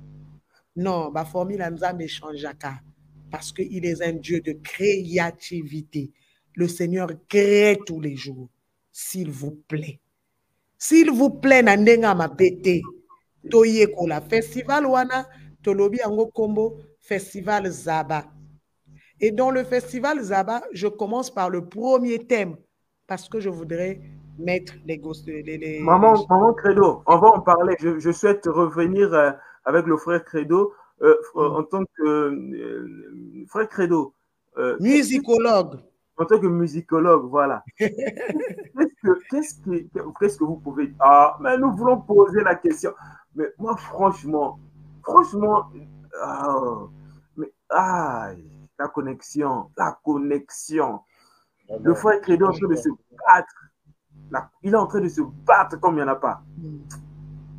Non, 0.75 1.11
ma 1.11 1.25
formule 1.25 1.63
Nzambe 1.71 2.07
changeaka 2.07 2.75
parce 3.31 3.53
qu'il 3.53 3.85
est 3.85 4.03
un 4.03 4.13
Dieu 4.13 4.41
de 4.41 4.53
créativité. 4.53 6.11
Le 6.55 6.69
Seigneur 6.69 7.09
crée 7.29 7.79
tous 7.87 8.01
les 8.01 8.17
jours. 8.17 8.49
S'il 8.93 9.31
vous 9.31 9.53
plaît. 9.69 10.01
S'il 10.79 11.11
vous 11.11 11.31
plaît, 11.31 11.63
Nandenga 11.63 12.15
ma 12.15 12.29
pété. 12.29 12.83
Toye 13.51 13.87
la 14.07 14.21
festival 14.21 14.87
wana 14.87 15.29
tolobi 15.63 16.03
ango 16.03 16.27
kombo 16.27 16.79
festival 17.01 17.71
Zaba. 17.71 18.36
Et 19.21 19.31
dans 19.31 19.51
le 19.51 19.65
festival 19.65 20.21
Zaba, 20.21 20.63
je 20.73 20.89
commence 20.89 21.31
par 21.31 21.51
le 21.51 21.67
premier 21.67 22.19
thème 22.27 22.57
parce 23.07 23.29
que 23.29 23.41
je 23.41 23.49
voudrais 23.49 24.01
mettre 24.39 24.75
les 24.85 24.99
gosses. 24.99 25.25
Les, 25.27 25.81
Maman, 25.81 26.15
maman 26.29 26.53
Credo, 26.55 27.03
on 27.07 27.19
va 27.19 27.29
en 27.29 27.41
parler. 27.41 27.77
Je, 27.81 28.13
souhaite 28.13 28.47
revenir 28.47 29.13
euh, 29.15 29.31
avec 29.65 29.87
le 29.87 29.97
frère 29.97 30.25
Credo 30.25 30.75
euh, 31.03 31.15
mm. 31.35 31.39
en 31.39 31.63
tant 31.63 31.85
que 31.85 32.03
euh, 32.03 33.47
frère 33.49 33.69
Credo. 33.69 34.15
musicologue. 34.81 35.81
En 36.19 36.25
tant 36.25 36.39
que 36.39 36.47
musicologue, 36.47 37.29
voilà. 37.29 37.63
Qu'est-ce 37.79 39.61
que, 39.61 39.87
que, 39.93 40.45
vous 40.45 40.57
pouvez. 40.57 40.93
Ah, 40.99 41.37
mais 41.41 41.59
nous 41.59 41.75
voulons 41.77 42.01
poser 42.01 42.43
la 42.43 42.55
question. 42.55 42.93
Mais 43.35 43.53
moi, 43.59 43.77
franchement, 43.77 44.59
franchement, 45.03 45.65
ah, 46.23 46.87
mais, 47.37 47.53
ah, 47.69 48.31
la 48.79 48.89
connexion, 48.89 49.71
la 49.77 49.99
connexion. 50.05 51.01
Le 51.81 51.95
frère 51.95 52.21
Credo 52.21 52.47
est 52.47 52.49
en 52.49 52.53
train 52.53 52.69
de 52.69 52.77
se 52.77 52.89
battre. 53.27 54.45
il 54.63 54.73
est 54.73 54.77
en 54.77 54.87
train 54.87 55.01
de 55.01 55.09
se 55.09 55.21
battre 55.45 55.81
comme 55.81 55.95
il 55.95 55.99
n'y 55.99 56.03
en 56.03 56.09
a 56.09 56.17
pas. 56.17 56.43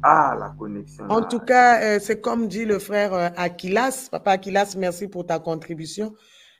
Ah, 0.03 0.35
la 0.39 0.49
connexion. 0.57 1.05
En 1.09 1.21
tout 1.21 1.39
cas, 1.39 1.81
euh, 1.81 1.99
c'est 1.99 2.21
comme 2.21 2.47
dit 2.47 2.65
le 2.65 2.79
frère 2.79 3.13
euh, 3.13 3.29
Aquilas. 3.35 4.07
Papa 4.11 4.31
Aquilas, 4.31 4.75
merci 4.77 5.07
pour 5.07 5.25
ta 5.25 5.39
contribution. 5.39 6.13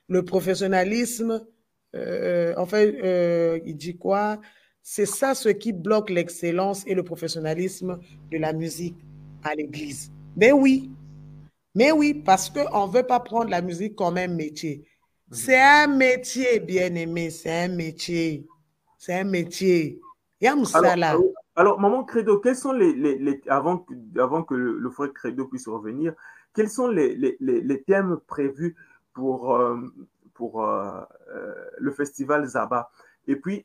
Le 0.08 0.24
professionnalisme, 0.24 1.46
euh, 1.94 2.54
en 2.56 2.66
fait, 2.66 3.60
il 3.64 3.76
dit 3.76 3.96
quoi? 3.96 4.40
C'est 4.82 5.06
ça 5.06 5.34
ce 5.34 5.50
qui 5.50 5.72
bloque 5.72 6.10
l'excellence 6.10 6.82
et 6.86 6.94
le 6.94 7.02
professionnalisme 7.02 7.98
de 8.30 8.38
la 8.38 8.52
musique 8.52 8.96
à 9.44 9.54
l'église. 9.54 10.10
Mais 10.36 10.50
oui, 10.50 10.90
mais 11.74 11.92
oui, 11.92 12.14
parce 12.14 12.50
qu'on 12.50 12.86
ne 12.86 12.92
veut 12.92 13.06
pas 13.06 13.20
prendre 13.20 13.50
la 13.50 13.62
musique 13.62 13.94
comme 13.94 14.16
un 14.16 14.28
métier. 14.28 14.84
Mhm. 15.30 15.36
C'est 15.36 15.60
un 15.60 15.86
métier, 15.86 16.60
bien 16.60 16.94
aimé, 16.94 17.30
c'est 17.30 17.64
un 17.64 17.68
métier. 17.68 18.46
C'est 18.96 19.14
un 19.14 19.24
métier. 19.24 20.00
Alors, 20.74 21.20
alors, 21.56 21.80
Maman 21.80 22.04
Credo, 22.04 22.38
quels 22.38 22.54
sont 22.54 22.72
les, 22.72 22.92
les, 22.92 23.40
avant, 23.48 23.84
avant 24.16 24.44
que 24.44 24.54
le, 24.54 24.90
frère 24.90 25.12
Credo 25.12 25.46
puisse 25.46 25.66
revenir, 25.66 26.14
quels 26.54 26.70
sont 26.70 26.88
les, 26.88 27.16
les 27.40 27.82
thèmes 27.82 28.18
prévus 28.26 28.76
pour, 29.12 29.56
euh, 29.56 29.76
pour 30.34 30.64
euh, 30.64 31.00
euh, 31.34 31.54
le 31.78 31.90
festival 31.90 32.46
Zaba? 32.46 32.90
Et 33.26 33.36
puis, 33.36 33.64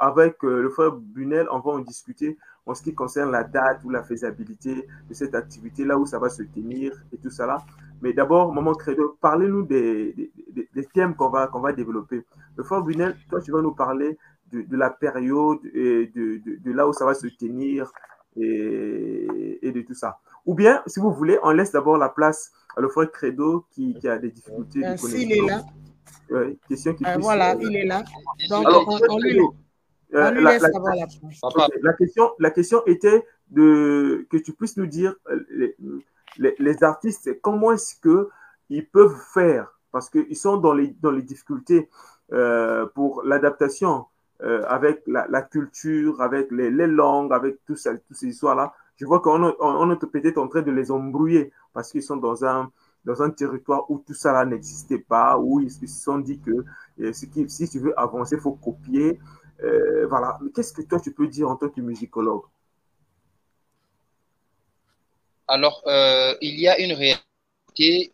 avec 0.00 0.42
le 0.42 0.68
frère 0.70 0.92
Bunel, 0.92 1.46
on 1.50 1.60
va 1.60 1.72
en 1.72 1.78
discuter 1.78 2.36
en 2.66 2.74
ce 2.74 2.82
qui 2.82 2.94
concerne 2.94 3.30
la 3.30 3.44
date 3.44 3.82
ou 3.84 3.90
la 3.90 4.02
faisabilité 4.02 4.86
de 5.08 5.14
cette 5.14 5.34
activité, 5.34 5.84
là 5.84 5.96
où 5.96 6.04
ça 6.04 6.18
va 6.18 6.28
se 6.28 6.42
tenir 6.42 6.92
et 7.12 7.16
tout 7.16 7.30
ça 7.30 7.46
là. 7.46 7.64
Mais 8.02 8.12
d'abord, 8.12 8.52
Maman 8.52 8.74
Credo, 8.74 9.16
parlez-nous 9.20 9.62
des, 9.62 10.30
des, 10.74 10.84
thèmes 10.92 11.14
qu'on 11.14 11.30
va, 11.30 11.46
qu'on 11.46 11.60
va 11.60 11.72
développer. 11.72 12.24
Le 12.56 12.64
frère 12.64 12.82
Brunel, 12.82 13.16
toi, 13.30 13.40
tu 13.40 13.52
vas 13.52 13.62
nous 13.62 13.72
parler 13.72 14.18
de, 14.52 14.62
de 14.62 14.76
la 14.76 14.90
période 14.90 15.64
et 15.72 16.10
de, 16.14 16.40
de, 16.62 16.72
là 16.72 16.86
où 16.86 16.92
ça 16.92 17.06
va 17.06 17.14
se 17.14 17.26
tenir 17.28 17.90
et, 18.36 19.58
et, 19.62 19.72
de 19.72 19.80
tout 19.80 19.94
ça. 19.94 20.18
Ou 20.44 20.54
bien, 20.54 20.82
si 20.86 21.00
vous 21.00 21.10
voulez, 21.12 21.38
on 21.42 21.52
laisse 21.52 21.72
d'abord 21.72 21.96
la 21.96 22.10
place 22.10 22.52
à 22.76 22.80
le 22.80 22.88
frère 22.88 23.10
Credo 23.10 23.64
qui, 23.70 23.94
qui 23.94 24.08
a 24.08 24.18
des 24.18 24.30
difficultés. 24.30 24.80
de 24.80 25.16
il 25.16 25.32
est 25.32 25.46
là. 25.46 25.64
question 26.68 26.94
qui 26.94 27.04
euh, 27.06 27.16
voilà, 27.18 27.56
il 27.60 27.74
est 27.74 27.86
là. 27.86 28.04
Donc, 28.50 28.66
Alors, 28.66 29.00
on, 29.08 29.18
lui, 29.18 29.40
euh, 30.14 30.30
la, 30.30 30.58
la, 31.82 31.92
question, 31.94 32.30
la 32.38 32.50
question 32.50 32.82
était 32.86 33.26
de, 33.50 34.26
que 34.30 34.36
tu 34.36 34.52
puisses 34.52 34.76
nous 34.76 34.86
dire, 34.86 35.14
euh, 35.30 35.44
les, 36.38 36.54
les, 36.58 36.84
artistes, 36.84 37.40
comment 37.40 37.72
est-ce 37.72 37.96
qu'ils 38.00 38.86
peuvent 38.88 39.18
faire? 39.34 39.78
Parce 39.90 40.08
qu'ils 40.08 40.36
sont 40.36 40.58
dans 40.58 40.72
les, 40.72 40.88
dans 41.00 41.10
les 41.10 41.22
difficultés 41.22 41.88
euh, 42.32 42.86
pour 42.94 43.22
l'adaptation 43.24 44.06
avec 44.68 45.02
la, 45.06 45.42
culture, 45.42 46.20
avec 46.20 46.50
les, 46.50 46.70
les, 46.70 46.86
langues, 46.86 47.32
avec 47.32 47.64
tout 47.64 47.74
ça, 47.74 47.96
toutes 47.96 48.16
ces 48.16 48.26
histoires-là. 48.26 48.74
Je 48.96 49.06
vois 49.06 49.20
qu'on 49.20 49.54
on, 49.60 49.90
est 49.90 50.06
peut-être 50.06 50.36
en 50.36 50.46
train 50.46 50.60
de 50.60 50.70
les 50.70 50.90
embrouiller 50.90 51.52
parce 51.72 51.90
qu'ils 51.90 52.02
sont 52.02 52.18
dans 52.18 52.44
un, 52.44 52.70
dans 53.06 53.22
un 53.22 53.30
territoire 53.30 53.90
où 53.90 54.04
tout 54.06 54.12
ça 54.12 54.44
n'existait 54.44 54.98
pas, 54.98 55.38
où 55.38 55.60
ils 55.60 55.70
se 55.70 55.86
sont 55.86 56.18
dit 56.18 56.38
que 56.38 56.66
si, 57.12 57.30
si 57.48 57.68
tu 57.70 57.78
veux 57.78 57.98
avancer, 57.98 58.36
il 58.36 58.42
faut 58.42 58.52
copier. 58.52 59.18
Euh, 59.62 60.06
voilà. 60.08 60.38
Mais 60.42 60.50
qu'est-ce 60.52 60.72
que 60.72 60.82
toi, 60.82 61.00
tu 61.00 61.12
peux 61.12 61.28
dire 61.28 61.48
en 61.48 61.56
tant 61.56 61.68
que 61.68 61.80
musicologue? 61.80 62.44
Alors, 65.48 65.82
euh, 65.86 66.34
il 66.40 66.58
y 66.58 66.68
a 66.68 66.78
une 66.78 66.92
réalité 66.92 68.12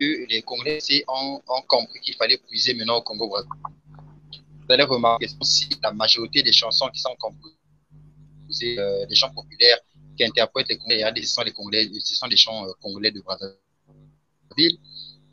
que 0.00 0.26
les 0.28 0.42
Congolais 0.42 0.80
ont, 1.06 1.40
compris 1.68 2.00
qu'il 2.00 2.16
fallait 2.16 2.38
puiser 2.38 2.74
maintenant 2.74 2.96
au 2.96 3.02
Congo. 3.02 3.28
Vous 3.28 4.72
allez 4.72 4.82
remarquer 4.82 5.28
aussi 5.40 5.68
la 5.82 5.92
majorité 5.92 6.42
des 6.42 6.52
chansons 6.52 6.88
qui 6.88 7.00
sont 7.00 7.14
composées, 7.20 8.78
euh, 8.78 9.06
des 9.06 9.14
chants 9.14 9.32
populaires 9.32 9.78
qui 10.16 10.24
interprètent 10.24 10.68
les 10.68 10.78
Congolais, 10.78 11.22
ce 11.22 11.34
sont, 11.34 11.44
Congolais, 11.54 11.88
ce 12.00 12.14
sont 12.14 12.28
des 12.28 12.36
chants 12.36 12.66
congolais 12.80 13.10
de 13.10 13.20
Brazzaville, 13.20 14.78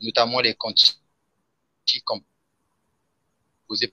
notamment 0.00 0.40
les 0.40 0.54
cantiques 0.54 0.98
composés 2.04 3.92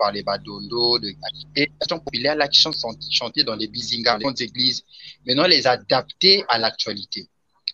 par 0.00 0.12
les 0.12 0.22
Badondo, 0.22 0.98
de, 0.98 1.12
les 1.54 1.70
chansons 1.82 2.00
populaires 2.00 2.34
là 2.34 2.48
qui 2.48 2.58
sont 2.58 2.72
chantées 3.10 3.44
dans 3.44 3.54
les 3.54 3.68
bizingas, 3.68 4.16
les 4.16 4.24
grandes 4.24 4.40
églises, 4.40 4.82
maintenant 5.26 5.46
les 5.46 5.66
adapter 5.66 6.42
à 6.48 6.56
l'actualité. 6.58 7.28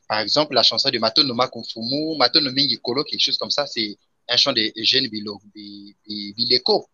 Par 0.09 0.19
exemple, 0.19 0.55
la 0.55 0.65
chanson 0.65 0.90
de 0.90 0.98
Mato 0.98 1.23
Noma 1.23 1.47
Konfumu, 1.47 2.16
Mato 2.19 2.40
Nomingi 2.40 2.78
Kolo, 2.82 3.05
quelque 3.05 3.20
chose 3.20 3.39
comme 3.39 3.51
ça, 3.51 3.65
c'est 3.66 3.97
un 4.28 4.36
chant 4.36 4.53
de 4.53 4.73
Eugène 4.77 5.07
Bileko, 5.09 6.86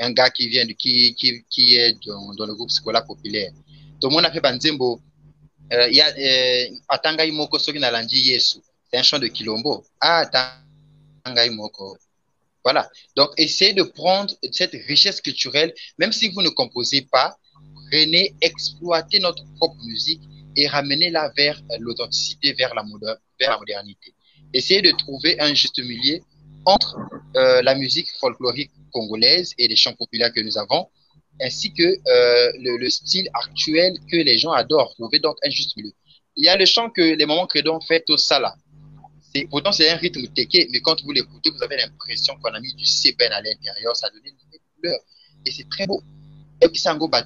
un 0.00 0.12
gars 0.12 0.30
qui 0.30 0.48
vient 0.48 0.64
de, 0.64 0.72
qui, 0.72 1.14
qui, 1.14 1.44
qui 1.50 1.76
est 1.76 1.94
dans, 2.06 2.34
dans 2.34 2.46
le 2.46 2.54
groupe 2.54 2.70
scolaire 2.70 3.04
populaire. 3.04 3.52
Tout 4.00 4.08
le 4.08 4.14
monde 4.14 4.24
a 4.24 4.32
fait 4.32 4.40
Banzembo. 4.40 5.00
Euh, 5.70 5.88
il 5.90 5.96
y 5.96 6.00
a 6.00 6.08
euh, 6.08 6.76
Atanga 6.88 7.26
Imoko 7.26 7.58
Soki 7.58 7.78
Nalandi 7.78 8.20
Yesu. 8.30 8.58
C'est 8.90 8.98
un 8.98 9.02
chant 9.02 9.18
de 9.18 9.26
Kilombo. 9.26 9.84
Ah, 10.00 10.24
Imoko. 11.46 11.98
Voilà. 12.64 12.88
Donc, 13.16 13.30
essayez 13.36 13.72
de 13.72 13.82
prendre 13.82 14.34
cette 14.52 14.72
richesse 14.86 15.20
culturelle, 15.20 15.72
même 15.98 16.12
si 16.12 16.28
vous 16.28 16.42
ne 16.42 16.48
composez 16.50 17.02
pas, 17.02 17.36
prenez, 17.90 18.34
exploitez 18.40 19.20
notre 19.20 19.44
propre 19.56 19.82
musique 19.84 20.20
et 20.56 20.66
ramenez-la 20.66 21.32
vers 21.36 21.60
l'authenticité, 21.78 22.52
vers 22.52 22.74
la, 22.74 22.82
modernité. 22.82 24.14
Essayez 24.52 24.82
de 24.82 24.90
trouver 24.90 25.40
un 25.40 25.54
juste 25.54 25.78
milieu 25.78 26.20
entre 26.64 26.98
euh, 27.36 27.62
la 27.62 27.74
musique 27.74 28.08
folklorique 28.18 28.70
congolaise 28.92 29.54
et 29.58 29.68
les 29.68 29.76
chants 29.76 29.94
populaires 29.94 30.32
que 30.32 30.40
nous 30.40 30.58
avons, 30.58 30.88
ainsi 31.40 31.72
que 31.72 31.82
euh, 31.82 32.52
le, 32.58 32.90
style 32.90 33.28
actuel 33.32 33.94
que 34.10 34.16
les 34.16 34.38
gens 34.38 34.52
adorent. 34.52 34.94
Trouvez 34.94 35.20
donc 35.20 35.36
un 35.44 35.50
juste 35.50 35.76
milieu. 35.76 35.92
Il 36.36 36.44
y 36.44 36.48
a 36.48 36.56
le 36.56 36.66
chant 36.66 36.90
que 36.90 37.02
les 37.02 37.26
moments 37.26 37.46
crédits 37.46 37.68
ont 37.68 37.80
fait 37.80 38.04
au 38.10 38.16
Sala 38.16 38.54
pourtant 39.50 39.72
c'est 39.72 39.88
un 39.90 39.96
rythme 39.96 40.26
teke, 40.28 40.68
mais 40.70 40.80
quand 40.80 41.02
vous 41.02 41.12
l'écoutez, 41.12 41.50
vous 41.50 41.62
avez 41.62 41.76
l'impression 41.76 42.36
qu'on 42.40 42.52
a 42.54 42.60
mis 42.60 42.74
du 42.74 42.84
sébène 42.84 43.32
à 43.32 43.40
l'intérieur, 43.42 43.94
ça 43.96 44.08
donne 44.10 44.24
une 44.24 44.36
nouvelle 44.44 44.60
couleur. 44.76 44.98
Et 45.44 45.50
c'est 45.50 45.68
très 45.68 45.86
beau. 45.86 46.02
Et 46.60 46.68
puis, 46.68 46.78
sango 46.78 47.08
ba 47.08 47.22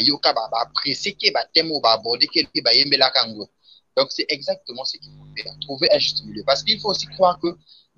yoka, 0.00 0.34
apprécier, 0.60 1.16
temo, 1.52 1.80
ba 1.80 1.92
aborder, 1.92 2.28
kango. 2.28 3.50
Donc, 3.96 4.06
c'est 4.10 4.26
exactement 4.28 4.84
ce 4.84 4.96
qu'il 4.98 5.10
faut 5.10 5.26
faire. 5.36 5.52
Trouver 5.60 5.88
un 5.92 5.98
juste 5.98 6.24
milieu. 6.24 6.42
Parce 6.46 6.62
qu'il 6.62 6.80
faut 6.80 6.90
aussi 6.90 7.06
croire 7.06 7.38
que 7.40 7.48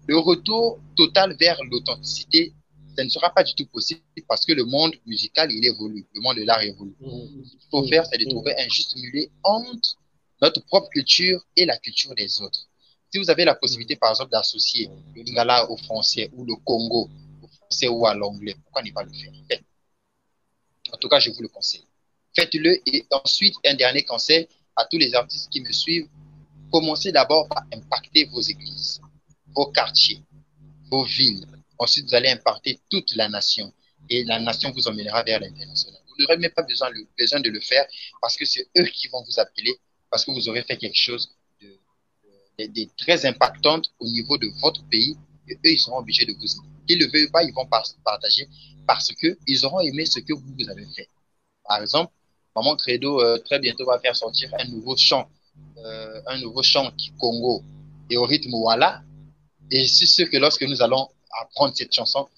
le 0.06 0.18
retour 0.18 0.80
total 0.96 1.36
vers 1.38 1.62
l'authenticité, 1.64 2.52
ça 2.96 3.04
ne 3.04 3.08
sera 3.08 3.30
pas 3.30 3.42
du 3.42 3.54
tout 3.54 3.66
possible 3.66 4.00
parce 4.28 4.44
que 4.46 4.52
le 4.52 4.64
monde 4.64 4.94
musical, 5.06 5.50
il 5.52 5.64
évolue. 5.66 6.06
Le 6.14 6.20
monde 6.20 6.36
de 6.36 6.44
l'art 6.44 6.62
évolue. 6.62 6.94
Mmh. 7.00 7.44
Ce 7.44 7.50
qu'il 7.50 7.68
faut 7.70 7.86
faire, 7.86 8.06
c'est 8.06 8.18
de 8.18 8.28
trouver 8.28 8.54
un 8.58 8.68
juste 8.68 8.96
milieu 8.96 9.28
entre 9.42 9.96
notre 10.40 10.64
propre 10.64 10.88
culture 10.88 11.44
et 11.56 11.64
la 11.64 11.76
culture 11.78 12.14
des 12.14 12.40
autres. 12.40 12.68
Si 13.14 13.20
vous 13.20 13.30
avez 13.30 13.44
la 13.44 13.54
possibilité, 13.54 13.94
par 13.94 14.10
exemple, 14.10 14.32
d'associer 14.32 14.90
le 15.14 15.22
Lingala 15.22 15.70
au 15.70 15.76
français 15.76 16.30
ou 16.32 16.44
le 16.44 16.56
Congo 16.56 17.08
au 17.40 17.46
français 17.46 17.86
ou 17.86 18.04
à 18.08 18.12
l'anglais, 18.12 18.56
pourquoi 18.64 18.82
ne 18.82 18.90
pas 18.90 19.04
le 19.04 19.12
faire? 19.12 19.60
En 20.92 20.96
tout 20.96 21.08
cas, 21.08 21.20
je 21.20 21.30
vous 21.30 21.40
le 21.40 21.46
conseille. 21.46 21.86
Faites-le 22.34 22.76
et 22.92 23.06
ensuite, 23.12 23.54
un 23.64 23.74
dernier 23.74 24.02
conseil 24.02 24.48
à 24.74 24.84
tous 24.86 24.98
les 24.98 25.14
artistes 25.14 25.48
qui 25.48 25.60
me 25.60 25.70
suivent. 25.70 26.08
Commencez 26.72 27.12
d'abord 27.12 27.46
par 27.46 27.62
impacter 27.72 28.24
vos 28.24 28.40
églises, 28.40 29.00
vos 29.54 29.66
quartiers, 29.66 30.20
vos 30.90 31.04
villes. 31.04 31.46
Ensuite, 31.78 32.06
vous 32.06 32.16
allez 32.16 32.30
impacter 32.30 32.80
toute 32.90 33.14
la 33.14 33.28
nation 33.28 33.72
et 34.10 34.24
la 34.24 34.40
nation 34.40 34.72
vous 34.72 34.88
emmènera 34.88 35.22
vers 35.22 35.38
l'international. 35.38 36.00
Vous 36.08 36.16
n'aurez 36.24 36.38
même 36.38 36.50
pas 36.50 36.64
besoin, 36.64 36.90
besoin 37.16 37.38
de 37.38 37.50
le 37.50 37.60
faire 37.60 37.86
parce 38.20 38.36
que 38.36 38.44
c'est 38.44 38.66
eux 38.76 38.86
qui 38.86 39.06
vont 39.06 39.22
vous 39.22 39.38
appeler 39.38 39.78
parce 40.10 40.24
que 40.24 40.32
vous 40.32 40.48
aurez 40.48 40.64
fait 40.64 40.76
quelque 40.76 40.98
chose 40.98 41.33
très 42.96 43.26
impactantes 43.26 43.90
au 43.98 44.06
niveau 44.06 44.38
de 44.38 44.48
votre 44.60 44.84
pays, 44.84 45.16
et 45.48 45.54
eux, 45.54 45.72
ils 45.72 45.78
seront 45.78 45.98
obligés 45.98 46.24
de 46.24 46.32
vous 46.32 46.44
aider. 46.44 46.68
Qu'ils 46.86 46.98
le 46.98 47.06
veulent 47.06 47.30
pas, 47.30 47.42
ils 47.42 47.52
vont 47.52 47.66
partager 47.66 48.48
parce 48.86 49.10
qu'ils 49.12 49.66
auront 49.66 49.80
aimé 49.80 50.06
ce 50.06 50.20
que 50.20 50.32
vous, 50.32 50.70
avez 50.70 50.86
fait. 50.94 51.08
Par 51.66 51.80
exemple, 51.80 52.12
Maman 52.54 52.76
Credo, 52.76 53.20
euh, 53.20 53.38
très 53.38 53.58
bientôt, 53.58 53.86
va 53.86 53.98
faire 53.98 54.16
sortir 54.16 54.50
un 54.58 54.64
nouveau 54.68 54.96
chant, 54.96 55.28
euh, 55.78 56.20
un 56.26 56.38
nouveau 56.38 56.62
chant 56.62 56.90
qui 56.92 57.12
Congo 57.18 57.62
et 58.10 58.16
au 58.16 58.24
rythme 58.24 58.54
Walla. 58.54 59.02
Et 59.70 59.86
c'est 59.86 60.06
sûr 60.06 60.28
que 60.30 60.36
lorsque 60.36 60.62
nous 60.62 60.82
allons 60.82 61.08
apprendre 61.40 61.74
cette 61.74 61.92
chanson, 61.92 62.28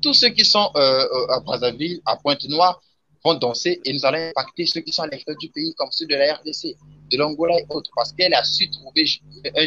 tous 0.00 0.14
ceux 0.14 0.30
qui 0.30 0.44
sont 0.44 0.70
euh, 0.74 1.26
à 1.28 1.40
Brazzaville, 1.40 2.00
à 2.04 2.16
Pointe-Noire, 2.16 2.82
vont 3.24 3.34
danser 3.34 3.80
et 3.84 3.92
nous 3.92 4.04
allons 4.04 4.18
impacter 4.18 4.66
ceux 4.66 4.80
qui 4.80 4.92
sont 4.92 5.02
à 5.02 5.06
l'extérieur 5.06 5.38
du 5.38 5.50
pays, 5.50 5.74
comme 5.76 5.90
ceux 5.90 6.06
de 6.06 6.14
la 6.14 6.34
RDC, 6.34 6.76
de 7.10 7.16
l'Angola 7.16 7.58
et 7.58 7.66
autres, 7.70 7.90
parce 7.94 8.12
qu'elle 8.12 8.34
a 8.34 8.44
su 8.44 8.70
trouver 8.70 9.04
un 9.56 9.66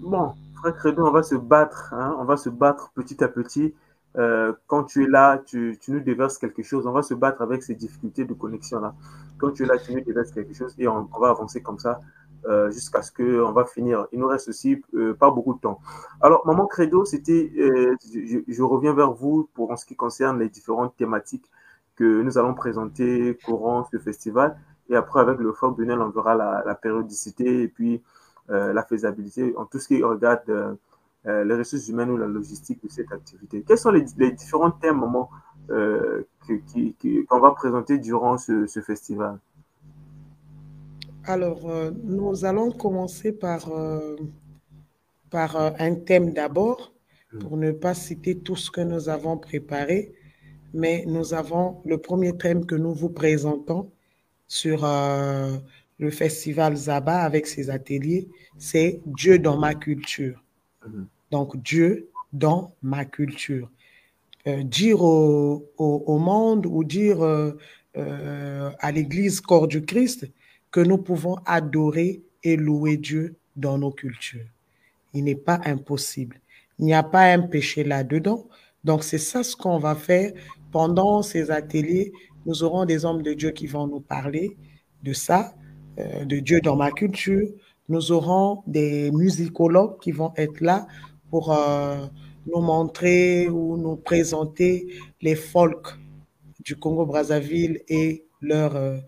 Bon, 0.00 0.32
frère 0.56 0.76
Credo, 0.76 1.06
on 1.06 1.10
va 1.12 1.22
se 1.22 1.34
battre, 1.34 1.92
hein, 1.92 2.16
on 2.18 2.24
va 2.24 2.36
se 2.36 2.48
battre 2.48 2.90
petit 2.94 3.22
à 3.22 3.28
petit. 3.28 3.74
Euh, 4.16 4.52
quand 4.66 4.84
tu 4.84 5.04
es 5.04 5.06
là, 5.06 5.40
tu, 5.46 5.78
nous 5.88 6.00
déverses 6.00 6.38
quelque 6.38 6.62
chose. 6.62 6.86
On 6.86 6.92
va 6.92 7.02
se 7.02 7.14
battre 7.14 7.42
avec 7.42 7.62
ces 7.62 7.74
difficultés 7.74 8.24
de 8.24 8.34
connexion 8.34 8.80
là. 8.80 8.94
Quand 9.38 9.52
tu 9.52 9.62
es 9.62 9.66
là, 9.66 9.78
tu 9.78 9.94
nous 9.94 10.00
déverses 10.00 10.32
quelque 10.32 10.52
chose 10.54 10.74
et 10.78 10.88
on 10.88 11.04
va 11.20 11.28
avancer 11.28 11.62
comme 11.62 11.78
ça 11.78 12.00
euh, 12.46 12.70
jusqu'à 12.70 13.02
ce 13.02 13.12
qu'on 13.12 13.52
va 13.52 13.66
finir. 13.66 14.06
Il 14.12 14.18
nous 14.18 14.26
reste 14.26 14.48
aussi 14.48 14.82
euh, 14.94 15.12
pas 15.12 15.30
beaucoup 15.30 15.52
de 15.52 15.60
temps. 15.60 15.78
Alors, 16.22 16.46
Maman 16.46 16.66
Credo, 16.66 17.04
c'était, 17.04 17.52
euh, 17.58 17.94
je, 18.48 18.62
reviens 18.62 18.94
vers 18.94 19.12
vous 19.12 19.50
pour 19.52 19.70
en 19.70 19.76
ce 19.76 19.84
qui 19.84 19.94
concerne 19.94 20.38
les 20.38 20.48
différentes 20.48 20.96
thématiques 20.96 21.50
que 21.96 22.22
nous 22.22 22.38
allons 22.38 22.54
présenter 22.54 23.36
courant 23.44 23.86
ce 23.92 23.98
festival. 23.98 24.58
Et 24.88 24.96
après, 24.96 25.20
avec 25.20 25.38
le 25.38 25.52
Fort 25.52 25.72
Bunel, 25.72 26.00
on 26.00 26.08
verra 26.08 26.34
la, 26.34 26.74
périodicité 26.74 27.62
et 27.62 27.68
puis 27.68 28.02
la 28.48 28.82
faisabilité 28.82 29.54
en 29.56 29.66
tout 29.66 29.78
ce 29.78 29.88
qui 29.88 30.02
regarde 30.02 30.78
les 31.24 31.54
ressources 31.54 31.88
humaines 31.88 32.10
ou 32.10 32.16
la 32.16 32.26
logistique 32.26 32.82
de 32.82 32.88
cette 32.88 33.12
activité. 33.12 33.62
Quels 33.68 33.78
sont 33.78 33.90
les, 33.90 34.02
différents 34.32 34.70
thèmes, 34.70 34.98
Maman, 34.98 35.30
qu'on 35.68 37.38
va 37.38 37.50
présenter 37.50 37.98
durant 37.98 38.38
ce 38.38 38.80
festival? 38.80 39.38
Alors, 41.24 41.68
euh, 41.68 41.90
nous 42.04 42.44
allons 42.44 42.70
commencer 42.70 43.32
par, 43.32 43.70
euh, 43.72 44.16
par 45.30 45.56
euh, 45.56 45.70
un 45.78 45.94
thème 45.94 46.32
d'abord, 46.32 46.92
pour 47.40 47.56
ne 47.56 47.70
pas 47.70 47.94
citer 47.94 48.38
tout 48.38 48.56
ce 48.56 48.70
que 48.70 48.80
nous 48.80 49.08
avons 49.08 49.36
préparé, 49.38 50.12
mais 50.74 51.04
nous 51.06 51.34
avons 51.34 51.80
le 51.84 51.98
premier 51.98 52.36
thème 52.36 52.66
que 52.66 52.74
nous 52.74 52.92
vous 52.92 53.10
présentons 53.10 53.90
sur 54.48 54.82
le 54.82 56.10
festival 56.10 56.74
Zaba 56.74 57.20
avec 57.20 57.46
ses 57.46 57.70
ateliers, 57.70 58.26
c'est 58.58 59.00
Dieu 59.06 59.38
dans 59.38 59.56
ma 59.56 59.76
culture. 59.76 60.42
Donc, 61.30 61.56
Dieu 61.62 62.08
dans 62.32 62.74
ma 62.82 63.04
culture. 63.04 63.70
dire 64.44 65.00
au, 65.00 65.70
au, 65.78 66.02
au, 66.04 66.18
monde 66.18 66.66
ou 66.66 66.82
dire 66.82 67.22
à 67.94 68.90
l'Église 68.90 69.40
corps 69.40 69.68
du 69.68 69.82
Christ, 69.82 70.26
que 70.70 70.80
nous 70.80 70.98
pouvons 70.98 71.36
adorer 71.46 72.22
et 72.42 72.56
louer 72.56 72.96
Dieu 72.96 73.36
dans 73.56 73.78
nos 73.78 73.90
cultures. 73.90 74.46
Il 75.12 75.24
n'est 75.24 75.34
pas 75.34 75.60
impossible. 75.64 76.40
Il 76.78 76.86
n'y 76.86 76.94
a 76.94 77.02
pas 77.02 77.32
un 77.32 77.40
péché 77.40 77.84
là-dedans. 77.84 78.46
Donc, 78.84 79.04
c'est 79.04 79.18
ça 79.18 79.42
ce 79.42 79.56
qu'on 79.56 79.78
va 79.78 79.94
faire 79.94 80.32
pendant 80.70 81.22
ces 81.22 81.50
ateliers. 81.50 82.12
Nous 82.46 82.62
aurons 82.62 82.84
des 82.86 83.04
hommes 83.04 83.22
de 83.22 83.34
Dieu 83.34 83.50
qui 83.50 83.66
vont 83.66 83.86
nous 83.86 84.00
parler 84.00 84.56
de 85.02 85.12
ça, 85.12 85.54
euh, 85.98 86.24
de 86.24 86.38
Dieu 86.38 86.60
dans 86.60 86.76
ma 86.76 86.90
culture. 86.90 87.48
Nous 87.88 88.12
aurons 88.12 88.62
des 88.66 89.10
musicologues 89.10 89.98
qui 90.00 90.12
vont 90.12 90.32
être 90.36 90.60
là 90.60 90.86
pour 91.30 91.52
euh, 91.52 92.06
nous 92.46 92.60
montrer 92.60 93.48
ou 93.48 93.76
nous 93.76 93.96
présenter 93.96 94.86
les 95.20 95.34
folks 95.34 95.98
du 96.64 96.76
Congo-Brazzaville 96.76 97.80
et 97.88 98.24
leur 98.40 98.76
euh, 98.76 98.98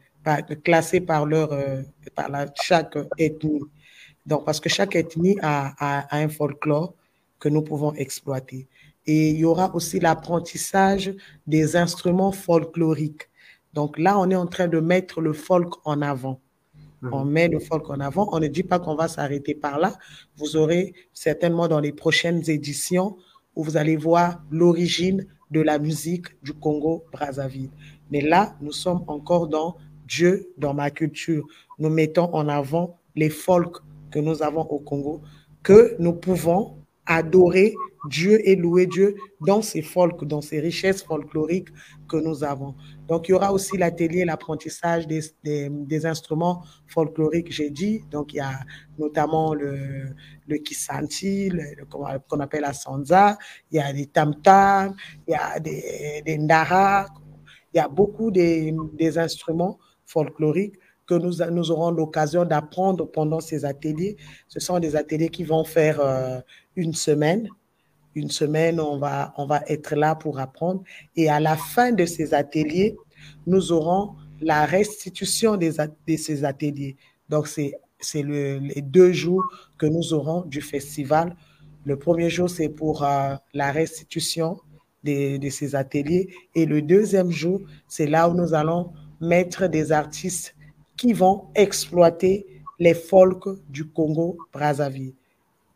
classés 0.65 1.01
par 1.01 1.27
leur 1.27 1.53
euh, 1.53 1.83
par 2.15 2.31
la, 2.31 2.47
chaque 2.61 2.97
ethnie. 3.19 3.61
Donc, 4.27 4.45
parce 4.45 4.61
que 4.61 4.69
chaque 4.69 4.95
ethnie 4.95 5.37
a, 5.43 5.75
a, 5.79 6.17
a, 6.17 6.19
un 6.19 6.29
folklore 6.29 6.95
que 7.39 7.49
nous 7.49 7.63
pouvons 7.63 7.93
exploiter. 7.95 8.69
Et 9.07 9.31
il 9.31 9.39
y 9.39 9.45
aura 9.45 9.75
aussi 9.75 9.99
l'apprentissage 9.99 11.13
des 11.47 11.75
instruments 11.75 12.31
folkloriques. 12.31 13.29
Donc 13.75 13.99
là, 13.99 14.19
on 14.19 14.31
est 14.31 14.37
en 14.37 14.47
train 14.47 14.69
de 14.69 14.79
mettre 14.79 15.21
le 15.21 15.33
folk 15.33 15.75
en 15.85 16.03
avant. 16.03 16.41
On 17.11 17.25
met 17.25 17.49
le 17.49 17.59
folk 17.59 17.91
en 17.91 17.99
avant. 17.99 18.29
On 18.31 18.39
ne 18.39 18.47
dit 18.47 18.63
pas 18.63 18.79
qu'on 18.79 18.95
va 18.95 19.09
s'arrêter 19.09 19.55
par 19.57 19.81
là. 19.81 19.95
Vous 20.37 20.57
aurez 20.57 20.95
certainement 21.13 21.67
dans 21.67 21.81
les 21.81 21.93
prochaines 21.93 22.49
éditions 22.49 23.17
où 23.57 23.65
vous 23.65 23.77
allez 23.77 23.97
voir 23.97 24.41
l'origine 24.51 25.27
de 25.51 25.61
la 25.61 25.79
musique 25.79 26.27
du 26.43 26.53
Congo-Brazzaville. 26.53 27.71
Mais 28.11 28.21
là, 28.21 28.57
nous 28.61 28.73
sommes 28.73 29.03
encore 29.09 29.49
dans 29.49 29.77
Dieu 30.07 30.53
dans 30.59 30.75
ma 30.75 30.91
culture. 30.91 31.47
Nous 31.79 31.91
mettons 31.91 32.33
en 32.35 32.49
avant 32.49 32.99
les 33.15 33.31
folks 33.31 33.79
que 34.11 34.19
nous 34.19 34.43
avons 34.43 34.63
au 34.63 34.79
Congo, 34.79 35.23
que 35.63 35.97
nous 35.99 36.13
pouvons 36.13 36.83
adorer 37.07 37.75
Dieu 38.09 38.41
et 38.49 38.57
louer 38.57 38.87
Dieu 38.87 39.17
dans 39.41 39.63
ces 39.63 39.83
folks, 39.83 40.25
dans 40.25 40.41
ces 40.41 40.61
richesses 40.61 41.03
folkloriques 41.03 41.69
que 42.09 42.17
nous 42.17 42.43
avons. 42.43 42.75
Donc, 43.07 43.29
il 43.29 43.33
y 43.33 43.35
aura 43.35 43.53
aussi 43.53 43.77
l'atelier, 43.77 44.25
l'apprentissage 44.25 45.07
des, 45.07 45.21
des, 45.45 46.07
instruments 46.07 46.65
folkloriques, 46.87 47.53
j'ai 47.53 47.71
dit. 47.71 48.03
Donc, 48.11 48.33
il 48.33 48.37
y 48.37 48.41
a 48.41 48.61
notamment 48.99 49.55
le, 49.55 50.15
le 50.47 50.57
kisanti, 50.59 51.53
qu'on 51.91 52.41
appelle 52.41 52.63
la 52.63 52.73
sanza, 52.73 53.39
il 53.71 53.77
y 53.77 53.81
a 53.81 53.93
des 53.93 54.07
tam-tam, 54.07 54.95
il 55.29 55.33
y 55.33 55.35
a 55.35 55.61
des, 55.61 56.23
des 56.25 56.39
ndara, 56.39 57.07
il 57.73 57.79
y 57.79 57.81
a 57.81 57.89
beaucoup 57.89 58.31
des, 58.31 58.75
des 58.95 59.19
instruments 59.19 59.79
folklorique 60.13 60.75
que 61.07 61.15
nous, 61.15 61.45
nous 61.51 61.71
aurons 61.71 61.91
l'occasion 61.91 62.45
d'apprendre 62.45 63.07
pendant 63.11 63.41
ces 63.41 63.65
ateliers. 63.65 64.17
Ce 64.49 64.61
sont 64.61 64.79
des 64.79 64.95
ateliers 64.97 65.29
qui 65.29 65.45
vont 65.45 65.65
faire 65.65 66.01
euh, 66.01 66.41
une 66.77 66.95
semaine. 66.95 67.49
Une 68.15 68.31
semaine, 68.31 68.79
on 68.79 68.99
va, 68.99 69.33
on 69.39 69.47
va 69.47 69.63
être 69.69 69.97
là 69.97 70.15
pour 70.15 70.39
apprendre. 70.39 70.83
Et 71.17 71.31
à 71.31 71.41
la 71.41 71.57
fin 71.57 71.93
de 71.93 72.05
ces 72.05 72.35
ateliers, 72.35 72.95
nous 73.47 73.73
aurons 73.73 74.15
la 74.41 74.67
restitution 74.67 75.57
de 75.57 75.73
ces 76.17 76.45
ateliers. 76.45 76.97
Donc, 77.29 77.49
c'est 77.49 78.23
le, 78.23 78.59
les 78.59 78.83
deux 78.83 79.13
jours 79.13 79.45
que 79.79 79.87
nous 79.87 80.13
aurons 80.13 80.43
du 80.43 80.61
festival. 80.61 81.35
Le 81.85 81.97
premier 81.97 82.29
jour, 82.29 82.51
c'est 82.51 82.69
pour 82.69 83.03
euh, 83.03 83.35
la 83.55 83.73
restitution 83.73 84.59
de, 85.05 85.49
ces 85.49 85.75
ateliers. 85.75 86.29
Et 86.55 86.67
le 86.67 86.83
deuxième 86.83 87.31
jour, 87.31 87.61
c'est 87.89 88.07
là 88.07 88.29
où 88.29 88.35
nous 88.35 88.55
allons 88.55 88.93
mettre 89.23 89.69
des 89.69 89.93
artistes 89.93 90.55
qui 90.97 91.13
vont 91.13 91.47
exploiter 91.55 92.47
les 92.79 92.95
folks 92.95 93.49
du 93.71 93.89
Congo 93.89 94.37
Brazzaville. 94.53 95.15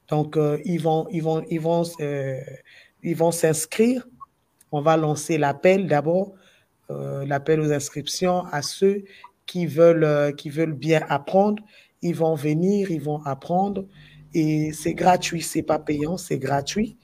Donc 0.09 0.37
euh, 0.37 0.59
ils 0.65 0.81
vont 0.81 1.07
ils 1.11 1.23
vont 1.23 1.45
ils 1.49 1.61
vont 1.61 1.85
euh, 2.01 2.41
ils 3.03 3.17
vont 3.17 3.31
s'inscrire. 3.31 4.07
On 4.73 4.83
va 4.83 4.97
lancer 4.97 5.39
l'appel 5.39 5.87
d'abord, 5.87 6.35
euh, 6.91 7.25
l'appel 7.25 7.61
aux 7.61 7.73
inscriptions 7.73 8.45
à 8.47 8.63
ceux 8.63 9.05
qui 9.47 9.67
veulent 9.67 10.35
qui 10.37 10.51
veulent 10.51 10.75
bien 10.75 11.03
apprendre. 11.09 11.63
Ils 12.03 12.17
vont 12.17 12.35
venir, 12.35 12.91
ils 12.91 13.01
vont 13.01 13.23
apprendre 13.25 13.87
et 14.35 14.73
c'est 14.73 14.95
gratuit, 14.95 15.43
c'est 15.43 15.63
pas 15.63 15.79
payant, 15.79 16.17
c'est 16.17 16.39
gratuit. 16.39 16.97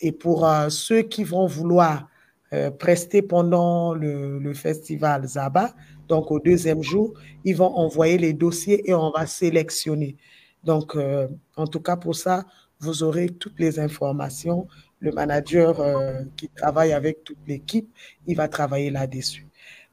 Et 0.00 0.12
pour 0.12 0.46
ceux 0.68 1.02
qui 1.02 1.24
vont 1.24 1.46
vouloir 1.46 2.08
euh, 2.52 2.70
presté 2.70 3.22
pendant 3.22 3.92
le, 3.94 4.54
festival 4.54 5.26
Zaba. 5.26 5.74
Donc, 6.08 6.30
au 6.30 6.38
deuxième 6.38 6.82
jour, 6.82 7.12
ils 7.44 7.56
vont 7.56 7.74
envoyer 7.74 8.18
les 8.18 8.32
dossiers 8.32 8.88
et 8.88 8.94
on 8.94 9.10
va 9.10 9.26
sélectionner. 9.26 10.16
Donc, 10.62 10.94
euh, 10.94 11.26
en 11.56 11.66
tout 11.66 11.80
cas, 11.80 11.96
pour 11.96 12.14
ça, 12.14 12.44
vous 12.78 13.02
aurez 13.02 13.28
toutes 13.30 13.58
les 13.58 13.80
informations. 13.80 14.68
Le 15.00 15.10
manager 15.10 15.80
euh, 15.80 16.22
qui 16.36 16.48
travaille 16.48 16.92
avec 16.92 17.24
toute 17.24 17.38
l'équipe, 17.48 17.88
il 18.26 18.36
va 18.36 18.48
travailler 18.48 18.90
là-dessus. 18.90 19.46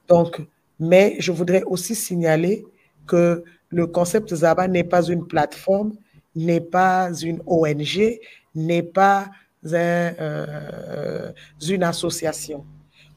Donc, 0.08 0.42
mais 0.80 1.16
je 1.20 1.32
voudrais 1.32 1.64
aussi 1.64 1.96
signaler 1.96 2.66
que 3.08 3.44
le 3.70 3.88
concept 3.88 4.34
Zaba 4.34 4.68
n'est 4.68 4.84
pas 4.84 5.04
une 5.08 5.26
plateforme, 5.26 5.94
n'est 6.36 6.62
pas 6.62 7.12
une 7.14 7.42
ONG, 7.48 8.20
n'est 8.56 8.84
pas 8.84 9.30
euh, 9.72 11.32
une 11.68 11.84
association. 11.84 12.66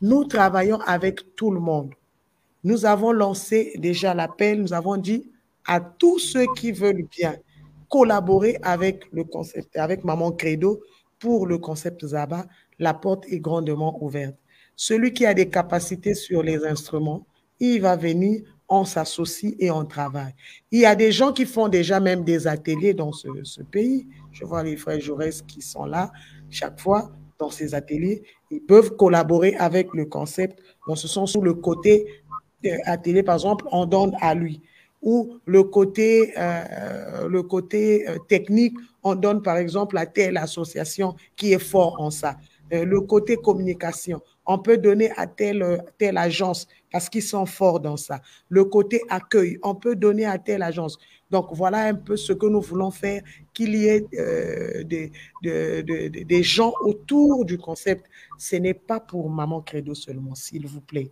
Nous 0.01 0.25
travaillons 0.25 0.81
avec 0.87 1.35
tout 1.37 1.51
le 1.51 1.61
monde. 1.61 1.93
Nous 2.65 2.85
avons 2.85 3.13
lancé 3.13 3.73
déjà 3.79 4.15
l'appel, 4.15 4.61
nous 4.61 4.73
avons 4.73 4.97
dit 4.97 5.31
à 5.67 5.81
tous 5.81 6.19
ceux 6.19 6.47
qui 6.57 6.73
veulent 6.73 7.07
bien 7.11 7.37
collaborer 7.89 8.59
avec 8.63 9.05
le 9.13 9.25
concept, 9.25 9.77
avec 9.77 10.05
Maman 10.05 10.33
Credo 10.33 10.81
pour 11.19 11.47
le 11.47 11.59
concept 11.59 12.07
Zaba, 12.07 12.47
la 12.79 12.95
porte 12.95 13.25
est 13.29 13.39
grandement 13.39 14.03
ouverte. 14.03 14.37
Celui 14.75 15.13
qui 15.13 15.25
a 15.25 15.33
des 15.35 15.49
capacités 15.49 16.15
sur 16.15 16.43
les 16.43 16.65
instruments, 16.67 17.27
il 17.59 17.81
va 17.81 17.97
venir, 17.97 18.43
on 18.69 18.85
s'associe 18.85 19.55
et 19.59 19.71
on 19.71 19.85
travaille. 19.85 20.35
Il 20.71 20.81
y 20.81 20.87
a 20.87 20.95
des 20.95 21.13
gens 21.13 21.33
qui 21.33 21.47
font 21.47 21.69
déjà 21.69 22.01
même 22.01 22.25
des 22.25 22.47
ateliers 22.47 22.93
dans 22.95 23.13
ce, 23.13 23.29
pays. 23.63 24.07
Je 24.33 24.45
vois 24.45 24.63
les 24.63 24.77
frères 24.77 25.01
Jaurès 25.01 25.41
qui 25.43 25.63
sont 25.63 25.87
là 25.87 26.13
chaque 26.51 26.81
fois 26.81 27.11
dans 27.39 27.51
ces 27.51 27.75
ateliers. 27.75 28.23
Ils 28.51 28.63
peuvent 28.63 28.97
collaborer 28.97 29.55
avec 29.57 29.93
le 29.95 30.07
concept. 30.07 30.59
Donc, 30.87 30.99
ce 30.99 31.09
sont 31.09 31.27
sous 31.27 31.43
le 31.43 31.55
côté 31.55 32.07
euh, 32.65 32.77
atelier, 32.85 33.23
par 33.23 33.35
exemple, 33.35 33.67
on 33.73 33.87
donne 33.87 34.13
à 34.21 34.35
lui. 34.35 34.63
Ou 35.03 35.39
le 35.45 35.63
côté, 35.63 36.33
euh, 36.39 37.29
le 37.29 37.43
côté 37.43 38.09
euh, 38.09 38.17
technique, 38.29 38.75
on 39.03 39.15
donne 39.15 39.43
par 39.43 39.57
exemple 39.57 39.99
à 39.99 40.07
telle 40.07 40.37
association 40.37 41.15
qui 41.37 41.53
est 41.53 41.59
fort 41.59 42.01
en 42.01 42.11
ça. 42.11 42.37
le 42.73 43.01
côté 43.01 43.37
communication, 43.37 44.21
on 44.47 44.59
peut 44.59 44.79
donner 44.79 45.11
à 45.17 45.29
telle, 45.29 45.85
telle 45.99 46.19
agence 46.19 46.67
parce 46.91 47.09
qu'ils 47.09 47.23
sont 47.23 47.47
forts 47.47 47.79
dans 47.79 47.97
ça. 47.97 48.21
Le 48.49 48.65
côté 48.65 49.03
accueil, 49.09 49.59
on 49.63 49.77
peut 49.77 49.95
donner 49.95 50.25
à 50.25 50.39
telle 50.39 50.63
agence. 50.63 50.99
Donc 51.31 51.49
voilà 51.53 51.87
un 51.87 51.95
peu 51.95 52.17
ce 52.17 52.33
que 52.33 52.47
nous 52.47 52.61
voulons 52.61 52.91
faire, 52.91 53.23
qu'il 53.53 53.75
y 53.75 53.87
ait 53.87 54.07
euh, 54.19 54.85
des, 54.85 55.13
des 55.43 56.43
gens 56.43 56.73
autour 56.81 57.45
du 57.45 57.59
concept. 57.59 58.07
Ce 58.39 58.57
n'est 58.57 58.75
pas 58.75 59.01
pour 59.01 59.29
Maman 59.29 59.61
Credo 59.61 59.95
seulement, 59.95 60.35
s'il 60.35 60.67
vous 60.67 60.81
plaît. 60.81 61.11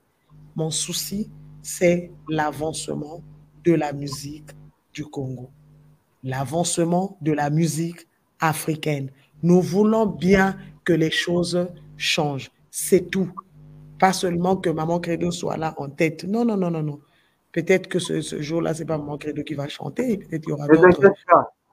Mon 0.55 0.70
souci, 0.70 1.31
c'est 1.62 2.12
l'avancement 2.28 3.23
de 3.65 3.73
la 3.73 3.93
musique 3.93 4.51
du 4.93 5.05
Congo, 5.05 5.51
l'avancement 6.23 7.19
de 7.20 7.32
la 7.32 7.51
musique 7.51 8.07
africaine. 8.39 9.11
Nous 9.43 9.61
voulons 9.61 10.07
bien 10.07 10.57
que 10.85 10.93
les 10.93 11.11
choses 11.11 11.66
changent. 11.97 12.51
C'est 12.70 13.11
tout. 13.11 13.31
Pas 13.99 14.12
seulement 14.12 14.57
que 14.57 14.70
Maman 14.70 15.01
Credo 15.01 15.31
soit 15.31 15.57
là 15.57 15.74
en 15.78 15.89
tête. 15.89 16.24
Non, 16.24 16.45
non, 16.45 16.57
non, 16.57 16.70
non, 16.70 16.82
non. 16.82 17.01
Peut-être 17.55 17.86
que 17.86 18.01
ce, 18.01 18.20
jour-là, 18.43 18.74
ce 18.74 18.81
n'est 18.81 18.86
pas 18.86 18.98
Maman 18.98 19.16
Credo 19.16 19.44
qui 19.44 19.55
va 19.55 19.68
chanter. 19.68 20.18
Peut-être 20.18 20.43
qu'il 20.43 20.51
y 20.51 20.52
aura 20.52 20.66
d'autres. 20.66 21.12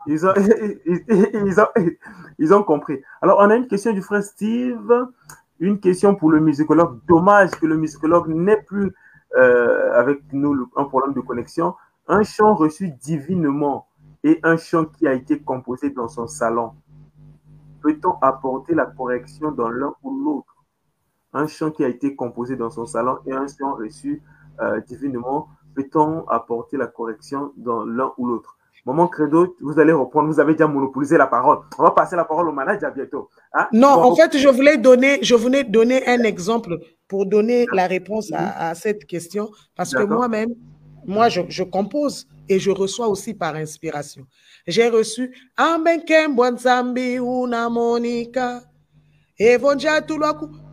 Ils 0.06 0.26
ont, 0.28 0.34
ils, 0.86 1.60
ont, 1.60 1.68
ils 2.40 2.54
ont 2.54 2.62
compris. 2.62 3.02
Alors, 3.20 3.40
on 3.40 3.50
a 3.50 3.56
une 3.56 3.68
question 3.68 3.92
du 3.92 4.04
frère 4.04 4.22
Steve. 4.22 5.08
Une 5.60 5.80
question 5.80 6.14
pour 6.14 6.30
le 6.30 6.40
musicologue. 6.40 7.00
Dommage 7.08 7.52
que 7.52 7.66
le 7.66 7.78
musicologue 7.78 8.28
n'ait 8.28 8.62
plus 8.62 8.94
euh, 9.36 9.92
avec 9.94 10.22
nous 10.32 10.70
un 10.76 10.84
problème 10.86 11.16
de 11.16 11.22
connexion. 11.22 11.74
Un 12.08 12.22
chant 12.22 12.54
reçu 12.54 12.92
divinement 13.02 13.88
et 14.24 14.40
un 14.44 14.58
chant 14.58 14.86
qui 14.86 15.08
a 15.08 15.14
été 15.14 15.40
composé 15.40 15.90
dans 15.90 16.08
son 16.08 16.28
salon. 16.28 16.74
Peut-on 17.82 18.20
apporter 18.22 18.76
la 18.76 18.86
correction 18.86 19.52
dans 19.52 19.70
l'un 19.70 19.96
ou 20.04 20.24
l'autre? 20.24 20.64
Un 21.34 21.48
chant 21.48 21.72
qui 21.72 21.84
a 21.84 21.88
été 21.88 22.16
composé 22.16 22.56
dans 22.56 22.70
son 22.70 22.86
salon 22.86 23.18
et 23.26 23.34
un 23.34 23.48
chant 23.48 23.74
reçu 23.74 24.22
euh, 24.60 24.80
divinement, 24.82 25.48
peut-on 25.76 26.26
apporter 26.28 26.78
la 26.78 26.88
correction 26.88 27.52
dans 27.58 27.86
l'un 27.86 28.14
ou 28.18 28.28
l'autre? 28.28 28.58
Maman 28.86 29.08
Credo, 29.08 29.56
vous 29.62 29.80
allez 29.80 29.94
reprendre, 29.94 30.28
vous 30.28 30.40
avez 30.40 30.54
déjà 30.54 30.68
monopolisé 30.68 31.18
la 31.18 31.28
parole. 31.28 31.60
On 31.78 31.84
va 31.84 31.92
passer 31.92 32.16
la 32.16 32.26
parole 32.26 32.50
au 32.50 32.52
manager 32.52 32.92
bientôt. 32.92 33.30
Hein? 33.54 33.68
Non, 33.74 33.90
en 33.90 34.16
fait, 34.16 34.36
je 34.38 34.48
voulais 34.48 34.78
donner, 34.78 35.20
je 35.22 35.36
voulais 35.36 35.64
donner 35.64 36.08
un 36.08 36.24
exemple 36.24 36.80
pour 37.08 37.28
donner 37.28 37.68
la 37.74 37.88
réponse 37.88 38.32
à, 38.34 38.74
cette 38.74 39.06
question, 39.06 39.52
parce 39.76 39.94
que 39.94 40.04
moi-même, 40.04 40.56
moi, 41.06 41.30
je, 41.30 41.42
je, 41.50 41.64
compose 41.64 42.28
et 42.48 42.60
je 42.60 42.72
reçois 42.72 43.08
aussi 43.08 43.34
par 43.34 43.56
inspiration. 43.56 44.26
J'ai 44.66 44.90
reçu 44.90 45.36
una 45.60 45.78
Monica. 47.70 48.62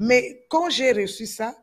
Mais 0.00 0.40
quand 0.50 0.70
j'ai 0.70 0.92
reçu 0.92 1.26
ça, 1.26 1.54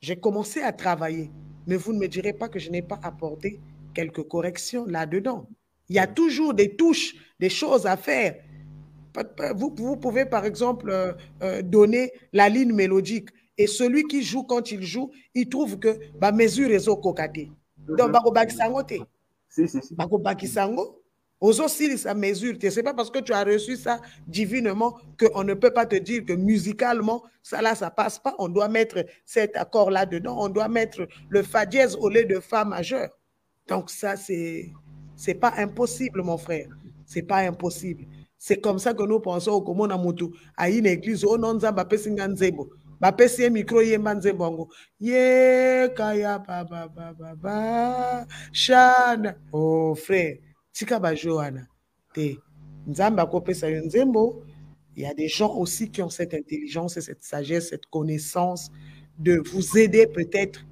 j'ai 0.00 0.18
commencé 0.18 0.60
à 0.60 0.72
travailler. 0.72 1.30
Mais 1.66 1.76
vous 1.76 1.92
ne 1.92 1.98
me 1.98 2.08
direz 2.08 2.32
pas 2.32 2.48
que 2.48 2.58
je 2.58 2.70
n'ai 2.70 2.82
pas 2.82 2.98
apporté 3.02 3.60
quelques 3.94 4.22
corrections 4.22 4.86
là-dedans. 4.86 5.48
Il 5.88 5.96
y 5.96 5.98
a 5.98 6.06
toujours 6.06 6.54
des 6.54 6.76
touches, 6.76 7.14
des 7.40 7.48
choses 7.48 7.86
à 7.86 7.96
faire. 7.96 8.36
Vous, 9.54 9.74
vous 9.76 9.96
pouvez, 9.96 10.26
par 10.26 10.44
exemple, 10.44 10.90
euh, 10.90 11.12
euh, 11.42 11.62
donner 11.62 12.12
la 12.32 12.48
ligne 12.48 12.72
mélodique. 12.72 13.30
Et 13.58 13.66
celui 13.66 14.04
qui 14.04 14.22
joue, 14.22 14.42
quand 14.42 14.70
il 14.70 14.82
joue, 14.82 15.10
il 15.34 15.48
trouve 15.48 15.78
que 15.78 15.98
ma 16.20 16.32
mesure 16.32 16.70
est 16.70 16.88
au. 16.88 16.96
Donc, 16.96 18.12
mhm. 18.12 19.06
si, 19.48 19.68
si, 19.68 19.80
si. 19.82 19.94
Ça 21.40 22.14
mesure. 22.14 22.56
Ce 22.60 22.76
n'est 22.76 22.82
pas 22.82 22.94
parce 22.94 23.10
que 23.10 23.18
tu 23.18 23.32
as 23.32 23.44
reçu 23.44 23.76
ça 23.76 24.00
divinement 24.26 24.98
qu'on 25.18 25.44
ne 25.44 25.54
peut 25.54 25.72
pas 25.72 25.84
te 25.84 25.96
dire 25.96 26.24
que 26.24 26.32
musicalement, 26.32 27.22
ça 27.42 27.60
là, 27.60 27.74
ça 27.74 27.90
passe 27.90 28.18
pas. 28.18 28.34
On 28.38 28.48
doit 28.48 28.68
mettre 28.68 29.04
cet 29.24 29.56
accord 29.56 29.90
là-dedans. 29.90 30.36
On 30.38 30.48
doit 30.48 30.68
mettre 30.68 31.06
le 31.28 31.42
fa 31.42 31.66
dièse 31.66 31.96
au 32.00 32.08
lieu 32.08 32.24
de 32.24 32.40
fa 32.40 32.64
majeur. 32.64 33.10
Donc 33.68 33.90
ça, 33.90 34.16
c'est 34.16 34.72
c'est 35.14 35.34
pas 35.34 35.52
impossible, 35.56 36.22
mon 36.22 36.38
frère. 36.38 36.68
C'est 37.04 37.22
pas 37.22 37.38
impossible. 37.38 38.04
C'est 38.38 38.60
comme 38.60 38.78
ça 38.78 38.94
que 38.94 39.02
nous 39.02 39.20
pensons 39.20 39.52
au 39.52 39.62
Komona 39.62 39.96
Mutu. 39.98 40.26
À 40.56 40.70
une 40.70 40.86
église, 40.86 41.24
au 41.24 41.36
nom 41.38 41.54
de 41.54 42.26
Nzebo. 42.28 42.70
bapesi 43.00 43.50
micro 43.50 43.82
yemba 43.82 44.14
nzembo 44.14 44.68
ye 45.00 45.88
kaya 45.96 46.38
baba 46.38 46.88
baba 46.88 47.34
ba 47.36 48.26
shana 48.52 49.34
oh 49.52 49.94
frère 49.94 50.38
tika 50.76 51.00
bajo 51.00 51.36
wana 51.36 51.66
te 52.12 52.38
nzambe 52.86 53.22
akopesa 53.22 53.68
yo 53.68 53.84
nzembo. 53.84 54.42
Il 54.98 55.02
y 55.02 55.06
a 55.06 55.12
des 55.14 55.28
gens 55.28 55.54
aussi 55.54 55.90
qui 55.90 56.00
ont 56.00 56.08
cette 56.08 56.32
intelligence 56.32 56.96
et 56.96 57.02
cette 57.02 57.22
sagesse 57.22 57.68
cette 57.68 57.86
connaissance 57.86 58.70
de 59.18 59.42
vous 59.52 59.78
aider 59.78 60.06
peut-être 60.06 60.66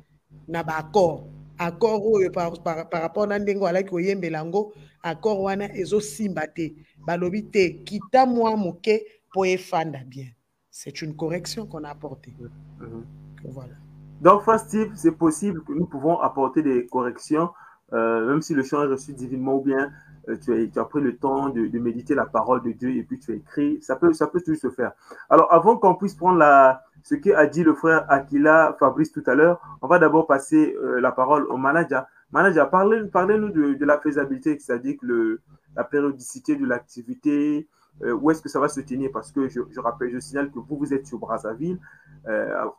na 0.48 0.62
baaccord 0.62 1.26
accord. 1.58 2.04
Oyo 2.06 2.30
par, 2.30 2.62
par, 2.62 2.88
par 2.88 3.02
rapport 3.02 3.26
na 3.26 3.38
ndenge 3.38 3.62
alaki 3.66 3.94
oyembela 3.94 4.38
yango 4.38 4.72
accord 5.02 5.40
wana 5.40 5.74
ezosimba 5.76 6.46
te. 6.46 6.74
Balobi 7.06 7.42
te 7.42 7.84
kita 7.84 8.26
mwa 8.26 8.56
moke 8.56 9.04
mpo 9.30 9.44
efanda 9.44 10.04
bien. 10.06 10.28
C'est 10.70 11.02
une 11.02 11.14
correction 11.14 11.66
qu'on 11.66 11.84
a 11.84 11.90
apportée. 11.90 12.34
Mm 12.38 12.46
-hmm. 12.80 13.52
voilà. 13.52 13.74
Donc 14.20 14.42
frère 14.42 14.60
Steve 14.60 14.92
c'est 14.94 15.16
possible 15.18 15.62
que 15.64 15.72
nous 15.72 15.86
pouvons 15.86 16.18
apporter 16.20 16.62
des 16.62 16.86
corrections 16.86 17.48
euh, 17.92 18.26
même 18.26 18.42
si 18.42 18.54
le 18.54 18.62
chant 18.62 18.82
est 18.82 18.86
reçu 18.86 19.12
divinement 19.12 19.56
ou 19.56 19.60
bien 19.60 19.92
euh, 20.28 20.36
tu, 20.36 20.70
as, 20.78 20.84
pris 20.84 21.00
le 21.00 21.16
temps 21.16 21.50
de, 21.50 21.78
méditer 21.78 22.14
la 22.14 22.24
parole 22.24 22.62
de 22.62 22.72
Dieu 22.72 22.90
et 22.90 23.02
puis 23.02 23.18
tu 23.18 23.32
as 23.32 23.34
écrit, 23.34 23.82
ça 23.82 23.96
peut, 23.96 24.12
ça 24.14 24.26
peut 24.26 24.40
toujours 24.40 24.60
se 24.60 24.70
faire. 24.70 24.92
Alors, 25.28 25.52
avant 25.52 25.76
qu'on 25.76 25.94
puisse 25.94 26.14
prendre 26.14 26.38
la, 26.38 26.82
ce 27.02 27.14
qu'a 27.14 27.46
dit 27.46 27.62
le 27.62 27.74
frère 27.74 28.06
Aquila 28.10 28.74
Fabrice 28.78 29.12
tout 29.12 29.22
à 29.26 29.34
l'heure, 29.34 29.60
on 29.82 29.86
va 29.86 29.98
d'abord 29.98 30.26
passer 30.26 30.74
euh, 30.82 31.00
la 31.00 31.12
parole 31.12 31.46
au 31.48 31.56
manager. 31.56 32.06
Manager, 32.32 32.70
parlez-nous 32.70 33.08
parlez 33.08 33.38
de, 33.38 33.74
de, 33.74 33.84
la 33.84 34.00
faisabilité, 34.00 34.58
c'est-à-dire 34.58 34.96
que 35.00 35.06
le, 35.06 35.40
la 35.76 35.84
périodicité 35.84 36.56
de 36.56 36.66
l'activité, 36.66 37.68
où 38.00 38.28
est-ce 38.32 38.42
que 38.42 38.48
ça 38.48 38.58
va 38.58 38.68
se 38.68 38.80
tenir? 38.80 39.10
Parce 39.12 39.30
que 39.30 39.48
je, 39.48 39.60
je, 39.70 39.78
rappelle, 39.78 40.10
je 40.10 40.18
signale 40.18 40.50
que 40.50 40.58
vous, 40.58 40.76
vous 40.76 40.92
êtes 40.92 41.06
sur 41.06 41.18
Brazzaville. 41.18 41.78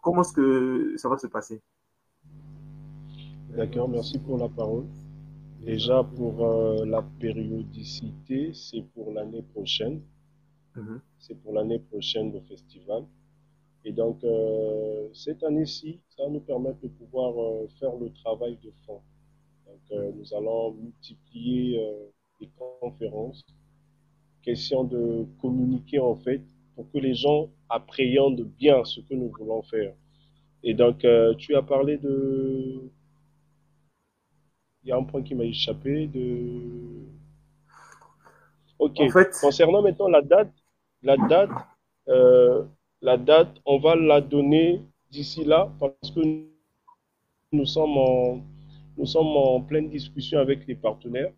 Comment 0.02 0.24
est-ce 0.24 0.34
que 0.34 0.98
ça 0.98 1.08
va 1.08 1.18
se 1.18 1.28
passer? 1.28 1.62
D'accord, 3.56 3.88
merci 3.88 4.20
pour 4.20 4.38
la 4.38 4.50
parole. 4.50 4.86
Déjà, 5.62 6.04
pour 6.04 6.46
euh, 6.46 6.86
la 6.86 7.02
périodicité, 7.02 8.54
c'est 8.54 8.82
pour 8.94 9.14
l'année 9.14 9.44
prochaine. 9.54 10.02
Mhm. 10.76 11.00
C'est 11.20 11.36
pour 11.42 11.54
l'année 11.54 11.80
prochaine 11.80 12.34
le 12.34 12.42
festival. 12.42 13.06
Et 13.86 13.94
donc, 13.94 14.24
euh, 14.26 15.08
cette 15.14 15.42
année-ci, 15.44 16.02
ça 16.10 16.24
va 16.24 16.30
nous 16.30 16.42
permettre 16.42 16.82
de 16.82 16.90
pouvoir 16.90 17.40
euh, 17.40 17.68
faire 17.80 17.96
le 17.96 18.12
travail 18.12 18.58
de 18.62 18.72
fond. 18.86 19.00
Donc, 19.68 19.80
euh, 19.92 20.12
nous 20.18 20.34
allons 20.34 20.74
multiplier 20.74 21.80
les 22.42 22.50
conférences. 22.82 23.42
Question 24.42 24.84
de 24.84 25.26
communiquer, 25.40 26.00
en 26.00 26.16
fait, 26.16 26.42
pour 26.76 26.92
que 26.92 26.98
les 26.98 27.14
gens 27.14 27.50
appréhendent 27.70 28.48
bien 28.58 28.84
ce 28.84 29.00
que 29.00 29.14
nous 29.14 29.32
voulons 29.40 29.62
faire. 29.62 29.94
Et 30.62 30.74
donc, 30.74 31.06
tu 31.38 31.56
as 31.56 31.62
parlé 31.62 31.98
de 31.98 32.92
y 34.90 34.92
a 34.92 34.98
un 34.98 35.04
point 35.04 35.24
qui 35.24 35.36
m'a 35.36 35.46
échappé 35.46 36.08
de. 36.08 37.06
Ok. 38.80 39.00
En 39.00 39.10
fait... 39.10 39.30
Concernant 39.42 39.82
maintenant 39.82 40.08
la 40.08 40.22
date, 40.22 40.54
la 41.02 41.18
date, 41.18 41.50
euh, 42.08 42.64
la 43.02 43.18
date, 43.18 43.62
on 43.66 43.80
va 43.80 43.96
la 43.96 44.22
donner 44.22 44.82
d'ici 45.12 45.44
là 45.44 45.72
parce 45.80 46.12
que 46.12 46.22
nous 47.52 47.66
sommes 47.66 47.98
en, 47.98 48.42
nous 48.98 49.06
sommes 49.06 49.36
en 49.38 49.62
pleine 49.62 49.90
discussion 49.90 50.40
avec 50.40 50.68
les 50.68 50.76
partenaires. 50.76 51.32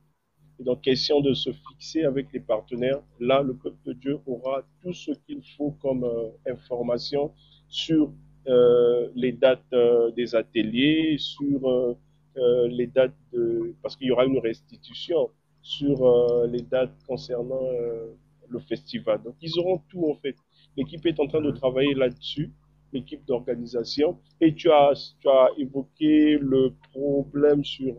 Et 0.59 0.63
donc, 0.63 0.81
question 0.81 1.21
de 1.21 1.33
se 1.33 1.51
fixer 1.51 2.03
avec 2.03 2.31
les 2.33 2.39
partenaires. 2.39 3.01
Là, 3.19 3.41
le 3.41 3.53
peuple 3.53 3.77
de 3.85 3.93
Dieu 3.93 4.19
aura 4.25 4.63
tout 4.81 4.93
ce 4.93 5.11
qu'il 5.11 5.41
faut 5.55 5.71
comme 5.81 6.03
euh, 6.03 6.29
information 6.51 7.31
sur 7.67 8.11
euh, 8.47 9.09
les 9.13 9.33
dates 9.33 9.61
euh, 9.73 10.09
des 10.11 10.33
ateliers, 10.33 11.17
sur 11.19 11.95
euh, 12.37 12.67
les 12.67 12.87
dates 12.87 13.15
de, 13.33 13.73
parce 13.81 13.95
qu'il 13.95 14.07
y 14.07 14.11
aura 14.11 14.25
une 14.25 14.39
restitution 14.39 15.29
sur 15.61 16.05
euh, 16.05 16.47
les 16.47 16.61
dates 16.61 16.95
concernant 17.07 17.63
euh, 17.63 18.13
le 18.49 18.59
festival. 18.59 19.21
Donc 19.23 19.35
ils 19.41 19.57
auront 19.59 19.81
tout 19.89 20.05
en 20.09 20.15
fait. 20.15 20.35
L'équipe 20.75 21.05
est 21.05 21.19
en 21.19 21.27
train 21.27 21.41
de 21.41 21.51
travailler 21.51 21.93
là-dessus. 21.93 22.51
équipe 22.93 23.25
d'organisation. 23.25 24.17
Et 24.39 24.53
tu 24.53 24.69
as, 24.71 25.15
tu 25.19 25.27
as 25.27 25.49
évoqué 25.57 26.37
le 26.39 26.73
problème 26.91 27.63
sur 27.63 27.95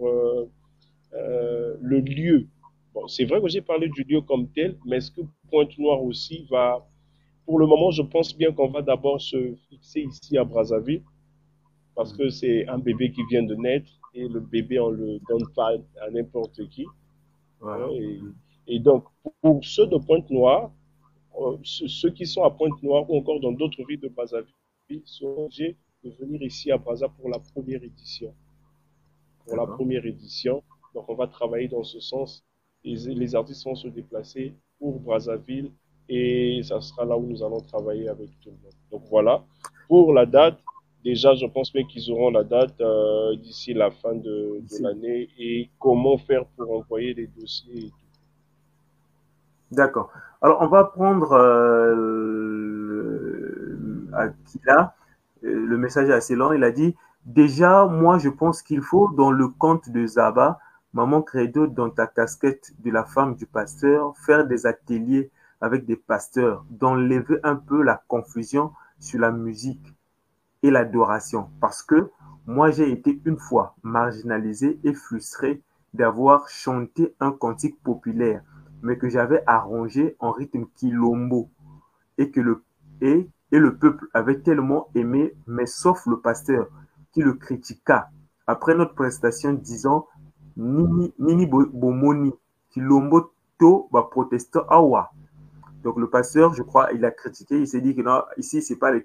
le 1.13 2.01
lieu. 2.01 2.47
Bon, 2.95 3.07
c'est 3.07 3.25
vrai 3.25 3.41
que 3.41 3.49
j'ai 3.49 3.61
parlé 3.61 3.89
du 3.89 4.03
lieu 4.05 4.21
comme 4.23 4.49
tel, 4.49 4.77
mais 4.87 4.97
est-ce 4.97 5.11
que 5.11 5.21
Pointe-Noire 5.51 6.03
aussi 6.03 6.47
va... 6.51 6.87
Pour 7.45 7.59
le 7.59 7.67
moment, 7.67 7.91
je 7.91 8.03
pense 8.03 8.37
bien 8.37 8.53
qu'on 8.53 8.69
va 8.69 8.83
d'abord 8.83 9.21
se 9.21 9.55
fixer 9.69 10.03
ici 10.03 10.39
à 10.39 10.45
Brazzaville, 10.45 11.03
parce 11.95 12.13
que 12.13 12.29
c'est 12.29 12.67
un 12.69 12.79
bébé 12.79 13.11
qui 13.11 13.23
vient 13.31 13.43
de 13.43 13.55
naître, 13.55 13.98
et 14.19 14.29
le 14.29 14.41
bébé, 14.41 14.81
on 14.81 14.91
le 14.91 15.19
donne 15.29 15.47
pas 15.55 15.71
à 16.01 16.11
n'importe 16.11 16.69
qui. 16.69 16.85
Voilà. 17.61 17.87
Hein, 17.87 17.91
Et, 17.93 18.21
et 18.67 18.79
donc, 18.81 19.05
pour 19.41 19.65
ceux 19.65 19.87
de 19.87 19.97
Pointe-Noire, 19.97 20.71
euh, 21.41 21.57
ceux 21.63 22.11
qui 22.11 22.27
sont 22.27 22.43
à 22.43 22.51
Pointe-Noire 22.51 23.09
ou 23.09 23.17
encore 23.19 23.41
dans 23.41 23.53
d'autres 23.53 23.85
villes 23.87 24.01
de 24.01 24.09
Brazzaville 24.09 25.03
sont 25.05 25.45
obligés 25.45 25.77
de 26.03 26.11
venir 26.11 26.43
ici 26.43 26.71
à 26.73 26.79
Brazza 26.79 27.09
pour 27.09 27.29
la 27.29 27.39
première 27.39 27.83
édition. 27.83 28.35
Pour 29.47 29.57
la 29.57 29.67
première 29.67 30.05
édition. 30.05 30.63
Donc, 30.95 31.09
on 31.09 31.15
va 31.15 31.27
travailler 31.27 31.69
dans 31.69 31.85
ce 31.85 32.01
sens. 32.01 32.45
Et 32.85 32.95
les 32.95 33.35
artistes 33.35 33.65
vont 33.65 33.75
se 33.75 33.89
déplacer 33.89 34.55
pour 34.79 35.01
Brazzaville 35.01 35.71
et 36.09 36.61
ça 36.63 36.81
sera 36.81 37.05
là 37.05 37.17
où 37.17 37.27
nous 37.27 37.43
allons 37.43 37.61
travailler 37.61 38.09
avec 38.09 38.31
tout 38.41 38.51
le 38.51 38.57
monde. 38.63 38.73
Donc, 38.91 39.03
voilà. 39.11 39.45
Pour 39.89 40.13
la 40.13 40.27
date, 40.27 40.59
déjà, 41.05 41.35
je 41.35 41.47
pense 41.47 41.73
bien 41.73 41.85
qu'ils 41.85 42.11
auront 42.11 42.31
la 42.31 42.45
date 42.45 42.81
euh, 42.81 43.37
d'ici 43.37 43.75
la 43.75 43.91
fin 43.91 44.15
de, 44.15 44.61
l'année 44.81 45.29
et 45.39 45.71
comment 45.79 46.19
faire 46.19 46.45
pour 46.57 46.71
envoyer 46.77 47.15
les 47.15 47.27
dossiers 47.27 47.87
et 47.87 47.91
tout. 47.91 47.97
D'accord. 49.73 50.11
Alors, 50.41 50.59
on 50.63 50.67
va 50.69 50.85
prendre 50.85 51.33
euh, 51.33 51.95
le- 51.95 54.09
Akila. 54.15 54.95
Le 55.43 55.77
message 55.77 56.09
est 56.09 56.13
assez 56.13 56.35
long. 56.35 56.53
Il 56.53 56.65
a 56.65 56.71
dit 56.71 56.95
Déjà, 57.27 57.85
moi, 57.85 58.19
je 58.19 58.31
pense 58.31 58.63
qu'il 58.63 58.81
faut, 58.81 59.09
dans 59.09 59.31
le 59.31 59.49
conte 59.49 59.91
de 59.91 60.07
Zaba, 60.07 60.59
Maman 60.95 61.21
Credo, 61.23 61.67
dans 61.67 61.91
ta 61.91 62.07
casquette 62.07 62.73
de 62.83 62.91
la 62.91 63.05
femme 63.05 63.35
du 63.35 63.45
pasteur, 63.45 64.17
faire 64.17 64.47
des 64.47 64.65
ateliers 64.67 65.31
avec 65.61 65.85
des 65.85 65.97
pasteurs, 65.97 66.65
d'enlever 66.71 67.39
un 67.43 67.57
peu 67.57 67.83
la 67.83 68.03
confusion 68.09 68.73
sur 68.99 69.21
la 69.21 69.31
musique 69.31 69.95
et 70.63 70.71
l'adoration. 70.71 71.49
Parce 71.61 71.83
que 71.83 72.11
moi, 72.47 72.71
j'ai 72.71 72.91
été 72.91 73.21
une 73.25 73.39
fois 73.39 73.75
marginalisé 73.83 74.79
et 74.85 74.95
frustré 74.95 75.63
d'avoir 75.95 76.49
chanté 76.49 77.15
un 77.21 77.33
cantique 77.33 77.83
populaire 77.83 78.43
mais 78.83 78.97
que 78.97 79.09
j'avais 79.09 79.43
arrangé 79.47 80.17
en 80.21 80.31
rythme 80.31 80.67
quilombo 80.77 81.49
et 82.17 82.31
que 82.31 82.41
le 82.41 82.63
et, 83.01 83.29
et 83.53 83.59
le 83.59 83.77
peuple 83.77 84.07
avait 84.15 84.39
tellement 84.41 84.89
aimé, 84.95 85.35
mais 85.47 85.67
sauf 85.67 86.07
le 86.07 86.19
pasteur 86.21 86.69
qui 87.13 87.23
le 87.23 87.33
critiqua 87.35 88.09
après 88.47 88.75
notre 88.75 88.95
prestation 88.95 89.53
disant 89.53 90.07
Nini, 90.57 91.13
Nini 91.19 91.47
Bo- 91.47 91.67
Bomoni, 91.73 92.33
Quilombo 92.71 93.33
to 93.59 93.89
ba 93.93 94.03
protestant 94.03 94.65
awa. 94.69 95.11
Donc 95.83 95.99
le 95.99 96.09
pasteur, 96.09 96.55
je 96.55 96.63
crois, 96.63 96.89
il 96.95 97.05
a 97.05 97.11
critiqué, 97.11 97.59
il 97.59 97.67
s'est 97.67 97.81
dit 97.81 97.95
que 97.95 98.03
non, 98.03 98.23
ici, 98.37 98.63
c'est 98.63 98.77
pas 98.77 98.91
le, 98.91 99.05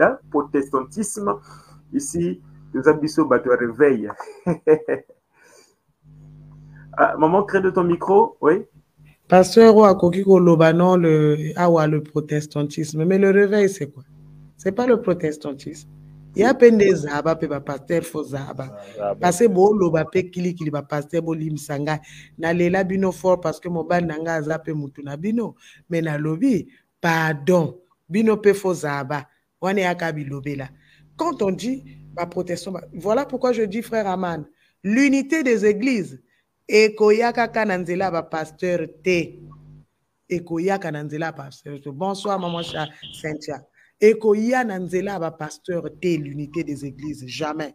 hein, 0.00 0.18
protestantisme, 0.30 1.34
ici, 1.92 2.40
nous 2.74 2.88
avons 2.88 3.26
bateau 3.26 3.50
réveil. 3.58 4.10
Ah, 6.94 7.16
maman, 7.16 7.42
crée 7.44 7.62
de 7.62 7.70
ton 7.70 7.84
micro, 7.84 8.36
oui. 8.42 8.66
Pasteur 9.26 9.74
ou 9.74 9.84
akoki 9.84 10.24
koloba 10.24 10.74
non 10.74 10.96
le 10.96 11.52
awa 11.56 11.86
le 11.86 12.02
protestantisme 12.02 13.06
mais 13.06 13.16
le 13.16 13.30
réveil 13.30 13.70
c'est 13.70 13.86
quoi? 13.90 14.02
C'est 14.58 14.72
pas 14.72 14.86
le 14.86 15.00
protestantisme 15.00 15.88
il 16.34 16.40
y 16.40 16.44
a 16.44 16.54
peine 16.54 16.78
des 16.78 16.94
zaba 16.96 17.36
pe 17.36 17.46
ba 17.46 17.60
pasteur 17.60 18.02
fo 18.04 18.22
zaba 18.24 18.64
Ah, 18.98 19.14
bah, 19.14 19.16
parce 19.20 19.38
que 19.40 19.48
bo 19.48 19.72
loba 19.72 20.04
pe 20.04 20.22
kili 20.30 20.54
kili 20.54 20.70
ba 20.70 20.82
pasteur 20.82 21.22
bo 21.22 21.34
limsanga 21.34 22.00
na 22.38 22.52
lela 22.52 22.84
bino 22.84 23.12
fort 23.12 23.40
parce 23.40 23.60
que 23.60 23.68
mobali 23.68 24.06
nanga 24.06 24.34
aza 24.34 24.58
pe 24.58 24.72
mutu 24.72 25.02
na 25.02 25.16
bino. 25.16 25.54
Mais 25.90 26.00
na 26.02 26.16
lobi 26.16 26.68
pardon 27.00 27.74
bino 28.08 28.36
pe 28.36 28.54
fo 28.54 28.72
zaba 28.74 29.26
wana 29.60 29.80
yaka 29.80 30.12
bilobela. 30.12 30.68
Quand 31.16 31.42
on 31.42 31.50
dit 31.52 31.84
ba 32.14 32.26
protestant 32.26 32.72
ba- 32.72 32.84
voilà 32.94 33.26
pourquoi 33.26 33.52
je 33.52 33.62
dis 33.62 33.82
frère 33.82 34.06
Aman 34.06 34.44
l'unité 34.82 35.42
des 35.42 35.64
églises 35.66 36.20
ekoyaka 36.68 37.46
kaka 37.48 37.64
na 37.66 37.76
nzela 37.78 38.04
ya 38.06 38.10
bapasteur 38.10 38.86
te. 39.04 39.38
Ekoyaka 40.30 40.90
na 40.90 41.02
nzela 41.04 41.26
ya 41.26 41.32
pasteur 41.32 41.78
te. 41.80 41.90
Bonsoir 41.90 42.38
maman 42.38 42.62
Cha- 42.62 42.88
cynthia 43.12 43.62
ekoya 44.02 44.64
na 44.64 44.78
nzela 44.78 45.12
ya 45.12 45.18
bapasteur 45.18 45.84
te 46.00 46.16
l'unité 46.16 46.64
des 46.64 46.84
églises 46.84 47.24
jamais 47.26 47.74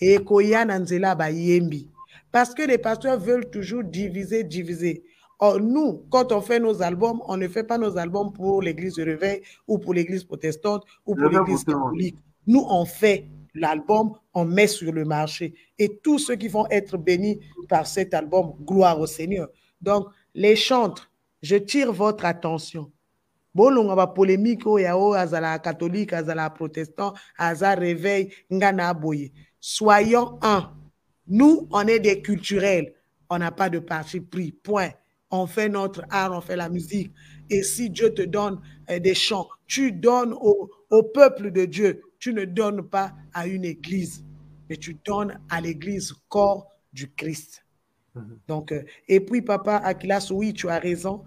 ekoya 0.00 0.64
na 0.64 0.78
nzela 0.78 1.08
ya 1.08 1.14
bayembi 1.14 1.90
parce 2.30 2.54
que 2.54 2.62
les 2.62 2.78
pasteurs 2.78 3.18
veulent 3.18 3.50
toujours 3.50 3.84
diviser 3.84 4.44
diviser 4.44 5.02
Or, 5.44 5.58
nous, 5.58 6.04
quand 6.08 6.30
on 6.30 6.40
fait 6.40 6.60
nos 6.60 6.82
albums, 6.82 7.20
on 7.26 7.36
ne 7.36 7.48
fait 7.48 7.64
pas 7.64 7.76
nos 7.76 7.98
albums 7.98 8.32
pour 8.32 8.62
l'église 8.62 8.94
de 8.94 9.02
réveil 9.02 9.42
ou 9.66 9.76
pour 9.76 9.92
l'église 9.92 10.22
protestante 10.22 10.84
ou 11.04 11.16
pour 11.16 11.28
l'église 11.30 11.64
catholique. 11.64 12.16
Nous, 12.46 12.64
on 12.70 12.84
fait 12.84 13.26
l'album, 13.52 14.12
on 14.34 14.44
met 14.44 14.68
sur 14.68 14.92
le 14.92 15.04
marché. 15.04 15.54
Et 15.80 15.98
tous 16.00 16.20
ceux 16.20 16.36
qui 16.36 16.46
vont 16.46 16.68
être 16.70 16.96
bénis 16.96 17.40
par 17.68 17.88
cet 17.88 18.14
album, 18.14 18.52
gloire 18.60 19.00
au 19.00 19.08
Seigneur. 19.08 19.48
Donc, 19.80 20.06
les 20.32 20.54
chantres, 20.54 21.10
je 21.42 21.56
tire 21.56 21.92
votre 21.92 22.24
attention. 22.24 22.92
Bolonga 23.54 23.96
bapolémike 23.96 24.66
oyo 24.66 24.84
ya 24.84 24.96
oyo 24.96 25.14
azala 25.14 25.58
catholique 25.58 26.12
azala 26.12 26.50
protestant 26.50 27.14
aza 27.38 27.74
réveil 27.74 28.32
nga 28.52 28.72
na 28.72 28.88
aboye 28.88 29.32
soyons 29.62 30.38
un. 30.42 30.70
Nous 31.26 31.68
on 31.70 31.86
est 31.86 32.00
des 32.00 32.20
culturels. 32.20 32.92
On 33.30 33.38
n'a 33.38 33.50
pas 33.50 33.70
de 33.70 33.78
parti 33.78 34.20
pris. 34.20 34.52
Point. 34.52 34.90
On 35.30 35.46
fait 35.46 35.68
notre 35.68 36.02
art 36.10 36.32
on 36.32 36.42
fait 36.42 36.56
la 36.56 36.68
musique. 36.68 37.12
Et 37.48 37.62
si 37.62 37.88
Dieu 37.88 38.12
te 38.12 38.22
donne 38.22 38.60
euh, 38.90 38.98
des 38.98 39.14
chants 39.14 39.48
tu 39.66 39.92
donnes 39.92 40.34
au, 40.34 40.70
au 40.90 41.02
peuple 41.02 41.50
de 41.50 41.64
Dieu. 41.64 42.02
Tu 42.18 42.34
ne 42.34 42.44
donnes 42.44 42.82
pas 42.82 43.14
à 43.32 43.46
une 43.46 43.64
église 43.64 44.24
mais 44.68 44.76
tu 44.76 44.94
donnes 45.04 45.40
à 45.48 45.60
l'église 45.60 46.12
corps 46.28 46.70
du 46.92 47.10
Christ. 47.12 47.64
Donc 48.46 48.72
euh, 48.72 48.82
et 49.08 49.20
puis 49.20 49.40
papa 49.42 49.76
Akilas 49.76 50.28
oui 50.30 50.52
tu 50.52 50.68
as 50.68 50.78
raison 50.78 51.22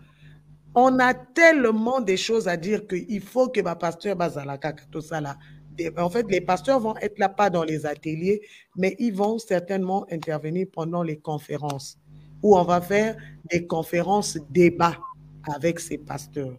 on 0.75 0.99
a 0.99 1.13
tellement 1.13 2.01
de 2.01 2.15
choses 2.15 2.47
à 2.47 2.57
dire 2.57 2.85
qu'il 2.87 3.21
faut 3.21 3.47
que 3.49 3.61
ma 3.61 3.75
pasteur 3.75 4.15
Bazalaka, 4.15 4.73
tout 4.91 5.01
ça 5.01 5.21
là. 5.21 5.37
Des- 5.71 5.91
En 5.97 6.09
fait, 6.09 6.25
les 6.29 6.41
pasteurs 6.41 6.79
vont 6.79 6.95
être 6.97 7.17
là, 7.19 7.29
pas 7.29 7.49
dans 7.49 7.63
les 7.63 7.85
ateliers, 7.85 8.41
mais 8.77 8.95
ils 8.99 9.13
vont 9.13 9.37
certainement 9.39 10.05
intervenir 10.11 10.67
pendant 10.71 11.03
les 11.03 11.17
conférences, 11.17 11.97
où 12.43 12.57
on 12.57 12.63
va 12.63 12.79
faire 12.81 13.17
des 13.51 13.65
conférences 13.67 14.37
débats 14.49 14.97
avec 15.55 15.79
ces 15.79 15.97
pasteurs 15.97 16.57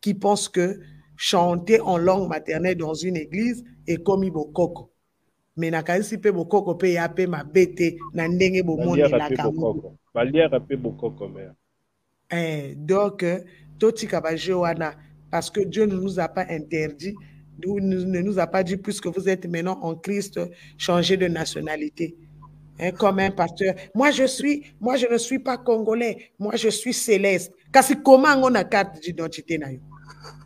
qui 0.00 0.14
pensent 0.14 0.48
que 0.48 0.78
chanter 1.16 1.80
en 1.80 1.96
langue 1.98 2.28
maternelle 2.28 2.76
dans 2.76 2.94
une 2.94 3.16
église 3.16 3.64
est 3.86 4.02
comme 4.02 4.22
ibokoko. 4.24 4.90
Mais 5.56 5.70
nakanisi 5.70 6.18
pe 6.18 6.30
bokoko 6.30 6.74
pe 6.74 6.92
ya 6.92 7.08
pe 7.08 7.26
mabete 7.26 7.96
na 8.12 8.28
ndenge 8.28 8.62
bomoni 8.62 9.02
bokoko 9.42 9.94
mpe 10.60 10.76
bokoko 10.76 11.28
mère 11.28 11.52
Eh, 11.52 11.65
donc, 12.76 13.22
euh, 13.22 13.40
totika 13.78 14.20
baje 14.20 14.50
wana, 14.50 14.94
parce 15.30 15.50
que 15.50 15.60
Dieu 15.60 15.86
ne 15.86 15.96
nous 15.96 16.18
a 16.18 16.28
pas 16.28 16.46
interdit, 16.48 17.14
ne 17.64 18.20
nous 18.20 18.38
a 18.38 18.46
pas 18.46 18.62
dit, 18.62 18.76
puisque 18.76 19.06
vous 19.06 19.28
êtes 19.28 19.46
maintenant 19.46 19.78
en 19.82 19.94
Christ, 19.94 20.40
changez 20.76 21.16
de 21.16 21.26
nationalité. 21.26 22.16
Hein, 22.78 22.90
comme 22.92 23.20
un 23.20 23.30
pasteur. 23.30 23.74
Moi, 23.94 24.10
je 24.10 24.24
suis, 24.24 24.64
moi, 24.80 24.96
je 24.96 25.06
ne 25.06 25.16
suis 25.16 25.38
pas 25.38 25.56
congolais. 25.56 26.32
Moi, 26.38 26.56
je 26.56 26.68
suis 26.68 26.92
céleste. 26.92 27.52
Kasi 27.72 27.94
comment 28.04 28.36
on 28.42 28.54
a 28.54 28.64
carte 28.64 29.00
d'identité 29.00 29.56
na 29.56 29.72
yo? 29.72 29.80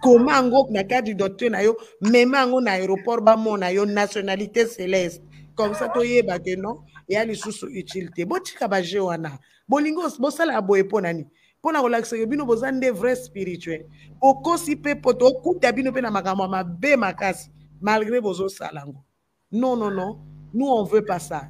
Comment 0.00 0.40
on 0.52 0.74
a 0.76 0.84
carte 0.84 1.06
d'identité 1.06 1.50
na 1.50 1.64
yo? 1.64 1.76
Même 2.00 2.34
on 2.34 2.64
a 2.66 2.72
aéroport 2.72 3.20
ba 3.20 3.36
mon 3.36 3.56
na 3.56 3.72
yo 3.72 3.84
nationalité 3.84 4.66
céleste. 4.66 5.22
Comme 5.56 5.74
ça, 5.74 5.88
to 5.88 6.04
yeba 6.04 6.38
que 6.38 6.54
non, 6.56 6.78
il 7.08 7.14
y 7.14 7.16
a 7.16 7.24
les 7.24 7.34
sous 7.34 7.66
utilité. 7.66 8.24
Botika 8.24 8.68
baje 8.68 8.98
wana. 9.00 9.32
Bolingo, 9.68 10.02
bosala 10.18 10.60
boye 10.60 10.84
po 10.84 11.00
nani? 11.00 11.26
Mpona 11.60 11.80
kolakisa 11.80 12.16
yo 12.16 12.26
bino 12.26 12.46
boza 12.46 12.72
nde 12.72 12.90
vrai 12.90 13.16
spirituel. 13.16 13.84
Okosi 14.20 14.76
mpe 14.76 14.94
poto 14.94 15.26
okuta 15.26 15.72
bino 15.72 15.90
mpe 15.90 16.00
na 16.00 16.10
makambo 16.10 16.42
ya 16.42 16.48
mabe 16.48 16.96
makasi 16.96 17.50
malgré 17.80 18.20
bozosala 18.20 18.80
yango 18.80 19.04
non 19.52 19.76
non 19.76 19.90
non. 19.90 20.18
Nous 20.52 20.66
on 20.66 20.84
veut 20.84 21.04
pas 21.04 21.18
ça. 21.18 21.48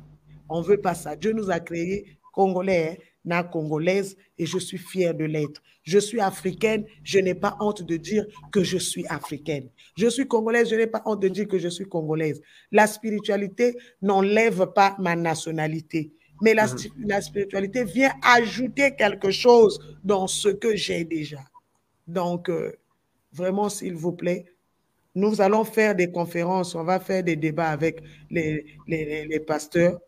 On 0.49 0.61
veut 0.61 0.81
pas 0.81 0.95
ça. 0.95 1.16
Dieu 1.16 1.32
nous 1.32 1.51
a 1.51 1.61
créé 1.61 2.19
congolais 2.32 2.99
hein, 2.99 3.03
na 3.24 3.43
congolaise 3.43 4.16
et 4.39 4.47
je 4.47 4.59
suis 4.59 4.78
fière 4.78 5.15
de 5.15 5.24
l'être. 5.24 5.62
Je 5.82 5.99
suis 5.99 6.20
africaine 6.20 6.85
je 7.03 7.19
n'ai 7.19 7.35
pas 7.35 7.57
honte 7.61 7.82
de 7.82 7.97
dire 7.97 8.27
que 8.53 8.62
je 8.62 8.78
suis 8.78 9.07
africaine. 9.07 9.69
Je 9.97 10.09
suis 10.09 10.27
congolaise 10.27 10.70
je 10.70 10.74
n'ai 10.74 10.87
pas 10.87 11.03
honte 11.05 11.20
de 11.20 11.28
dire 11.28 11.47
que 11.47 11.59
je 11.59 11.69
suis 11.69 11.87
congolaise. 11.87 12.43
La 12.73 12.87
spiritualité 12.87 13.77
n'enlève 14.03 14.66
pas 14.74 14.97
ma 14.99 15.16
nationalité 15.16 16.12
mais 16.41 16.55
la, 16.55 16.67
la 16.99 17.21
spiritualité 17.21 17.85
vient 17.85 18.12
ajouter 18.23 18.95
quelque 18.97 19.31
chose 19.31 19.79
dans 20.05 20.27
ce 20.27 20.49
que 20.49 20.77
j'ai 20.77 21.05
déjà. 21.05 21.41
Donc, 22.07 22.49
euh, 22.49 22.73
vraiment, 23.33 23.69
s'il 23.69 23.95
vous 23.95 24.12
plaît, 24.12 24.47
nous 25.15 25.41
allons 25.41 25.65
faire 25.65 25.95
des 25.95 26.11
conférences, 26.11 26.75
on 26.75 26.85
va 26.85 27.01
faire 27.01 27.23
des 27.23 27.37
débats 27.37 27.71
avec 27.71 28.03
les, 28.31 28.65
les, 28.87 29.27
les 29.27 29.41
pasteurs 29.41 29.99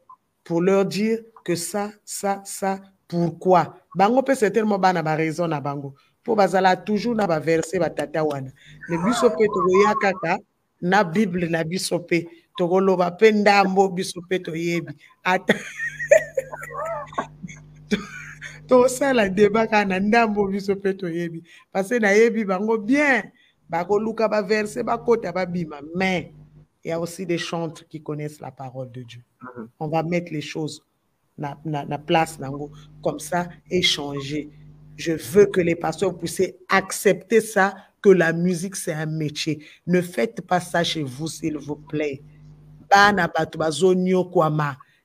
pour 0.44 0.62
leur 0.62 0.84
dire 0.84 1.18
que 1.44 1.54
ça, 1.54 1.90
ça, 2.04 2.42
ça, 2.44 2.80
pourquoi. 3.08 3.76
Bango 3.94 4.22
peut 4.22 4.34
certainement 4.34 4.78
bana 4.78 5.02
ba 5.02 5.14
raison 5.14 5.46
na 5.46 5.60
bango. 5.60 5.94
Po 6.24 6.34
bazala 6.34 6.76
toujours 6.76 7.14
na 7.14 7.26
ba 7.26 7.38
verset 7.38 7.78
ba 7.78 7.90
tata 7.90 8.24
wana. 8.24 8.50
Mais 8.88 8.96
biso 8.96 9.28
pe 9.28 9.44
to 9.44 9.60
kaka 10.00 10.38
na 10.80 11.04
Bible 11.04 11.46
na 11.50 11.62
biso 11.62 11.98
pe 11.98 12.26
to 12.56 12.64
loba 12.80 13.10
pe 13.10 13.32
ndambo 13.32 13.88
biso 13.88 14.20
pe 14.28 14.38
to 14.38 14.54
yebi. 14.54 14.94
Ata 15.24 15.54
to 18.68 18.88
sala 18.88 19.28
débat 19.28 19.66
kana 19.66 20.00
ndambo 20.00 20.46
biso 20.48 20.76
pe 20.76 20.92
to 20.92 21.08
yebi. 21.08 21.42
Parce 21.72 21.88
que 21.90 21.98
na 22.00 22.12
yebi 22.12 22.44
bango 22.44 22.78
bien. 22.78 23.22
Bakoluka 23.68 24.28
ba 24.28 24.42
verset 24.42 24.84
ba 24.84 24.98
kota 24.98 25.32
ba 25.32 25.46
bima. 25.46 25.80
Mais 25.94 26.32
il 26.84 26.88
y 26.88 26.92
a 26.92 27.00
aussi 27.00 27.24
des 27.24 27.38
chantres 27.38 27.86
qui 27.88 28.02
connaissent 28.02 28.40
la 28.40 28.50
parole 28.50 28.90
de 28.90 29.02
Dieu. 29.02 29.22
Mhm. 29.42 29.68
On 29.80 29.88
va 29.88 30.02
mettre 30.02 30.32
les 30.32 30.40
choses 30.40 30.82
na, 31.38 31.58
na, 31.64 31.84
na 31.84 31.98
place 31.98 32.38
nango, 32.38 32.70
comme 33.02 33.18
ça 33.18 33.48
échanger. 33.70 34.50
Je 34.96 35.12
veux 35.12 35.46
que 35.46 35.60
les 35.60 35.74
pasteurs 35.74 36.16
puissent 36.16 36.52
accepter 36.68 37.40
ça, 37.40 37.74
que 38.02 38.10
la 38.10 38.32
musique 38.32 38.76
c'est 38.76 38.92
un 38.92 39.06
métier. 39.06 39.64
Ne 39.86 40.00
faites 40.02 40.42
pas 40.42 40.60
ça 40.60 40.84
chez 40.84 41.02
vous, 41.02 41.28
s'il 41.28 41.56
vous 41.56 41.76
plaît. 41.76 42.22
Bana 42.90 43.28
bato. 43.28 43.58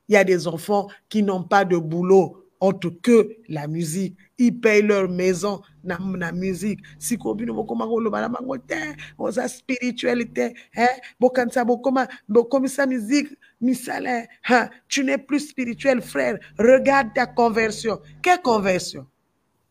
Il 0.10 0.14
y 0.14 0.16
a 0.16 0.24
des 0.24 0.48
enfants 0.48 0.88
qui 1.10 1.22
n'ont 1.24 1.44
pas 1.44 1.66
de 1.66 1.78
boulot 1.78 2.47
autre 2.60 2.90
que 3.02 3.38
la 3.48 3.68
musique. 3.68 4.16
Ils 4.38 4.58
payent 4.60 4.82
leur 4.84 5.10
maison 5.10 5.62
na, 5.84 5.98
na 6.00 6.32
musique. 6.32 6.80
Si 7.00 7.18
kobino 7.18 7.54
bokoma 7.54 7.88
koloba 7.88 8.22
na 8.22 8.30
bango 8.30 8.58
te, 8.58 8.96
oza 9.18 9.48
spiritualité, 9.48 10.54
hein, 10.76 10.88
bokanisa 11.20 11.66
bokoma 11.66 12.08
bokomisa 12.28 12.86
musique 12.86 13.36
misale, 13.60 14.28
hein, 14.48 14.70
tu 14.88 15.04
n'es 15.04 15.18
plus 15.18 15.50
spirituel 15.50 16.02
frère. 16.02 16.38
Regarde 16.60 17.14
ta 17.16 17.26
conversion. 17.26 18.00
Quelle 18.22 18.42
conversion? 18.42 19.08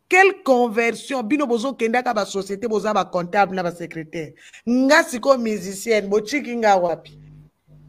Quelle 0.09 0.43
conversion? 0.45 1.23
Bino 1.23 1.47
bozo 1.47 1.75
kendaka 1.75 2.15
ba 2.15 2.25
société 2.25 2.69
boza 2.69 2.93
ba 2.93 3.05
comptable 3.05 3.55
na 3.55 3.63
ba 3.63 3.73
secrétaire. 3.73 4.35
Nga 4.67 5.03
siko 5.05 5.39
musicienne, 5.39 6.09
bochiki 6.09 6.57
nga 6.57 6.77
wapi? 6.77 7.19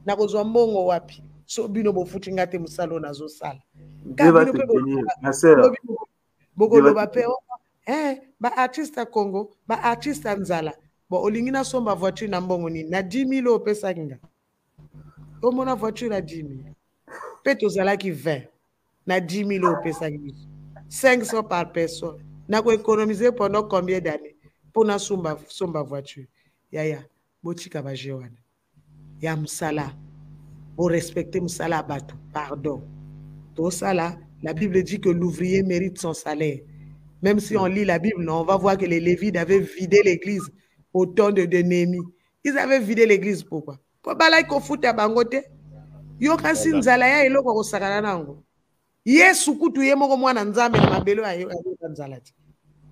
Na 0.05 0.15
kozwa 0.15 0.43
mbongo 0.43 0.85
wapi? 0.85 1.21
So 1.47 1.67
bino 1.67 1.93
bofuti 1.93 2.31
nga 2.33 2.45
te 2.45 2.57
nazosala. 2.57 3.61
Bénir, 4.05 5.03
ma 5.21 5.31
sœur. 5.31 5.71
bokoloba 6.55 7.05
mpe 7.05 7.23
eh, 7.85 8.19
baartiste 8.39 8.97
ya 8.99 9.05
congo 9.05 9.51
baartiste 9.67 10.27
ya 10.27 10.35
nzala. 10.35 10.73
Bo 11.09 11.21
olingi 11.23 11.51
nasomba 11.51 11.95
voiture 11.95 12.27
na 12.27 12.41
mbongo 12.41 12.69
nini? 12.69 12.89
Na 12.89 13.01
10 13.01 13.41
000 13.41 13.53
opesaki 13.53 14.01
nga. 14.01 14.17
Omona 15.41 15.75
voiture 15.75 16.15
ya 16.15 16.21
10 16.21 16.43
000 16.43 16.73
mpe 17.41 17.55
tozalaki 17.55 18.11
20 18.11 18.47
na 19.05 19.19
10 19.19 19.59
000 19.59 19.71
opesaki 19.71 20.17
biso 20.17 20.47
500 20.89 21.43
par 21.47 21.71
personne. 21.71 22.23
Nakoéconomise 22.49 23.31
pendant 23.31 23.63
combien 23.63 24.01
d'année 24.01 24.35
mpo 24.69 24.83
nasomba 24.83 25.37
somba 25.47 25.81
voiture. 25.81 26.27
Yaya 26.71 27.03
botika 27.43 27.81
baje 27.81 28.11
wana 28.11 28.37
ya 29.21 29.35
mosala 29.35 29.93
borespecte 30.77 31.41
mosala 31.41 31.77
ya 31.77 31.83
bato 31.83 32.15
pardon 32.33 32.81
tosala 33.55 34.17
la 34.43 34.53
Bible 34.53 34.83
dit 34.83 34.99
que 34.99 35.09
l'ouvrier 35.09 35.63
mérite 35.63 35.97
son 35.97 36.13
salaire. 36.13 36.59
Même 37.21 37.39
si 37.39 37.57
on 37.57 37.65
lit 37.65 37.85
la 37.85 37.97
Bible, 37.97 38.29
on 38.29 38.43
va 38.43 38.55
voir 38.55 38.77
que 38.77 38.85
les 38.85 38.99
Lévites 38.99 39.35
avaient 39.35 39.59
vidé 39.59 40.01
l'église 40.03 40.47
au 40.93 41.05
temps 41.05 41.31
de, 41.31 41.45
de 41.45 41.57
Néhémie. 41.57 42.03
Ils 42.43 42.57
avaient 42.57 42.79
vidé 42.79 43.05
l'église 43.05 43.43
pourquoi? 43.43 43.79
Po 44.03 44.13
balai 44.15 44.45
ko 44.47 44.59
futa 44.59 44.93
bangote? 44.93 45.43
Yo 46.19 46.37
kasi 46.37 46.69
nzala 46.69 47.07
ya 47.07 47.25
eloko 47.25 47.53
ko 47.53 47.63
sakana 47.63 48.01
nango. 48.01 48.43
Yesu 49.05 49.57
kutu 49.57 49.83
ye 49.83 49.95
moko 49.95 50.17
mwana 50.17 50.43
nzambe 50.43 50.79
na 50.79 50.89
mabelo 50.89 51.25
ayo 51.25 51.49
ayo 51.49 51.89
nzala 51.89 52.19
ti. 52.19 52.33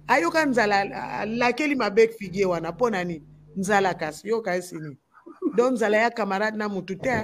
Ayo 0.07 0.31
kan 0.31 0.49
nzala 0.49 1.25
lakeli 1.25 1.75
mabek 1.75 2.17
figie 2.17 2.45
wana 2.45 2.71
pona 2.71 3.03
nini? 3.03 3.23
Nzala 3.55 3.93
kasi 3.93 4.27
yo 4.27 4.41
kasi 4.41 4.75
ni. 4.75 4.97
Donc 5.55 5.73
nzala 5.73 5.97
ya 5.97 6.09
camarade 6.09 6.57
na 6.57 6.69
mutu 6.69 6.95
te. 6.95 7.23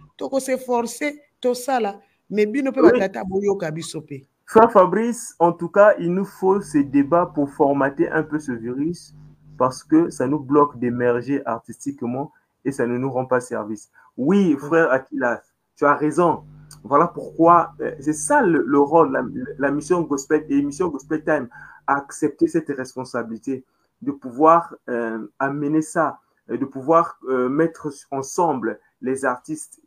tokoseforce 0.21 1.17
tosala 1.41 1.99
me 2.29 2.45
bino 2.45 2.71
mpe 2.71 2.81
batata 2.81 3.23
boyoka 3.23 3.71
biso 3.71 3.99
mpe 4.01 4.27
Frère 4.45 4.69
Fabrice, 4.69 5.33
en 5.39 5.53
tout 5.53 5.69
cas, 5.69 5.93
il 5.97 6.13
nous 6.13 6.25
faut 6.25 6.59
ce 6.59 6.79
débat 6.79 7.25
pour 7.25 7.49
formater 7.49 8.09
un 8.09 8.21
peu 8.21 8.37
ce 8.37 8.51
virus 8.51 9.15
parce 9.57 9.81
que 9.81 10.09
ça 10.09 10.27
nous 10.27 10.39
bloque 10.39 10.77
d'émerger 10.77 11.41
artistiquement 11.45 12.33
et 12.65 12.73
ça 12.73 12.85
ne 12.85 12.97
nous 12.97 13.09
rend 13.09 13.25
pas 13.25 13.39
service. 13.39 13.89
Oui, 14.17 14.57
frère 14.59 14.91
Akilas, 14.91 15.41
tu 15.77 15.85
as 15.85 15.95
raison. 15.95 16.43
Voilà 16.83 17.07
pourquoi 17.07 17.73
euh, 17.79 17.95
c'est 18.01 18.11
ça 18.11 18.41
le, 18.41 18.63
le 18.67 18.79
rôle, 18.79 19.13
la, 19.13 19.23
la, 19.57 19.71
mission 19.71 20.01
Gospel 20.01 20.45
et 20.49 20.61
mission 20.61 20.89
Gospel 20.89 21.23
Time, 21.23 21.47
accepter 21.87 22.47
cette 22.47 22.69
responsabilité 22.69 23.63
de 24.01 24.11
pouvoir 24.11 24.75
euh, 24.89 25.27
amener 25.39 25.81
ça, 25.81 26.19
de 26.49 26.65
pouvoir 26.65 27.19
euh, 27.29 27.47
mettre 27.47 27.87
ensemble 28.11 28.79
les 29.01 29.23
artistes 29.23 29.80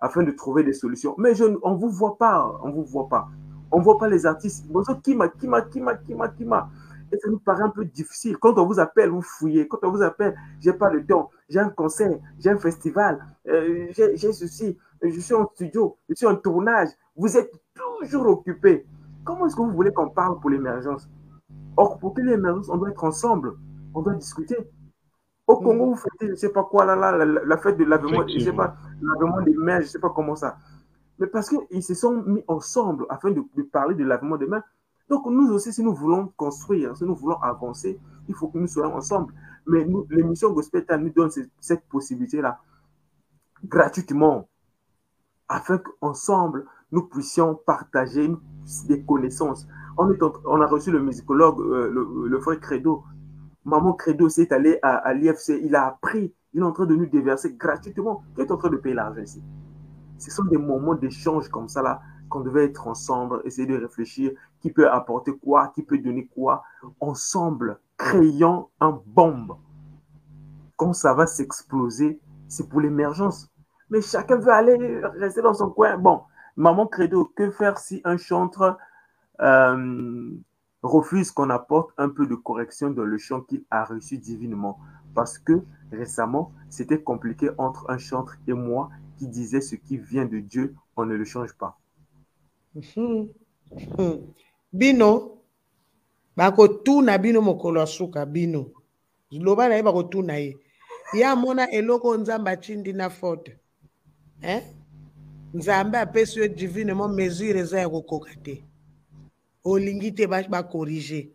afin 0.00 0.22
de 0.22 0.30
trouver 0.30 0.64
des 0.64 0.72
solutions. 0.72 1.14
Mais 1.18 1.32
on 1.62 1.74
ne 1.74 1.78
vous 1.78 1.90
voit 1.90 2.18
pas, 2.18 2.58
on 2.62 2.70
vous 2.70 2.84
voit 2.84 3.08
pas. 3.08 3.28
On 3.70 3.78
ne 3.78 3.84
voit 3.84 3.98
pas 3.98 4.08
les 4.08 4.26
artistes. 4.26 4.66
Bonjour, 4.68 5.00
Kima, 5.02 5.28
Kima, 5.28 5.62
Kima, 5.62 5.94
Kima, 5.96 6.28
Kima. 6.28 6.68
Et 7.12 7.18
ça 7.18 7.28
nous 7.28 7.38
paraît 7.38 7.62
un 7.62 7.70
peu 7.70 7.84
difficile. 7.84 8.36
Quand 8.38 8.58
on 8.58 8.66
vous 8.66 8.78
appelle, 8.78 9.10
vous 9.10 9.22
fouillez. 9.22 9.66
Quand 9.68 9.78
on 9.82 9.90
vous 9.90 10.02
appelle, 10.02 10.36
j'ai 10.60 10.72
pas 10.72 10.90
le 10.90 11.04
temps. 11.04 11.30
J'ai 11.48 11.60
un 11.60 11.70
concert, 11.70 12.18
j'ai 12.38 12.50
un 12.50 12.58
festival, 12.58 13.24
euh, 13.48 13.86
j'ai 13.92 14.32
ceci, 14.32 14.76
je 15.02 15.20
suis 15.20 15.34
en 15.34 15.46
studio, 15.54 15.96
je 16.08 16.14
suis 16.14 16.26
en 16.26 16.36
tournage. 16.36 16.88
Vous 17.16 17.36
êtes 17.36 17.52
toujours 18.00 18.26
occupé. 18.28 18.86
Comment 19.24 19.46
est-ce 19.46 19.56
que 19.56 19.62
vous 19.62 19.72
voulez 19.72 19.92
qu'on 19.92 20.08
parle 20.08 20.40
pour 20.40 20.50
l'émergence? 20.50 21.08
Or, 21.76 21.98
pour 21.98 22.14
que 22.14 22.20
l'émergence, 22.20 22.68
on 22.68 22.76
doit 22.76 22.90
être 22.90 23.04
ensemble. 23.04 23.54
On 23.94 24.02
doit 24.02 24.14
discuter. 24.14 24.56
Au 25.46 25.56
Congo, 25.58 25.90
vous 25.90 25.96
faites, 25.96 26.12
je 26.20 26.26
ne 26.26 26.34
sais 26.36 26.48
pas 26.50 26.64
quoi, 26.64 26.86
là, 26.86 26.96
là, 26.96 27.12
la, 27.12 27.24
la 27.44 27.56
fête 27.58 27.76
de 27.76 27.84
l'avènement, 27.84 28.26
je 28.26 28.38
sais 28.38 28.52
pas, 28.52 28.76
l'avènement 29.02 29.42
des 29.42 29.54
mers, 29.54 29.80
je 29.80 29.86
ne 29.86 29.90
sais 29.90 29.98
pas 29.98 30.10
comment 30.10 30.36
ça. 30.36 30.56
Mais 31.18 31.26
parce 31.26 31.50
qu'ils 31.50 31.82
se 31.82 31.94
sont 31.94 32.22
mis 32.22 32.42
ensemble 32.48 33.06
afin 33.10 33.30
de, 33.30 33.42
de 33.54 33.62
parler 33.62 33.94
de 33.94 34.04
l'avènement 34.04 34.36
des 34.36 34.46
mers. 34.46 34.62
Donc, 35.08 35.26
nous 35.26 35.52
aussi, 35.52 35.72
si 35.72 35.82
nous 35.82 35.94
voulons 35.94 36.32
construire, 36.36 36.96
si 36.96 37.04
nous 37.04 37.14
voulons 37.14 37.36
avancer, 37.42 38.00
il 38.26 38.34
faut 38.34 38.48
que 38.48 38.56
nous 38.58 38.66
soyons 38.66 38.94
ensemble. 38.94 39.34
Mais 39.66 39.86
l'émission 40.08 40.50
Gospel 40.50 40.84
nous 40.98 41.10
donne 41.10 41.30
cette, 41.30 41.50
cette 41.60 41.86
possibilité-là 41.88 42.58
gratuitement 43.64 44.48
afin 45.48 45.78
qu'ensemble, 45.78 46.66
nous 46.90 47.02
puissions 47.02 47.54
partager 47.66 48.30
des 48.86 49.02
connaissances. 49.02 49.66
On, 49.98 50.10
est 50.10 50.22
en, 50.22 50.32
on 50.46 50.60
a 50.60 50.66
reçu 50.66 50.90
le 50.90 51.00
musicologue, 51.00 51.60
euh, 51.60 51.90
le, 51.90 52.28
le, 52.28 52.40
frère 52.40 52.60
Credo. 52.60 53.04
Maman 53.64 53.94
Credo 53.94 54.28
s'est 54.28 54.52
allé 54.52 54.78
à, 54.82 55.12
l'IFC, 55.14 55.60
il 55.62 55.74
a 55.74 55.86
appris, 55.86 56.34
il 56.52 56.60
est 56.60 56.64
en 56.64 56.72
train 56.72 56.86
de 56.86 56.94
nous 56.94 57.06
déverser 57.06 57.54
gratuitement. 57.54 58.22
Qui 58.34 58.42
est 58.42 58.50
en 58.50 58.56
train 58.56 58.70
de 58.70 58.76
payer 58.76 58.94
l'argent 58.94 59.22
ici 59.22 59.42
Ce 60.18 60.30
sont 60.30 60.44
des 60.44 60.58
moments 60.58 60.94
d'échange 60.94 61.48
comme 61.48 61.68
ça 61.68 61.82
là 61.82 62.00
qu'on 62.28 62.40
devait 62.40 62.64
être 62.64 62.88
ensemble, 62.88 63.40
essayer 63.44 63.66
de 63.66 63.76
réfléchir 63.76 64.32
qui 64.60 64.72
peut 64.72 64.90
apporter 64.90 65.32
quoi, 65.36 65.68
qui 65.74 65.82
peut 65.82 65.98
donner 65.98 66.26
quoi, 66.26 66.62
ensemble, 67.00 67.78
créant 67.96 68.70
un 68.80 68.98
bombe. 69.06 69.56
Quand 70.76 70.92
ça 70.92 71.14
va 71.14 71.26
s'exploser, 71.26 72.18
c'est 72.48 72.68
pour 72.68 72.80
l'émergence. 72.80 73.50
Mais 73.90 74.00
chacun 74.00 74.36
veut 74.36 74.52
aller 74.52 75.00
rester 75.18 75.42
dans 75.42 75.54
son 75.54 75.70
coin. 75.70 75.96
Bon, 75.98 76.22
maman 76.56 76.86
Credo, 76.86 77.26
que 77.36 77.50
faire 77.50 77.78
si 77.78 78.00
un 78.04 78.16
chantre 78.16 78.76
euh, 79.40 80.30
refuse 80.84 81.30
qu'on 81.30 81.50
apporte 81.50 81.90
un 81.96 82.08
peu 82.08 82.26
de 82.26 82.34
correction 82.34 82.90
dans 82.90 83.04
le 83.04 83.18
chant 83.18 83.40
qu'il 83.40 83.64
a 83.70 83.84
reçu 83.84 84.18
divinement 84.18 84.78
Parce 85.14 85.38
que 85.38 85.62
récemment, 85.90 86.52
c'était 86.68 87.00
compliqué 87.00 87.50
entre 87.58 87.90
un 87.90 87.98
chantre 87.98 88.36
et 88.46 88.52
moi 88.52 88.90
qui 89.16 89.28
disait 89.28 89.60
ce 89.60 89.76
qui 89.76 89.96
vient 89.96 90.26
de 90.26 90.40
Dieu, 90.40 90.74
on 90.96 91.06
ne 91.06 91.14
le 91.14 91.24
change 91.24 91.54
pas. 91.54 91.78
Bino 94.72 95.34
bakotuna 96.36 97.18
bino 97.18 97.40
mokolo 97.40 97.80
ya 97.80 97.86
suka 97.86 98.26
bino 98.26 98.70
liloba 99.30 99.68
na 99.68 99.76
ye 99.76 99.82
bakotuna 99.82 100.38
ye 100.38 100.56
ye 101.12 101.24
amona 101.24 101.70
eloko 101.70 102.16
nzambe 102.16 102.50
atindi 102.50 102.92
na 102.92 103.10
faute 103.10 103.58
eh? 104.42 104.62
nzambe 105.54 105.98
apesi 105.98 106.38
yo 106.38 106.48
divinement 106.48 107.08
mesure 107.08 107.60
eza 107.60 107.80
ya 107.80 107.88
kokoka 107.88 108.34
te 108.42 108.64
olingi 109.64 110.12
te 110.14 110.26
bakorige 110.26 111.30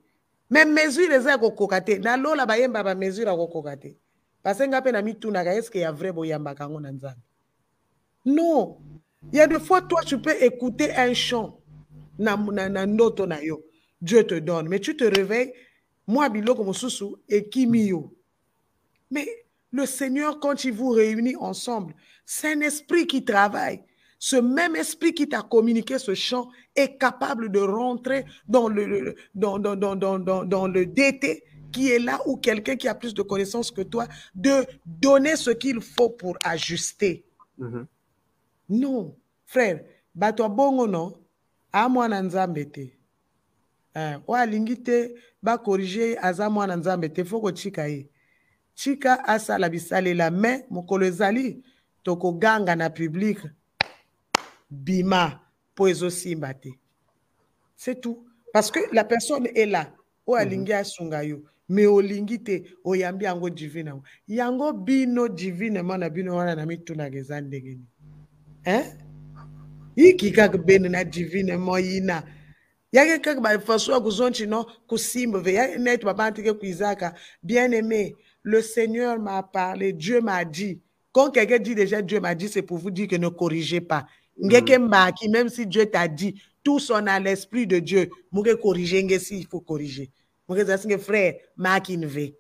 me 0.49 0.65
mesure 0.65 1.15
eza 1.15 1.31
ya 1.31 1.37
kokoka 1.37 1.81
te. 1.81 1.99
Nalola 1.99 2.45
bayemba 2.45 2.83
bamesure 2.83 3.29
ya 3.29 3.35
kokoka 3.35 3.77
te. 3.77 3.97
Parce 4.43 4.67
nga 4.67 4.81
mpe 4.81 4.91
na 4.91 5.01
mitunaka 5.01 5.53
estce 5.55 5.79
ya 5.79 5.91
vrai 5.91 6.11
boyambaka 6.11 6.63
yango 6.63 6.79
na 6.79 6.91
nzambe? 6.91 7.21
Non. 8.25 8.77
Il 9.31 9.37
y 9.37 9.41
a 9.41 9.47
des 9.47 9.59
fois 9.59 9.81
toi 9.81 10.01
tu 10.05 10.17
peux 10.19 10.43
écouter 10.43 10.91
un 10.95 11.13
chant 11.13 11.59
na, 12.17 12.37
na, 12.37 12.69
na 12.69 12.85
ndoto 12.85 13.25
na 13.25 13.43
yo. 13.43 13.63
Dieu 14.01 14.25
te 14.25 14.39
donne. 14.39 14.69
Mais 14.69 14.79
tu 14.79 14.95
te 14.95 15.03
réveilles 15.03 15.53
moi 16.09 16.29
biloko 16.29 16.63
mosusu 16.63 17.05
ekimi 17.27 17.93
mais 19.11 19.27
le 19.71 19.85
seigneur 19.85 20.39
quand 20.39 20.63
il 20.63 20.73
vous 20.73 20.89
réunit 20.89 21.35
ensemble 21.35 21.93
c'est 22.25 22.53
un 22.53 22.61
esprit 22.61 23.05
qui 23.05 23.23
travaille 23.23 23.83
ce 24.19 24.35
même 24.35 24.75
esprit 24.75 25.13
qui 25.13 25.27
t'a 25.29 25.41
communiqué 25.41 25.97
ce 25.97 26.13
chant 26.13 26.49
est 26.75 26.97
capable 26.97 27.49
de 27.49 27.59
rentrer 27.59 28.25
dans 28.47 28.67
le, 28.67 29.15
dans, 29.33 29.57
dans, 29.57 29.75
dans, 29.75 29.95
dans, 29.95 30.45
dans 30.45 30.67
le 30.67 30.85
DT 30.85 31.43
qui 31.71 31.91
est 31.91 31.99
là 31.99 32.19
ou 32.25 32.35
quelqu'un 32.35 32.75
qui 32.75 32.87
a 32.87 32.95
plus 32.95 33.13
de 33.13 33.21
connaissances 33.21 33.71
que 33.71 33.81
toi, 33.81 34.07
de 34.35 34.65
donner 34.85 35.35
ce 35.35 35.51
qu'il 35.51 35.79
faut 35.81 36.09
pour 36.09 36.37
ajuster. 36.43 37.25
Mm 37.57 37.67
-hmm. 37.67 37.85
Non, 38.69 39.15
frère, 39.45 39.83
bato 40.13 40.49
bongo 40.49 40.87
no, 40.87 41.13
a 41.71 41.89
mwana 41.89 42.21
nzambe 42.21 42.65
te. 42.71 42.99
Uh, 43.95 44.17
o 44.27 44.33
alingi 44.35 44.75
te 44.83 45.15
bakorige 45.41 46.17
aza 46.21 46.49
mwana 46.49 46.75
nzambe 46.75 47.09
te 47.09 47.23
fo 47.25 47.41
kotika 47.41 47.87
ye 47.87 48.09
tika 48.75 49.25
asala 49.27 49.69
bisalela 49.69 50.31
me 50.31 50.65
mokolo 50.69 51.05
ezali 51.05 51.63
tokoganga 52.03 52.75
na 52.75 52.89
publike 52.89 53.49
bima 54.69 55.39
mpo 55.73 55.87
ezosimba 55.87 56.53
te. 56.53 56.69
C'est 57.75 58.01
tout. 58.01 58.25
Parce 58.53 58.71
que 58.71 58.79
la 58.91 59.03
personne 59.03 59.47
est 59.55 59.65
là. 59.65 59.93
Oyo 60.27 60.37
alingi 60.41 60.73
asunga 60.73 61.23
yo. 61.23 61.43
Me 61.69 61.87
olingi 61.87 62.43
te 62.43 62.63
oyambi 62.83 63.25
yango 63.25 63.49
divine 63.49 63.87
yango. 63.87 64.03
Yango 64.27 64.73
bino 64.73 65.27
divinema 65.27 65.97
na 65.97 66.09
bino 66.09 66.35
wana 66.35 66.55
na 66.55 66.65
mitunaka 66.65 67.17
eza 67.17 67.41
ndenge 67.41 67.69
nini 67.69 67.85
hein? 68.63 68.83
yiki 69.95 70.31
kaka 70.31 70.57
bene 70.57 70.89
na 70.89 71.03
divine 71.03 71.57
mo 71.57 71.79
yina 71.79 72.23
yake 72.91 73.19
kaka 73.19 73.41
bafaso 73.41 73.91
ya 73.91 73.99
kuzonchi 73.99 74.47
no 74.47 74.65
kusimba 74.87 75.39
ve. 75.39 75.53
Yake 75.53 75.77
neti 75.77 76.05
babantike 76.05 76.53
kuizaka. 76.53 77.13
Bien 77.43 77.71
aimé 77.71 78.15
le 78.43 78.61
seigneur 78.61 79.19
m'a 79.19 79.43
parlé 79.43 79.93
dieu 79.93 80.21
m'a 80.21 80.43
dit. 80.45 80.81
Quand 81.11 81.31
quelqu'un 81.31 81.59
dit 81.59 81.75
déjà 81.75 82.01
dieu 82.01 82.19
m'a 82.19 82.35
dit 82.35 82.49
c'est 82.49 82.61
pour 82.61 82.77
vous 82.77 82.91
dire 82.91 83.07
que 83.07 83.15
ne 83.15 83.29
corrigez 83.29 83.81
pas 83.81 84.05
même 84.39 85.49
si 85.49 85.65
dieu 85.65 85.85
t'a 85.85 86.07
dit 86.07 86.41
tous 86.63 86.89
on 86.89 87.07
a 87.07 87.19
l'esprit 87.19 87.67
de 87.67 87.79
dieu 87.79 88.09
muke 88.31 88.55
corriger 88.61 89.19
si 89.19 89.39
il 89.39 89.47
faut 89.47 89.61
corriger. 89.61 90.11
Muke 90.47 90.65
zasinge 90.65 90.97
frère 90.97 91.35
maki 91.55 91.97
nve. 91.97 92.33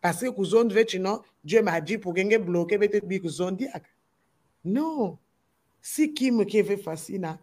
Parce 0.00 0.20
que 0.20 0.30
kuzondi 0.30 0.74
ve 0.74 0.84
chino 0.86 1.22
dieu 1.44 1.62
m'a 1.62 1.80
dit 1.80 1.98
pour 1.98 2.14
ngenge 2.14 2.38
bloquer 2.38 2.78
bete 2.78 3.04
bi 3.04 3.20
kuzondi 3.20 3.66
aka 3.66 3.88
non. 4.64 5.18
Si 5.80 6.12
kim 6.12 6.44
keve 6.44 6.76
fasina 6.76 7.38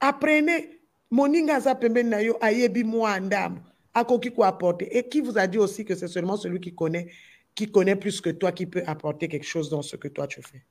apprenez 0.00 0.80
moninga 1.10 1.56
aza 1.56 1.74
pembeni 1.74 2.10
na 2.10 2.20
yo 2.20 2.36
ayebi 2.40 2.84
mwa 2.84 3.20
ndambo 3.20 3.60
akoki 3.94 4.30
koapporter 4.30 4.88
et 4.90 5.08
qui 5.08 5.20
vous 5.20 5.38
a 5.38 5.46
dit 5.46 5.58
aussi 5.58 5.84
que 5.84 5.94
c'est 5.94 6.08
seulement 6.08 6.36
celui 6.36 6.60
qui 6.60 6.74
connaît 6.74 7.08
qui 7.54 7.70
connaît 7.70 7.96
plus 7.96 8.20
que 8.20 8.30
toi 8.30 8.52
qui 8.52 8.66
peut 8.66 8.82
apporter 8.86 9.28
quelque 9.28 9.46
chose 9.46 9.68
dans 9.68 9.82
ce 9.82 9.96
que 9.96 10.08
toi 10.08 10.26
tu 10.26 10.40
fais? 10.42 10.64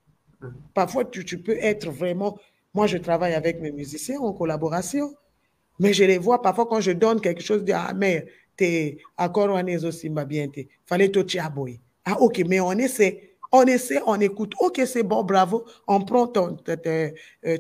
Parfois, 0.74 1.06
tu, 1.06 1.26
tu, 1.26 1.40
peux 1.40 1.58
être 1.58 1.90
vraiment... 1.90 2.38
Moi, 2.74 2.88
je 2.88 2.98
travaille 2.98 3.34
avec 3.34 3.60
mes 3.60 3.72
musiciens 3.72 4.20
en 4.20 4.34
collaboration, 4.34 5.14
mais 5.80 5.94
je 5.94 6.04
les 6.04 6.18
vois 6.18 6.42
parfois 6.42 6.68
quand 6.68 6.82
je 6.82 6.92
donne 6.92 7.22
quelque 7.22 7.42
chose, 7.42 7.64
de 7.64 7.74
Ah, 7.74 7.94
mais 7.96 8.26
t'es 8.56 8.98
accord 9.18 9.50
aussi 9.84 10.10
bien, 10.10 10.48
fallait 10.86 11.10
te 11.10 11.20
tiaboy. 11.20 11.80
Ah, 12.06 12.20
ok, 12.22 12.44
mais 12.48 12.60
on 12.60 12.72
essaie. 12.74 13.36
On 13.52 13.64
essaie, 13.64 14.00
on 14.06 14.20
écoute. 14.20 14.54
Ok, 14.60 14.82
c'est 14.86 15.04
bon, 15.04 15.24
bravo. 15.24 15.66
On 15.88 16.02
prend 16.02 16.28
ton, 16.28 16.56
ton, 16.56 16.76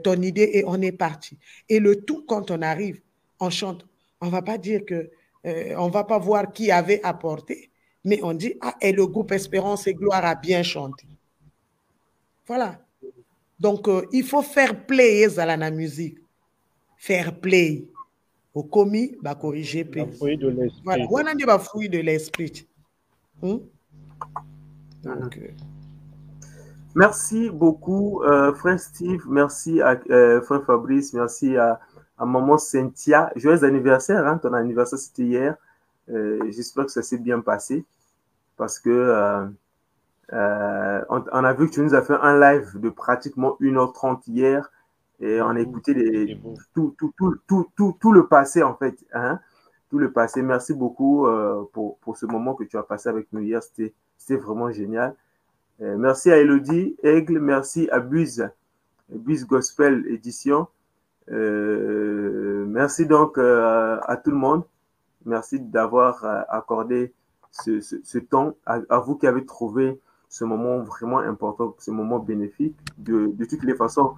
ton 0.04 0.22
idée 0.22 0.50
et 0.54 0.64
on 0.66 0.82
est 0.82 0.92
parti. 0.92 1.38
Et 1.70 1.80
le 1.80 2.04
tout, 2.04 2.26
quand 2.28 2.52
on 2.52 2.62
arrive, 2.62 3.02
on 3.40 3.50
chante. 3.50 3.86
On 4.22 4.30
va 4.30 4.42
pas 4.42 4.58
dire 4.58 4.86
que... 4.86 5.10
Euh, 5.48 5.76
on 5.78 5.90
va 5.90 6.04
pas 6.04 6.18
voir 6.20 6.52
qui 6.52 6.72
avait 6.72 7.02
apporté, 7.04 7.72
mais 8.04 8.20
on 8.22 8.34
dit, 8.34 8.56
ah, 8.62 8.76
et 8.82 8.92
le 8.92 9.08
groupe 9.08 9.32
Espérance 9.32 9.88
et 9.88 9.94
Gloire 9.94 10.26
a 10.26 10.36
bien 10.36 10.62
chanté. 10.64 11.08
Voilà. 12.48 12.80
Donc, 13.60 13.88
euh, 13.88 14.06
il 14.12 14.24
faut 14.24 14.42
faire 14.42 14.86
play 14.86 15.38
à 15.38 15.58
la 15.58 15.72
musique. 15.72 16.20
Faire 16.96 17.40
play. 17.40 17.88
Au 18.54 18.64
commis, 18.64 19.16
bah 19.22 19.36
corriger. 19.36 19.84
La 19.94 20.08
fruit 20.08 20.38
de 20.38 20.48
l'esprit. 20.48 20.82
Voilà. 20.84 21.06
On 21.12 21.18
a 21.18 21.36
dit 21.36 21.44
bah 21.46 21.60
fruit 21.60 21.90
de 21.90 22.00
l'esprit. 22.00 22.68
Donc, 23.42 23.62
euh... 25.06 25.52
Merci 26.96 27.52
beaucoup, 27.52 28.24
euh, 28.24 28.54
frère 28.56 28.80
Steve. 28.80 29.24
Merci 29.30 29.80
à 29.82 30.00
euh, 30.10 30.42
frère 30.42 30.64
Fabrice. 30.66 31.14
Merci 31.14 31.56
à, 31.56 31.80
à 32.18 32.26
maman 32.26 32.58
Cynthia. 32.58 33.32
Joyeux 33.36 33.64
anniversaire. 33.64 34.26
Hein? 34.26 34.40
Ton 34.40 34.54
anniversaire, 34.54 34.98
c'était 34.98 35.24
hier. 35.24 35.56
J'espère 36.08 36.86
que 36.86 36.92
ça 36.92 37.04
s'est 37.04 37.20
bien 37.20 37.42
passé. 37.42 37.86
Parce 38.56 38.80
que 38.80 39.50
euh, 40.34 41.02
on, 41.10 41.24
on, 41.32 41.44
a 41.44 41.54
vu 41.54 41.68
que 41.68 41.74
tu 41.74 41.82
nous 41.82 41.96
as 41.96 42.02
fait 42.02 42.16
un 42.22 42.38
live 42.40 42.80
de 42.80 42.90
pratiquement 42.90 43.58
1h30 43.62 44.22
hier 44.28 44.70
et 45.20 45.42
on 45.42 45.50
a 45.50 45.60
écouté 45.60 45.94
les, 45.94 46.40
tout, 46.74 46.94
tout, 46.98 47.14
tout, 47.18 47.36
tout, 47.48 47.68
tout, 47.76 47.98
tout 48.00 48.12
le 48.12 48.28
passé 48.28 48.62
en 48.62 48.76
fait. 48.76 48.98
Hein? 49.14 49.40
Tout 49.90 50.00
le 50.00 50.12
passé. 50.12 50.42
Merci 50.42 50.74
beaucoup 50.74 51.28
euh, 51.28 51.64
pour, 51.72 51.98
pour 52.00 52.18
ce 52.18 52.26
moment 52.26 52.56
que 52.56 52.66
tu 52.66 52.78
as 52.78 52.84
passé 52.84 53.08
avec 53.08 53.32
nous 53.32 53.42
hier. 53.42 53.62
C'était 53.64 53.94
vraiment 54.36 54.70
génial. 54.72 55.16
Euh, 55.82 55.96
merci 55.98 56.30
à 56.30 56.38
Elodie 56.38 56.98
Aigle. 57.04 57.40
Merci 57.40 57.88
à 57.90 58.00
Buse, 58.00 58.50
Buse 59.10 59.46
Gospel 59.48 60.06
Édition. 60.08 60.68
merci 61.30 63.06
donc 63.06 63.38
à 63.38 64.22
tout 64.22 64.32
le 64.32 64.38
monde. 64.38 64.64
Merci 65.26 65.60
d'avoir 65.60 66.24
accordé 66.50 67.14
ce, 67.52 67.80
ce, 67.82 67.96
ce 68.04 68.18
temps 68.18 68.56
à, 68.66 68.80
à, 68.90 69.00
vous 69.00 69.16
qui 69.18 69.28
avez 69.28 69.46
trouvé 69.46 70.00
ce 70.30 70.44
moment 70.44 70.80
vraiment 70.80 71.20
important, 71.20 71.76
ce 71.80 71.92
moment 71.92 72.20
bénéfique. 72.20 72.76
De, 72.98 73.32
toutes 73.46 73.64
les 73.64 73.76
façons, 73.76 74.16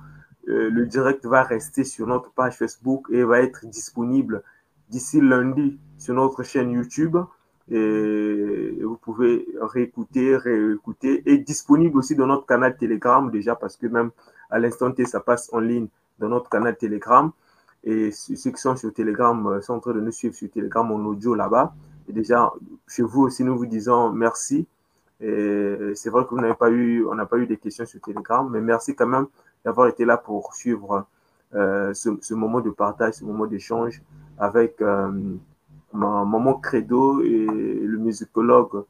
euh, 0.47 0.69
le 0.69 0.85
direct 0.85 1.25
va 1.25 1.43
rester 1.43 1.83
sur 1.83 2.07
notre 2.07 2.31
page 2.31 2.57
Facebook 2.57 3.07
et 3.11 3.23
va 3.23 3.39
être 3.39 3.65
disponible 3.67 4.43
d'ici 4.89 5.21
lundi 5.21 5.79
sur 5.97 6.15
notre 6.15 6.43
chaîne 6.43 6.71
YouTube. 6.71 7.17
Vous 7.67 8.97
pouvez 9.01 9.47
réécouter, 9.61 10.35
réécouter 10.35 11.21
et 11.27 11.37
disponible 11.37 11.99
aussi 11.99 12.15
dans 12.15 12.25
notre 12.25 12.47
canal 12.47 12.75
Telegram 12.75 13.29
déjà 13.29 13.55
parce 13.55 13.77
que 13.77 13.85
même 13.85 14.09
à 14.49 14.57
l'instant 14.57 14.91
T, 14.91 15.05
ça 15.05 15.19
passe 15.19 15.49
en 15.53 15.59
ligne 15.59 15.87
dans 16.17 16.29
notre 16.29 16.49
canal 16.49 16.75
Telegram. 16.75 17.31
Et 17.83 18.11
ceux 18.11 18.51
qui 18.51 18.59
sont 18.59 18.75
sur 18.75 18.93
Telegram 18.93 19.61
sont 19.61 19.73
en 19.73 19.79
train 19.79 19.93
de 19.93 20.01
nous 20.01 20.11
suivre 20.11 20.35
sur 20.35 20.49
Telegram 20.49 20.91
en 20.91 21.05
audio 21.05 21.35
là-bas. 21.35 21.73
Et 22.07 22.13
déjà, 22.13 22.51
chez 22.87 23.03
vous 23.03 23.21
aussi, 23.21 23.43
nous 23.43 23.57
vous 23.57 23.67
disons 23.67 24.11
merci. 24.11 24.67
C'est 25.19 26.09
vrai 26.09 26.23
que 26.23 26.29
vous 26.29 26.39
n'avez 26.41 26.53
pas 26.55 26.69
eu, 26.69 27.05
on 27.05 27.15
n'a 27.15 27.25
pas 27.25 27.37
eu 27.37 27.47
des 27.47 27.57
questions 27.57 27.85
sur 27.85 27.99
Telegram, 27.99 28.47
mais 28.49 28.61
merci 28.61 28.95
quand 28.95 29.07
même 29.07 29.27
d'avoir 29.65 29.87
été 29.87 30.05
là 30.05 30.17
pour 30.17 30.53
suivre 30.53 31.05
euh, 31.55 31.93
ce, 31.95 32.33
moment 32.35 32.61
de 32.61 32.69
partage, 32.69 33.15
ce 33.15 33.25
moment 33.25 33.47
d'échange 33.47 34.03
avec 34.37 34.81
euh, 34.81 35.11
ma 35.91 36.23
maman 36.23 36.53
Credo 36.55 37.21
et 37.21 37.45
le 37.47 37.97
musicologue 37.97 38.83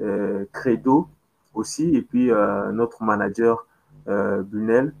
euh, 0.00 0.44
Credo 0.52 1.08
aussi, 1.54 1.96
et 1.96 2.02
puis 2.02 2.30
notre 2.72 3.02
manager 3.02 3.66
Bunel, 4.06 4.94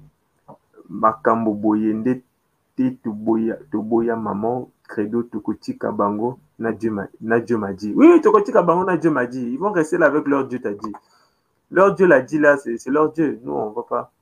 Makambo 0.88 1.54
Boyende, 1.54 2.20
Toboya 3.70 4.16
Maman, 4.16 4.70
Credo 4.88 5.22
Tokoti 5.22 5.78
Kabango, 5.78 6.38
Dieu 6.70 6.90
m'a 6.92 7.72
dit. 7.72 7.92
Oui, 7.96 8.20
Tokoti 8.20 8.52
Kabango, 8.52 8.96
Dieu 8.96 9.10
m'a 9.10 9.26
dit. 9.26 9.42
Ils 9.42 9.58
vont 9.58 9.72
rester 9.72 9.98
là 9.98 10.06
avec 10.06 10.28
leur 10.28 10.46
Dieu 10.46 10.60
t'a 10.60 10.72
dit. 10.72 10.92
Leur 11.72 11.94
Dieu 11.96 12.06
l'a 12.06 12.20
dit 12.20 12.38
là, 12.38 12.56
c'est 12.58 12.86
leur 12.86 13.10
Dieu. 13.10 13.40
Nous, 13.42 13.52
on 13.52 13.70
ne 13.70 13.74
va 13.74 13.82
pas. 13.82 14.12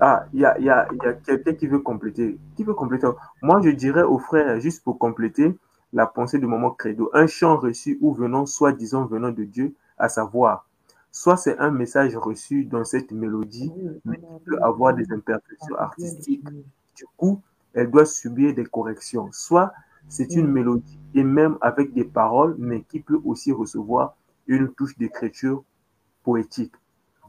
Ah, 0.00 0.26
il 0.34 0.40
y 0.40 0.44
a, 0.44 0.58
y 0.58 0.68
a, 0.68 0.88
y 0.92 1.06
a 1.06 1.12
quelqu'un 1.14 1.54
qui 1.54 1.66
veut 1.66 1.78
compléter. 1.78 2.38
Qui 2.56 2.64
veut 2.64 2.74
compléter? 2.74 3.06
Moi, 3.40 3.60
je 3.62 3.70
dirais 3.70 4.02
aux 4.02 4.18
frères, 4.18 4.60
juste 4.60 4.82
pour 4.84 4.98
compléter 4.98 5.56
la 5.92 6.06
pensée 6.06 6.38
du 6.38 6.46
moment 6.46 6.70
credo, 6.70 7.10
un 7.12 7.26
chant 7.26 7.56
reçu 7.56 7.98
ou 8.00 8.14
venant, 8.14 8.46
soit 8.46 8.72
disant 8.72 9.06
venant 9.06 9.30
de 9.30 9.44
Dieu, 9.44 9.74
à 9.98 10.08
savoir, 10.08 10.66
soit 11.10 11.36
c'est 11.36 11.58
un 11.58 11.70
message 11.70 12.16
reçu 12.16 12.64
dans 12.64 12.84
cette 12.84 13.12
mélodie, 13.12 13.72
mais 14.04 14.16
qui 14.16 14.44
peut 14.46 14.58
avoir 14.62 14.94
des 14.94 15.10
imperfections 15.12 15.76
artistiques. 15.76 16.48
Du 16.96 17.04
coup, 17.16 17.40
elle 17.74 17.90
doit 17.90 18.06
subir 18.06 18.54
des 18.54 18.64
corrections. 18.64 19.28
Soit 19.32 19.72
c'est 20.10 20.34
une 20.34 20.48
mélodie 20.48 20.98
et 21.14 21.22
même 21.22 21.56
avec 21.60 21.94
des 21.94 22.04
paroles, 22.04 22.56
mais 22.58 22.82
qui 22.82 23.00
peut 23.00 23.20
aussi 23.24 23.52
recevoir 23.52 24.16
une 24.46 24.68
touche 24.74 24.98
d'écriture 24.98 25.62
poétique. 26.24 26.74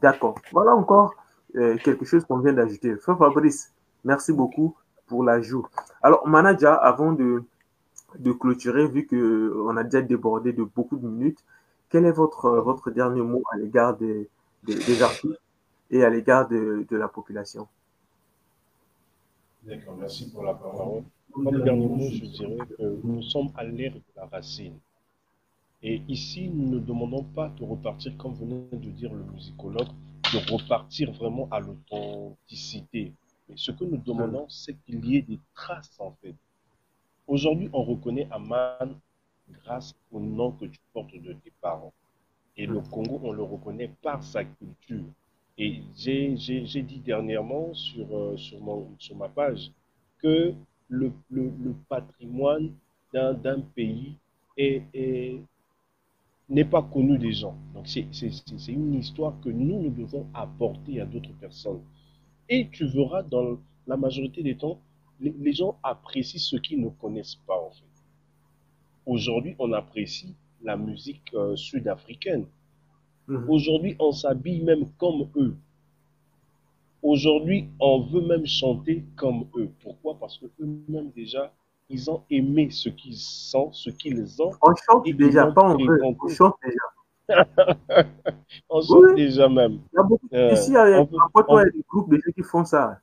D'accord. 0.02 0.34
Voilà 0.52 0.74
encore 0.74 1.14
euh, 1.54 1.78
quelque 1.78 2.04
chose 2.04 2.24
qu'on 2.24 2.38
vient 2.38 2.52
d'ajouter. 2.52 2.96
Frère 2.96 3.16
Fabrice, 3.16 3.72
merci 4.04 4.32
beaucoup 4.32 4.76
pour 5.06 5.22
l'ajout. 5.22 5.66
Alors, 6.02 6.26
Manaja, 6.26 6.74
avant 6.74 7.12
de, 7.12 7.44
de 8.18 8.32
clôturer, 8.32 8.88
vu 8.88 9.06
qu'on 9.06 9.76
a 9.76 9.84
déjà 9.84 10.02
débordé 10.02 10.52
de 10.52 10.64
beaucoup 10.64 10.96
de 10.96 11.06
minutes, 11.06 11.44
quel 11.88 12.04
est 12.04 12.12
votre, 12.12 12.50
votre 12.50 12.90
dernier 12.90 13.22
mot 13.22 13.42
à 13.52 13.56
l'égard 13.56 13.96
des, 13.96 14.28
des, 14.64 15.02
artistes 15.02 15.40
et 15.90 16.02
à 16.04 16.10
l'égard 16.10 16.48
de, 16.48 16.84
de, 16.88 16.96
la 16.96 17.06
population? 17.06 17.68
D'accord, 19.62 19.96
merci 20.00 20.32
pour 20.32 20.42
la 20.42 20.54
parole. 20.54 21.04
Mon 21.34 21.50
dernier 21.50 21.86
mot, 21.86 22.10
je 22.10 22.26
dirais 22.26 22.66
que 22.78 23.00
nous 23.04 23.22
sommes 23.22 23.50
à 23.56 23.64
l'ère 23.64 23.94
de 23.94 24.02
la 24.16 24.26
racine. 24.26 24.78
Et 25.82 26.02
ici, 26.08 26.48
nous 26.48 26.68
ne 26.68 26.78
demandons 26.78 27.24
pas 27.24 27.48
de 27.48 27.64
repartir, 27.64 28.16
comme 28.16 28.34
venait 28.34 28.66
de 28.72 28.90
dire 28.90 29.12
le 29.12 29.24
musicologue, 29.24 29.88
de 30.32 30.52
repartir 30.52 31.10
vraiment 31.12 31.48
à 31.50 31.58
l'authenticité. 31.60 33.12
Mais 33.48 33.56
ce 33.56 33.72
que 33.72 33.84
nous 33.84 33.96
demandons, 33.96 34.46
c'est 34.48 34.74
qu'il 34.84 35.04
y 35.06 35.16
ait 35.16 35.22
des 35.22 35.40
traces, 35.54 35.96
en 35.98 36.12
fait. 36.22 36.34
Aujourd'hui, 37.26 37.70
on 37.72 37.82
reconnaît 37.82 38.28
Aman 38.30 38.94
grâce 39.64 39.94
au 40.12 40.20
nom 40.20 40.52
que 40.52 40.66
tu 40.66 40.78
portes 40.92 41.14
de 41.14 41.32
tes 41.32 41.52
parents. 41.60 41.92
Et 42.56 42.66
le 42.66 42.80
Congo, 42.80 43.20
on 43.22 43.32
le 43.32 43.42
reconnaît 43.42 43.90
par 44.02 44.22
sa 44.22 44.44
culture. 44.44 45.04
Et 45.58 45.80
j'ai 45.96 46.82
dit 46.82 47.00
dernièrement 47.00 47.72
euh, 47.98 48.36
sur 48.36 49.16
ma 49.16 49.28
page 49.28 49.70
que 50.18 50.54
le, 50.92 51.10
le, 51.30 51.50
le 51.64 51.74
patrimoine 51.88 52.70
d'un 53.14 53.60
pays 53.74 54.14
est, 54.58 54.82
est 54.92 55.40
n'est 56.48 56.66
pas 56.66 56.82
connu 56.82 57.18
des 57.18 57.32
gens. 57.32 57.56
Donc 57.74 57.86
c'est 57.88 58.68
une 58.68 58.94
histoire 58.94 59.34
que 59.40 59.48
nous, 59.48 59.82
nous 59.82 59.90
devons 59.90 60.26
apporter 60.34 61.00
à 61.00 61.06
d'autres 61.06 61.32
personnes. 61.40 61.80
Et 62.48 62.68
tu 62.70 62.86
verras 62.86 63.22
dans 63.22 63.58
la 63.86 63.96
majorité 63.96 64.42
des 64.42 64.56
temps, 64.56 64.78
les, 65.20 65.52
gens 65.52 65.78
apprécient 65.82 66.40
ce 66.40 66.56
qu'ils 66.56 66.80
ne 66.80 66.90
connaissent 66.90 67.40
pas 67.46 67.58
en 67.58 67.70
fait. 67.70 67.84
Aujourd'hui, 69.06 69.54
on 69.58 69.72
apprécie 69.72 70.34
la 70.62 70.76
musique 70.76 71.32
euh, 71.34 71.56
sud-africaine. 71.56 72.46
Mhm. 73.28 73.48
Aujourd'hui, 73.48 73.96
on 73.98 74.12
s'habille 74.12 74.62
même 74.62 74.90
comme 74.98 75.28
eux. 75.36 75.56
Aujourd'hui, 77.02 77.68
on 77.80 78.02
veut 78.02 78.20
même 78.20 78.46
chanter 78.46 79.04
comme 79.16 79.46
eux. 79.56 79.70
Pourquoi? 79.82 80.16
Parce 80.20 80.38
que 80.38 80.46
eux-mêmes 80.60 81.10
déjà, 81.10 81.52
ils 81.88 82.10
ont 82.10 82.22
aimé 82.30 82.70
ce 82.70 82.88
qu'ils 82.88 83.16
sont, 83.16 83.72
ce 83.72 83.90
qu'ils 83.90 84.40
ont. 84.40 84.52
On 84.62 84.74
chante 84.74 85.04
déjà, 85.04 85.46
pas 85.50 85.74
on 85.74 85.76
veut, 85.76 86.00
on 86.04 86.28
chante 86.28 86.54
déjà. 86.64 86.78
on 88.70 88.80
chante 88.80 89.16
déjà 89.16 89.48
même. 89.48 89.80
Il 89.92 89.96
y 89.96 89.98
a 89.98 90.02
beaucoup, 90.02 90.28
euh, 90.32 90.52
ici, 90.52 90.70
il 90.70 90.74
y 90.74 90.76
a, 90.76 91.06
on 91.48 91.56
a 91.56 91.64
des 91.64 91.84
groupes 91.88 92.10
de 92.10 92.16
gens 92.16 92.32
qui 92.34 92.42
font 92.42 92.64
ça. 92.64 93.00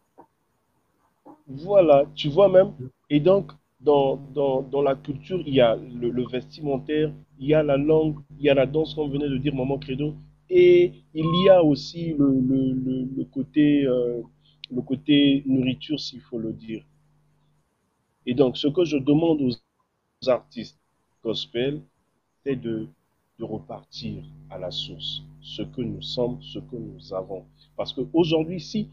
Voilà, 1.47 2.05
tu 2.15 2.30
vois 2.30 2.47
même. 2.47 2.71
Et 3.09 3.19
donc, 3.19 3.51
dans, 3.80 4.17
dans, 4.34 4.61
dans 4.61 4.81
la 4.81 4.95
culture, 4.95 5.41
il 5.45 5.53
y 5.53 5.61
a 5.61 5.76
le, 5.76 6.09
le, 6.09 6.27
vestimentaire, 6.27 7.11
il 7.39 7.47
y 7.47 7.53
a 7.53 7.63
la 7.63 7.77
langue, 7.77 8.15
il 8.38 8.45
y 8.45 8.49
a 8.49 8.53
la 8.53 8.65
danse, 8.65 8.93
comme 8.93 9.11
venait 9.11 9.30
de 9.30 9.38
dire 9.38 9.53
Maman 9.55 9.77
Credo, 9.77 10.13
et 10.49 10.93
il 11.13 11.43
y 11.45 11.49
a 11.49 11.63
aussi 11.63 12.13
le, 12.13 12.27
le, 12.41 13.07
le 13.17 13.26
côté, 13.26 13.85
euh, 13.85 14.21
le 14.71 14.81
côté 14.81 15.43
nourriture, 15.45 15.99
s'il 15.99 16.21
faut 16.21 16.39
le 16.39 16.53
dire. 16.53 16.84
Et 18.26 18.34
donc, 18.34 18.57
ce 18.57 18.67
que 18.67 18.85
je 18.85 18.97
demande 18.97 19.41
aux 19.41 20.30
artistes 20.30 20.80
gospel, 21.23 21.81
c'est 22.43 22.55
de, 22.55 22.88
de 23.39 23.43
repartir 23.45 24.23
à 24.49 24.57
la 24.57 24.71
source, 24.71 25.23
ce 25.41 25.63
que 25.63 25.81
nous 25.81 26.01
sommes, 26.01 26.41
ce 26.41 26.59
que 26.59 26.76
nous 26.77 27.13
avons. 27.13 27.45
Parce 27.77 27.93
qu'aujourd'hui, 27.93 28.59
si, 28.61 28.89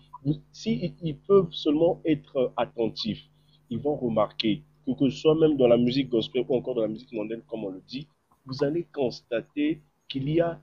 si 0.52 0.94
ils 1.02 1.16
peuvent 1.18 1.52
seulement 1.52 2.00
être 2.04 2.52
attentifs, 2.56 3.24
ils 3.70 3.78
vont 3.78 3.96
remarquer 3.96 4.62
que, 4.86 4.92
que 4.92 5.10
ce 5.10 5.18
soit 5.18 5.34
même 5.36 5.56
dans 5.56 5.68
la 5.68 5.76
musique 5.78 6.08
gospel 6.10 6.44
ou 6.48 6.56
encore 6.56 6.74
dans 6.76 6.82
la 6.82 6.88
musique 6.88 7.12
mondaine, 7.12 7.42
comme 7.48 7.64
on 7.64 7.70
le 7.70 7.82
dit, 7.88 8.08
vous 8.46 8.64
allez 8.64 8.84
constater 8.92 9.82
qu'il 10.08 10.30
y 10.30 10.40
a 10.40 10.60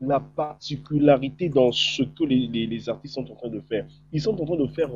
la 0.00 0.20
particularité 0.20 1.48
dans 1.48 1.72
ce 1.72 2.02
que 2.02 2.24
les, 2.24 2.46
les, 2.48 2.88
artistes 2.88 3.14
sont 3.14 3.30
en 3.30 3.34
train 3.34 3.48
de 3.48 3.60
faire. 3.60 3.86
Ils 4.12 4.20
sont 4.20 4.40
en 4.40 4.44
train 4.44 4.56
de 4.56 4.66
faire 4.66 4.90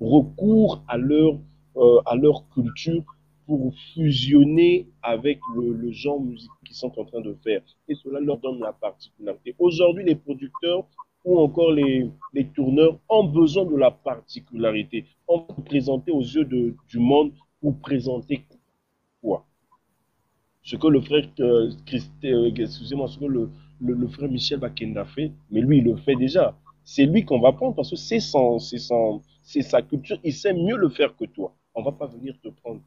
recours 0.00 0.82
à 0.88 0.96
leur 0.96 1.38
euh, 1.76 2.00
à 2.04 2.16
leur 2.16 2.46
culture 2.50 3.02
pour 3.46 3.72
fusionner 3.94 4.88
avec 5.02 5.40
le, 5.56 5.90
genre 5.90 6.20
musique 6.20 6.50
qu'ils 6.64 6.76
sont 6.76 6.92
en 6.98 7.04
train 7.04 7.20
de 7.20 7.34
faire. 7.42 7.62
Et 7.88 7.94
cela 7.94 8.20
leur 8.20 8.38
donne 8.38 8.60
la 8.60 8.72
particularité. 8.72 9.54
Aujourd'hui, 9.58 10.04
les 10.04 10.14
producteurs 10.14 10.86
ou 11.24 11.38
encore 11.38 11.72
les, 11.72 12.10
les, 12.34 12.46
tourneurs 12.48 12.98
ont 13.08 13.24
besoin 13.24 13.64
de 13.64 13.76
la 13.76 13.90
particularité. 13.90 15.06
On 15.26 15.40
peut 15.40 15.62
présenter 15.62 16.12
aux 16.12 16.20
yeux 16.20 16.44
de, 16.44 16.74
du 16.88 16.98
monde 16.98 17.32
pour 17.60 17.78
présenter 17.78 18.44
quoi? 19.22 19.46
Ce 20.62 20.76
que 20.76 20.86
le 20.88 21.00
frère 21.00 21.26
euh, 21.40 21.70
euh, 22.24 22.50
excusez-moi, 22.54 23.08
ce 23.08 23.18
que 23.18 23.24
le, 23.24 23.50
le, 23.82 24.08
frère 24.08 24.30
Michel 24.30 24.60
Bakenda 24.60 25.04
fait, 25.04 25.32
mais 25.50 25.60
lui, 25.60 25.78
il 25.78 25.84
le 25.84 25.96
fait 25.96 26.16
déjà. 26.16 26.56
C'est 26.84 27.06
lui 27.06 27.24
qu'on 27.24 27.40
va 27.40 27.52
prendre 27.52 27.74
parce 27.74 27.90
que 27.90 27.96
c'est 27.96 28.20
sa 28.20 29.82
culture. 29.82 30.18
Il 30.24 30.32
sait 30.32 30.54
mieux 30.54 30.76
le 30.76 30.88
faire 30.88 31.16
que 31.16 31.24
toi 31.24 31.54
on 31.74 31.82
va 31.82 31.92
pas 31.92 32.06
venir 32.06 32.34
te 32.42 32.48
prendre. 32.48 32.80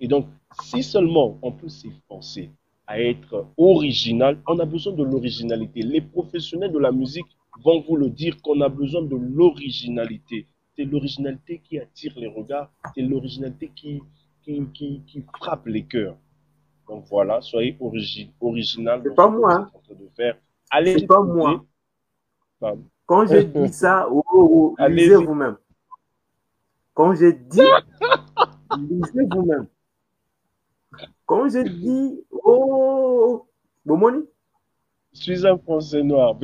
Et 0.00 0.08
donc, 0.08 0.26
si 0.62 0.82
seulement 0.82 1.38
on 1.42 1.52
peut 1.52 1.68
s'efforcer 1.68 2.50
à 2.86 3.00
être 3.00 3.46
original, 3.56 4.38
on 4.46 4.58
a 4.58 4.64
besoin 4.64 4.92
de 4.92 5.02
l'originalité. 5.02 5.82
Les 5.82 6.00
professionnels 6.00 6.72
de 6.72 6.78
la 6.78 6.92
musique 6.92 7.26
vont 7.62 7.80
vous 7.80 7.96
le 7.96 8.10
dire 8.10 8.40
qu'on 8.42 8.60
a 8.60 8.68
besoin 8.68 9.02
de 9.02 9.16
l'originalité. 9.16 10.46
C'est 10.74 10.84
l'originalité 10.84 11.60
qui 11.62 11.78
attire 11.78 12.14
les 12.16 12.26
regards, 12.26 12.70
c'est 12.94 13.02
l'originalité 13.02 13.70
qui, 13.74 14.00
qui, 14.42 14.62
qui, 15.06 15.24
frappe 15.38 15.66
les 15.66 15.84
cœurs. 15.84 16.16
Donc 16.88 17.04
voilà, 17.08 17.40
soyez 17.40 17.76
original. 18.40 19.02
C'est 19.04 19.14
pas 19.14 19.28
moi. 19.28 19.70
De 19.88 20.08
faire. 20.16 20.36
Allez, 20.70 20.98
c'est 20.98 21.06
pas 21.06 21.22
moi. 21.22 21.64
Quand 23.06 23.26
j'ai 23.26 23.44
dit 23.44 23.72
ça, 23.72 24.08
oh, 24.10 24.22
oh, 24.32 24.74
oh 24.78 24.86
lisez 24.88 25.16
vous-même. 25.16 25.56
Quand 26.94 27.14
j'ai 27.14 27.32
dit, 27.32 27.60
lisez 28.78 29.26
vous-même. 29.30 29.66
Quand 31.26 31.48
j'ai 31.48 31.64
dit, 31.64 32.24
oh, 32.44 33.46
Bomoni. 33.84 34.24
Je 35.12 35.20
suis 35.20 35.46
un 35.46 35.58
français 35.58 36.02
noir. 36.02 36.34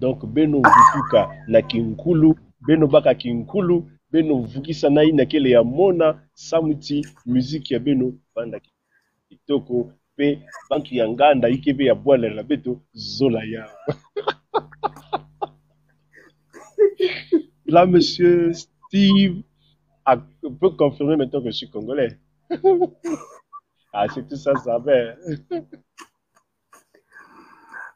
Donc, 0.00 0.26
beno 0.26 0.60
vukuka 0.60 1.30
na 1.46 1.62
kinkulu, 1.62 2.34
beno 2.60 2.86
baka 2.86 3.14
kinkulu, 3.14 3.84
beno 4.10 4.42
vukisa 4.42 4.90
na 4.90 5.24
kele 5.24 5.62
mona, 5.64 6.20
samuti, 6.34 7.06
musique 7.24 7.70
ya 7.70 7.78
beno, 7.78 8.12
banda 8.34 8.60
kitoko, 9.34 9.92
pe 10.16 10.38
bantu 10.70 10.94
ya 10.94 11.08
nganda 11.08 11.48
ikebe 11.48 11.84
ya 11.84 11.94
bwala 11.94 12.28
la 12.28 12.42
beto, 12.42 12.80
zola 12.94 13.44
ya. 13.44 13.66
Là, 17.66 17.86
monsieur 17.86 18.52
Steve 18.52 19.42
peut 20.60 20.70
confirmer 20.76 21.16
maintenant 21.16 21.40
que 21.40 21.46
je 21.46 21.56
suis 21.56 21.70
congolais. 21.70 22.18
ah, 23.92 24.06
c'est 24.14 24.28
tout 24.28 24.36
ça, 24.36 24.54
ça 24.56 24.78
va. 24.78 24.92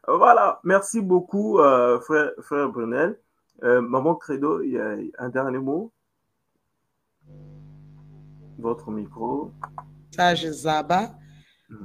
voilà, 0.07 0.59
merci 0.63 1.01
beaucoup, 1.01 1.59
euh, 1.59 1.99
frère, 1.99 2.31
frère 2.41 2.69
Brunel. 2.69 3.19
Euh, 3.63 3.81
Maman 3.81 4.15
Credo, 4.15 4.61
il 4.61 4.71
y 4.71 4.79
a 4.79 4.95
un 5.19 5.29
dernier 5.29 5.59
mot? 5.59 5.91
Votre 8.57 8.89
micro. 8.89 9.51
Sage 10.11 10.49
Zaba. 10.51 11.11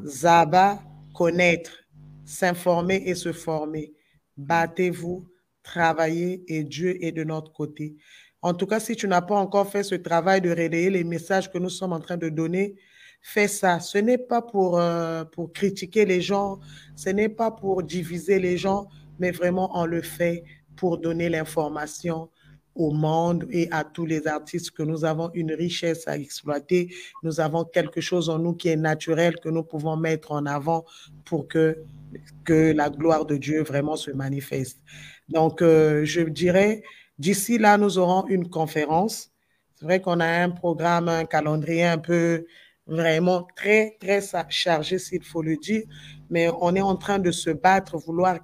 Zaba, 0.05 0.83
connaître, 1.15 1.85
s'informer 2.25 3.03
et 3.07 3.15
se 3.15 3.33
former. 3.33 3.93
Battez-vous, 4.37 5.27
travaillez 5.63 6.45
et 6.49 6.65
Dieu 6.65 7.03
est 7.05 7.13
de 7.13 7.25
notre 7.25 7.53
côté. 7.53 7.97
En 8.43 8.53
tout 8.55 8.67
cas, 8.67 8.81
si 8.81 8.95
tu 8.97 9.09
n'as 9.09 9.23
pas 9.23 9.37
encore 9.37 9.71
fait 9.71 9.83
ce 9.83 9.95
travail 9.95 10.41
de 10.41 10.51
relayer 10.51 10.91
les 10.91 11.05
messages 11.05 11.51
que 11.51 11.59
nous 11.59 11.71
sommes 11.71 11.93
en 11.93 12.01
train 12.01 12.17
de 12.17 12.29
donner, 12.29 12.77
fais 13.23 13.49
ça. 13.49 13.81
Ce 13.81 13.97
n'est 13.97 14.19
pas 14.19 14.43
pour, 14.43 14.79
euh, 14.79 15.25
pour 15.25 15.53
critiquer 15.53 16.05
les 16.05 16.21
gens, 16.21 16.61
ce 16.95 17.09
n'est 17.09 17.31
pas 17.31 17.51
pour 17.51 17.83
diviser 17.83 18.39
les 18.39 18.59
gens, 18.59 18.89
mais 19.19 19.31
vraiment 19.31 19.71
on 19.75 19.87
le 19.87 20.03
fait 20.03 20.45
pour 20.77 20.99
donner 20.99 21.31
l'information 21.31 22.29
au 22.75 22.91
monde 22.91 23.47
et 23.51 23.69
à 23.71 23.85
tous 23.85 24.07
les 24.07 24.27
artistes 24.27 24.71
que 24.73 24.83
nous 24.83 25.05
avons 25.05 25.31
une 25.35 25.53
richesse 25.53 26.09
à 26.09 26.17
exploiter. 26.19 26.93
Nous 27.23 27.41
avons 27.41 27.65
quelque 27.65 28.01
chose 28.01 28.29
en 28.29 28.39
nous 28.39 28.55
qui 28.55 28.69
est 28.69 28.77
naturel 28.77 29.37
que 29.43 29.49
nous 29.49 29.63
pouvons 29.63 29.97
mettre 29.97 30.33
en 30.33 30.47
avant 30.47 30.85
pour 31.25 31.49
que, 31.49 31.79
que 32.45 32.73
la 32.73 32.91
gloire 32.91 33.27
de 33.27 33.37
Dieu 33.37 33.63
vraiment 33.63 33.97
se 33.97 34.11
manifeste. 34.11 34.81
Donc, 35.29 35.63
euh, 35.63 36.05
je 36.05 36.21
dirais, 36.21 36.83
D'ici 37.19 37.59
là, 37.59 37.79
nous 37.79 37.99
aurons 37.99 38.27
une 38.27 38.51
conférence. 38.51 39.31
C'est 39.77 39.85
vrai 39.85 40.01
qu'on 40.01 40.19
a 40.19 40.27
un 40.27 40.51
programme, 40.51 41.09
un 41.09 41.25
calendrier 41.25 41.85
un 41.85 41.99
peu 41.99 42.45
vraiment 42.87 43.47
très, 43.57 43.97
très 44.01 44.21
chargé, 44.49 44.99
s'il 44.99 45.23
faut 45.23 45.43
le 45.43 45.57
dire, 45.57 45.85
mais 46.29 46.49
on 46.61 46.75
est 46.75 46.83
en 46.83 46.97
train 46.97 47.19
de 47.19 47.31
se 47.31 47.51
battre, 47.51 47.97
vouloir 47.99 48.39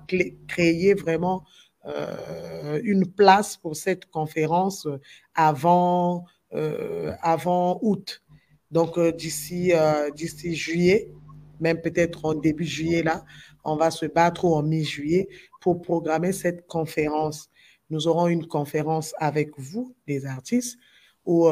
créer 0.47 0.95
vraiment 0.95 1.45
une 1.85 3.07
place 3.07 3.57
pour 3.57 3.77
cette 3.77 4.07
conférence 4.07 4.87
avant, 5.35 6.27
euh, 6.53 7.13
avant 7.23 7.79
août. 7.83 8.23
Donc, 8.71 8.99
euh, 8.99 9.13
d'ici 9.13 9.73
d'ici 10.15 10.55
juillet, 10.55 11.13
même 11.61 11.81
peut-être 11.81 12.25
en 12.25 12.35
début 12.35 12.65
juillet, 12.65 13.03
là, 13.03 13.25
on 13.65 13.77
va 13.77 13.91
se 13.91 14.07
battre 14.07 14.45
ou 14.45 14.55
en 14.55 14.63
mi-juillet 14.63 15.29
pour 15.61 15.83
programmer 15.83 16.33
cette 16.33 16.67
conférence. 16.67 17.51
Nous 17.91 18.07
aurons 18.09 18.29
une 18.29 18.47
conférence 18.47 19.15
avec 19.19 19.51
vous, 19.59 19.95
les 20.07 20.25
artistes, 20.27 20.79
où 21.27 21.49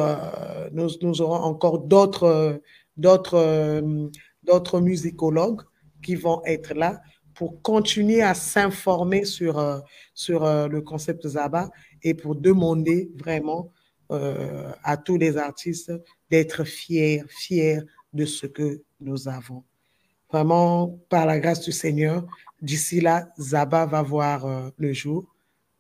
nous, 0.73 0.89
nous, 1.03 1.21
aurons 1.21 1.43
encore 1.43 1.87
euh, 2.23 2.59
d'autres 2.97 4.81
musicologues 4.81 5.63
qui 6.03 6.15
vont 6.15 6.43
être 6.45 6.75
là 6.75 7.01
pour 7.39 7.63
continuer 7.63 8.21
à 8.21 8.35
s'informer 8.35 9.25
sur, 9.25 9.61
euh, 9.61 9.79
sur 10.13 10.45
euh, 10.45 10.67
le 10.67 10.83
concept 10.83 11.25
Zaba 11.27 11.71
et 12.03 12.13
pour 12.13 12.35
demander 12.35 13.11
vraiment 13.17 13.73
à 14.11 14.97
tous 14.97 15.19
les 15.19 15.37
artistes 15.37 15.93
d'être 16.31 16.65
fiers, 16.65 17.23
fiers 17.29 17.81
de 18.15 18.25
ce 18.25 18.47
que 18.47 18.81
nous 19.01 19.29
avons. 19.29 19.65
Vraiment, 20.33 20.99
par 21.11 21.27
la 21.27 21.39
grâce 21.39 21.61
du 21.61 21.73
Seigneur, 21.73 22.27
d'ici 22.63 23.03
là, 23.03 23.29
Zaba 23.39 23.85
va 23.85 24.01
voir 24.01 24.73
le 24.79 24.93
jour 24.95 25.27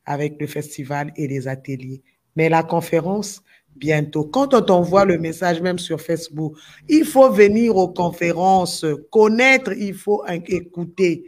avec 0.04 0.38
le 0.38 0.46
festival 0.46 1.10
et 1.16 1.26
les 1.26 1.48
ateliers. 1.48 2.02
Mais 2.36 2.50
la 2.50 2.62
conférence, 2.62 3.42
bientôt. 3.78 4.24
Quand 4.24 4.54
on 4.54 4.60
t'envoie 4.60 5.04
le 5.04 5.18
message, 5.18 5.62
même 5.62 5.78
sur 5.78 6.00
Facebook, 6.00 6.56
il 6.88 7.04
faut 7.04 7.30
venir 7.30 7.76
aux 7.76 7.88
conférences, 7.88 8.84
connaître, 9.10 9.72
il 9.72 9.94
faut 9.94 10.24
écouter. 10.26 11.24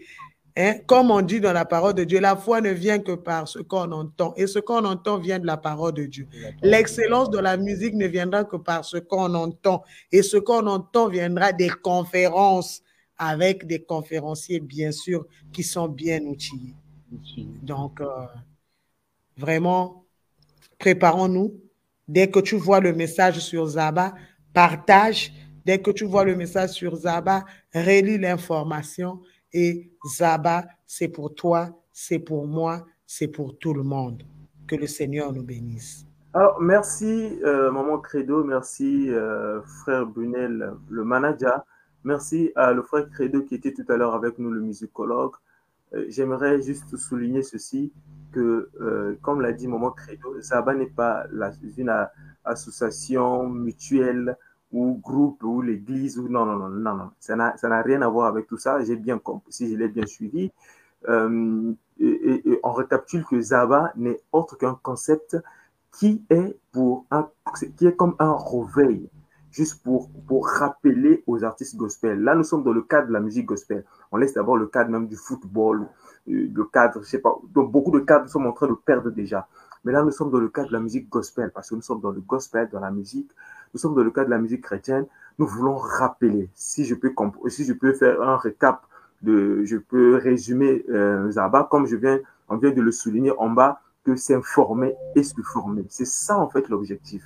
Hein? 0.61 0.75
Comme 0.87 1.11
on 1.11 1.23
dit 1.23 1.41
dans 1.41 1.53
la 1.53 1.65
parole 1.65 1.95
de 1.95 2.05
Dieu, 2.05 2.21
la 2.21 2.37
foi 2.37 2.61
ne 2.61 2.71
vient 2.71 2.99
que 2.99 3.13
par 3.13 3.49
ce 3.49 3.61
qu'on 3.61 3.91
entend. 3.93 4.35
Et 4.37 4.47
ce 4.47 4.59
qu'on 4.59 4.85
entend 4.85 5.19
vient 5.19 5.39
de 5.39 5.47
la 5.47 5.57
parole 5.57 5.95
de 5.95 6.05
Dieu. 6.05 6.29
L'excellence 6.63 7.31
de 7.31 7.39
la 7.39 7.57
musique 7.57 7.95
ne 7.95 8.07
viendra 8.07 8.45
que 8.45 8.57
par 8.57 8.85
ce 8.85 8.99
qu'on 8.99 9.35
entend. 9.35 9.83
Et 10.13 10.23
ce 10.23 10.37
qu'on 10.37 10.67
entend 10.67 11.09
viendra 11.09 11.53
des 11.53 11.71
conférences 11.71 12.83
avec 13.17 13.67
des 13.67 13.83
conférenciers, 13.83 14.61
bien 14.61 14.93
sûr, 14.93 15.27
qui 15.53 15.63
sont 15.63 15.89
bien 15.89 16.21
outillés. 16.21 16.75
Donc, 17.63 18.01
euh, 18.01 18.07
vraiment, 19.37 20.05
préparons-nous 20.79 21.55
Dès 22.11 22.29
que 22.29 22.41
tu 22.41 22.57
vois 22.57 22.81
le 22.81 22.93
message 22.93 23.39
sur 23.39 23.65
Zaba, 23.65 24.15
partage. 24.53 25.33
Dès 25.65 25.79
que 25.79 25.93
tu 25.93 26.05
vois 26.05 26.25
le 26.25 26.35
message 26.35 26.71
sur 26.71 26.97
Zaba, 26.97 27.45
relis 27.73 28.19
l'information. 28.19 29.21
Et 29.53 29.93
Zaba, 30.07 30.65
c'est 30.87 31.09
pour 31.09 31.35
toi, 31.35 31.71
c'est 31.93 32.19
pour 32.19 32.47
moi, 32.47 32.87
c'est 33.07 33.29
pour 33.29 33.59
tout 33.59 33.75
le 33.75 33.83
monde. 33.83 34.23
Que 34.69 34.77
le 34.77 34.87
Seigneur 34.87 35.33
nous 35.33 35.43
bénisse. 35.43 36.07
Alors, 36.33 36.61
merci, 36.61 37.41
euh, 37.43 37.73
Maman 37.73 37.99
Credo. 37.99 38.45
Merci, 38.45 39.11
euh, 39.11 39.61
frère 39.83 40.07
Brunel, 40.07 40.75
le 40.89 41.05
manager. 41.05 41.65
Merci 42.05 42.53
à 42.55 42.73
le 42.73 42.83
frère 42.83 43.11
Credo 43.11 43.43
qui 43.43 43.57
était 43.57 43.73
tout 43.73 43.85
à 43.89 43.97
l'heure 43.97 44.15
avec 44.15 44.39
nous, 44.39 44.53
le 44.53 44.61
musicologue. 44.61 45.33
Euh, 45.93 46.05
j'aimerais 46.09 46.63
juste 46.63 46.97
souligner 46.97 47.43
ceci 47.43 47.93
que, 48.33 48.71
comme 49.23 49.41
l'a 49.41 49.53
dit 49.53 49.67
Maman 49.67 49.91
Credo, 49.91 50.41
Zaba 50.41 50.73
n'est 50.73 50.87
pas 50.87 51.27
une 51.77 51.93
association 52.45 53.49
mutuelle 53.49 54.37
ou 54.73 55.01
groupe 55.03 55.43
ou 55.43 55.63
l'église 55.63 56.19
ou 56.19 56.29
non, 56.29 56.47
non, 56.47 56.57
non, 56.57 56.69
non, 56.69 56.95
non. 56.95 57.11
Ça 57.19 57.37
n'a 57.37 57.83
rien 57.83 58.03
à 58.03 58.09
voir 58.09 58.29
avec 58.29 58.47
tout 58.47 58.59
ça. 58.59 58.83
J'ai 58.85 58.97
bien 58.97 59.19
compris, 59.19 59.53
si 59.53 59.71
je 59.71 59.77
l'ai 59.77 59.89
bien 59.89 60.07
suivi. 60.07 60.53
Euh, 61.09 61.73
et, 61.99 62.61
on 62.63 62.73
récapitule 62.73 63.25
que 63.25 63.41
Zaba 63.41 63.93
n'est 63.97 64.21
autre 64.33 64.57
qu'un 64.57 64.79
concept 64.83 65.37
qui 65.93 66.25
est 66.31 66.57
pour 66.73 67.07
un, 67.11 67.29
qui 67.77 67.87
est 67.87 67.97
comme 67.97 68.15
un 68.19 68.37
réveil, 68.37 69.09
juste 69.51 69.83
pour, 69.83 70.09
pour 70.27 70.47
rappeler 70.49 71.25
aux 71.27 71.43
artistes 71.43 71.77
gospel. 71.77 72.21
Là, 72.21 72.35
nous 72.35 72.45
sommes 72.45 72.63
dans 72.63 72.73
le 72.73 72.83
cadre 72.83 73.09
de 73.09 73.13
la 73.13 73.21
musique 73.21 73.47
gospel. 73.47 73.85
On 74.13 74.17
laisse 74.17 74.35
d'abord 74.35 74.57
le 74.57 74.67
cadre 74.67 74.91
même 74.91 75.09
du 75.09 75.17
football, 75.17 75.89
le 76.27 76.65
cadre, 76.65 77.03
je 77.03 77.09
sais 77.09 77.19
pas, 77.19 77.35
donc 77.53 77.73
beaucoup 77.73 77.91
de 77.91 78.01
cadres 78.01 78.29
sont 78.29 78.45
en 78.45 78.53
train 78.53 78.69
de 78.69 78.75
perdre 78.75 79.11
déjà. 79.11 79.49
Mais 79.85 79.93
là, 79.93 80.03
nous 80.03 80.11
sommes 80.11 80.31
dans 80.31 80.39
le 80.39 80.49
cadre 80.49 80.69
de 80.69 80.75
la 80.75 80.81
musique 80.81 81.09
gospel, 81.09 81.51
parce 81.55 81.71
que 81.71 81.75
nous 81.75 81.83
sommes 81.83 82.01
dans 82.01 82.11
le 82.11 82.21
gospel, 82.21 82.69
dans 82.71 82.81
la 82.81 82.91
musique, 82.91 83.31
nous 83.73 83.81
sommes 83.81 83.95
dans 83.95 84.03
le 84.03 84.11
cadre 84.11 84.27
de 84.27 84.31
la 84.31 84.39
musique 84.39 84.63
chrétienne. 84.63 85.07
Nous 85.39 85.47
voulons 85.47 85.77
rappeler, 85.77 86.51
si 86.55 86.85
je 86.85 86.95
peux, 86.95 87.13
si 87.49 87.65
je 87.65 87.73
peux 87.73 87.93
faire 87.93 88.23
un 88.23 88.37
récap 88.37 88.83
de, 89.23 89.65
je 89.65 89.77
peux 89.77 90.17
résumer 90.17 90.85
euh, 90.89 91.31
comme 91.71 91.87
je 91.87 91.97
viens, 91.97 92.21
on 92.49 92.57
vient 92.57 92.71
de 92.71 92.81
le 92.81 92.93
souligner 92.93 93.33
en 93.39 93.51
bas, 93.51 93.81
que 94.05 94.17
s'informer 94.17 94.95
et 95.15 95.23
se 95.23 95.41
former. 95.43 95.85
C'est 95.89 96.07
ça, 96.07 96.39
en 96.39 96.49
fait, 96.49 96.69
l'objectif. 96.69 97.23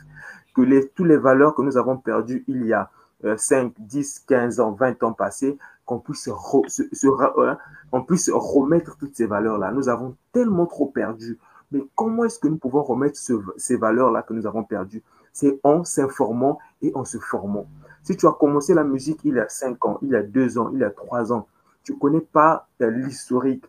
Que 0.55 0.87
toutes 0.95 1.07
les 1.07 1.17
valeurs 1.17 1.55
que 1.55 1.63
nous 1.63 1.77
avons 1.77 1.97
perdues 1.97 2.45
il 2.49 2.67
y 2.67 2.73
a 2.73 2.91
5, 3.37 3.73
10, 3.79 4.25
15 4.27 4.61
ans, 4.61 4.73
20 4.73 5.03
ans 5.03 5.13
passés, 5.13 5.57
qu'on 5.85 5.99
puisse, 5.99 6.29
euh, 6.29 7.55
on 7.93 8.03
puisse 8.03 8.31
remettre 8.33 8.97
toutes 8.97 9.17
ces 9.17 9.27
valeurs-là. 9.27 9.73
Nous 9.73 9.89
avons 9.89 10.17
tellement 10.33 10.67
trop 10.67 10.87
perdu. 10.87 11.39
Mais 11.73 11.85
comment 11.95 12.25
est-ce 12.25 12.39
que 12.39 12.49
nous 12.49 12.57
pouvons 12.57 12.83
remettre 12.83 13.19
ces 13.57 13.77
valeurs-là 13.77 14.23
que 14.23 14.35
nous 14.35 14.47
avons 14.47 14.65
perdues? 14.65 15.03
C'est 15.35 15.61
en 15.65 15.85
s'informant 15.85 16.59
et 16.81 16.93
en 16.95 17.05
se 17.05 17.19
formant. 17.19 17.67
Si 18.03 18.17
tu 18.17 18.27
as 18.27 18.33
commencé 18.33 18.73
la 18.73 18.85
musique 18.85 19.21
il 19.25 19.35
y 19.35 19.41
a 19.41 19.49
5 19.49 19.85
ans, 19.85 19.99
il 20.01 20.11
y 20.11 20.17
a 20.17 20.23
2 20.23 20.59
ans, 20.59 20.71
il 20.73 20.79
y 20.79 20.85
a 20.85 20.91
3 20.91 21.33
ans, 21.33 21.47
tu 21.83 21.93
ne 21.93 21.99
connais 21.99 22.21
pas 22.23 22.67
l'historique, 22.81 23.65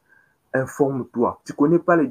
informe-toi. 0.53 1.41
Tu 1.43 1.51
ne 1.51 1.57
connais 1.57 1.79
pas 1.79 1.97
les, 1.97 2.09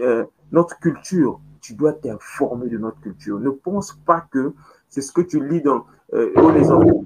euh, 0.00 0.24
notre 0.52 0.78
culture, 0.78 1.40
tu 1.60 1.74
dois 1.74 1.92
t'informer 1.92 2.68
de 2.68 2.78
notre 2.78 3.00
culture. 3.00 3.38
Ne 3.38 3.50
pense 3.50 3.92
pas 4.06 4.26
que 4.30 4.54
c'est 4.88 5.02
ce 5.02 5.12
que 5.12 5.20
tu 5.20 5.46
lis 5.46 5.60
dans 5.60 5.84
euh, 6.14 6.32
les 6.52 6.70
enfants 6.70 7.04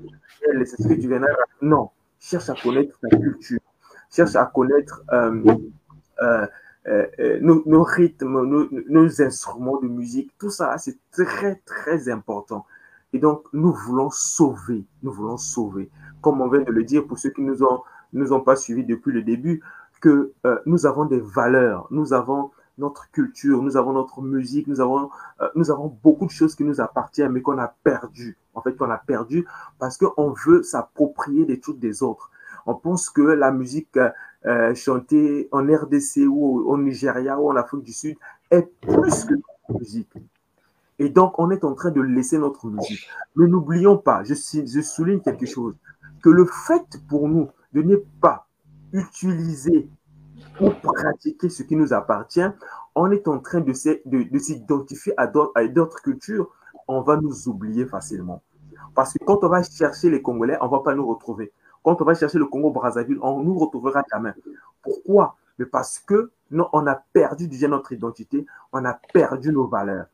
c'est 0.64 0.82
ce 0.82 0.88
que 0.88 0.94
tu 0.94 1.08
viens 1.08 1.20
Non, 1.60 1.90
cherche 2.18 2.48
à 2.50 2.54
connaître 2.54 2.98
ta 3.00 3.08
culture, 3.16 3.60
cherche 4.10 4.36
à 4.36 4.46
connaître 4.46 5.02
euh, 5.12 5.56
euh, 6.88 7.06
euh, 7.20 7.38
nos, 7.40 7.82
rythmes, 7.82 8.42
nos, 8.88 9.22
instruments 9.22 9.80
de 9.80 9.88
musique, 9.88 10.32
tout 10.38 10.50
ça, 10.50 10.76
c'est 10.78 10.98
très, 11.10 11.56
très 11.64 12.08
important. 12.08 12.66
Et 13.12 13.18
donc, 13.18 13.44
nous 13.52 13.72
voulons 13.72 14.10
sauver, 14.10 14.84
nous 15.02 15.12
voulons 15.12 15.36
sauver. 15.36 15.90
Comme 16.22 16.40
on 16.40 16.48
vient 16.48 16.62
de 16.62 16.72
le 16.72 16.84
dire 16.84 17.06
pour 17.06 17.18
ceux 17.18 17.30
qui 17.30 17.42
nous 17.42 17.62
ont, 17.62 17.82
nous 18.12 18.32
ont 18.32 18.40
pas 18.40 18.56
suivis 18.56 18.84
depuis 18.84 19.12
le 19.12 19.22
début, 19.22 19.62
que 20.00 20.32
nous 20.66 20.86
avons 20.86 21.04
des 21.04 21.20
valeurs, 21.20 21.86
nous 21.92 22.12
avons 22.12 22.50
notre 22.78 23.10
culture, 23.10 23.62
nous 23.62 23.76
avons 23.76 23.92
notre 23.92 24.22
musique, 24.22 24.66
nous 24.66 24.80
avons, 24.80 25.10
euh, 25.40 25.48
nous 25.54 25.70
avons 25.70 25.96
beaucoup 26.02 26.26
de 26.26 26.30
choses 26.30 26.54
qui 26.54 26.64
nous 26.64 26.80
appartiennent, 26.80 27.32
mais 27.32 27.42
qu'on 27.42 27.58
a 27.58 27.68
perdu. 27.68 28.38
En 28.54 28.60
fait, 28.60 28.76
qu'on 28.76 28.90
a 28.90 28.98
perdu 28.98 29.46
parce 29.78 29.96
qu'on 29.96 30.34
veut 30.46 30.62
s'approprier 30.62 31.44
des 31.44 31.60
trucs 31.60 31.78
des 31.78 32.02
autres. 32.02 32.30
On 32.66 32.74
pense 32.74 33.10
que 33.10 33.22
la 33.22 33.50
musique 33.50 33.98
euh, 34.46 34.74
en 35.52 35.58
RDC 35.58 36.26
ou 36.28 36.62
au 36.66 36.78
Nigeria 36.78 37.38
ou 37.38 37.50
en 37.50 37.56
Afrique 37.56 37.82
du 37.82 37.92
Sud 37.92 38.16
est 38.50 38.68
plus 38.80 39.24
que 39.24 39.34
notre 39.34 39.78
musique. 39.78 40.12
Et 40.98 41.08
donc, 41.08 41.38
on 41.38 41.50
est 41.50 41.64
en 41.64 41.74
train 41.74 41.90
de 41.90 42.00
laisser 42.00 42.38
notre 42.38 42.66
musique. 42.66 43.08
Mais 43.36 43.46
n'oublions 43.46 43.96
pas, 43.96 44.22
je, 44.24 44.34
je 44.34 44.80
souligne 44.80 45.20
quelque 45.20 45.46
chose, 45.46 45.74
que 46.22 46.30
le 46.30 46.44
fait 46.44 47.00
pour 47.08 47.28
nous 47.28 47.48
de 47.72 47.82
ne 47.82 47.96
pas 48.20 48.46
utiliser 48.92 49.88
pour 50.58 50.74
pratiquer 50.76 51.48
ce 51.48 51.62
qui 51.62 51.76
nous 51.76 51.92
appartient, 51.92 52.46
on 52.94 53.10
est 53.10 53.26
en 53.28 53.38
train 53.38 53.60
de, 53.60 53.72
s'identifier 53.72 55.14
à 55.16 55.26
d'autres 55.26 56.02
cultures, 56.02 56.48
on 56.88 57.00
va 57.00 57.16
nous 57.16 57.48
oublier 57.48 57.86
facilement. 57.86 58.42
Parce 58.94 59.14
que 59.14 59.24
quand 59.24 59.42
on 59.42 59.48
va 59.48 59.62
chercher 59.62 60.10
les 60.10 60.20
Congolais, 60.20 60.58
on 60.60 60.66
ne 60.66 60.70
va 60.70 60.80
pas 60.80 60.94
nous 60.94 61.06
retrouver. 61.06 61.52
Quand 61.82 62.00
on 62.00 62.04
va 62.04 62.14
chercher 62.14 62.38
le 62.38 62.46
Congo-Brazzaville, 62.46 63.18
on 63.22 63.42
nous 63.42 63.58
retrouvera 63.58 64.04
jamais. 64.10 64.32
Pourquoi? 64.82 65.36
Mais 65.58 65.66
Parce 65.66 65.98
que 65.98 66.30
non, 66.52 66.68
on 66.72 66.86
a 66.86 66.94
perdu 66.94 67.48
déjà 67.48 67.66
notre 67.66 67.92
identité, 67.92 68.46
on 68.72 68.84
a 68.84 68.94
perdu 69.12 69.52
nos 69.52 69.66
valeurs. 69.66 70.06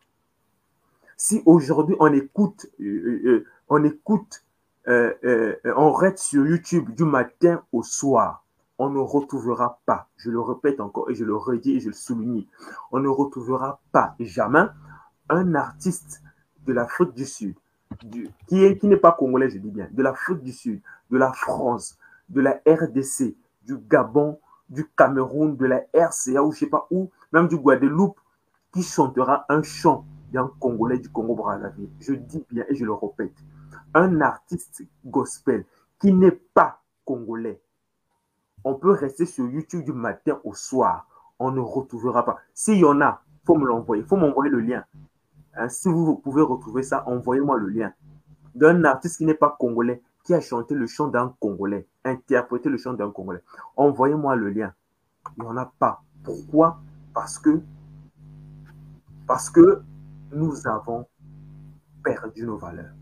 Si 1.17 1.43
aujourd'hui 1.47 1.97
on 1.99 2.13
écoute, 2.13 2.67
euh, 2.81 2.85
euh, 2.85 3.21
euh, 3.27 3.45
on 3.69 3.83
écoute, 3.85 4.45
on 4.87 5.93
reste 5.93 6.19
sur 6.19 6.47
YouTube 6.47 6.95
du 6.95 7.05
matin 7.05 7.61
au 7.73 7.83
soir, 7.83 8.45
on 8.79 8.89
ne 8.89 9.01
retrouvera 9.01 9.81
pas, 9.85 10.09
je 10.17 10.31
le 10.31 10.41
répète 10.41 10.81
encore 10.81 11.11
et 11.11 11.15
je 11.15 11.25
le 11.25 11.37
redis 11.37 11.73
et 11.73 11.81
je 11.81 11.89
le 11.89 11.93
souligne, 11.93 12.47
on 12.93 13.01
ne 13.01 13.09
retrouvera 13.09 13.81
pas 13.93 14.15
jamais 14.21 14.65
un 15.29 15.55
artiste 15.57 16.23
de 16.67 16.73
l'Afrique 16.73 17.13
du 17.15 17.27
Sud, 17.27 17.55
qui 18.47 18.87
n'est 18.87 18.97
pas 18.97 19.13
congolais, 19.13 19.51
je 19.51 19.59
dis 19.59 19.71
bien, 19.71 19.89
de 19.91 20.03
l'Afrique 20.03 20.43
du 20.43 20.53
Sud, 20.53 20.81
de 21.11 21.19
la 21.19 21.33
France, 21.33 21.99
de 22.29 22.41
la 22.41 22.61
RDC, 22.67 23.37
du 23.63 23.79
Gabon, 23.79 24.39
du 24.69 24.87
Cameroun, 24.97 25.57
de 25.57 25.67
la 25.67 25.83
RCA 25.95 26.43
ou 26.43 26.53
je 26.53 26.59
sais 26.61 26.67
pas 26.67 26.87
où, 26.91 27.11
même 27.33 27.49
du 27.49 27.57
Guadeloupe, 27.57 28.21
qui 28.73 28.83
chantera 28.83 29.47
un 29.49 29.63
chant 29.63 30.05
d'un 30.33 30.51
Congolais 30.61 30.99
du 30.99 31.09
Congo-Brazzaville. 31.09 31.91
Je 32.01 32.15
dis 32.15 32.45
bien 32.51 32.65
et 32.69 32.75
je 32.75 32.85
le 32.85 32.93
répète. 32.93 33.35
un 33.95 34.21
artiste 34.21 34.83
gospel 35.05 35.65
qui 35.99 36.13
n'est 36.13 36.31
pas 36.31 36.83
congolais, 37.05 37.61
on 38.65 38.75
peut 38.75 38.91
rester 38.91 39.25
sur 39.25 39.49
YouTube 39.49 39.85
du 39.85 39.93
matin 39.93 40.39
au 40.45 40.53
soir. 40.53 41.07
On 41.39 41.51
ne 41.51 41.61
retrouvera 41.61 42.25
pas. 42.25 42.39
S'il 42.53 42.79
y 42.79 42.85
en 42.85 43.01
a, 43.01 43.23
il 43.43 43.47
faut 43.47 43.57
me 43.57 43.67
l'envoyer. 43.67 44.03
Il 44.03 44.09
faut 44.09 44.17
m'envoyer 44.17 44.51
le 44.51 44.61
lien. 44.61 44.85
Hein, 45.55 45.69
si 45.69 45.89
vous 45.89 46.17
pouvez 46.17 46.43
retrouver 46.43 46.83
ça, 46.83 47.05
envoyez-moi 47.09 47.57
le 47.57 47.69
lien 47.69 47.93
d'un 48.55 48.85
artiste 48.85 49.19
qui 49.19 49.25
n'est 49.25 49.35
pas 49.35 49.57
congolais, 49.59 50.03
qui 50.29 50.35
a 50.35 50.43
chanté 50.43 50.75
le 50.75 50.87
chant 50.87 51.09
d'un 51.09 51.35
Congolais, 51.41 51.89
interprété 52.05 52.69
le 52.69 52.77
chant 52.77 52.93
d'un 52.93 53.11
Congolais. 53.11 53.43
Envoyez-moi 53.77 54.37
le 54.37 54.51
lien. 54.51 54.75
Il 55.39 55.43
n'y 55.43 55.49
en 55.49 55.57
a 55.57 55.65
pas. 55.65 56.03
Pourquoi? 56.23 56.83
Parce 57.15 57.39
que 57.39 57.63
parce 59.27 59.49
que 59.49 59.81
nous 60.31 60.69
avons 60.69 61.07
perdu 62.05 62.45
nos 62.45 62.59
valeurs. 62.59 62.93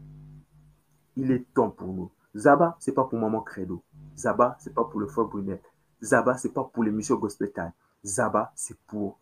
Il 1.16 1.32
est 1.32 1.52
temps 1.52 1.70
pour 1.70 1.92
nous. 1.92 2.12
Zaba, 2.36 2.76
c'est 2.78 2.92
pas 2.92 3.02
pour 3.02 3.18
Maman 3.18 3.40
Credo. 3.40 3.82
Zaba, 4.16 4.56
c'est 4.60 4.72
pas 4.72 4.84
pour 4.84 5.00
le 5.00 5.08
frère 5.08 5.26
Brunet. 5.26 5.60
Zaba, 6.00 6.36
c'est 6.36 6.54
pas 6.54 6.62
pour 6.62 6.84
l'émission 6.84 7.16
Gospel 7.16 7.50
Time. 7.50 7.72
Zaba, 8.04 8.52
c'est 8.54 8.78
pour 8.86 9.18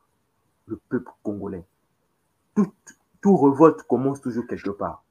le 0.66 0.76
peuple 0.90 1.10
congolais. 1.22 1.66
Tout, 2.54 2.70
tout 3.22 3.38
révolte 3.38 3.82
commence 3.84 4.20
toujours 4.20 4.46
quelque 4.46 4.68
part. 4.68 5.02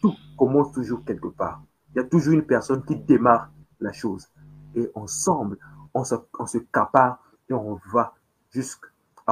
Tout 0.00 0.14
commence 0.38 0.72
toujours 0.72 1.04
quelque 1.04 1.28
part. 1.28 1.60
Il 1.94 1.98
y 1.98 2.00
a 2.00 2.04
toujours 2.04 2.34
une 2.34 2.44
personne 2.44 2.84
qui 2.84 2.96
démarre 2.96 3.50
la 3.80 3.92
chose. 3.92 4.28
Et 4.74 4.90
ensemble, 4.94 5.58
on 5.94 6.04
se, 6.04 6.14
on 6.38 6.46
se 6.46 6.58
capare 6.58 7.22
et 7.48 7.54
on 7.54 7.80
va 7.92 8.14
jusqu'à 8.50 8.88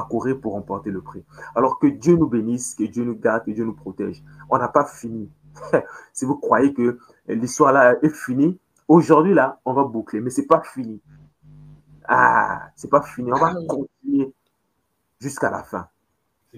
courir 0.09 0.41
pour 0.41 0.53
remporter 0.53 0.91
le 0.91 1.01
prix. 1.01 1.25
Alors 1.55 1.79
que 1.79 1.87
Dieu 1.87 2.17
nous 2.17 2.29
bénisse, 2.29 2.75
que 2.75 2.85
Dieu 2.85 3.05
nous 3.05 3.17
garde, 3.17 3.45
que 3.45 3.51
Dieu 3.51 3.65
nous 3.65 3.75
protège. 3.75 4.23
On 4.51 4.59
n'a 4.59 4.69
pas 4.69 4.85
fini. 4.85 5.31
si 6.13 6.25
vous 6.25 6.37
croyez 6.37 6.73
que 6.73 6.99
l'histoire 7.29 7.73
là 7.73 7.97
est 8.03 8.15
finie, 8.15 8.59
aujourd'hui 8.89 9.35
là, 9.35 9.61
on 9.65 9.73
va 9.73 9.85
boucler, 9.85 10.21
mais 10.21 10.31
c'est 10.31 10.47
pas 10.47 10.63
fini. 10.63 11.01
Ah, 12.09 12.71
c'est 12.77 12.91
pas 12.91 13.03
fini. 13.03 13.33
On 13.33 13.37
va 13.37 13.55
ah 13.57 13.67
continuer 13.67 14.33
jusqu'à 15.21 15.51
la 15.51 15.63
fin, 15.63 15.89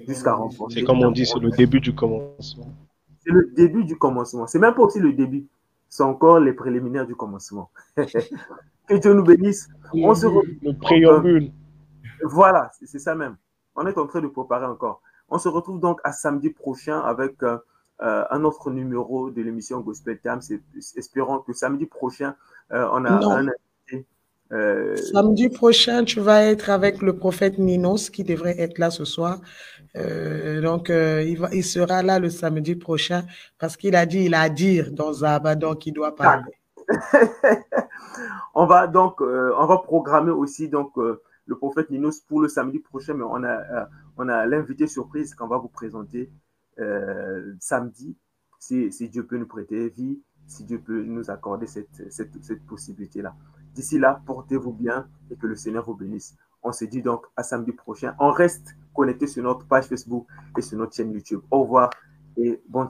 jusqu'à 0.07 0.35
remporter. 0.35 0.81
C'est 0.81 0.85
comme 0.85 1.01
on 1.01 1.11
dit, 1.11 1.27
c'est 1.27 1.39
le 1.39 1.51
début 1.51 1.81
du 1.81 1.95
commencement. 1.95 2.71
C'est 3.21 3.31
le 3.31 3.51
début 3.55 3.85
du 3.85 3.97
commencement. 3.97 4.47
C'est 4.47 4.59
même 4.59 4.75
pas 4.75 4.83
aussi 4.83 5.01
le 5.01 5.13
début. 5.13 5.47
C'est 5.89 6.03
encore 6.03 6.41
les 6.41 6.53
préliminaires 6.53 7.07
du 7.07 7.15
commencement. 7.15 7.71
que 7.97 8.95
Dieu 8.95 9.15
nous 9.15 9.23
bénisse. 9.25 9.69
On 9.93 10.15
se 10.15 10.27
retrouve. 10.27 10.55
Le 10.63 10.79
préambule. 10.79 11.53
Voilà, 12.23 12.71
c'est 12.85 12.99
ça 12.99 13.15
même. 13.15 13.37
On 13.75 13.87
est 13.87 13.97
en 13.97 14.07
train 14.07 14.21
de 14.21 14.27
préparer 14.27 14.67
encore. 14.67 15.03
On 15.29 15.39
se 15.39 15.49
retrouve 15.49 15.81
donc 15.81 16.01
à 16.05 16.13
samedi 16.13 16.51
prochain 16.51 17.01
avec 17.01 17.43
euh, 17.43 17.59
euh, 18.01 18.25
un 18.31 18.45
autre 18.45 18.71
numéro 18.71 19.31
de 19.31 19.43
l'émission 19.43 19.81
Gospel 19.81 20.19
Time. 20.21 20.41
Espérons 20.97 21.41
que 21.41 21.53
samedi 21.53 21.87
prochain, 21.87 22.35
euh, 22.73 22.89
on 22.93 23.05
a 23.05 23.11
un 23.11 23.49
invité. 23.49 24.07
Samedi 24.51 25.49
prochain, 25.51 26.05
tu 26.05 26.21
vas 26.21 26.43
être 26.45 26.71
avec 26.71 27.03
le 27.03 27.17
prophète 27.17 27.59
Ninos 27.59 28.09
qui 28.11 28.25
devrait 28.25 28.59
être 28.59 28.79
là 28.79 28.91
ce 28.91 29.05
soir. 29.05 29.41
donc, 29.95 30.89
il, 30.89 31.37
va, 31.39 31.49
il 31.53 31.65
sera 31.65 32.03
là 32.03 32.19
le 32.19 32.31
samedi 32.31 32.75
prochain 32.75 33.25
parce 33.59 33.77
qu'il 33.77 33.95
a 33.95 34.07
dit, 34.07 34.25
il 34.25 34.35
a 34.35 34.41
à 34.43 34.49
dire 34.49 34.91
dans 34.93 35.13
Zaba, 35.13 35.55
donc 35.55 35.87
il 35.87 35.93
doit 35.93 36.15
parler. 36.15 36.53
on 38.55 38.65
va 38.65 38.87
donc, 38.87 39.21
on 39.21 39.67
va 39.67 39.79
programmer 39.79 40.31
aussi 40.31 40.69
donc 40.69 40.93
le 41.49 41.57
prophète 41.57 41.91
Ninos 41.91 42.21
pour 42.21 42.41
le 42.41 42.49
samedi 42.49 42.79
prochain, 42.79 43.15
mais 43.15 43.25
on 43.25 43.43
a, 43.43 43.49
euh, 43.49 43.87
on 44.19 44.29
a 44.29 44.47
l'invité 44.47 44.87
surprise 44.87 45.35
qu'on 45.35 45.49
va 45.49 45.57
vous 45.57 45.69
présenter 45.69 46.31
euh, 46.79 47.55
samedi, 47.59 48.17
si, 48.61 48.93
si, 48.93 49.09
Dieu 49.09 49.27
peut 49.27 49.39
nous 49.39 49.47
prêter 49.47 49.89
vie, 49.89 50.21
si 50.47 50.65
Dieu 50.65 50.79
peut 50.79 51.03
nous 51.03 51.31
accorder 51.31 51.67
cette, 51.67 52.13
cette, 52.13 52.43
cette 52.45 52.65
possibilité-là. 52.67 53.35
D'ici 53.75 53.99
là, 53.99 54.21
portez-vous 54.27 54.73
bien 54.73 55.09
et 55.31 55.37
que 55.37 55.47
le 55.47 55.57
Seigneur 55.57 55.85
vous 55.85 55.95
bénisse. 55.95 56.37
On 56.63 56.73
se 56.73 56.85
dit 56.85 57.03
donc 57.03 57.27
à 57.37 57.43
samedi 57.43 57.73
prochain. 57.73 58.15
On 58.19 58.31
reste 58.31 58.77
connecté 58.95 59.27
sur 59.27 59.43
notre 59.43 59.67
page 59.67 59.87
Facebook 59.87 60.27
et 60.57 60.61
sur 60.61 60.79
notre 60.79 60.95
chaîne 60.95 61.13
YouTube. 61.13 61.41
Au 61.51 61.63
revoir 61.63 61.91
et 62.37 62.61
bonne 62.69 62.87